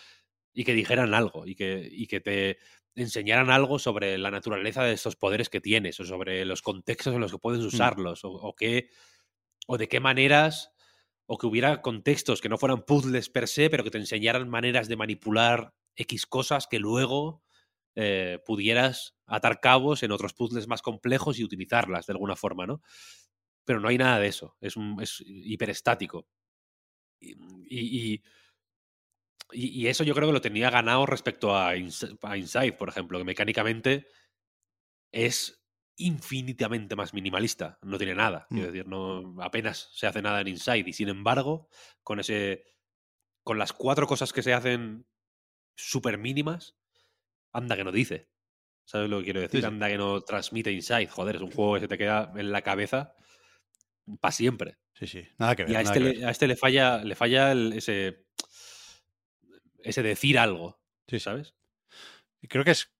y 0.55 0.65
que 0.65 0.75
dijeran 0.75 1.15
algo 1.15 1.47
y 1.47 1.55
que, 1.55 1.89
y 1.91 2.07
que 2.07 2.21
te 2.21 2.59
enseñaran 2.95 3.51
algo 3.51 3.79
sobre 3.79 4.19
la 4.19 4.31
naturaleza 4.31 4.83
de 4.83 4.93
estos 4.93 5.15
poderes 5.15 5.51
que 5.51 5.61
tienes 5.61 6.01
o 6.01 6.05
sobre 6.05 6.45
los 6.45 6.63
contextos 6.63 7.15
en 7.15 7.21
los 7.21 7.31
que 7.31 7.39
puedes 7.39 7.63
usarlos 7.63 8.25
mm. 8.25 8.27
o, 8.27 8.31
o, 8.31 8.55
qué, 8.57 8.89
o 9.67 9.79
de 9.79 9.89
qué 9.89 10.01
maneras 10.01 10.73
o 11.27 11.37
que 11.37 11.47
hubiera 11.47 11.83
contextos 11.83 12.41
que 12.41 12.49
no 12.49 12.59
fueran 12.59 12.83
puzzles 12.83 13.29
per 13.29 13.47
se, 13.47 13.69
pero 13.69 13.85
que 13.85 13.91
te 13.91 13.99
enseñaran 13.99 14.49
maneras 14.49 14.89
de 14.89 14.97
manipular 14.97 15.75
X 15.95 16.27
cosas 16.27 16.67
que 16.67 16.79
luego 16.79 17.45
eh, 18.01 18.39
pudieras 18.47 19.17
atar 19.27 19.59
cabos 19.59 20.05
en 20.05 20.13
otros 20.13 20.33
puzzles 20.33 20.69
más 20.69 20.83
complejos 20.83 21.37
y 21.37 21.43
utilizarlas 21.43 22.07
de 22.07 22.13
alguna 22.13 22.37
forma, 22.37 22.65
¿no? 22.65 22.81
Pero 23.65 23.81
no 23.81 23.89
hay 23.89 23.99
nada 23.99 24.21
de 24.21 24.29
eso, 24.29 24.57
es, 24.61 24.77
un, 24.77 25.03
es 25.03 25.21
hiperestático. 25.27 26.29
Y, 27.19 27.35
y, 27.69 28.23
y, 29.51 29.87
eso 29.89 30.05
yo 30.05 30.15
creo 30.15 30.29
que 30.29 30.33
lo 30.33 30.41
tenía 30.41 30.71
ganado 30.71 31.07
respecto 31.07 31.57
a, 31.57 31.71
a 31.71 31.77
Inside, 32.37 32.75
por 32.75 32.89
ejemplo, 32.89 33.19
que 33.19 33.25
mecánicamente 33.25 34.07
es 35.11 35.67
infinitamente 35.97 36.95
más 36.95 37.13
minimalista, 37.13 37.81
no 37.83 37.99
tiene 37.99 38.15
nada, 38.15 38.47
mm. 38.51 38.55
quiero 38.55 38.71
decir, 38.71 38.87
no 38.87 39.43
apenas 39.43 39.91
se 39.93 40.07
hace 40.07 40.23
nada 40.23 40.41
en 40.41 40.47
Inside 40.47 40.89
y 40.89 40.93
sin 40.93 41.09
embargo, 41.09 41.69
con 42.05 42.21
ese 42.21 42.65
con 43.43 43.59
las 43.59 43.73
cuatro 43.73 44.07
cosas 44.07 44.33
que 44.33 44.45
se 44.45 44.55
hacen 44.55 45.05
súper 45.75 46.17
mínimas, 46.17 46.77
anda 47.53 47.77
que 47.77 47.85
no 47.85 47.93
dice. 47.93 48.29
¿Sabes 48.85 49.11
lo 49.11 49.19
que 49.19 49.25
quiero 49.25 49.41
decir? 49.41 49.61
Sí, 49.61 49.67
sí. 49.67 49.67
Anda 49.67 49.89
que 49.89 49.99
no 49.99 50.23
transmite 50.23 50.73
Inside. 50.73 51.09
Joder, 51.09 51.37
es 51.37 51.43
un 51.43 51.51
juego 51.51 51.75
que 51.75 51.81
se 51.81 51.89
te 51.89 51.99
queda 51.99 52.33
en 52.37 52.51
la 52.51 52.63
cabeza 52.63 53.15
para 54.21 54.33
siempre. 54.33 54.79
Sí, 54.95 55.07
sí. 55.07 55.29
Nada 55.37 55.55
que 55.55 55.65
ver. 55.65 55.73
Y 55.73 55.77
a, 55.77 55.81
este, 55.83 56.01
le, 56.01 56.25
a 56.25 56.31
este, 56.31 56.47
le, 56.47 56.57
falla, 56.57 57.05
le 57.05 57.15
falla 57.15 57.53
el, 57.53 57.75
ese, 57.75 58.25
ese 59.83 60.03
decir 60.03 60.39
algo. 60.39 60.81
Sí, 61.07 61.21
¿sabes? 61.21 61.55
Y 62.41 62.49
creo 62.49 62.65
que 62.65 62.71
es 62.71 62.91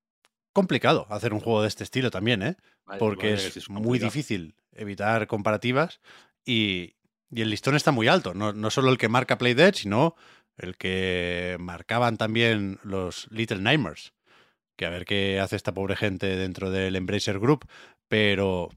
complicado 0.53 1.07
hacer 1.09 1.33
un 1.33 1.39
juego 1.39 1.63
de 1.63 1.67
este 1.67 1.83
estilo 1.83 2.11
también, 2.11 2.43
¿eh? 2.43 2.57
Vale, 2.85 2.99
Porque 2.99 3.33
es, 3.33 3.57
es 3.57 3.69
muy 3.69 3.97
difícil 3.97 4.55
evitar 4.73 5.25
comparativas 5.25 6.01
y, 6.45 6.97
y, 7.31 7.41
el 7.41 7.49
listón 7.49 7.75
está 7.75 7.91
muy 7.91 8.07
alto. 8.07 8.35
No, 8.35 8.53
no 8.53 8.69
solo 8.69 8.91
el 8.91 8.99
que 8.99 9.09
marca 9.09 9.39
Playdead, 9.39 9.73
sino 9.73 10.15
el 10.57 10.77
que 10.77 11.57
marcaban 11.59 12.17
también 12.17 12.79
los 12.83 13.27
Little 13.31 13.59
Nightmares 13.59 14.13
que 14.79 14.85
a 14.85 14.89
ver 14.89 15.03
qué 15.03 15.41
hace 15.41 15.57
esta 15.57 15.73
pobre 15.73 15.97
gente 15.97 16.37
dentro 16.37 16.71
del 16.71 16.95
Embracer 16.95 17.37
Group, 17.37 17.67
pero, 18.07 18.69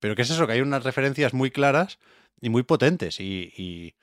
pero 0.00 0.16
¿qué 0.16 0.22
es 0.22 0.30
eso? 0.30 0.46
Que 0.46 0.54
hay 0.54 0.62
unas 0.62 0.84
referencias 0.84 1.34
muy 1.34 1.50
claras 1.50 1.98
y 2.40 2.48
muy 2.48 2.62
potentes 2.62 3.20
y, 3.20 3.52
y 3.54 3.94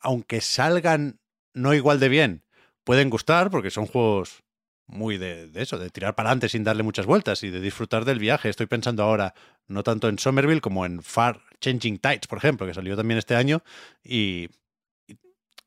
aunque 0.00 0.40
salgan 0.40 1.20
no 1.52 1.74
igual 1.74 2.00
de 2.00 2.08
bien, 2.08 2.44
pueden 2.82 3.10
gustar 3.10 3.50
porque 3.50 3.70
son 3.70 3.84
juegos 3.84 4.42
muy 4.86 5.18
de, 5.18 5.48
de, 5.48 5.62
eso, 5.62 5.78
de 5.78 5.90
tirar 5.90 6.14
para 6.14 6.30
adelante 6.30 6.48
sin 6.48 6.64
darle 6.64 6.82
muchas 6.82 7.04
vueltas 7.04 7.42
y 7.42 7.50
de 7.50 7.60
disfrutar 7.60 8.06
del 8.06 8.18
viaje. 8.18 8.48
Estoy 8.48 8.66
pensando 8.66 9.02
ahora 9.02 9.34
no 9.68 9.82
tanto 9.82 10.08
en 10.08 10.18
Somerville 10.18 10.62
como 10.62 10.86
en 10.86 11.02
Far 11.02 11.42
Changing 11.60 11.98
Tides, 11.98 12.26
por 12.26 12.38
ejemplo, 12.38 12.66
que 12.66 12.72
salió 12.72 12.96
también 12.96 13.18
este 13.18 13.36
año 13.36 13.62
y, 14.02 14.48
y, 14.48 14.48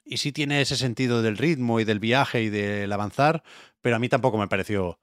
y 0.05 0.17
sí 0.17 0.31
tiene 0.31 0.61
ese 0.61 0.77
sentido 0.77 1.21
del 1.21 1.37
ritmo 1.37 1.79
y 1.79 1.83
del 1.83 1.99
viaje 1.99 2.43
y 2.43 2.49
del 2.49 2.91
avanzar, 2.93 3.43
pero 3.81 3.95
a 3.95 3.99
mí 3.99 4.07
tampoco 4.07 4.37
me 4.37 4.47
pareció 4.47 4.99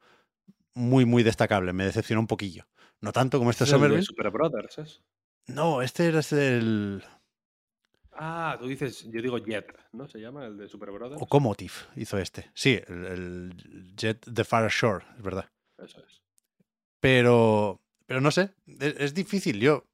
muy, 0.74 1.04
muy 1.04 1.22
destacable. 1.22 1.72
Me 1.72 1.84
decepcionó 1.84 2.20
un 2.20 2.26
poquillo. 2.26 2.66
No 3.00 3.12
tanto 3.12 3.38
como 3.38 3.50
este 3.50 3.64
¿Es 3.64 3.70
Somerville. 3.70 4.02
Super 4.02 4.30
Brothers, 4.30 4.78
¿es? 4.78 5.02
No, 5.48 5.82
este 5.82 6.16
es 6.16 6.32
el. 6.32 7.02
Ah, 8.12 8.56
tú 8.60 8.68
dices, 8.68 9.04
yo 9.10 9.20
digo 9.20 9.38
Jet, 9.38 9.74
¿no? 9.92 10.06
¿Se 10.06 10.20
llama 10.20 10.46
el 10.46 10.56
de 10.56 10.68
Super 10.68 10.90
Brothers? 10.92 11.20
Ocomotive 11.20 11.72
hizo 11.96 12.18
este. 12.18 12.50
Sí, 12.54 12.80
el, 12.86 13.06
el 13.06 13.94
Jet 13.96 14.24
The 14.32 14.44
Far 14.44 14.70
Shore, 14.70 15.04
es 15.16 15.22
verdad. 15.22 15.50
Eso 15.78 15.98
es. 15.98 16.22
Pero, 17.00 17.80
pero 18.06 18.20
no 18.20 18.30
sé, 18.30 18.50
es, 18.78 18.94
es 18.98 19.14
difícil. 19.14 19.58
Yo 19.58 19.84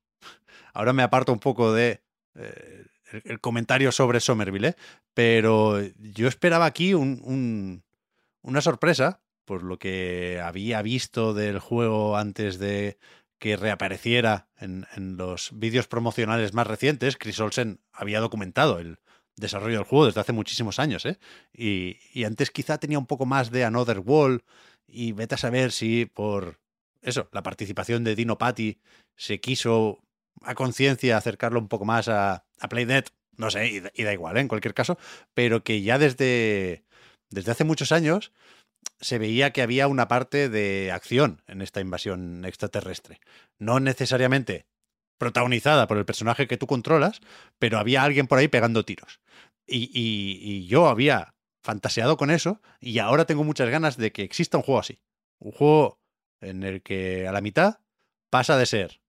ahora 0.75 0.93
me 0.93 1.03
aparto 1.03 1.33
un 1.33 1.39
poco 1.39 1.73
de 1.73 2.03
eh, 2.35 2.85
el, 3.25 3.41
comentario 3.41 3.93
sobre 3.93 4.21
Somerville, 4.21 4.69
¿eh? 4.69 4.77
pero 5.15 5.81
yo 5.99 6.29
esperaba 6.29 6.67
aquí 6.67 6.95
un, 6.95 7.21
un, 7.25 7.85
una 8.43 8.61
sorpresa, 8.61 9.21
por 9.45 9.63
lo 9.63 9.79
que 9.79 10.41
había 10.43 10.83
visto 10.83 11.35
del 11.35 11.59
juego 11.59 12.17
antes 12.17 12.59
de 12.59 12.99
que 13.39 13.57
reapareciera 13.57 14.49
en, 14.59 14.87
en 14.97 15.17
los 15.17 15.51
vídeos 15.53 15.87
promocionales 15.87 16.55
más 16.55 16.67
recientes. 16.67 17.17
Chris 17.17 17.39
Olsen 17.41 17.81
había 17.93 18.21
documentado 18.21 18.79
el 18.79 18.99
desarrollo 19.37 19.77
del 19.77 19.87
juego 19.87 20.07
desde 20.07 20.21
hace 20.21 20.33
muchísimos 20.33 20.79
años, 20.79 21.07
¿eh? 21.07 21.19
Y, 21.53 21.99
y 22.13 22.25
antes 22.25 22.51
quizá 22.51 22.79
tenía 22.79 22.99
un 22.99 23.07
poco 23.07 23.27
más 23.27 23.51
de 23.51 23.65
Another 23.65 24.01
Wall 24.01 24.43
y 24.87 25.13
vete 25.13 25.37
a 25.37 25.39
saber 25.39 25.71
si 25.71 26.07
por 26.07 26.59
eso, 27.03 27.29
la 27.33 27.43
participación 27.43 28.05
de 28.05 28.15
Dino 28.15 28.39
Patti 28.39 28.81
se 29.17 29.41
quiso 29.41 30.01
a 30.43 30.55
conciencia 30.55 31.17
acercarlo 31.17 31.59
un 31.61 31.69
poco 31.69 31.85
más 31.85 32.09
a, 32.09 32.45
a 32.61 32.69
Playdead, 32.69 33.05
no 33.37 33.51
sé, 33.51 33.69
y, 33.69 33.83
y 33.95 34.05
da 34.05 34.13
igual, 34.13 34.37
¿eh? 34.37 34.41
en 34.41 34.49
cualquier 34.49 34.75
caso, 34.75 34.99
pero 35.35 35.63
que 35.63 35.83
ya 35.83 35.99
desde 35.99 36.85
desde 37.31 37.53
hace 37.53 37.65
muchos 37.65 37.93
años 37.93 38.33
se 39.01 39.19
veía 39.19 39.53
que 39.53 39.63
había 39.63 39.87
una 39.89 40.09
parte 40.09 40.49
de 40.49 40.91
acción 40.93 41.43
en 41.47 41.63
esta 41.63 41.81
invasión 41.81 42.45
extraterrestre. 42.45 43.21
No 43.59 43.81
necesariamente 43.81 44.67
protagonizada 45.19 45.87
por 45.87 45.99
el 45.99 46.05
personaje 46.05 46.47
que 46.47 46.57
tú 46.57 46.67
controlas, 46.67 47.21
pero 47.59 47.79
había 47.79 48.03
alguien 48.03 48.27
por 48.27 48.39
ahí 48.39 48.49
pegando 48.49 48.85
tiros. 48.85 49.21
Y, 49.67 49.91
y, 49.93 50.39
y, 50.41 50.67
yo 50.67 50.89
había 50.89 51.35
fantaseado 51.63 52.17
con 52.17 52.31
eso 52.31 52.63
y 52.81 53.01
ahora 53.01 53.27
tengo 53.27 53.45
muchas 53.45 53.69
ganas 53.69 53.97
de 53.97 54.13
que 54.13 54.23
exista 54.23 54.57
un 54.57 54.63
juego 54.63 54.81
así. 54.81 55.01
Un 55.39 55.53
juego 55.53 56.01
en 56.41 56.63
el 56.63 56.83
que 56.83 57.29
a 57.29 57.33
la 57.33 57.41
mitad 57.41 57.81
pasa 58.31 58.57
de 58.57 58.67
ser 58.67 59.01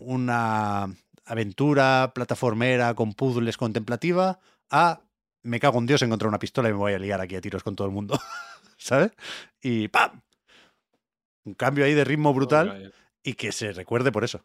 una 0.00 0.94
aventura 1.24 2.12
plataformera 2.14 2.94
con 2.94 3.14
puzzles 3.14 3.56
contemplativa 3.56 4.40
a 4.70 5.02
me 5.42 5.60
cago 5.60 5.78
en 5.78 5.86
Dios 5.86 6.02
encontrar 6.02 6.28
una 6.28 6.38
pistola 6.38 6.68
y 6.68 6.72
me 6.72 6.78
voy 6.78 6.92
a 6.92 6.98
liar 6.98 7.20
aquí 7.20 7.36
a 7.36 7.40
tiros 7.40 7.62
con 7.62 7.76
todo 7.76 7.86
el 7.86 7.92
mundo. 7.92 8.18
¿Sabes? 8.76 9.12
Y 9.62 9.88
¡pam! 9.88 10.22
Un 11.44 11.54
cambio 11.54 11.84
ahí 11.84 11.94
de 11.94 12.04
ritmo 12.04 12.34
brutal 12.34 12.92
y 13.22 13.34
que 13.34 13.52
se 13.52 13.72
recuerde 13.72 14.12
por 14.12 14.24
eso. 14.24 14.44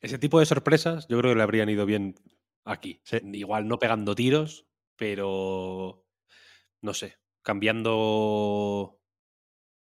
Ese 0.00 0.18
tipo 0.18 0.40
de 0.40 0.46
sorpresas 0.46 1.06
yo 1.08 1.18
creo 1.18 1.32
que 1.32 1.36
le 1.36 1.42
habrían 1.42 1.68
ido 1.68 1.86
bien 1.86 2.14
aquí. 2.64 3.00
Sí. 3.04 3.18
Igual 3.32 3.68
no 3.68 3.78
pegando 3.78 4.14
tiros, 4.14 4.66
pero 4.96 6.04
no 6.82 6.92
sé, 6.92 7.18
cambiando 7.42 9.00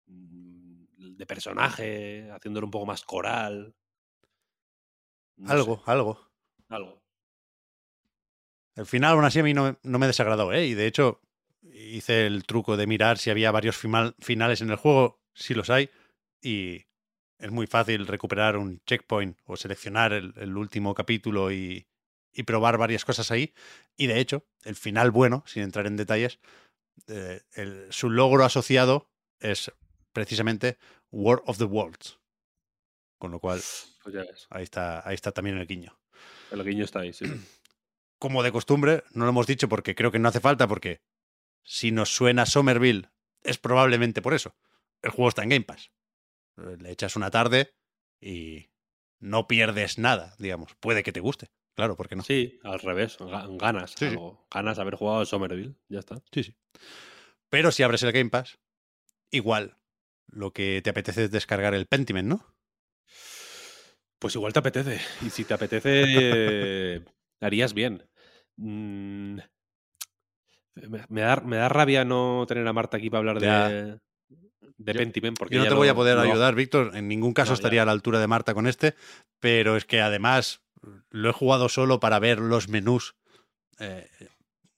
de 0.05 1.25
personaje, 1.25 2.29
haciéndolo 2.31 2.67
un 2.67 2.71
poco 2.71 2.85
más 2.85 3.03
coral. 3.03 3.75
No 5.37 5.51
algo, 5.51 5.77
sé. 5.77 5.91
algo. 5.91 6.19
Algo. 6.69 7.01
El 8.75 8.85
final, 8.85 9.13
aún 9.13 9.25
así, 9.25 9.39
a 9.39 9.43
mí 9.43 9.53
no, 9.53 9.77
no, 9.83 9.99
me 9.99 10.07
desagradó, 10.07 10.53
¿eh? 10.53 10.65
Y 10.65 10.73
de 10.73 10.87
hecho, 10.87 11.21
hice 11.61 12.25
el 12.25 12.45
truco 12.45 12.77
de 12.77 12.87
mirar 12.87 13.17
si 13.17 13.29
había 13.29 13.51
varios 13.51 13.77
final, 13.77 14.15
finales 14.19 14.61
en 14.61 14.69
el 14.69 14.77
juego, 14.77 15.21
si 15.33 15.53
los 15.53 15.69
hay, 15.69 15.89
y 16.41 16.85
es 17.37 17.51
muy 17.51 17.67
fácil 17.67 18.07
recuperar 18.07 18.55
un 18.57 18.81
checkpoint 18.85 19.37
o 19.45 19.57
seleccionar 19.57 20.13
el, 20.13 20.33
el 20.37 20.55
último 20.55 20.93
capítulo 20.93 21.51
y, 21.51 21.87
y, 22.31 22.43
probar 22.43 22.77
varias 22.77 23.03
cosas 23.03 23.31
ahí. 23.31 23.53
Y 23.97 24.07
de 24.07 24.19
hecho, 24.19 24.45
el 24.63 24.75
final 24.75 25.11
bueno, 25.11 25.43
sin 25.47 25.63
entrar 25.63 25.87
en 25.87 25.97
detalles, 25.97 26.39
eh, 27.07 27.41
el, 27.53 27.87
su 27.91 28.09
logro 28.09 28.45
asociado 28.45 29.09
es 29.39 29.71
precisamente 30.13 30.77
War 31.11 31.41
of 31.45 31.57
the 31.57 31.65
Worlds. 31.65 32.20
Con 33.21 33.29
lo 33.29 33.39
cual, 33.39 33.61
pues 34.01 34.15
ya 34.15 34.21
ves. 34.21 34.47
ahí, 34.49 34.63
está, 34.63 35.07
ahí 35.07 35.13
está 35.13 35.31
también 35.31 35.59
el 35.59 35.67
guiño. 35.67 35.95
El 36.49 36.63
guiño 36.63 36.83
está 36.83 37.01
ahí, 37.01 37.13
sí. 37.13 37.25
como 38.17 38.41
de 38.41 38.51
costumbre, 38.51 39.03
no 39.13 39.25
lo 39.25 39.29
hemos 39.29 39.45
dicho 39.45 39.69
porque 39.69 39.93
creo 39.93 40.11
que 40.11 40.17
no 40.17 40.27
hace 40.27 40.39
falta, 40.39 40.67
porque 40.67 41.03
si 41.63 41.91
nos 41.91 42.09
suena 42.09 42.47
Somerville 42.47 43.11
es 43.43 43.59
probablemente 43.59 44.23
por 44.23 44.33
eso. 44.33 44.55
El 45.03 45.11
juego 45.11 45.29
está 45.29 45.43
en 45.43 45.49
Game 45.49 45.65
Pass. 45.65 45.91
Le 46.55 46.89
echas 46.89 47.15
una 47.15 47.29
tarde 47.29 47.75
y 48.19 48.71
no 49.19 49.47
pierdes 49.47 49.99
nada, 49.99 50.33
digamos. 50.39 50.73
Puede 50.79 51.03
que 51.03 51.11
te 51.11 51.19
guste, 51.19 51.51
claro, 51.75 51.95
porque 51.95 52.15
no? 52.15 52.23
Sí, 52.23 52.59
al 52.63 52.79
revés, 52.79 53.17
ganas. 53.19 53.91
Sí, 53.91 53.97
sí. 53.99 54.05
algo. 54.07 54.47
Ganas 54.51 54.79
haber 54.79 54.95
jugado 54.95 55.23
Somerville, 55.25 55.75
ya 55.89 55.99
está. 55.99 56.23
Sí, 56.31 56.43
sí. 56.43 56.55
Pero 57.49 57.71
si 57.71 57.83
abres 57.83 58.01
el 58.01 58.13
Game 58.13 58.31
Pass, 58.31 58.57
igual 59.29 59.77
lo 60.25 60.53
que 60.53 60.81
te 60.83 60.89
apetece 60.89 61.25
es 61.25 61.31
descargar 61.31 61.75
el 61.75 61.85
Pentiment, 61.85 62.27
¿no? 62.27 62.51
Pues 64.21 64.35
igual 64.35 64.53
te 64.53 64.59
apetece. 64.59 65.01
Y 65.25 65.31
si 65.31 65.43
te 65.45 65.55
apetece, 65.55 67.03
harías 67.41 67.73
bien. 67.73 68.07
Mm, 68.57 69.39
me, 70.75 71.05
me 71.09 71.21
da, 71.21 71.37
me 71.37 71.55
da 71.57 71.69
rabia 71.69 72.05
no 72.05 72.45
tener 72.47 72.67
a 72.67 72.73
Marta 72.73 72.97
aquí 72.97 73.09
para 73.09 73.19
hablar 73.19 73.39
Ya. 73.41 73.67
de, 73.67 73.99
de 74.77 74.93
Yo- 74.93 74.99
Pentiment. 74.99 75.37
Porque 75.39 75.55
Yo 75.55 75.63
no 75.63 75.67
te 75.69 75.73
voy 75.73 75.87
a 75.87 75.95
poder 75.95 76.17
lo- 76.17 76.21
ayudar, 76.21 76.53
Víctor. 76.53 76.95
En 76.95 77.07
ningún 77.07 77.33
caso 77.33 77.51
No, 77.51 77.55
ya. 77.55 77.59
estaría 77.59 77.81
a 77.81 77.85
la 77.85 77.91
altura 77.93 78.19
de 78.19 78.27
Marta 78.27 78.53
con 78.53 78.67
este, 78.67 78.93
pero 79.39 79.75
es 79.75 79.85
que 79.85 80.01
además 80.01 80.61
lo 81.09 81.29
he 81.29 81.33
jugado 81.33 81.67
solo 81.67 81.99
para 81.99 82.19
ver 82.19 82.37
los 82.39 82.67
menús 82.69 83.15
eh, 83.79 84.07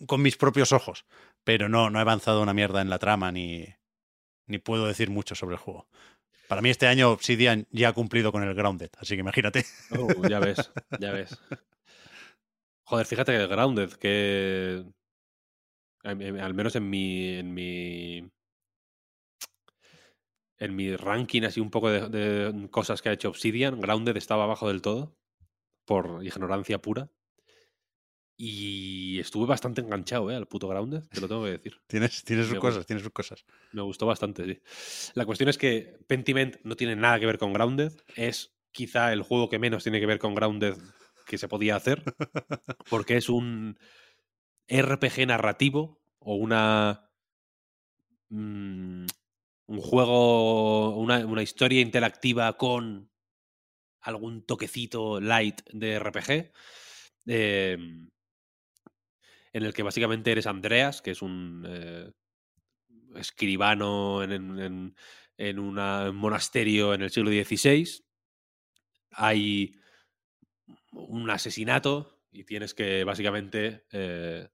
con 0.07 0.21
mis 0.21 0.37
propios 0.37 0.71
ojos, 0.71 1.05
pero 1.43 1.67
no, 1.67 1.89
no 1.89 1.99
he 1.99 2.01
avanzado 2.01 2.41
una 2.41 2.53
mierda 2.53 2.81
en 2.81 2.89
la 2.89 2.99
trama 2.99 3.31
ni, 3.33 3.67
ni 4.47 4.57
puedo 4.57 4.87
decir 4.87 5.09
mucho 5.09 5.35
sobre 5.35 5.55
el 5.55 5.59
juego. 5.61 5.87
Para 6.47 6.61
mí 6.61 6.69
este 6.69 6.87
año 6.87 7.11
Obsidian 7.11 7.67
ya 7.71 7.89
ha 7.89 7.93
cumplido 7.93 8.31
con 8.31 8.43
el 8.43 8.53
Grounded, 8.53 8.89
así 8.97 9.15
que 9.15 9.21
imagínate. 9.21 9.65
Oh, 9.91 10.27
ya 10.27 10.39
ves, 10.39 10.71
ya 10.99 11.11
ves. 11.11 11.37
Joder, 12.83 13.05
fíjate 13.05 13.31
que 13.31 13.37
el 13.41 13.47
Grounded, 13.47 13.93
que 13.93 14.83
em- 16.03 16.39
al 16.39 16.53
menos 16.53 16.75
en 16.75 16.89
mi, 16.89 17.29
en 17.29 17.53
mi 17.53 18.29
en 20.59 20.75
mi 20.75 20.95
ranking 20.95 21.43
así 21.43 21.59
un 21.59 21.71
poco 21.71 21.89
de, 21.89 22.07
de 22.09 22.69
cosas 22.69 23.01
que 23.01 23.09
ha 23.09 23.13
hecho 23.13 23.29
Obsidian, 23.29 23.81
Grounded 23.81 24.15
estaba 24.17 24.43
abajo 24.43 24.67
del 24.67 24.81
todo 24.81 25.15
por 25.85 26.23
ignorancia 26.23 26.79
pura. 26.79 27.09
Y 28.45 29.19
estuve 29.19 29.45
bastante 29.45 29.79
enganchado 29.79 30.29
¿eh? 30.29 30.35
al 30.35 30.47
puto 30.49 30.67
Grounded, 30.67 31.03
te 31.03 31.21
lo 31.21 31.29
tengo 31.29 31.45
que 31.45 31.51
decir. 31.51 31.79
Tienes, 31.87 32.25
tienes 32.25 32.47
sus 32.47 32.59
cosas, 32.59 32.85
tienes 32.85 33.01
sus 33.01 33.13
cosas. 33.13 33.45
Me 33.71 33.81
gustó 33.81 34.05
bastante, 34.05 34.43
sí. 34.45 35.11
La 35.13 35.25
cuestión 35.25 35.47
es 35.47 35.57
que 35.57 35.97
Pentiment 36.07 36.57
no 36.65 36.75
tiene 36.75 36.97
nada 36.97 37.21
que 37.21 37.25
ver 37.25 37.37
con 37.37 37.53
Grounded. 37.53 37.93
Es 38.17 38.53
quizá 38.73 39.13
el 39.13 39.21
juego 39.21 39.47
que 39.47 39.59
menos 39.59 39.83
tiene 39.83 40.01
que 40.01 40.05
ver 40.07 40.19
con 40.19 40.35
Grounded 40.35 40.75
que 41.25 41.37
se 41.37 41.47
podía 41.47 41.77
hacer. 41.77 42.03
Porque 42.89 43.15
es 43.15 43.29
un 43.29 43.79
RPG 44.67 45.25
narrativo 45.25 46.03
o 46.19 46.35
una. 46.35 47.09
mm, 48.27 49.05
un 49.67 49.79
juego. 49.79 50.97
Una, 50.97 51.25
una 51.25 51.43
historia 51.43 51.79
interactiva 51.79 52.57
con 52.57 53.09
algún 54.01 54.45
toquecito 54.45 55.21
light 55.21 55.61
de 55.71 55.97
RPG. 55.97 56.51
eh, 57.27 57.77
en 59.53 59.63
el 59.63 59.73
que 59.73 59.83
básicamente 59.83 60.31
eres 60.31 60.47
Andreas, 60.47 61.01
que 61.01 61.11
es 61.11 61.21
un 61.21 61.63
eh, 61.67 62.11
escribano 63.15 64.23
en, 64.23 64.95
un 65.59 66.15
monasterio 66.15 66.93
en 66.93 67.03
el 67.03 67.11
siglo 67.11 67.29
XVI. 67.29 68.03
Hay 69.11 69.79
un 70.91 71.29
asesinato 71.29 72.19
y 72.31 72.45
tienes 72.45 72.73
que 72.73 73.03
básicamente 73.03 73.85
eh, 73.91 74.49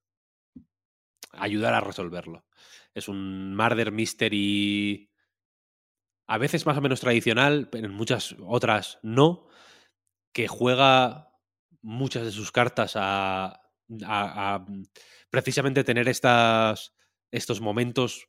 ayudar 1.31 1.73
a 1.73 1.81
resolverlo. 1.81 2.45
Es 2.93 3.07
un 3.07 3.55
murder 3.55 3.93
mystery 3.93 5.09
a 6.27 6.37
veces 6.37 6.65
más 6.65 6.77
o 6.77 6.81
menos 6.81 6.99
tradicional, 6.99 7.69
pero 7.71 7.87
en 7.87 7.93
muchas 7.93 8.35
otras 8.45 8.99
no, 9.01 9.47
que 10.33 10.49
juega 10.49 11.31
muchas 11.81 12.25
de 12.25 12.31
sus 12.31 12.51
cartas 12.51 12.93
a, 12.95 13.68
a- 14.05 14.55
a, 14.55 14.59
mm, 14.59 14.83
precisamente 15.29 15.83
tener 15.83 16.07
estas, 16.09 16.93
estos 17.31 17.61
momentos 17.61 18.27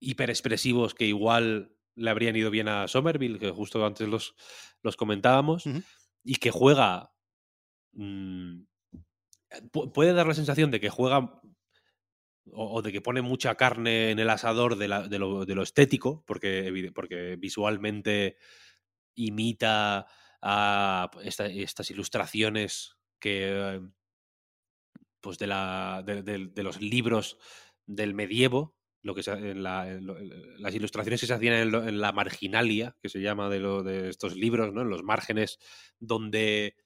hiperexpresivos 0.00 0.94
que 0.94 1.06
igual 1.06 1.72
le 1.94 2.10
habrían 2.10 2.36
ido 2.36 2.50
bien 2.50 2.68
a 2.68 2.88
Somerville, 2.88 3.38
que 3.38 3.50
justo 3.50 3.84
antes 3.84 4.08
los, 4.08 4.34
los 4.82 4.96
comentábamos, 4.96 5.64
y 6.24 6.36
que 6.36 6.50
juega... 6.50 7.12
mm, 7.92 8.62
pu- 9.72 9.92
puede 9.92 10.12
dar 10.12 10.26
la 10.26 10.34
sensación 10.34 10.70
de 10.70 10.80
que 10.80 10.90
juega 10.90 11.40
o, 12.52 12.80
de 12.82 12.92
que 12.92 13.00
pone 13.00 13.22
mucha 13.22 13.54
carne 13.56 14.10
en 14.10 14.18
el 14.20 14.30
asador 14.30 14.76
de, 14.76 14.88
la- 14.88 15.08
de 15.08 15.18
lo, 15.18 15.44
de 15.44 15.54
lo 15.54 15.62
estético, 15.62 16.22
porque, 16.26 16.92
porque 16.94 17.36
visualmente 17.36 18.36
imita 19.16 20.06
a 20.42 21.10
esta- 21.22 21.46
estas 21.46 21.90
ilustraciones 21.90 22.96
que 23.18 23.48
eh, 23.50 23.80
pues 25.26 25.38
de, 25.38 25.48
la, 25.48 26.04
de, 26.06 26.62
los 26.62 26.80
libros 26.80 27.36
del 27.84 28.14
medievo, 28.14 28.76
lo 29.02 29.12
que 29.12 29.24
se- 29.24 29.54
las 29.56 30.72
ilustraciones 30.72 31.20
que 31.20 31.26
se 31.26 31.34
hacían 31.34 31.54
en, 31.74 32.00
la 32.00 32.12
marginalia, 32.12 32.96
que 33.02 33.08
se 33.08 33.20
llama 33.20 33.48
de, 33.48 33.58
de 33.58 34.08
estos 34.08 34.36
libros, 34.36 34.72
¿no? 34.72 34.82
en 34.82 34.88
los 34.88 35.02
márgenes 35.02 35.58
donde 35.98 36.76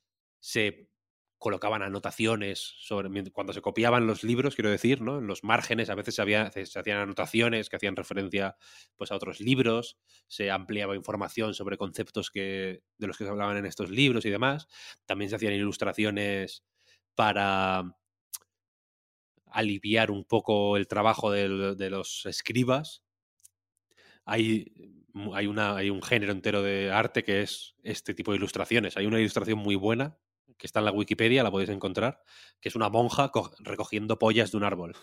se 0.41 0.89
colocaban 1.37 1.83
anotaciones 1.83 2.61
sobre 2.79 3.11
cuando 3.31 3.53
se 3.53 3.61
copiaban 3.61 4.07
los 4.07 4.25
libros, 4.25 4.55
quiero 4.55 4.71
decir, 4.71 5.03
¿no? 5.03 5.19
En 5.19 5.27
los 5.27 5.45
márgenes 5.45 5.91
a 5.91 5.95
veces 5.95 6.15
se, 6.15 6.23
había- 6.23 6.51
se 6.51 6.79
hacían 6.79 6.97
anotaciones 6.99 7.69
que 7.69 7.77
hacían 7.77 7.97
referencia 7.97 8.57
pues, 8.97 9.13
a 9.13 9.17
otros 9.17 9.41
libros, 9.41 9.99
se 10.29 10.51
ampliaba 10.51 10.97
información 10.97 11.53
sobre 11.53 11.77
conceptos 11.77 12.31
que, 12.31 12.83
de 12.97 13.07
los 13.07 13.19
que 13.19 13.25
se 13.25 13.31
hablaban 13.31 13.59
en 13.59 13.67
estos 13.67 13.91
libros 13.91 14.25
y 14.25 14.31
demás. 14.31 14.67
También 15.05 15.29
se 15.29 15.37
hacían 15.37 15.53
ilustraciones 15.53 16.65
para 17.15 17.97
aliviar 19.53 20.11
un 20.11 20.25
poco 20.25 20.77
el 20.77 20.87
trabajo 20.87 21.31
de 21.31 21.91
los 21.91 22.27
escribas. 22.27 23.03
Hay, 24.25 24.73
hay, 25.35 25.47
una, 25.47 25.77
hay 25.77 25.91
un 25.91 26.03
género 26.03 26.33
entero 26.33 26.63
de 26.63 26.91
arte 26.93 27.25
que 27.25 27.43
es 27.43 27.75
este 27.83 28.15
tipo 28.15 28.33
de 28.33 28.39
ilustraciones. 28.39 28.97
Hay 28.97 29.07
una 29.07 29.19
ilustración 29.19 29.59
muy 29.59 29.75
buena 29.77 30.19
que 30.59 30.67
está 30.67 30.81
en 30.81 30.85
la 30.85 30.93
Wikipedia, 30.93 31.43
la 31.43 31.51
podéis 31.51 31.71
encontrar, 31.71 32.23
que 32.61 32.69
es 32.69 32.77
una 32.77 32.91
monja 32.91 33.31
co- 33.31 33.51
recogiendo 33.61 34.19
pollas 34.19 34.51
de 34.51 34.59
un 34.59 34.65
árbol. 34.65 34.95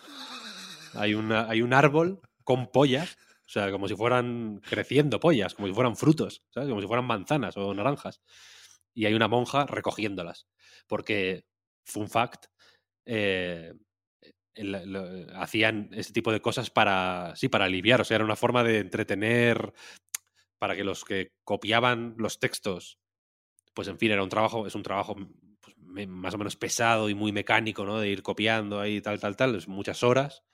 Hay, 0.94 1.14
una, 1.14 1.48
hay 1.48 1.62
un 1.62 1.72
árbol 1.74 2.20
con 2.44 2.70
pollas, 2.70 3.16
o 3.46 3.50
sea, 3.50 3.70
como 3.72 3.88
si 3.88 3.96
fueran 3.96 4.60
creciendo 4.60 5.18
pollas, 5.20 5.54
como 5.54 5.66
si 5.68 5.74
fueran 5.74 5.96
frutos. 5.96 6.44
Como 6.54 6.80
si 6.80 6.86
fueran 6.86 7.06
manzanas 7.06 7.56
o 7.56 7.74
naranjas. 7.74 8.20
Y 8.94 9.06
hay 9.06 9.14
una 9.14 9.28
monja 9.28 9.66
recogiéndolas. 9.66 10.46
Porque, 10.86 11.44
fun 11.84 12.08
fact, 12.08 12.46
eh, 13.04 13.72
lo- 14.64 15.40
hacían 15.40 15.90
este 15.92 16.12
tipo 16.12 16.32
de 16.32 16.40
cosas 16.40 16.70
para, 16.70 17.34
sí, 17.36 17.48
para 17.48 17.66
aliviar, 17.66 18.00
o 18.00 18.04
sea, 18.04 18.16
era 18.16 18.24
una 18.24 18.36
forma 18.36 18.64
de 18.64 18.78
entretener, 18.78 19.72
para 20.58 20.76
que 20.76 20.84
los 20.84 21.04
que 21.04 21.32
copiaban 21.44 22.14
los 22.18 22.40
textos, 22.40 22.98
pues 23.74 23.88
en 23.88 23.98
fin, 23.98 24.10
era 24.10 24.22
un 24.22 24.28
trabajo, 24.28 24.66
es 24.66 24.74
un 24.74 24.82
trabajo 24.82 25.16
pues, 25.60 26.08
más 26.08 26.34
o 26.34 26.38
menos 26.38 26.56
pesado 26.56 27.08
y 27.08 27.14
muy 27.14 27.32
mecánico, 27.32 27.84
¿no? 27.84 28.00
De 28.00 28.08
ir 28.08 28.22
copiando 28.22 28.80
ahí, 28.80 29.00
tal, 29.00 29.20
tal, 29.20 29.36
tal, 29.36 29.62
muchas 29.68 30.02
horas 30.02 30.44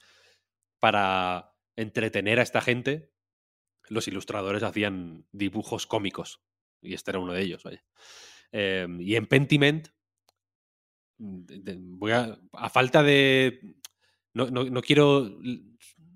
para 0.78 1.54
entretener 1.76 2.38
a 2.38 2.42
esta 2.42 2.60
gente. 2.60 3.10
Los 3.88 4.08
ilustradores 4.08 4.62
hacían 4.62 5.26
dibujos 5.32 5.86
cómicos 5.86 6.42
y 6.82 6.94
este 6.94 7.10
era 7.10 7.20
uno 7.20 7.32
de 7.32 7.42
ellos, 7.42 7.62
vaya. 7.62 7.82
Eh, 8.52 8.86
y 9.00 9.16
en 9.16 9.26
Pentiment, 9.26 9.88
voy 11.18 12.12
a, 12.12 12.38
a 12.52 12.68
falta 12.70 13.02
de... 13.02 13.60
No, 14.34 14.50
no- 14.50 14.64
no 14.64 14.82
quiero 14.82 15.30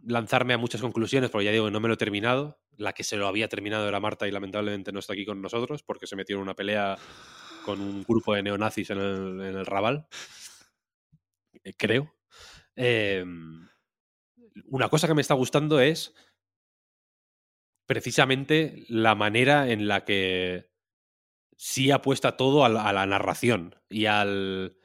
lanzarme 0.05 0.55
a 0.55 0.59
muchas 0.59 0.81
conclusiones 0.81 1.31
porque 1.31 1.47
ya 1.47 1.53
digo 1.53 1.67
que 1.67 1.71
no 1.71 1.81
me 1.81 1.89
lo 1.89 1.95
he 1.95 1.99
terminado. 1.99 2.61
La 2.77 2.93
que 2.93 3.05
se 3.05 3.17
lo 3.17 3.27
había 3.27 3.49
terminado 3.49 3.89
era 3.89 4.01
Marta 4.01 4.29
y 4.29 4.31
lamentablemente 4.31 4.93
no 4.93 5.01
está 5.01 5.13
aquí 5.13 5.25
con 5.27 5.43
nosotros 5.43 5.83
porque 5.83 6.07
se 6.07 6.17
metió 6.17 6.37
en 6.37 6.43
una 6.43 6.55
pelea 6.55 6.97
con 7.65 7.81
un 7.81 8.03
grupo 8.05 8.35
de 8.35 8.43
neonazis 8.43 8.91
en 8.91 8.99
el, 8.99 9.41
en 9.41 9.57
el 9.57 9.67
Raval. 9.67 10.07
Eh, 11.65 11.75
Creo. 11.77 12.15
Eh, 12.77 13.25
una 14.67 14.89
cosa 14.89 15.07
que 15.09 15.15
me 15.15 15.21
está 15.23 15.35
gustando 15.35 15.81
es 15.81 16.15
precisamente 17.87 18.85
la 18.89 19.15
manera 19.15 19.71
en 19.71 19.89
la 19.89 20.05
que 20.05 20.71
sí 21.57 21.91
apuesta 21.91 22.37
todo 22.37 22.65
a 22.65 22.69
la, 22.69 22.85
a 22.89 22.93
la 22.93 23.07
narración 23.07 23.75
y 23.89 24.07
al 24.07 24.77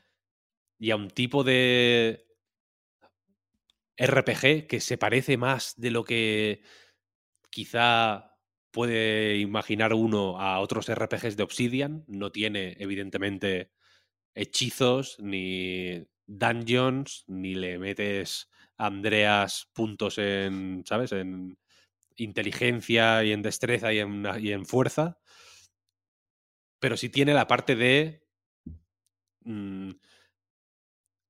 y 0.80 0.92
a 0.92 0.96
un 0.96 1.10
tipo 1.10 1.44
de 1.44 2.26
RPG 3.98 4.68
que 4.68 4.80
se 4.80 4.98
parece 4.98 5.38
más 5.38 5.74
de 5.78 5.92
lo 5.92 6.04
que 6.04 6.62
quizá 7.50 8.38
puede 8.72 9.38
imaginar 9.38 9.94
uno 9.94 10.40
a 10.42 10.60
otros 10.60 10.90
RPGs 10.90 11.38
de 11.38 11.44
Obsidian. 11.44 12.04
No 12.08 12.32
tiene, 12.32 12.76
evidentemente, 12.80 13.72
hechizos 14.34 15.18
ni 15.20 16.04
dungeons, 16.26 17.24
ni 17.28 17.54
le 17.54 17.78
metes 17.78 18.50
Andreas 18.78 19.70
puntos 19.74 20.18
en, 20.18 20.84
¿sabes? 20.86 21.12
En 21.12 21.58
inteligencia 22.16 23.24
y 23.24 23.32
en 23.32 23.42
destreza 23.42 23.94
y 23.94 24.00
en, 24.00 24.26
y 24.40 24.52
en 24.52 24.66
fuerza. 24.66 25.20
Pero 26.80 26.98
sí 26.98 27.10
tiene 27.10 27.34
la 27.34 27.48
parte 27.48 27.76
de 27.76 28.26
mm, 29.46 29.92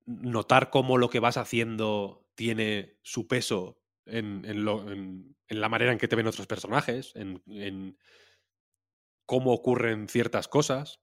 notar 0.05 0.69
cómo 0.69 0.97
lo 0.97 1.09
que 1.09 1.19
vas 1.19 1.37
haciendo 1.37 2.27
tiene 2.35 2.97
su 3.03 3.27
peso 3.27 3.81
en, 4.05 4.43
en, 4.45 4.65
lo, 4.65 4.91
en, 4.91 5.35
la 5.47 5.69
manera 5.69 5.91
en 5.91 5.97
que 5.97 6.07
te 6.07 6.15
ven 6.15 6.27
otros 6.27 6.47
personajes, 6.47 7.13
en, 7.15 7.97
cómo 9.25 9.53
ocurren 9.53 10.07
ciertas 10.09 10.47
cosas. 10.47 11.01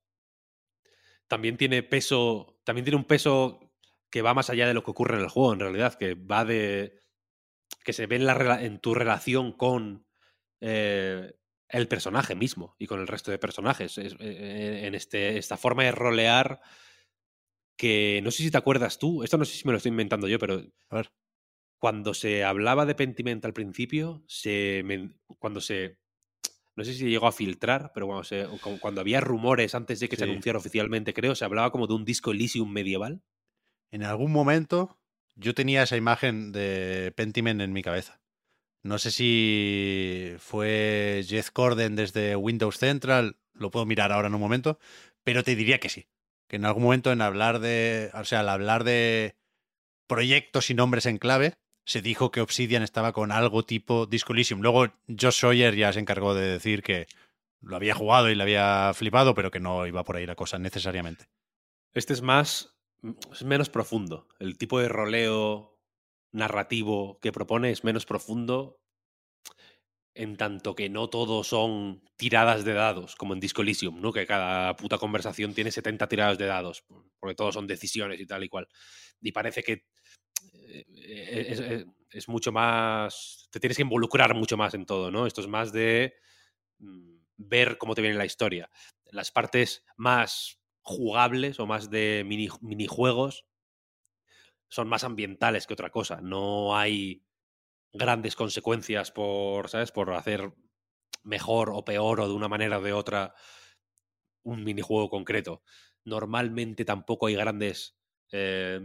También 1.28 1.56
tiene 1.56 1.82
peso, 1.82 2.60
también 2.64 2.84
tiene 2.84 2.96
un 2.96 3.04
peso 3.04 3.72
que 4.10 4.22
va 4.22 4.34
más 4.34 4.50
allá 4.50 4.66
de 4.66 4.74
lo 4.74 4.82
que 4.82 4.90
ocurre 4.90 5.16
en 5.16 5.22
el 5.22 5.28
juego, 5.28 5.52
en 5.52 5.60
realidad, 5.60 5.94
que 5.94 6.14
va 6.14 6.44
de. 6.44 6.98
que 7.84 7.92
se 7.92 8.06
ve 8.06 8.16
en, 8.16 8.26
la, 8.26 8.62
en 8.62 8.80
tu 8.80 8.94
relación 8.94 9.52
con 9.52 10.06
eh, 10.60 11.32
el 11.68 11.88
personaje 11.88 12.34
mismo 12.34 12.74
y 12.78 12.86
con 12.86 13.00
el 13.00 13.06
resto 13.06 13.30
de 13.30 13.38
personajes. 13.38 13.96
Es, 13.98 14.16
eh, 14.18 14.86
en 14.86 14.94
este, 14.94 15.38
esta 15.38 15.56
forma 15.56 15.84
de 15.84 15.92
rolear 15.92 16.60
que 17.80 18.20
no 18.22 18.30
sé 18.30 18.42
si 18.42 18.50
te 18.50 18.58
acuerdas 18.58 18.98
tú, 18.98 19.22
esto 19.22 19.38
no 19.38 19.44
sé 19.46 19.56
si 19.56 19.64
me 19.66 19.72
lo 19.72 19.78
estoy 19.78 19.88
inventando 19.90 20.28
yo, 20.28 20.38
pero 20.38 20.62
A 20.90 20.94
ver. 20.96 21.10
cuando 21.78 22.12
se 22.12 22.44
hablaba 22.44 22.84
de 22.84 22.94
Pentiment 22.94 23.42
al 23.46 23.54
principio, 23.54 24.22
se 24.26 24.84
cuando 25.38 25.62
se 25.62 25.96
no 26.76 26.84
sé 26.84 26.92
si 26.92 27.08
llegó 27.08 27.26
a 27.26 27.32
filtrar, 27.32 27.90
pero 27.94 28.06
cuando, 28.06 28.24
se, 28.24 28.46
cuando 28.80 29.00
había 29.00 29.20
rumores 29.20 29.74
antes 29.74 29.98
de 30.00 30.08
que 30.08 30.16
Sí. 30.16 30.20
se 30.24 30.30
anunciara 30.30 30.58
oficialmente, 30.58 31.14
creo, 31.14 31.34
se 31.34 31.44
hablaba 31.44 31.70
como 31.72 31.86
de 31.86 31.94
un 31.94 32.04
disco 32.04 32.30
Elysium 32.32 32.70
medieval. 32.70 33.22
En 33.90 34.02
algún 34.02 34.30
momento 34.32 34.98
yo 35.34 35.54
tenía 35.54 35.82
esa 35.82 35.96
imagen 35.96 36.52
de 36.52 37.12
Pentiment 37.16 37.60
en 37.62 37.72
mi 37.72 37.82
cabeza. 37.82 38.20
No 38.82 38.98
sé 38.98 39.10
si 39.10 40.32
fue 40.38 41.22
Jeff 41.26 41.50
Corden 41.50 41.96
desde 41.96 42.36
Windows 42.36 42.78
Central, 42.78 43.36
lo 43.54 43.70
puedo 43.70 43.84
mirar 43.86 44.12
ahora 44.12 44.28
en 44.28 44.34
un 44.34 44.40
momento, 44.40 44.78
pero 45.24 45.42
te 45.42 45.56
diría 45.56 45.80
que 45.80 45.88
sí. 45.88 46.06
Que 46.50 46.56
en 46.56 46.64
algún 46.64 46.82
momento 46.82 47.12
en 47.12 47.22
hablar 47.22 47.60
de, 47.60 48.10
al 48.12 48.48
hablar 48.48 48.82
de 48.82 49.36
proyectos 50.08 50.68
y 50.68 50.74
nombres 50.74 51.06
en 51.06 51.18
clave, 51.18 51.54
se 51.84 52.02
dijo 52.02 52.32
que 52.32 52.40
Obsidian 52.40 52.82
estaba 52.82 53.12
con 53.12 53.30
algo 53.30 53.64
tipo 53.64 54.06
Disco. 54.06 54.34
Luego 54.34 54.88
Josh 55.06 55.42
Sawyer 55.42 55.76
ya 55.76 55.92
se 55.92 56.00
encargó 56.00 56.34
de 56.34 56.48
decir 56.48 56.82
que 56.82 57.06
lo 57.60 57.76
había 57.76 57.94
jugado 57.94 58.30
y 58.30 58.34
le 58.34 58.42
había 58.42 58.90
flipado, 58.94 59.32
pero 59.32 59.52
que 59.52 59.60
no 59.60 59.86
iba 59.86 60.02
por 60.02 60.16
ahí 60.16 60.26
la 60.26 60.34
cosa 60.34 60.58
necesariamente. 60.58 61.26
Este 61.92 62.14
es 62.14 62.20
más, 62.20 62.74
es 63.30 63.44
menos 63.44 63.70
profundo. 63.70 64.26
El 64.40 64.58
tipo 64.58 64.80
de 64.80 64.88
roleo 64.88 65.78
narrativo 66.32 67.20
que 67.20 67.30
propone 67.30 67.70
es 67.70 67.84
menos 67.84 68.06
profundo 68.06 68.79
en 70.14 70.36
tanto 70.36 70.74
que 70.74 70.88
no 70.88 71.08
todo 71.08 71.44
son 71.44 72.02
tiradas 72.16 72.64
de 72.64 72.74
dados, 72.74 73.16
como 73.16 73.34
en 73.34 73.40
Disco 73.40 73.62
Elysium, 73.62 74.00
¿no? 74.00 74.12
Que 74.12 74.26
cada 74.26 74.74
puta 74.76 74.98
conversación 74.98 75.54
tiene 75.54 75.70
70 75.70 76.08
tiradas 76.08 76.38
de 76.38 76.46
dados, 76.46 76.84
porque 77.18 77.34
todos 77.34 77.54
son 77.54 77.66
decisiones 77.66 78.20
y 78.20 78.26
tal 78.26 78.44
y 78.44 78.48
cual. 78.48 78.68
Y 79.20 79.32
parece 79.32 79.62
que 79.62 79.86
eh, 80.52 81.46
es, 81.50 81.60
es, 81.60 81.86
es, 82.10 82.28
mucho 82.28 82.52
más. 82.52 83.48
Te 83.50 83.60
tienes 83.60 83.76
que 83.76 83.82
involucrar 83.82 84.34
mucho 84.34 84.56
más 84.56 84.74
en 84.74 84.86
todo, 84.86 85.10
¿no? 85.10 85.26
Esto 85.26 85.40
es 85.40 85.46
más 85.46 85.72
de 85.72 86.14
mm, 86.78 87.16
ver 87.36 87.78
cómo 87.78 87.94
te 87.94 88.02
viene 88.02 88.16
la 88.16 88.26
historia. 88.26 88.68
Las 89.12 89.30
partes 89.30 89.84
más 89.96 90.58
jugables 90.82 91.60
o 91.60 91.66
más 91.66 91.90
de 91.90 92.24
mini, 92.26 92.48
minijuegos 92.60 93.46
son 94.68 94.88
más 94.88 95.04
ambientales 95.04 95.66
que 95.66 95.74
otra 95.74 95.90
cosa. 95.90 96.20
No 96.20 96.76
hay 96.76 97.24
grandes 97.92 98.36
consecuencias 98.36 99.10
por, 99.10 99.68
¿sabes? 99.68 99.92
Por 99.92 100.12
hacer 100.12 100.52
mejor 101.22 101.70
o 101.70 101.84
peor 101.84 102.20
o 102.20 102.28
de 102.28 102.34
una 102.34 102.48
manera 102.48 102.78
o 102.78 102.82
de 102.82 102.92
otra 102.92 103.34
un 104.42 104.64
minijuego 104.64 105.10
concreto. 105.10 105.62
Normalmente 106.04 106.84
tampoco 106.84 107.26
hay 107.26 107.34
grandes 107.34 107.98
eh, 108.32 108.80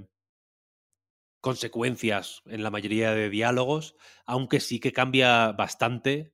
consecuencias 1.41 2.41
en 2.45 2.63
la 2.63 2.71
mayoría 2.71 3.13
de 3.13 3.29
diálogos, 3.29 3.95
aunque 4.25 4.59
sí 4.59 4.79
que 4.79 4.91
cambia 4.91 5.51
bastante 5.51 6.33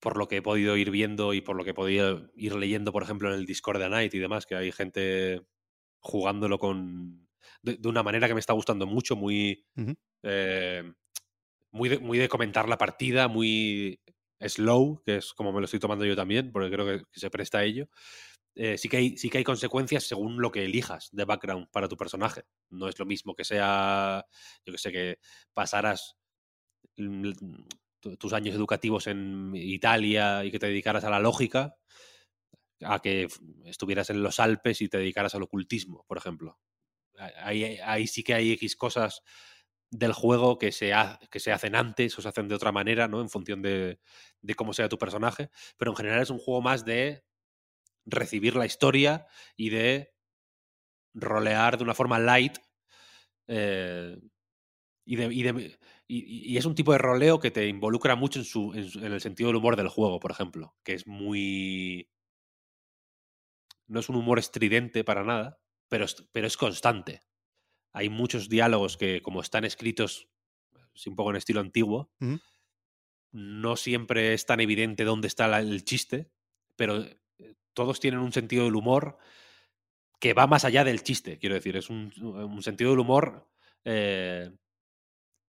por 0.00 0.18
lo 0.18 0.28
que 0.28 0.36
he 0.36 0.42
podido 0.42 0.76
ir 0.76 0.90
viendo 0.90 1.32
y 1.32 1.40
por 1.40 1.56
lo 1.56 1.64
que 1.64 1.70
he 1.70 1.74
podido 1.74 2.30
ir 2.36 2.54
leyendo, 2.54 2.92
por 2.92 3.02
ejemplo, 3.02 3.28
en 3.32 3.36
el 3.40 3.46
Discord 3.46 3.80
de 3.80 3.88
Night 3.88 4.14
y 4.14 4.18
demás, 4.18 4.44
que 4.46 4.54
hay 4.54 4.70
gente 4.70 5.42
jugándolo 6.00 6.58
con 6.58 7.28
de, 7.62 7.76
de 7.76 7.88
una 7.88 8.02
manera 8.02 8.28
que 8.28 8.34
me 8.34 8.40
está 8.40 8.52
gustando 8.52 8.86
mucho, 8.86 9.16
muy, 9.16 9.64
uh 9.76 9.80
-huh. 9.82 9.96
eh, 10.24 10.92
muy, 11.74 11.88
de, 11.88 11.98
muy 11.98 12.18
de 12.18 12.28
comentar 12.28 12.68
la 12.68 12.78
partida, 12.78 13.26
muy 13.26 14.00
slow, 14.40 15.02
que 15.04 15.16
es 15.16 15.32
como 15.34 15.52
me 15.52 15.58
lo 15.58 15.64
estoy 15.64 15.80
tomando 15.80 16.04
yo 16.04 16.14
también, 16.14 16.52
porque 16.52 16.70
creo 16.70 16.86
que, 16.86 17.02
se 17.12 17.30
presta 17.30 17.58
a 17.58 17.64
ello. 17.64 17.88
Eh, 18.54 18.78
sí, 18.78 18.88
que 18.88 18.98
hay, 18.98 19.16
sí 19.16 19.28
que 19.28 19.38
hay 19.38 19.44
consecuencias 19.44 20.04
según 20.04 20.40
lo 20.40 20.52
que 20.52 20.64
elijas 20.64 21.08
de 21.10 21.24
background 21.24 21.66
para 21.72 21.88
tu 21.88 21.96
personaje. 21.96 22.44
No 22.70 22.88
es 22.88 22.96
lo 23.00 23.06
mismo 23.06 23.34
que 23.34 23.42
sea, 23.42 24.24
yo 24.64 24.72
que 24.72 24.78
sé, 24.78 24.92
que 24.92 25.18
pasaras 25.52 26.16
tus 28.18 28.32
años 28.32 28.54
educativos 28.54 29.08
en 29.08 29.52
Italia 29.56 30.44
y 30.44 30.52
que 30.52 30.60
te 30.60 30.68
dedicaras 30.68 31.02
a 31.02 31.10
la 31.10 31.18
lógica, 31.18 31.74
a 32.82 33.00
que 33.00 33.26
estuvieras 33.64 34.10
en 34.10 34.22
los 34.22 34.38
Alpes 34.38 34.80
y 34.80 34.88
te 34.88 34.98
dedicaras 34.98 35.34
al 35.34 35.42
ocultismo, 35.42 36.04
por 36.06 36.18
ejemplo. 36.18 36.60
Ahí, 37.16 37.78
ahí 37.82 38.06
sí 38.06 38.22
que 38.22 38.34
hay 38.34 38.52
X 38.52 38.76
cosas 38.76 39.22
del 39.90 40.12
juego 40.12 40.58
que 40.58 40.72
se, 40.72 40.92
que 41.30 41.40
se 41.40 41.52
hacen 41.52 41.76
antes 41.76 42.18
o 42.18 42.22
se 42.22 42.28
hacen 42.28 42.48
de 42.48 42.54
otra 42.54 42.72
manera, 42.72 43.08
¿no? 43.08 43.20
En 43.20 43.28
función 43.28 43.62
de, 43.62 44.00
de, 44.40 44.54
cómo 44.54 44.72
sea 44.72 44.88
tu 44.88 44.98
personaje. 44.98 45.50
Pero 45.76 45.92
en 45.92 45.96
general 45.96 46.22
es 46.22 46.30
un 46.30 46.38
juego 46.38 46.60
más 46.60 46.84
de 46.84 47.24
recibir 48.04 48.56
la 48.56 48.66
historia 48.66 49.26
y 49.56 49.70
de 49.70 50.14
rolear 51.14 51.78
de 51.78 51.84
una 51.84 51.94
forma 51.94 52.18
light. 52.18 52.58
Eh, 53.46 54.18
y, 55.06 55.16
de, 55.16 55.34
y, 55.34 55.42
de, 55.42 55.78
y, 56.08 56.56
es 56.56 56.64
un 56.64 56.74
tipo 56.74 56.92
de 56.92 56.98
roleo 56.98 57.38
que 57.38 57.50
te 57.50 57.68
involucra 57.68 58.16
mucho 58.16 58.38
en, 58.38 58.44
su, 58.44 58.72
en 58.74 59.12
el 59.12 59.20
sentido 59.20 59.48
del 59.48 59.56
humor 59.56 59.76
del 59.76 59.88
juego, 59.88 60.18
por 60.18 60.30
ejemplo. 60.30 60.74
Que 60.82 60.94
es 60.94 61.06
muy. 61.06 62.10
No 63.86 64.00
es 64.00 64.08
un 64.08 64.16
humor 64.16 64.38
estridente 64.38 65.04
para 65.04 65.24
nada, 65.24 65.60
pero, 65.88 66.06
pero 66.32 66.46
es 66.46 66.56
constante 66.56 67.20
hay 67.94 68.10
muchos 68.10 68.48
diálogos 68.48 68.96
que, 68.96 69.22
como 69.22 69.40
están 69.40 69.64
escritos 69.64 70.28
un 71.06 71.16
poco 71.16 71.30
en 71.30 71.36
estilo 71.36 71.60
antiguo, 71.60 72.12
uh 72.20 72.24
-huh. 72.26 72.40
no 73.32 73.76
siempre 73.76 74.34
es 74.34 74.46
tan 74.46 74.60
evidente 74.60 75.04
dónde 75.04 75.28
está 75.28 75.48
la, 75.48 75.60
el 75.60 75.84
chiste, 75.84 76.30
pero 76.76 77.02
eh, 77.02 77.54
todos 77.72 78.00
tienen 78.00 78.20
un 78.20 78.32
sentido 78.32 78.64
del 78.64 78.76
humor 78.76 79.16
que 80.20 80.34
va 80.34 80.46
más 80.46 80.64
allá 80.64 80.84
del 80.84 81.02
chiste, 81.02 81.38
quiero 81.38 81.54
decir, 81.54 81.76
es 81.76 81.88
un, 81.90 82.12
un 82.22 82.62
sentido 82.62 82.90
del 82.90 83.00
humor 83.00 83.48
eh, 83.84 84.50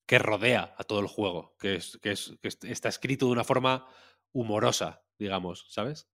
que 0.07 0.19
rodea 0.19 0.75
a 0.77 0.83
todo 0.83 0.99
el 0.99 1.07
juego, 1.07 1.55
que, 1.59 1.75
es, 1.75 1.97
que, 2.01 2.11
es, 2.11 2.37
que 2.41 2.49
está 2.71 2.89
escrito 2.89 3.25
de 3.25 3.31
una 3.31 3.43
forma 3.43 3.87
humorosa, 4.33 5.03
digamos, 5.17 5.65
¿sabes? 5.69 6.07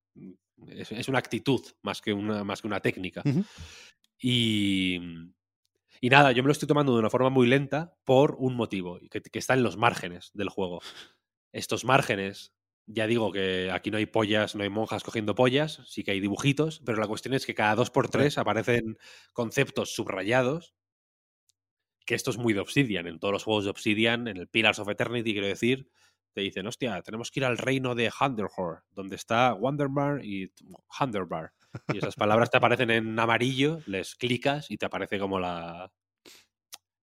Es, 0.67 0.91
es 0.91 1.07
una 1.07 1.19
actitud 1.19 1.61
más 1.81 2.01
que 2.01 2.13
una, 2.13 2.43
más 2.43 2.61
que 2.61 2.67
una 2.67 2.79
técnica. 2.79 3.21
Uh 3.25 3.29
-huh. 3.29 3.45
Y, 4.19 4.99
y 6.01 6.09
nada, 6.09 6.31
yo 6.31 6.41
me 6.41 6.47
lo 6.47 6.51
estoy 6.51 6.67
tomando 6.67 6.93
de 6.93 6.99
una 6.99 7.11
forma 7.11 7.29
muy 7.29 7.47
lenta 7.47 7.95
por 8.05 8.35
un 8.39 8.55
motivo, 8.55 8.99
que, 9.11 9.21
que, 9.21 9.39
está 9.39 9.53
en 9.53 9.61
los 9.61 9.77
márgenes 9.77 10.31
del 10.33 10.49
juego. 10.49 10.81
Estos 11.51 11.85
márgenes, 11.85 12.53
ya 12.87 13.05
digo 13.05 13.31
que 13.31 13.69
aquí 13.71 13.91
no 13.91 13.97
hay 13.97 14.07
pollas, 14.07 14.55
no 14.55 14.63
hay 14.63 14.69
monjas 14.69 15.03
cogiendo 15.03 15.35
pollas, 15.35 15.83
sí 15.85 16.03
que 16.03 16.11
hay 16.11 16.19
dibujitos, 16.19 16.81
pero 16.83 16.99
la 16.99 17.07
cuestión 17.07 17.35
es 17.35 17.45
que 17.45 17.53
cada 17.53 17.75
dos 17.75 17.91
por 17.91 18.09
tres 18.09 18.39
aparecen 18.39 18.97
conceptos 19.31 19.93
subrayados, 19.93 20.73
que 22.03 22.15
esto 22.15 22.31
es 22.31 22.37
muy 22.37 22.53
de 22.53 22.61
Obsidian, 22.61 23.05
en 23.05 23.19
todos 23.19 23.31
los 23.31 23.43
juegos 23.43 23.65
de 23.65 23.69
Obsidian, 23.69 24.27
en 24.27 24.37
el 24.37 24.47
Pillars 24.47 24.79
of 24.79 24.89
Eternity, 24.89 25.33
quiero 25.33 25.47
decir, 25.47 25.87
te 26.33 26.41
dicen, 26.41 26.65
hostia, 26.65 26.99
tenemos 27.03 27.29
que 27.29 27.41
ir 27.41 27.45
al 27.45 27.59
reino 27.59 27.93
de 27.93 28.11
Hunderhor, 28.19 28.83
donde 28.89 29.17
está 29.17 29.53
Wonderbar 29.53 30.25
y 30.25 30.51
Hunderbar. 30.99 31.51
Y 31.93 31.97
esas 31.97 32.15
palabras 32.15 32.49
te 32.49 32.57
aparecen 32.57 32.89
en 32.91 33.17
amarillo, 33.19 33.79
les 33.85 34.15
clicas 34.15 34.69
y 34.69 34.77
te 34.77 34.85
aparece 34.85 35.19
como 35.19 35.39
la. 35.39 35.91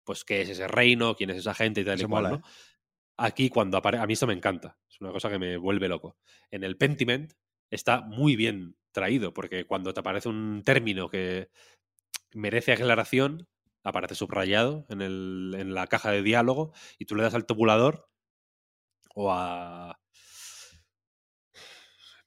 Pues 0.04 0.24
qué 0.24 0.42
es 0.42 0.50
ese 0.50 0.68
reino, 0.68 1.16
quién 1.16 1.30
es 1.30 1.38
esa 1.38 1.54
gente 1.54 1.82
y 1.82 1.86
tal 1.86 2.00
y 2.00 2.06
cual, 2.06 2.24
mola, 2.24 2.30
¿no? 2.30 2.36
¿eh? 2.38 2.50
Aquí, 3.18 3.50
cuando 3.50 3.78
aparece. 3.78 4.04
A 4.04 4.08
mí 4.08 4.14
esto 4.14 4.28
me 4.28 4.34
encanta. 4.34 4.78
Es 4.90 5.02
una 5.02 5.12
cosa 5.12 5.30
que 5.30 5.40
me 5.40 5.58
vuelve 5.58 5.88
loco. 5.88 6.18
En 6.52 6.64
el 6.64 6.78
Pentiment 6.78 7.34
está 7.70 8.02
muy 8.02 8.36
bien 8.36 8.78
traído, 8.92 9.34
porque 9.34 9.66
cuando 9.66 9.94
te 9.94 10.00
aparece 10.00 10.30
un 10.30 10.64
término 10.64 11.10
que 11.10 11.50
merece 12.34 12.74
aclaración, 12.74 13.48
aparece 13.84 14.16
subrayado 14.16 14.86
en, 14.90 15.02
el, 15.02 15.56
en 15.58 15.74
la 15.74 15.88
caja 15.88 16.12
de 16.12 16.22
diálogo 16.22 16.74
y 16.98 17.06
tú 17.06 17.16
le 17.16 17.24
das 17.24 17.34
al 17.34 17.46
tabulador 17.46 18.10
o 19.16 19.32
a 19.32 20.00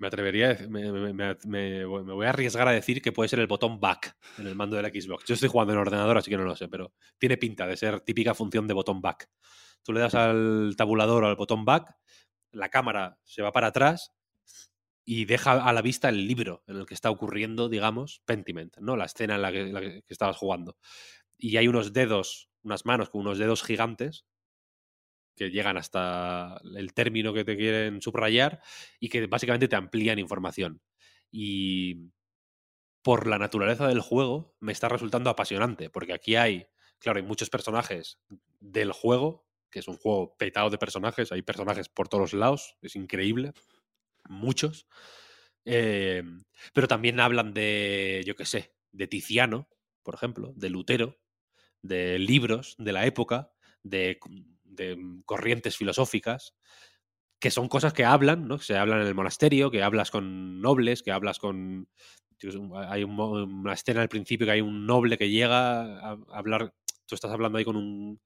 Me 0.01 0.07
atrevería, 0.07 0.57
me, 0.71 0.91
me, 0.91 1.13
me, 1.13 1.37
me, 1.45 1.85
voy 1.85 2.25
a 2.25 2.31
arriesgar 2.31 2.67
a 2.67 2.73
decir 2.73 3.03
que 3.03 3.13
puede 3.13 3.29
ser 3.29 3.39
el 3.39 3.47
botón 3.47 3.79
back 3.79 4.17
en 4.39 4.47
el 4.47 4.55
mando 4.55 4.77
de 4.77 4.83
la 4.83 4.89
Xbox. 4.89 5.27
Yo 5.27 5.35
estoy 5.35 5.51
jugando 5.51 5.75
en 5.75 5.79
ordenador, 5.79 6.17
así 6.17 6.31
que 6.31 6.39
no 6.39 6.45
lo 6.45 6.57
sé, 6.57 6.69
pero 6.69 6.95
tiene 7.19 7.37
pinta 7.37 7.67
de 7.67 7.77
ser 7.77 8.01
típica 8.01 8.35
función 8.35 8.67
de 8.67 8.73
botón 8.73 9.03
back. 9.03 9.29
Tú 9.85 9.93
le 9.93 10.01
das 10.01 10.15
al 10.15 10.73
tabulador 10.75 11.25
o 11.25 11.27
al 11.27 11.37
botón 11.37 11.67
back, 11.67 11.95
la 12.53 12.71
cámara 12.71 13.19
se 13.25 13.43
va 13.43 13.53
para 13.53 13.67
atrás 13.67 14.15
y 15.05 15.27
deja 15.27 15.63
a 15.63 15.73
la 15.75 15.83
vista 15.83 16.09
el 16.09 16.27
libro 16.27 16.65
en 16.67 16.77
el 16.77 16.87
que 16.87 16.95
está 16.95 17.11
ocurriendo, 17.11 17.69
digamos, 17.69 18.23
Pentiment, 18.25 18.79
¿no? 18.79 18.97
La 18.97 19.05
escena 19.05 19.35
en 19.35 19.43
la 19.43 19.53
que, 19.53 19.65
la 19.67 19.81
que 19.83 20.03
estabas 20.09 20.39
jugando. 20.39 20.79
Y 21.37 21.59
hay 21.59 21.69
unos 21.69 21.93
dedos, 21.93 22.49
unas 22.63 22.87
manos 22.87 23.11
con 23.11 23.21
unos 23.21 23.37
dedos 23.37 23.63
gigantes 23.63 24.25
que 25.41 25.51
llegan 25.51 25.79
hasta 25.79 26.61
el 26.77 26.93
término 26.93 27.33
que 27.33 27.47
te 27.47 27.57
quieren 27.57 28.03
subrayar 28.03 28.61
y 28.99 29.09
que 29.09 29.27
básicamente 29.27 29.69
te 29.69 29.77
amplían 29.77 30.19
información. 30.19 30.83
Y 31.33 32.11
por 33.01 33.27
la 33.27 33.39
naturaleza 33.39 33.89
del 33.89 34.03
juego 34.03 34.55
me 34.61 34.73
está 34.73 34.91
resultando 34.91 35.31
apasionante, 35.31 35.89
porque 35.89 36.13
aquí 36.13 36.37
hay, 36.37 36.67
claro, 36.99 37.21
hay 37.21 37.25
muchos 37.25 37.49
personajes 37.49 38.21
del 38.61 38.93
juego, 38.93 39.47
que 39.71 39.79
es 39.79 39.89
un 39.89 39.97
juego 39.97 40.37
petado 40.37 40.69
de 40.69 40.77
personajes, 40.77 41.33
hay 41.33 41.41
personajes 41.41 41.89
por 41.89 42.09
todos 42.09 42.35
lados, 42.35 42.77
es 42.83 42.95
increíble, 42.95 43.55
muchos. 44.29 44.87
Eh, 45.65 46.23
pero 46.75 46.87
también 46.87 47.19
hablan 47.19 47.55
de, 47.55 48.23
yo 48.27 48.37
qué 48.37 48.45
sé, 48.45 48.75
de 48.93 49.07
Tiziano, 49.07 49.71
por 50.03 50.17
ejemplo, 50.17 50.53
de 50.55 50.69
Lutero, 50.69 51.19
de 51.81 52.19
libros 52.19 52.75
de 52.77 52.93
la 52.93 53.07
época, 53.07 53.55
de 53.83 54.19
de 54.71 54.97
mm, 54.97 55.23
corrientes 55.25 55.77
filosóficas, 55.77 56.55
que 57.39 57.51
son 57.51 57.69
cosas 57.69 57.93
que 57.93 58.05
hablan, 58.05 58.47
¿no? 58.49 58.59
Se 58.59 58.77
hablan 58.77 59.01
en 59.01 59.07
el 59.07 59.15
monasterio, 59.15 59.71
que 59.71 59.83
hablas 59.83 60.11
con 60.11 60.61
nobles, 60.61 61.03
que 61.03 61.13
hablas 61.13 61.39
con... 61.39 61.89
Hay 62.89 63.05
una 63.05 63.73
escena 63.75 64.01
al 64.01 64.09
principio 64.09 64.47
que 64.47 64.53
hay 64.53 64.61
un 64.63 64.87
noble 64.87 65.19
que 65.19 65.29
llega 65.29 65.99
a 65.99 66.19
hablar, 66.33 66.73
tú 67.05 67.15
estás 67.15 67.31
hablando 67.31 67.59
ahí 67.59 67.65
con 67.67 67.77
un, 67.77 68.19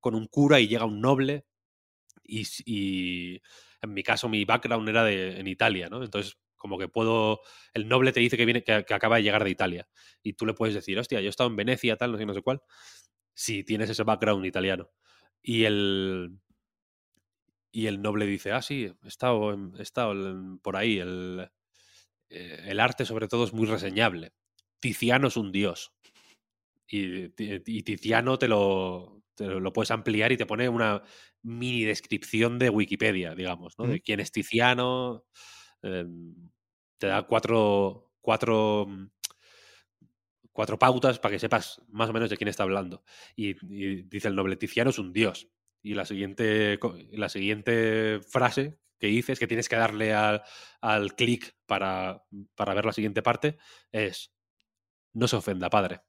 con 0.00 0.16
un 0.16 0.26
cura 0.26 0.58
y 0.58 0.66
llega 0.66 0.86
un 0.86 1.00
noble 1.00 1.44
y, 2.24 3.40
en 3.82 3.94
mi 3.94 4.02
caso 4.02 4.28
mi 4.28 4.44
background 4.44 4.88
era 4.88 5.04
de, 5.04 5.38
en 5.38 5.46
Italia. 5.46 5.88
Entonces 5.90 6.36
como 6.60 6.78
que 6.78 6.88
puedo, 6.88 7.40
el 7.72 7.88
noble 7.88 8.12
te 8.12 8.20
dice 8.20 8.36
que 8.36 8.44
viene, 8.44 8.62
que, 8.62 8.72
acaba 8.72 9.16
de 9.16 9.22
llegar 9.22 9.42
de 9.42 9.50
Italia 9.50 9.88
y 10.22 10.34
tú 10.34 10.44
le 10.44 10.52
puedes 10.52 10.74
decir, 10.74 10.98
hostia, 10.98 11.20
yo 11.20 11.26
he 11.26 11.30
estado 11.30 11.48
en 11.48 11.56
Venecia, 11.56 11.96
tal, 11.96 12.12
no 12.12 12.18
sé, 12.18 12.26
no 12.26 12.34
sé 12.34 12.42
cuál, 12.42 12.60
si 13.34 13.64
tienes 13.64 13.88
ese 13.88 14.02
background 14.02 14.44
italiano. 14.44 14.90
Y 15.42 15.64
el, 15.64 16.38
y 17.72 17.86
el 17.86 18.02
noble 18.02 18.26
dice, 18.26 18.52
ah, 18.52 18.62
sí, 18.62 18.92
he 19.02 19.08
estado, 19.08 19.52
he 19.78 19.82
estado 19.82 20.14
por 20.62 20.76
ahí. 20.76 20.98
El, 20.98 21.50
eh, 22.28 22.64
el, 22.66 22.80
arte, 22.80 23.04
sobre 23.04 23.28
todo, 23.28 23.44
es 23.44 23.52
muy 23.52 23.66
reseñable. 23.66 24.32
Tiziano 24.80 25.28
es 25.28 25.36
un 25.36 25.52
dios. 25.52 25.92
Y, 26.86 27.32
y 27.38 27.82
Tiziano 27.82 28.38
te 28.38 28.48
lo, 28.48 29.22
te 29.34 29.46
lo 29.46 29.72
puedes 29.72 29.90
ampliar 29.90 30.32
y 30.32 30.36
te 30.36 30.46
pone 30.46 30.68
una 30.68 31.02
mini 31.42 31.84
descripción 31.84 32.58
de 32.58 32.70
Wikipedia, 32.70 33.34
digamos, 33.34 33.78
¿no? 33.78 33.86
De 33.86 34.00
quién 34.00 34.20
es 34.20 34.32
Tiziano. 34.32 35.24
Eh, 35.82 36.04
te 36.98 37.06
da 37.06 37.22
cuatro, 37.22 38.12
cuatro 38.20 38.86
mm, 38.86 39.06
cuatro 40.52 40.78
pautas 40.78 41.18
para 41.18 41.32
que 41.32 41.38
sepas 41.38 41.80
más 41.88 42.10
o 42.10 42.12
menos 42.12 42.30
de 42.30 42.36
quién 42.36 42.48
está 42.48 42.62
hablando. 42.62 43.02
Y, 43.36 43.54
dice 44.04 44.28
el 44.28 44.36
noble 44.36 44.56
Tiziano 44.56 44.90
es 44.90 44.98
un 44.98 45.12
dios. 45.12 45.48
Y 45.82 45.94
la 45.94 46.04
siguiente, 46.04 46.78
la 47.12 47.28
siguiente 47.28 48.20
frase 48.20 48.78
que 48.98 49.06
dice 49.06 49.32
es 49.32 49.38
que 49.38 49.46
tienes 49.46 49.68
que 49.68 49.76
darle 49.76 50.12
al, 50.12 50.42
al 50.82 51.14
clic 51.14 51.56
para, 51.66 52.24
para, 52.54 52.74
ver 52.74 52.84
la 52.84 52.92
siguiente 52.92 53.22
parte 53.22 53.56
es 53.90 54.34
no 55.14 55.26
se 55.26 55.36
ofenda, 55.36 55.70
padre. 55.70 56.02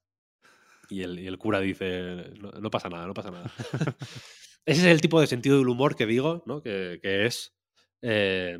Y 0.90 1.02
el, 1.02 1.18
el 1.18 1.38
cura 1.38 1.60
dice, 1.60 2.34
no, 2.38 2.70
pasa 2.70 2.90
nada, 2.90 3.06
no 3.06 3.14
pasa 3.14 3.30
nada. 3.30 3.50
Ese 4.66 4.80
es 4.80 4.84
el 4.84 5.00
tipo 5.00 5.20
de 5.20 5.26
sentido 5.26 5.58
del 5.58 5.68
humor 5.68 5.96
que 5.96 6.06
digo, 6.06 6.42
¿no? 6.46 6.62
Que, 6.62 7.00
que 7.02 7.26
es... 7.26 7.56
Eh, 8.02 8.58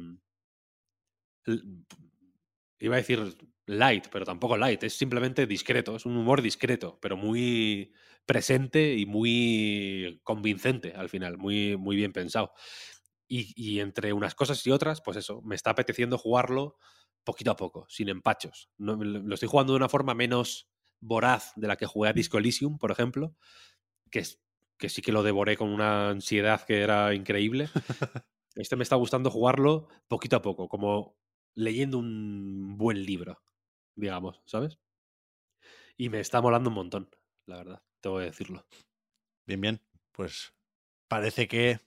iba 2.79 2.95
a 2.95 2.99
decir 2.99 3.37
light, 3.67 4.09
pero 4.11 4.25
tampoco 4.25 4.57
light, 4.57 4.83
es 4.85 4.97
simplemente 4.97 5.47
discreto, 5.47 5.97
es 5.97 6.07
un 6.07 6.17
humor 6.17 6.43
discreto, 6.43 6.99
pero 7.01 7.17
muy 7.17 7.93
presente 8.27 8.95
y 8.97 9.07
muy 9.07 10.21
convincente 10.25 10.95
al 10.95 11.09
final, 11.09 11.39
muy, 11.39 11.77
muy 11.77 11.97
bien 11.97 12.13
pensado. 12.13 12.53
Y, 13.29 13.81
entre 13.81 14.13
unas 14.13 14.35
cosas 14.35 14.67
y 14.67 14.71
otras, 14.71 15.01
pues 15.01 15.17
eso, 15.17 15.41
me 15.41 15.55
está 15.55 15.71
apeteciendo 15.71 16.19
jugarlo 16.19 16.77
poquito 17.25 17.51
a 17.51 17.57
poco, 17.57 17.87
sin 17.89 18.11
empachos. 18.11 18.69
No, 18.77 18.97
lo 18.97 19.35
estoy 19.35 19.49
jugando 19.49 19.73
de 19.73 19.79
una 19.79 19.89
forma 19.89 20.15
menos 20.15 20.69
voraz 21.01 21.53
de 21.57 21.67
la 21.67 21.77
que 21.77 21.87
jugué 21.87 22.11
a 22.11 22.13
Disco 22.13 22.37
Elysium, 22.37 22.77
por 22.77 22.91
ejemplo, 22.91 23.35
que, 24.11 24.23
que 24.77 24.91
sí 24.91 25.01
que 25.01 25.13
lo 25.13 25.23
devoré 25.23 25.57
con 25.57 25.71
una 25.71 26.11
ansiedad 26.11 26.63
que 26.67 26.81
era 26.83 27.15
increíble. 27.15 27.69
Este 28.55 28.77
me 28.77 28.83
está 28.83 28.97
gustando 28.97 29.31
jugarlo 29.31 29.89
poquito 30.09 30.37
a 30.37 30.43
poco, 30.43 30.69
como 30.69 31.17
leyendo 31.55 31.97
un 31.97 32.77
buen 32.77 33.03
libro 33.03 33.41
digamos, 33.95 34.43
¿sabes? 34.45 34.79
Y 35.97 36.09
me 36.09 36.21
está 36.21 36.41
molando 36.41 36.71
un 36.71 36.75
montón, 36.75 37.11
la 37.47 37.57
verdad, 37.57 37.83
tengo 38.01 38.19
que 38.19 38.25
decirlo. 38.25 38.67
Bien, 39.47 39.61
bien. 39.61 39.81
Pues 40.13 40.55
parece 41.09 41.49
que 41.49 41.81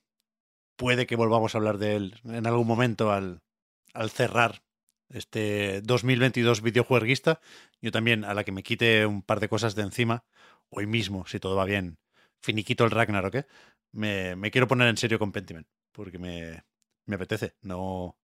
puede 0.76 1.07
que 1.07 1.15
volvamos 1.15 1.56
a 1.56 1.57
hablar 1.57 1.77
de 1.77 1.95
él 1.95 2.22
en 2.26 2.48
algún 2.48 2.68
momento 2.68 3.11
al, 3.11 3.41
al 3.94 4.10
cerrar 4.10 4.64
este 5.10 5.82
2022 5.82 6.61
videojueguista. 6.61 7.40
Yo 7.82 7.91
también, 7.91 8.23
a 8.23 8.34
la 8.34 8.44
que 8.44 8.52
me 8.52 8.64
quite 8.64 9.06
un 9.06 9.22
par 9.22 9.40
de 9.40 9.49
cosas 9.49 9.76
de 9.76 9.84
encima, 9.84 10.26
hoy 10.69 10.88
mismo, 10.88 11.26
si 11.27 11.40
todo 11.40 11.56
va 11.56 11.65
bien, 11.65 11.98
finiquito 12.41 12.84
el 12.86 12.91
Ragnarok, 12.91 13.36
¿eh? 13.36 13.48
me, 13.91 14.36
me 14.36 14.52
quiero 14.52 14.68
poner 14.68 14.88
en 14.88 14.98
serio 14.98 15.19
con 15.19 15.32
Pentiment, 15.32 15.68
porque 15.91 16.19
me, 16.19 16.64
me 17.06 17.15
apetece. 17.15 17.56
No, 17.61 18.18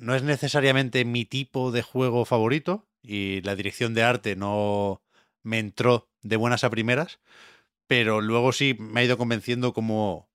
no 0.00 0.14
es 0.14 0.22
necesariamente 0.22 1.04
mi 1.04 1.26
tipo 1.26 1.70
de 1.70 1.82
juego 1.82 2.24
favorito 2.24 2.88
y 3.02 3.42
la 3.42 3.54
dirección 3.54 3.92
de 3.92 4.02
arte 4.02 4.34
no 4.34 5.02
me 5.42 5.58
entró 5.58 6.08
de 6.22 6.36
buenas 6.36 6.64
a 6.64 6.70
primeras, 6.70 7.20
pero 7.86 8.22
luego 8.22 8.52
sí 8.52 8.74
me 8.78 9.00
ha 9.00 9.04
ido 9.04 9.18
convenciendo 9.18 9.74
cómo, 9.74 10.30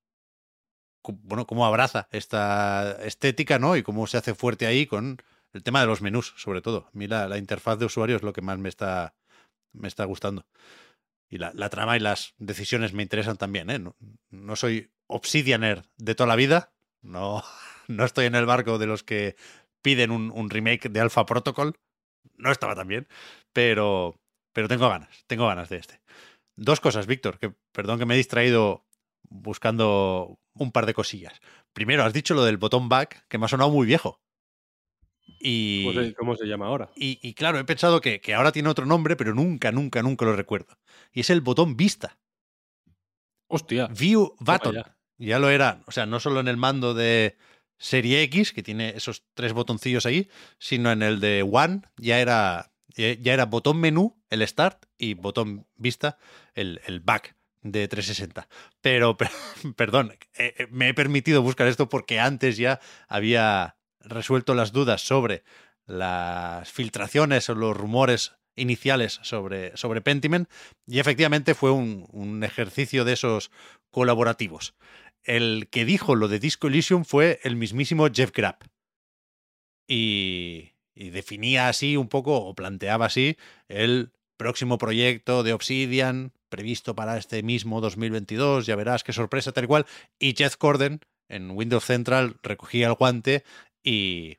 bueno, 1.03 1.47
cómo 1.47 1.65
abraza 1.65 2.07
esta 2.11 2.97
estética, 3.03 3.57
¿no? 3.57 3.75
Y 3.75 3.81
cómo 3.81 4.05
se 4.05 4.17
hace 4.17 4.35
fuerte 4.35 4.67
ahí 4.67 4.85
con 4.85 5.17
el 5.51 5.63
tema 5.63 5.81
de 5.81 5.87
los 5.87 6.01
menús, 6.01 6.35
sobre 6.37 6.61
todo. 6.61 6.85
A 6.87 6.91
mí 6.93 7.07
la, 7.07 7.37
interfaz 7.37 7.79
de 7.79 7.85
usuario 7.85 8.17
es 8.17 8.23
lo 8.23 8.33
que 8.33 8.41
más 8.41 8.59
me 8.59 8.69
está, 8.69 9.15
me 9.73 9.87
está 9.87 10.05
gustando. 10.05 10.45
Y 11.27 11.39
la, 11.39 11.69
trama 11.69 11.97
y 11.97 12.01
las 12.01 12.35
decisiones 12.37 12.93
me 12.93 13.01
interesan 13.01 13.37
también, 13.37 13.71
¿eh? 13.71 13.79
No, 13.79 13.95
no 14.29 14.55
soy 14.55 14.91
Obsidianer 15.07 15.83
de 15.97 16.15
toda 16.15 16.27
la 16.27 16.35
vida, 16.35 16.73
no 17.01 17.43
no 17.87 18.05
estoy 18.05 18.25
en 18.25 18.35
el 18.35 18.45
barco 18.45 18.77
de 18.77 18.87
los 18.87 19.03
que 19.03 19.35
piden 19.81 20.11
un, 20.11 20.49
remake 20.49 20.89
de 20.89 20.99
Alpha 20.99 21.25
Protocol. 21.25 21.77
No 22.37 22.51
estaba 22.51 22.75
tan 22.75 22.87
bien, 22.87 23.07
pero, 23.53 24.19
pero 24.51 24.67
tengo 24.67 24.89
ganas, 24.89 25.23
tengo 25.27 25.47
ganas 25.47 25.69
de 25.69 25.77
este. 25.77 26.01
Dos 26.55 26.79
cosas, 26.79 27.07
Víctor, 27.07 27.37
que 27.37 27.53
perdón 27.71 27.99
que 27.99 28.05
me 28.05 28.15
he 28.15 28.17
distraído 28.17 28.85
buscando 29.29 30.39
un 30.53 30.71
par 30.71 30.85
de 30.85 30.93
cosillas. 30.93 31.39
Primero, 31.73 32.03
has 32.03 32.13
dicho 32.13 32.33
lo 32.33 32.45
del 32.45 32.57
botón 32.57 32.89
back, 32.89 33.25
que 33.27 33.37
me 33.37 33.45
ha 33.45 33.49
sonado 33.49 33.69
muy 33.69 33.85
viejo. 33.85 34.21
Y, 35.39 36.13
¿Cómo 36.13 36.35
se 36.35 36.45
llama 36.45 36.67
ahora? 36.67 36.89
Y, 36.95 37.33
claro, 37.33 37.59
he 37.59 37.65
pensado 37.65 38.01
que, 38.01 38.21
que, 38.21 38.33
ahora 38.33 38.51
tiene 38.51 38.69
otro 38.69 38.85
nombre, 38.85 39.15
pero 39.15 39.35
nunca, 39.35 39.71
nunca, 39.71 40.01
nunca 40.01 40.25
lo 40.25 40.35
recuerdo. 40.35 40.77
Y 41.11 41.19
es 41.19 41.29
el 41.29 41.41
botón 41.41 41.75
vista. 41.75 42.17
Hostia. 43.47 43.87
View 43.87 44.35
button. 44.39 44.83
Ya 45.17 45.39
lo 45.39 45.49
era, 45.49 45.81
o 45.85 45.91
sea, 45.91 46.05
no 46.05 46.19
solo 46.19 46.39
en 46.39 46.47
el 46.47 46.57
mando 46.57 46.93
de 46.93 47.37
Serie 47.85 48.23
X, 48.23 48.51
que 48.51 48.63
tiene 48.63 48.93
esos 48.95 49.23
tres 49.35 49.53
botoncillos 49.53 50.07
ahí, 50.07 50.27
sino 50.57 50.91
en 50.91 51.03
el 51.03 51.19
de 51.19 51.43
One 51.43 51.81
ya 51.97 52.19
era, 52.19 52.71
ya 52.95 53.33
era 53.33 53.45
botón 53.45 53.79
menú, 53.79 54.17
el 54.31 54.45
Start, 54.47 54.85
y 54.97 55.13
botón 55.13 55.67
vista, 55.75 56.17
el, 56.55 56.81
el 56.87 56.99
Back 56.99 57.35
de 57.61 57.87
360. 57.87 58.47
Pero, 58.81 59.17
perdón, 59.75 60.13
eh, 60.33 60.55
eh, 60.57 60.67
me 60.71 60.89
he 60.89 60.93
permitido 60.95 61.43
buscar 61.43 61.67
esto 61.67 61.87
porque 61.87 62.19
antes 62.19 62.57
ya 62.57 62.79
había 63.07 63.75
resuelto 63.99 64.55
las 64.55 64.71
dudas 64.71 65.01
sobre 65.01 65.43
las 65.85 66.71
filtraciones 66.71 67.47
o 67.51 67.55
los 67.55 67.77
rumores 67.77 68.33
iniciales 68.55 69.19
sobre, 69.21 69.77
sobre 69.77 70.01
Pentiment 70.01 70.49
y 70.87 70.99
efectivamente 70.99 71.53
fue 71.53 71.71
un, 71.71 72.07
un 72.11 72.43
ejercicio 72.43 73.03
de 73.03 73.13
esos 73.13 73.51
colaborativos 73.91 74.73
el 75.25 75.67
que 75.69 75.85
dijo 75.85 76.15
lo 76.15 76.27
de 76.27 76.39
Disco 76.39 76.67
Elysium 76.67 77.03
fue 77.03 77.39
el 77.43 77.55
mismísimo 77.55 78.07
Jeff 78.13 78.31
Grapp. 78.31 78.63
Y, 79.87 80.71
definía 80.95 81.67
así 81.67 81.97
un 81.97 82.07
poco, 82.07 82.37
o 82.37 82.55
planteaba 82.55 83.07
así, 83.07 83.37
el 83.67 84.13
próximo 84.37 84.77
proyecto 84.77 85.43
de 85.43 85.53
Obsidian 85.53 86.31
previsto 86.49 86.95
para 86.95 87.17
este 87.17 87.43
mismo 87.43 87.81
2022, 87.81 88.65
ya 88.65 88.75
verás 88.75 89.03
qué 89.03 89.11
sorpresa 89.11 89.51
tal 89.51 89.67
cual. 89.67 89.85
Y 90.19 90.35
Jeff 90.35 90.55
Corden 90.55 91.01
en 91.27 91.51
Windows 91.51 91.83
Central 91.83 92.37
recogía 92.41 92.87
el 92.87 92.93
guante 92.93 93.43
y, 93.83 94.37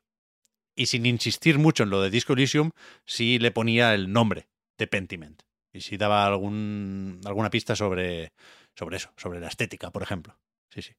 y 0.74 0.86
sin 0.86 1.04
insistir 1.04 1.58
mucho 1.58 1.82
en 1.82 1.90
lo 1.90 2.00
de 2.00 2.10
Disco 2.10 2.32
Elysium, 2.32 2.70
sí 3.04 3.38
le 3.38 3.50
ponía 3.50 3.92
el 3.94 4.12
nombre 4.12 4.48
de 4.78 4.86
Pentiment. 4.86 5.42
Y 5.72 5.82
sí 5.82 5.98
daba 5.98 6.26
algún, 6.26 7.20
alguna 7.24 7.50
pista 7.50 7.76
sobre, 7.76 8.32
sobre 8.74 8.96
eso, 8.96 9.10
sobre 9.16 9.40
la 9.40 9.48
estética, 9.48 9.90
por 9.90 10.02
ejemplo. 10.02 10.38
Sí, 10.70 10.82
sí. 10.82 10.94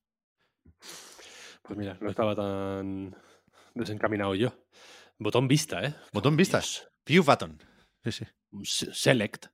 Pues 1.62 1.78
mira, 1.78 1.98
no 2.02 2.10
estaba 2.10 2.36
tan 2.36 3.16
desencaminado 3.74 4.36
yo. 4.36 4.54
Botón 5.20 5.48
vista, 5.48 5.84
¿eh? 5.84 5.96
Botón 6.14 6.36
vistas. 6.38 6.88
View 7.06 7.24
button. 7.24 7.60
Sí, 8.04 8.12
sí. 8.12 8.26
S- 8.62 8.94
Select. 8.94 9.48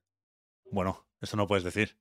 Bueno, 0.70 1.08
esto 1.20 1.36
no 1.36 1.46
puedes 1.46 1.64
decir. 1.64 1.98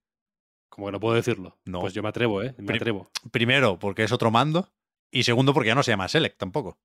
Como 0.69 0.87
que 0.87 0.91
no 0.91 0.99
puedo 0.99 1.15
decirlo. 1.15 1.59
No. 1.65 1.81
Pues 1.81 1.93
yo 1.93 2.01
me 2.03 2.09
atrevo, 2.09 2.41
¿eh? 2.43 2.53
Me 2.57 2.65
Pri- 2.65 2.77
atrevo. 2.77 3.09
Primero, 3.31 3.77
porque 3.79 4.03
es 4.03 4.11
otro 4.11 4.31
mando. 4.31 4.73
Y 5.11 5.23
segundo, 5.23 5.53
porque 5.53 5.67
ya 5.67 5.75
no 5.75 5.83
se 5.83 5.91
llama 5.91 6.07
Select 6.07 6.37
tampoco. 6.37 6.79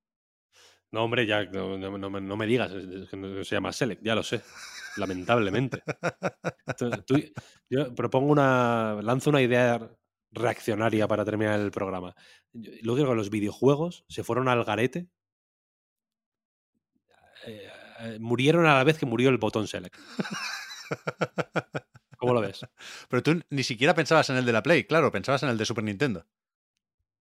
No, 0.91 1.05
hombre, 1.05 1.27
ya 1.27 1.45
no, 1.45 1.77
no- 1.79 1.99
no 1.99 2.11
me- 2.11 2.21
no 2.21 2.37
me 2.37 2.47
digas, 2.47 2.71
que 3.11 3.17
no 3.17 3.45
se 3.45 3.55
llama 3.57 3.73
Select, 3.73 4.03
ya 4.05 4.15
lo 4.15 4.23
sé. 4.23 4.43
Lamentablemente. 4.97 5.83
Entonces, 6.67 7.05
tú- 7.07 7.23
yo 7.71 7.95
propongo 7.95 8.31
una. 8.33 9.01
lanzo 9.03 9.31
una 9.31 9.43
idea 9.43 9.81
reaccionaria 10.33 11.09
para 11.09 11.25
terminar 11.25 11.59
el 11.61 11.71
programa. 11.71 12.15
Lo 12.53 12.97
que 12.97 13.03
los 13.03 13.31
videojuegos 13.31 14.05
se 14.09 14.25
fueron 14.25 14.49
al 14.49 14.65
garete. 14.65 15.09
eh, 17.47 17.69
eh, 18.01 18.19
murieron 18.21 18.67
a 18.67 18.75
la 18.77 18.85
vez 18.85 18.99
que 18.99 19.07
murió 19.07 19.29
el 19.31 19.39
botón 19.39 19.67
Select. 19.67 19.97
¿Cómo 22.17 22.35
lo 22.35 22.41
ves? 22.41 22.67
Pero 23.09 23.23
tú 23.23 23.41
ni 23.51 23.63
siquiera 23.63 23.95
pensabas 23.95 24.31
en 24.31 24.37
el 24.37 24.45
de 24.45 24.53
la 24.53 24.63
Play, 24.63 24.85
claro, 24.85 25.13
pensabas 25.13 25.43
en 25.43 25.51
el 25.51 25.59
de 25.59 25.65
Super 25.67 25.85
Nintendo. 25.85 26.27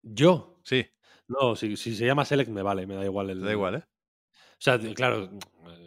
Yo. 0.03 0.59
Sí, 0.63 0.85
No, 1.27 1.55
si, 1.55 1.77
si 1.77 1.95
se 1.95 2.05
llama 2.05 2.25
Select 2.25 2.49
me 2.49 2.61
vale, 2.61 2.85
me 2.87 2.95
da 2.95 3.05
igual 3.05 3.29
el. 3.29 3.41
da 3.41 3.51
igual, 3.51 3.75
¿eh? 3.75 3.83
O 4.37 4.63
sea, 4.63 4.79
claro, 4.93 5.31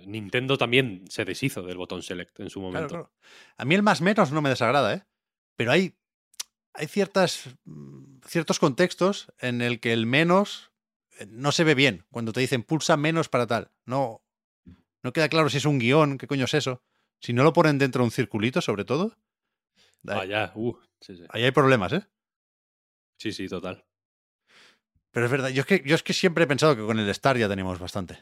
Nintendo 0.06 0.58
también 0.58 1.04
se 1.08 1.24
deshizo 1.24 1.62
del 1.62 1.76
botón 1.76 2.02
Select 2.02 2.40
en 2.40 2.50
su 2.50 2.60
Claro, 2.70 2.72
momento. 2.72 2.88
claro. 2.88 3.12
A 3.56 3.64
mí 3.64 3.74
el 3.74 3.82
más 3.82 4.00
menos 4.00 4.32
no 4.32 4.42
me 4.42 4.50
desagrada, 4.50 4.94
¿eh? 4.94 5.04
Pero 5.56 5.72
hay, 5.72 5.96
hay 6.74 6.86
ciertas, 6.86 7.48
mm, 7.64 8.20
ciertos 8.26 8.58
contextos 8.58 9.32
en 9.38 9.62
el 9.62 9.80
que 9.80 9.92
el 9.92 10.06
menos 10.06 10.72
eh, 11.18 11.26
no 11.28 11.52
se 11.52 11.64
ve 11.64 11.74
bien. 11.74 12.04
Cuando 12.10 12.32
te 12.32 12.40
dicen 12.40 12.62
pulsa 12.62 12.96
menos 12.96 13.28
para 13.28 13.46
tal. 13.46 13.70
No, 13.84 14.22
no 15.02 15.12
queda 15.12 15.28
claro 15.28 15.48
si 15.48 15.58
es 15.58 15.64
un 15.64 15.78
guion, 15.78 16.18
qué 16.18 16.26
coño 16.26 16.44
es 16.44 16.54
eso. 16.54 16.82
Si 17.20 17.32
no 17.32 17.42
lo 17.42 17.52
ponen 17.52 17.78
dentro 17.78 18.02
de 18.02 18.06
un 18.06 18.10
circulito, 18.10 18.60
sobre 18.60 18.84
todo, 18.84 19.16
Ah, 20.06 20.24
ya. 20.24 20.52
Uh, 20.54 20.74
sí, 21.00 21.16
sí. 21.16 21.24
ahí 21.30 21.44
hay 21.44 21.50
problemas, 21.50 21.92
¿eh? 21.92 22.06
Sí, 23.18 23.32
sí, 23.32 23.48
total. 23.48 23.84
Pero 25.10 25.26
es 25.26 25.32
verdad, 25.32 25.48
yo 25.48 25.60
es, 25.60 25.66
que, 25.66 25.82
yo 25.84 25.94
es 25.94 26.02
que 26.02 26.12
siempre 26.12 26.44
he 26.44 26.46
pensado 26.46 26.76
que 26.76 26.82
con 26.82 26.98
el 26.98 27.08
Star 27.10 27.38
ya 27.38 27.48
teníamos 27.48 27.78
bastante. 27.78 28.18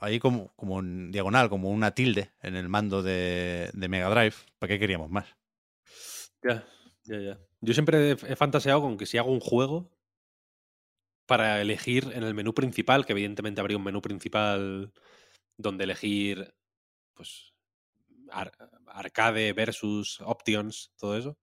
Ahí 0.00 0.18
como, 0.18 0.52
como 0.56 0.80
en 0.80 1.12
diagonal, 1.12 1.48
como 1.48 1.70
una 1.70 1.92
tilde 1.92 2.32
en 2.40 2.56
el 2.56 2.68
mando 2.68 3.02
de, 3.02 3.70
de 3.72 3.88
Mega 3.88 4.08
Drive. 4.08 4.34
¿Para 4.58 4.68
qué 4.72 4.80
queríamos 4.80 5.10
más? 5.10 5.26
Ya, 6.42 6.66
ya, 7.06 7.18
ya. 7.20 7.38
Yo 7.60 7.72
siempre 7.74 8.12
he, 8.12 8.36
fantaseado 8.36 8.80
con 8.80 8.96
que 8.96 9.06
si 9.06 9.18
hago 9.18 9.30
un 9.30 9.40
juego 9.40 9.90
para 11.26 11.60
elegir 11.60 12.12
en 12.14 12.22
el 12.22 12.34
menú 12.34 12.54
principal, 12.54 13.04
que 13.04 13.12
evidentemente 13.12 13.60
habría 13.60 13.76
un 13.76 13.84
menú 13.84 14.00
principal 14.00 14.92
donde 15.56 15.84
elegir, 15.84 16.54
pues, 17.14 17.52
ar- 18.30 18.52
arcade 18.86 19.52
versus 19.52 20.20
options, 20.20 20.92
todo 20.96 21.16
eso, 21.16 21.38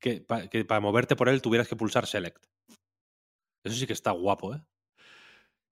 que, 0.00 0.20
pa- 0.20 0.48
que 0.48 0.64
para 0.64 0.80
moverte 0.80 1.14
por 1.16 1.28
él 1.28 1.42
tuvieras 1.42 1.68
que 1.68 1.76
pulsar 1.76 2.06
select. 2.06 2.44
Eso 3.64 3.76
sí 3.76 3.86
que 3.86 3.92
está 3.92 4.10
guapo, 4.12 4.54
¿eh? 4.54 4.62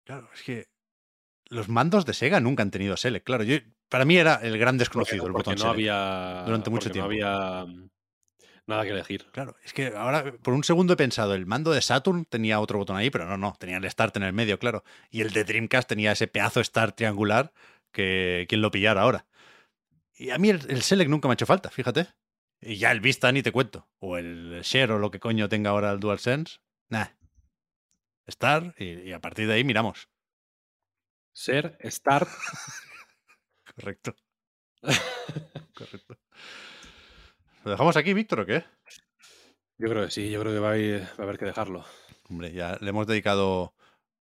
Claro, 0.05 0.29
es 0.33 0.43
que 0.43 0.67
los 1.49 1.69
mandos 1.69 2.05
de 2.05 2.13
Sega 2.13 2.39
nunca 2.39 2.63
han 2.63 2.71
tenido 2.71 2.97
Select. 2.97 3.25
Claro, 3.25 3.43
yo, 3.43 3.55
para 3.89 4.05
mí 4.05 4.17
era 4.17 4.35
el 4.35 4.57
gran 4.57 4.77
desconocido, 4.77 5.25
el 5.27 5.31
porque 5.31 5.51
botón 5.51 5.55
no 5.55 5.59
Select. 5.61 5.73
había 5.75 6.43
durante 6.45 6.69
mucho 6.69 6.89
no 6.89 6.93
tiempo. 6.93 7.05
había 7.05 7.65
mm, 7.65 7.89
nada 8.67 8.83
que 8.83 8.89
elegir. 8.89 9.25
Claro, 9.31 9.55
es 9.63 9.73
que 9.73 9.87
ahora 9.87 10.33
por 10.41 10.53
un 10.53 10.63
segundo 10.63 10.93
he 10.93 10.97
pensado, 10.97 11.33
el 11.35 11.45
mando 11.45 11.71
de 11.71 11.81
Saturn 11.81 12.25
tenía 12.25 12.59
otro 12.59 12.79
botón 12.79 12.97
ahí, 12.97 13.09
pero 13.09 13.25
no, 13.25 13.37
no, 13.37 13.55
tenía 13.59 13.77
el 13.77 13.89
Start 13.89 14.17
en 14.17 14.23
el 14.23 14.33
medio, 14.33 14.59
claro. 14.59 14.83
Y 15.09 15.21
el 15.21 15.31
de 15.31 15.43
Dreamcast 15.43 15.87
tenía 15.87 16.11
ese 16.11 16.27
pedazo 16.27 16.63
Start 16.63 16.95
triangular 16.95 17.53
que 17.91 18.45
quien 18.49 18.61
lo 18.61 18.71
pillara 18.71 19.01
ahora. 19.01 19.25
Y 20.15 20.29
a 20.29 20.37
mí 20.37 20.49
el, 20.49 20.61
el 20.69 20.81
Select 20.81 21.09
nunca 21.09 21.27
me 21.27 21.33
ha 21.33 21.35
hecho 21.35 21.45
falta, 21.45 21.69
fíjate. 21.69 22.07
Y 22.61 22.77
ya 22.77 22.91
el 22.91 23.01
Vista 23.01 23.31
ni 23.31 23.43
te 23.43 23.51
cuento. 23.51 23.87
O 23.99 24.17
el 24.17 24.61
Share 24.63 24.91
o 24.91 24.99
lo 24.99 25.11
que 25.11 25.19
coño 25.19 25.49
tenga 25.49 25.71
ahora 25.71 25.91
el 25.91 25.99
DualSense. 25.99 26.59
Nah. 26.89 27.07
Start 28.29 28.79
y, 28.79 29.09
y 29.09 29.11
a 29.11 29.19
partir 29.19 29.47
de 29.47 29.55
ahí 29.55 29.63
miramos. 29.63 30.07
Ser, 31.33 31.77
start, 31.89 32.29
Correcto. 33.75 34.15
Correcto. 35.73 36.17
¿Lo 37.63 37.71
dejamos 37.71 37.95
aquí, 37.95 38.13
Víctor, 38.13 38.41
o 38.41 38.45
qué? 38.45 38.65
yo 39.77 39.89
creo 39.89 40.05
que 40.05 40.11
sí, 40.11 40.29
yo 40.29 40.41
creo 40.41 40.53
que 40.53 40.59
va 40.59 40.69
a 40.69 40.71
haber, 40.73 41.03
va 41.03 41.19
a 41.19 41.23
haber 41.23 41.37
que 41.37 41.45
dejarlo. 41.45 41.85
Hombre, 42.29 42.51
ya 42.51 42.77
le 42.81 42.89
hemos 42.89 43.07
dedicado 43.07 43.73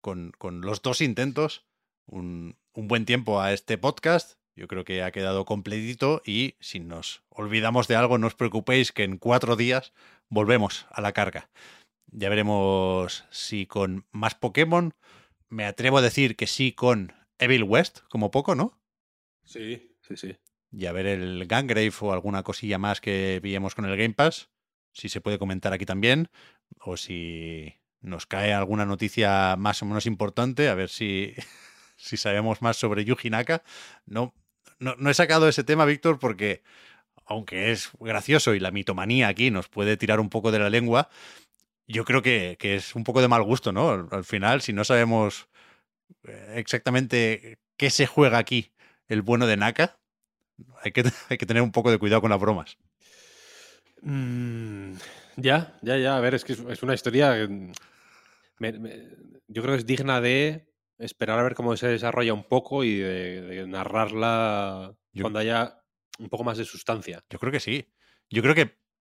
con, 0.02 0.32
con 0.36 0.60
los 0.60 0.82
dos 0.82 1.00
intentos 1.00 1.64
un, 2.06 2.58
un 2.74 2.88
buen 2.88 3.06
tiempo 3.06 3.40
a 3.40 3.52
este 3.52 3.78
podcast. 3.78 4.38
Yo 4.56 4.68
creo 4.68 4.84
que 4.84 5.02
ha 5.02 5.10
quedado 5.10 5.46
completito 5.46 6.20
y 6.26 6.56
si 6.60 6.80
nos 6.80 7.22
olvidamos 7.30 7.88
de 7.88 7.96
algo, 7.96 8.18
no 8.18 8.26
os 8.26 8.34
preocupéis 8.34 8.92
que 8.92 9.04
en 9.04 9.16
cuatro 9.16 9.56
días 9.56 9.94
volvemos 10.28 10.86
a 10.90 11.00
la 11.00 11.12
carga. 11.12 11.48
Ya 12.12 12.28
veremos 12.28 13.24
si 13.30 13.64
con 13.64 14.06
más 14.12 14.34
Pokémon, 14.34 14.92
me 15.48 15.64
atrevo 15.64 15.98
a 15.98 16.02
decir 16.02 16.36
que 16.36 16.46
sí 16.46 16.72
con 16.72 17.14
Evil 17.38 17.62
West, 17.62 18.00
como 18.10 18.30
poco, 18.30 18.54
¿no? 18.54 18.78
Sí, 19.44 19.96
sí, 20.02 20.16
sí. 20.16 20.36
Y 20.72 20.86
a 20.86 20.92
ver 20.92 21.06
el 21.06 21.46
Gangrave 21.46 21.92
o 22.00 22.12
alguna 22.12 22.42
cosilla 22.42 22.78
más 22.78 23.00
que 23.00 23.40
pillemos 23.42 23.74
con 23.74 23.84
el 23.86 23.96
Game 23.96 24.14
Pass, 24.14 24.50
si 24.92 25.08
se 25.08 25.20
puede 25.20 25.38
comentar 25.38 25.72
aquí 25.72 25.86
también, 25.86 26.28
o 26.80 26.96
si 26.96 27.74
nos 28.00 28.26
cae 28.26 28.52
alguna 28.54 28.86
noticia 28.86 29.56
más 29.58 29.82
o 29.82 29.86
menos 29.86 30.06
importante, 30.06 30.68
a 30.68 30.74
ver 30.74 30.88
si, 30.88 31.34
si 31.96 32.16
sabemos 32.16 32.62
más 32.62 32.76
sobre 32.76 33.04
Yuji 33.04 33.30
Naka. 33.30 33.62
No, 34.06 34.34
no, 34.78 34.94
no 34.98 35.10
he 35.10 35.14
sacado 35.14 35.48
ese 35.48 35.64
tema, 35.64 35.84
Víctor, 35.84 36.18
porque 36.18 36.62
aunque 37.26 37.72
es 37.72 37.90
gracioso 38.00 38.54
y 38.54 38.60
la 38.60 38.70
mitomanía 38.72 39.28
aquí 39.28 39.50
nos 39.50 39.68
puede 39.68 39.96
tirar 39.96 40.20
un 40.20 40.30
poco 40.30 40.52
de 40.52 40.58
la 40.60 40.70
lengua, 40.70 41.08
yo 41.86 42.04
creo 42.04 42.22
que, 42.22 42.56
que 42.58 42.76
es 42.76 42.94
un 42.94 43.04
poco 43.04 43.20
de 43.22 43.28
mal 43.28 43.42
gusto, 43.42 43.72
¿no? 43.72 43.90
Al- 43.90 44.08
Al 44.10 44.24
final, 44.24 44.62
si 44.62 44.72
no 44.72 44.84
sabemos 44.84 45.48
eh, 46.24 46.54
exactamente 46.56 47.60
qué 47.78 47.90
se 47.90 48.06
juega 48.06 48.38
aquí 48.38 48.72
el 49.08 49.22
bueno 49.22 49.46
de 49.48 49.56
Naka, 49.58 49.99
hay 50.82 50.92
que, 50.92 51.04
hay 51.28 51.38
que 51.38 51.46
tener 51.46 51.62
un 51.62 51.72
poco 51.72 51.90
de 51.90 51.98
cuidado 51.98 52.20
con 52.20 52.30
las 52.30 52.40
bromas. 52.40 52.76
Mm, 54.02 54.94
ya, 55.36 55.78
ya, 55.82 55.96
ya. 55.98 56.16
A 56.16 56.20
ver, 56.20 56.34
es 56.34 56.44
que 56.44 56.52
es, 56.54 56.60
es 56.60 56.82
una 56.82 56.94
historia. 56.94 57.34
que, 57.34 57.48
mm, 57.48 57.72
me- 58.58 58.78
me- 58.78 59.08
yo 59.48 59.62
creo 59.62 59.74
que 59.74 59.80
es 59.80 59.86
digna 59.86 60.20
de 60.20 60.66
esperar 60.98 61.38
a 61.38 61.42
ver 61.42 61.54
cómo 61.54 61.76
se 61.76 61.88
desarrolla 61.88 62.34
un 62.34 62.44
poco 62.44 62.84
y 62.84 62.96
de, 62.96 63.40
de 63.42 63.66
narrarla 63.66 64.94
Yo- 65.12 65.22
cuando 65.22 65.38
haya 65.38 65.82
un 66.18 66.28
poco 66.28 66.44
más 66.44 66.58
de 66.58 66.64
sustancia. 66.64 67.24
Yo 67.30 67.38
creo 67.38 67.52
que 67.52 67.60
sí. 67.60 67.92
Yo 68.28 68.42
creo 68.42 68.54
que, 68.54 68.62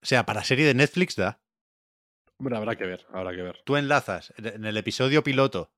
o 0.01 0.05
sea, 0.05 0.25
para 0.25 0.43
serie 0.43 0.65
de 0.65 0.73
Netflix 0.73 1.15
da. 1.15 1.41
Hombre, 2.37 2.57
habrá 2.57 2.75
que 2.75 2.85
ver, 2.85 3.05
habrá 3.13 3.31
que 3.35 3.41
ver. 3.41 3.61
Tú 3.65 3.75
enlazas 3.77 4.33
en- 4.37 4.47
en 4.47 4.65
el 4.65 4.77
episodio 4.77 5.23
piloto 5.23 5.73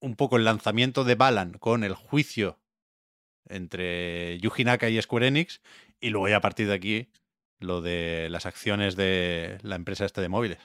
un 0.00 0.16
poco 0.16 0.36
el 0.36 0.44
lanzamiento 0.44 1.04
de 1.04 1.14
Balan 1.14 1.52
con 1.54 1.84
el 1.84 1.94
juicio 1.94 2.60
entre 3.48 4.38
Yuji 4.40 4.64
Naka 4.64 4.88
y 4.88 5.00
Square 5.00 5.26
Enix 5.28 5.60
y 6.00 6.10
luego 6.10 6.28
ya 6.28 6.36
a 6.36 6.40
partir 6.40 6.66
de 6.68 6.74
aquí 6.74 7.08
lo 7.58 7.80
de 7.80 8.28
las 8.30 8.46
acciones 8.46 8.96
de 8.96 9.58
la 9.62 9.76
empresa 9.76 10.04
esta 10.04 10.20
de 10.20 10.28
móviles. 10.28 10.58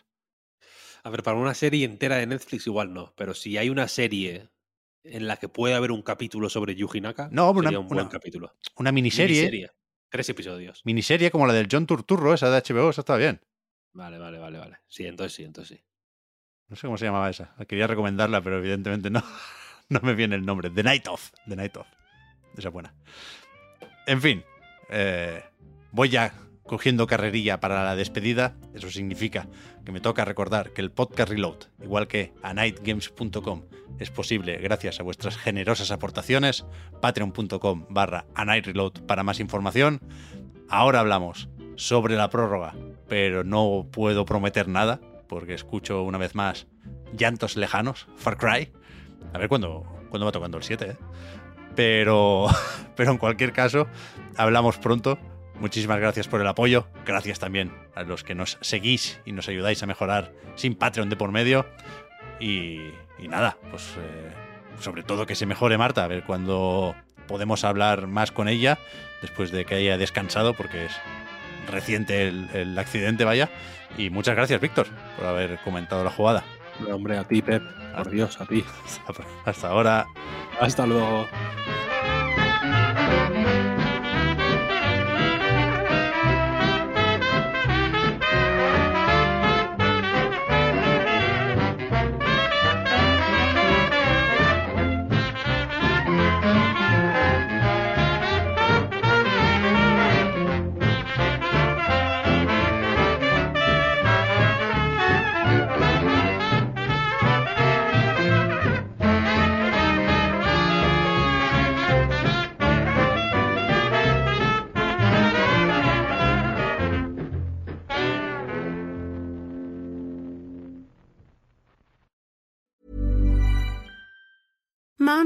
A 1.03 1.09
ver, 1.09 1.23
para 1.23 1.37
una 1.37 1.53
serie 1.53 1.85
entera 1.85 2.17
de 2.17 2.27
Netflix 2.27 2.67
igual 2.67 2.93
no, 2.93 3.13
pero 3.15 3.33
si 3.33 3.57
hay 3.57 3.69
una 3.69 3.87
serie 3.87 4.49
en 5.03 5.27
la 5.27 5.37
que 5.37 5.47
puede 5.47 5.73
haber 5.75 5.91
un 5.91 6.01
capítulo 6.01 6.49
sobre 6.49 6.75
Yuji 6.75 6.99
Naka, 7.01 7.29
No, 7.31 7.51
una- 7.51 7.63
sería 7.69 7.79
un 7.79 7.87
buen 7.87 8.01
una 8.01 8.09
capítulo. 8.09 8.55
Una 8.75 8.91
miniserie, 8.91 9.35
Miniserie. 9.35 9.71
Tres 10.09 10.29
episodios. 10.29 10.81
miniserie 10.85 11.31
como 11.31 11.47
la 11.47 11.53
del 11.53 11.67
John 11.71 11.85
Turturro, 11.85 12.33
esa 12.33 12.49
de 12.49 12.57
HBO, 12.57 12.89
esa 12.89 13.01
está 13.01 13.15
bien. 13.17 13.41
Vale, 13.93 14.17
vale, 14.17 14.37
vale, 14.39 14.57
vale. 14.57 14.77
Sí, 14.87 15.05
entonces 15.05 15.33
sí, 15.33 15.43
entonces 15.43 15.77
sí. 15.77 15.83
No 16.67 16.75
sé 16.75 16.87
cómo 16.87 16.97
se 16.97 17.05
llamaba 17.05 17.29
esa. 17.29 17.55
Quería 17.67 17.87
recomendarla, 17.87 18.41
pero 18.41 18.57
evidentemente 18.57 19.09
no, 19.09 19.23
no 19.89 19.99
me 20.01 20.13
viene 20.13 20.35
el 20.35 20.45
nombre. 20.45 20.69
The 20.69 20.83
Night 20.83 21.07
Of. 21.07 21.31
The 21.47 21.55
Night 21.55 21.77
Of. 21.77 21.87
Esa 22.57 22.69
es 22.69 22.73
buena. 22.73 22.93
En 24.05 24.21
fin, 24.21 24.43
eh, 24.89 25.43
voy 25.91 26.09
ya 26.09 26.33
cogiendo 26.63 27.07
carrerilla 27.07 27.59
para 27.59 27.83
la 27.83 27.95
despedida. 27.95 28.55
Eso 28.73 28.91
significa 28.91 29.47
que 29.85 29.91
me 29.91 30.01
toca 30.01 30.25
recordar 30.25 30.71
que 30.73 30.81
el 30.81 30.91
podcast 30.91 31.29
Reload, 31.31 31.57
igual 31.81 32.07
que 32.07 32.33
a 32.43 32.53
nightgames.com, 32.53 33.63
es 33.99 34.11
posible 34.11 34.57
gracias 34.57 34.99
a 34.99 35.03
vuestras 35.03 35.37
generosas 35.37 35.91
aportaciones. 35.91 36.65
Patreon.com 37.01 37.85
barra 37.89 38.25
a 38.35 38.45
nightreload 38.45 39.05
para 39.07 39.23
más 39.23 39.39
información. 39.39 40.01
Ahora 40.69 40.99
hablamos 40.99 41.49
sobre 41.75 42.15
la 42.15 42.29
prórroga, 42.29 42.75
pero 43.07 43.43
no 43.43 43.87
puedo 43.91 44.25
prometer 44.25 44.67
nada 44.67 44.99
porque 45.27 45.53
escucho 45.53 46.03
una 46.03 46.17
vez 46.17 46.35
más 46.35 46.67
llantos 47.17 47.55
lejanos, 47.57 48.07
Far 48.17 48.37
Cry. 48.37 48.71
A 49.33 49.37
ver 49.37 49.49
cuándo, 49.49 49.83
cuándo 50.09 50.25
va 50.25 50.31
tocando 50.31 50.57
el 50.57 50.63
7, 50.63 50.91
¿eh? 50.91 50.97
Pero, 51.77 52.47
pero 52.97 53.11
en 53.11 53.17
cualquier 53.17 53.53
caso, 53.53 53.87
hablamos 54.35 54.77
pronto. 54.79 55.17
Muchísimas 55.59 55.99
gracias 55.99 56.27
por 56.27 56.41
el 56.41 56.47
apoyo. 56.47 56.87
Gracias 57.05 57.39
también 57.39 57.71
a 57.95 58.03
los 58.03 58.23
que 58.23 58.35
nos 58.35 58.57
seguís 58.61 59.21
y 59.25 59.31
nos 59.31 59.47
ayudáis 59.47 59.81
a 59.83 59.85
mejorar 59.85 60.33
sin 60.55 60.75
Patreon 60.75 61.09
de 61.09 61.15
por 61.15 61.31
medio. 61.31 61.65
Y, 62.39 62.79
nada, 63.29 63.57
pues 63.71 63.83
eh, 63.97 64.31
sobre 64.79 65.03
todo 65.03 65.25
que 65.25 65.35
se 65.35 65.45
mejore 65.45 65.77
Marta, 65.77 66.03
a 66.03 66.07
ver 66.07 66.23
cuándo 66.23 66.95
podemos 67.27 67.63
hablar 67.63 68.07
más 68.07 68.31
con 68.31 68.47
ella 68.47 68.79
después 69.21 69.51
de 69.51 69.65
que 69.65 69.75
haya 69.75 69.97
descansado, 69.97 70.53
porque 70.53 70.85
es 70.85 70.91
reciente 71.67 72.27
el, 72.27 72.49
el 72.53 72.77
accidente, 72.77 73.23
vaya. 73.23 73.49
Y 73.97 74.09
muchas 74.09 74.35
gracias, 74.35 74.61
Víctor, 74.61 74.87
por 75.15 75.25
haber 75.27 75.59
comentado 75.59 76.03
la 76.03 76.11
jugada. 76.11 76.43
No, 76.79 76.95
hombre, 76.95 77.17
a 77.17 77.23
ti, 77.23 77.41
Pep. 77.41 77.63
Por 77.95 78.09
Dios, 78.09 78.39
a 78.39 78.45
ti. 78.45 78.63
Hasta 79.45 79.67
ahora. 79.69 80.05
Hasta 80.59 80.85
luego. 80.85 81.25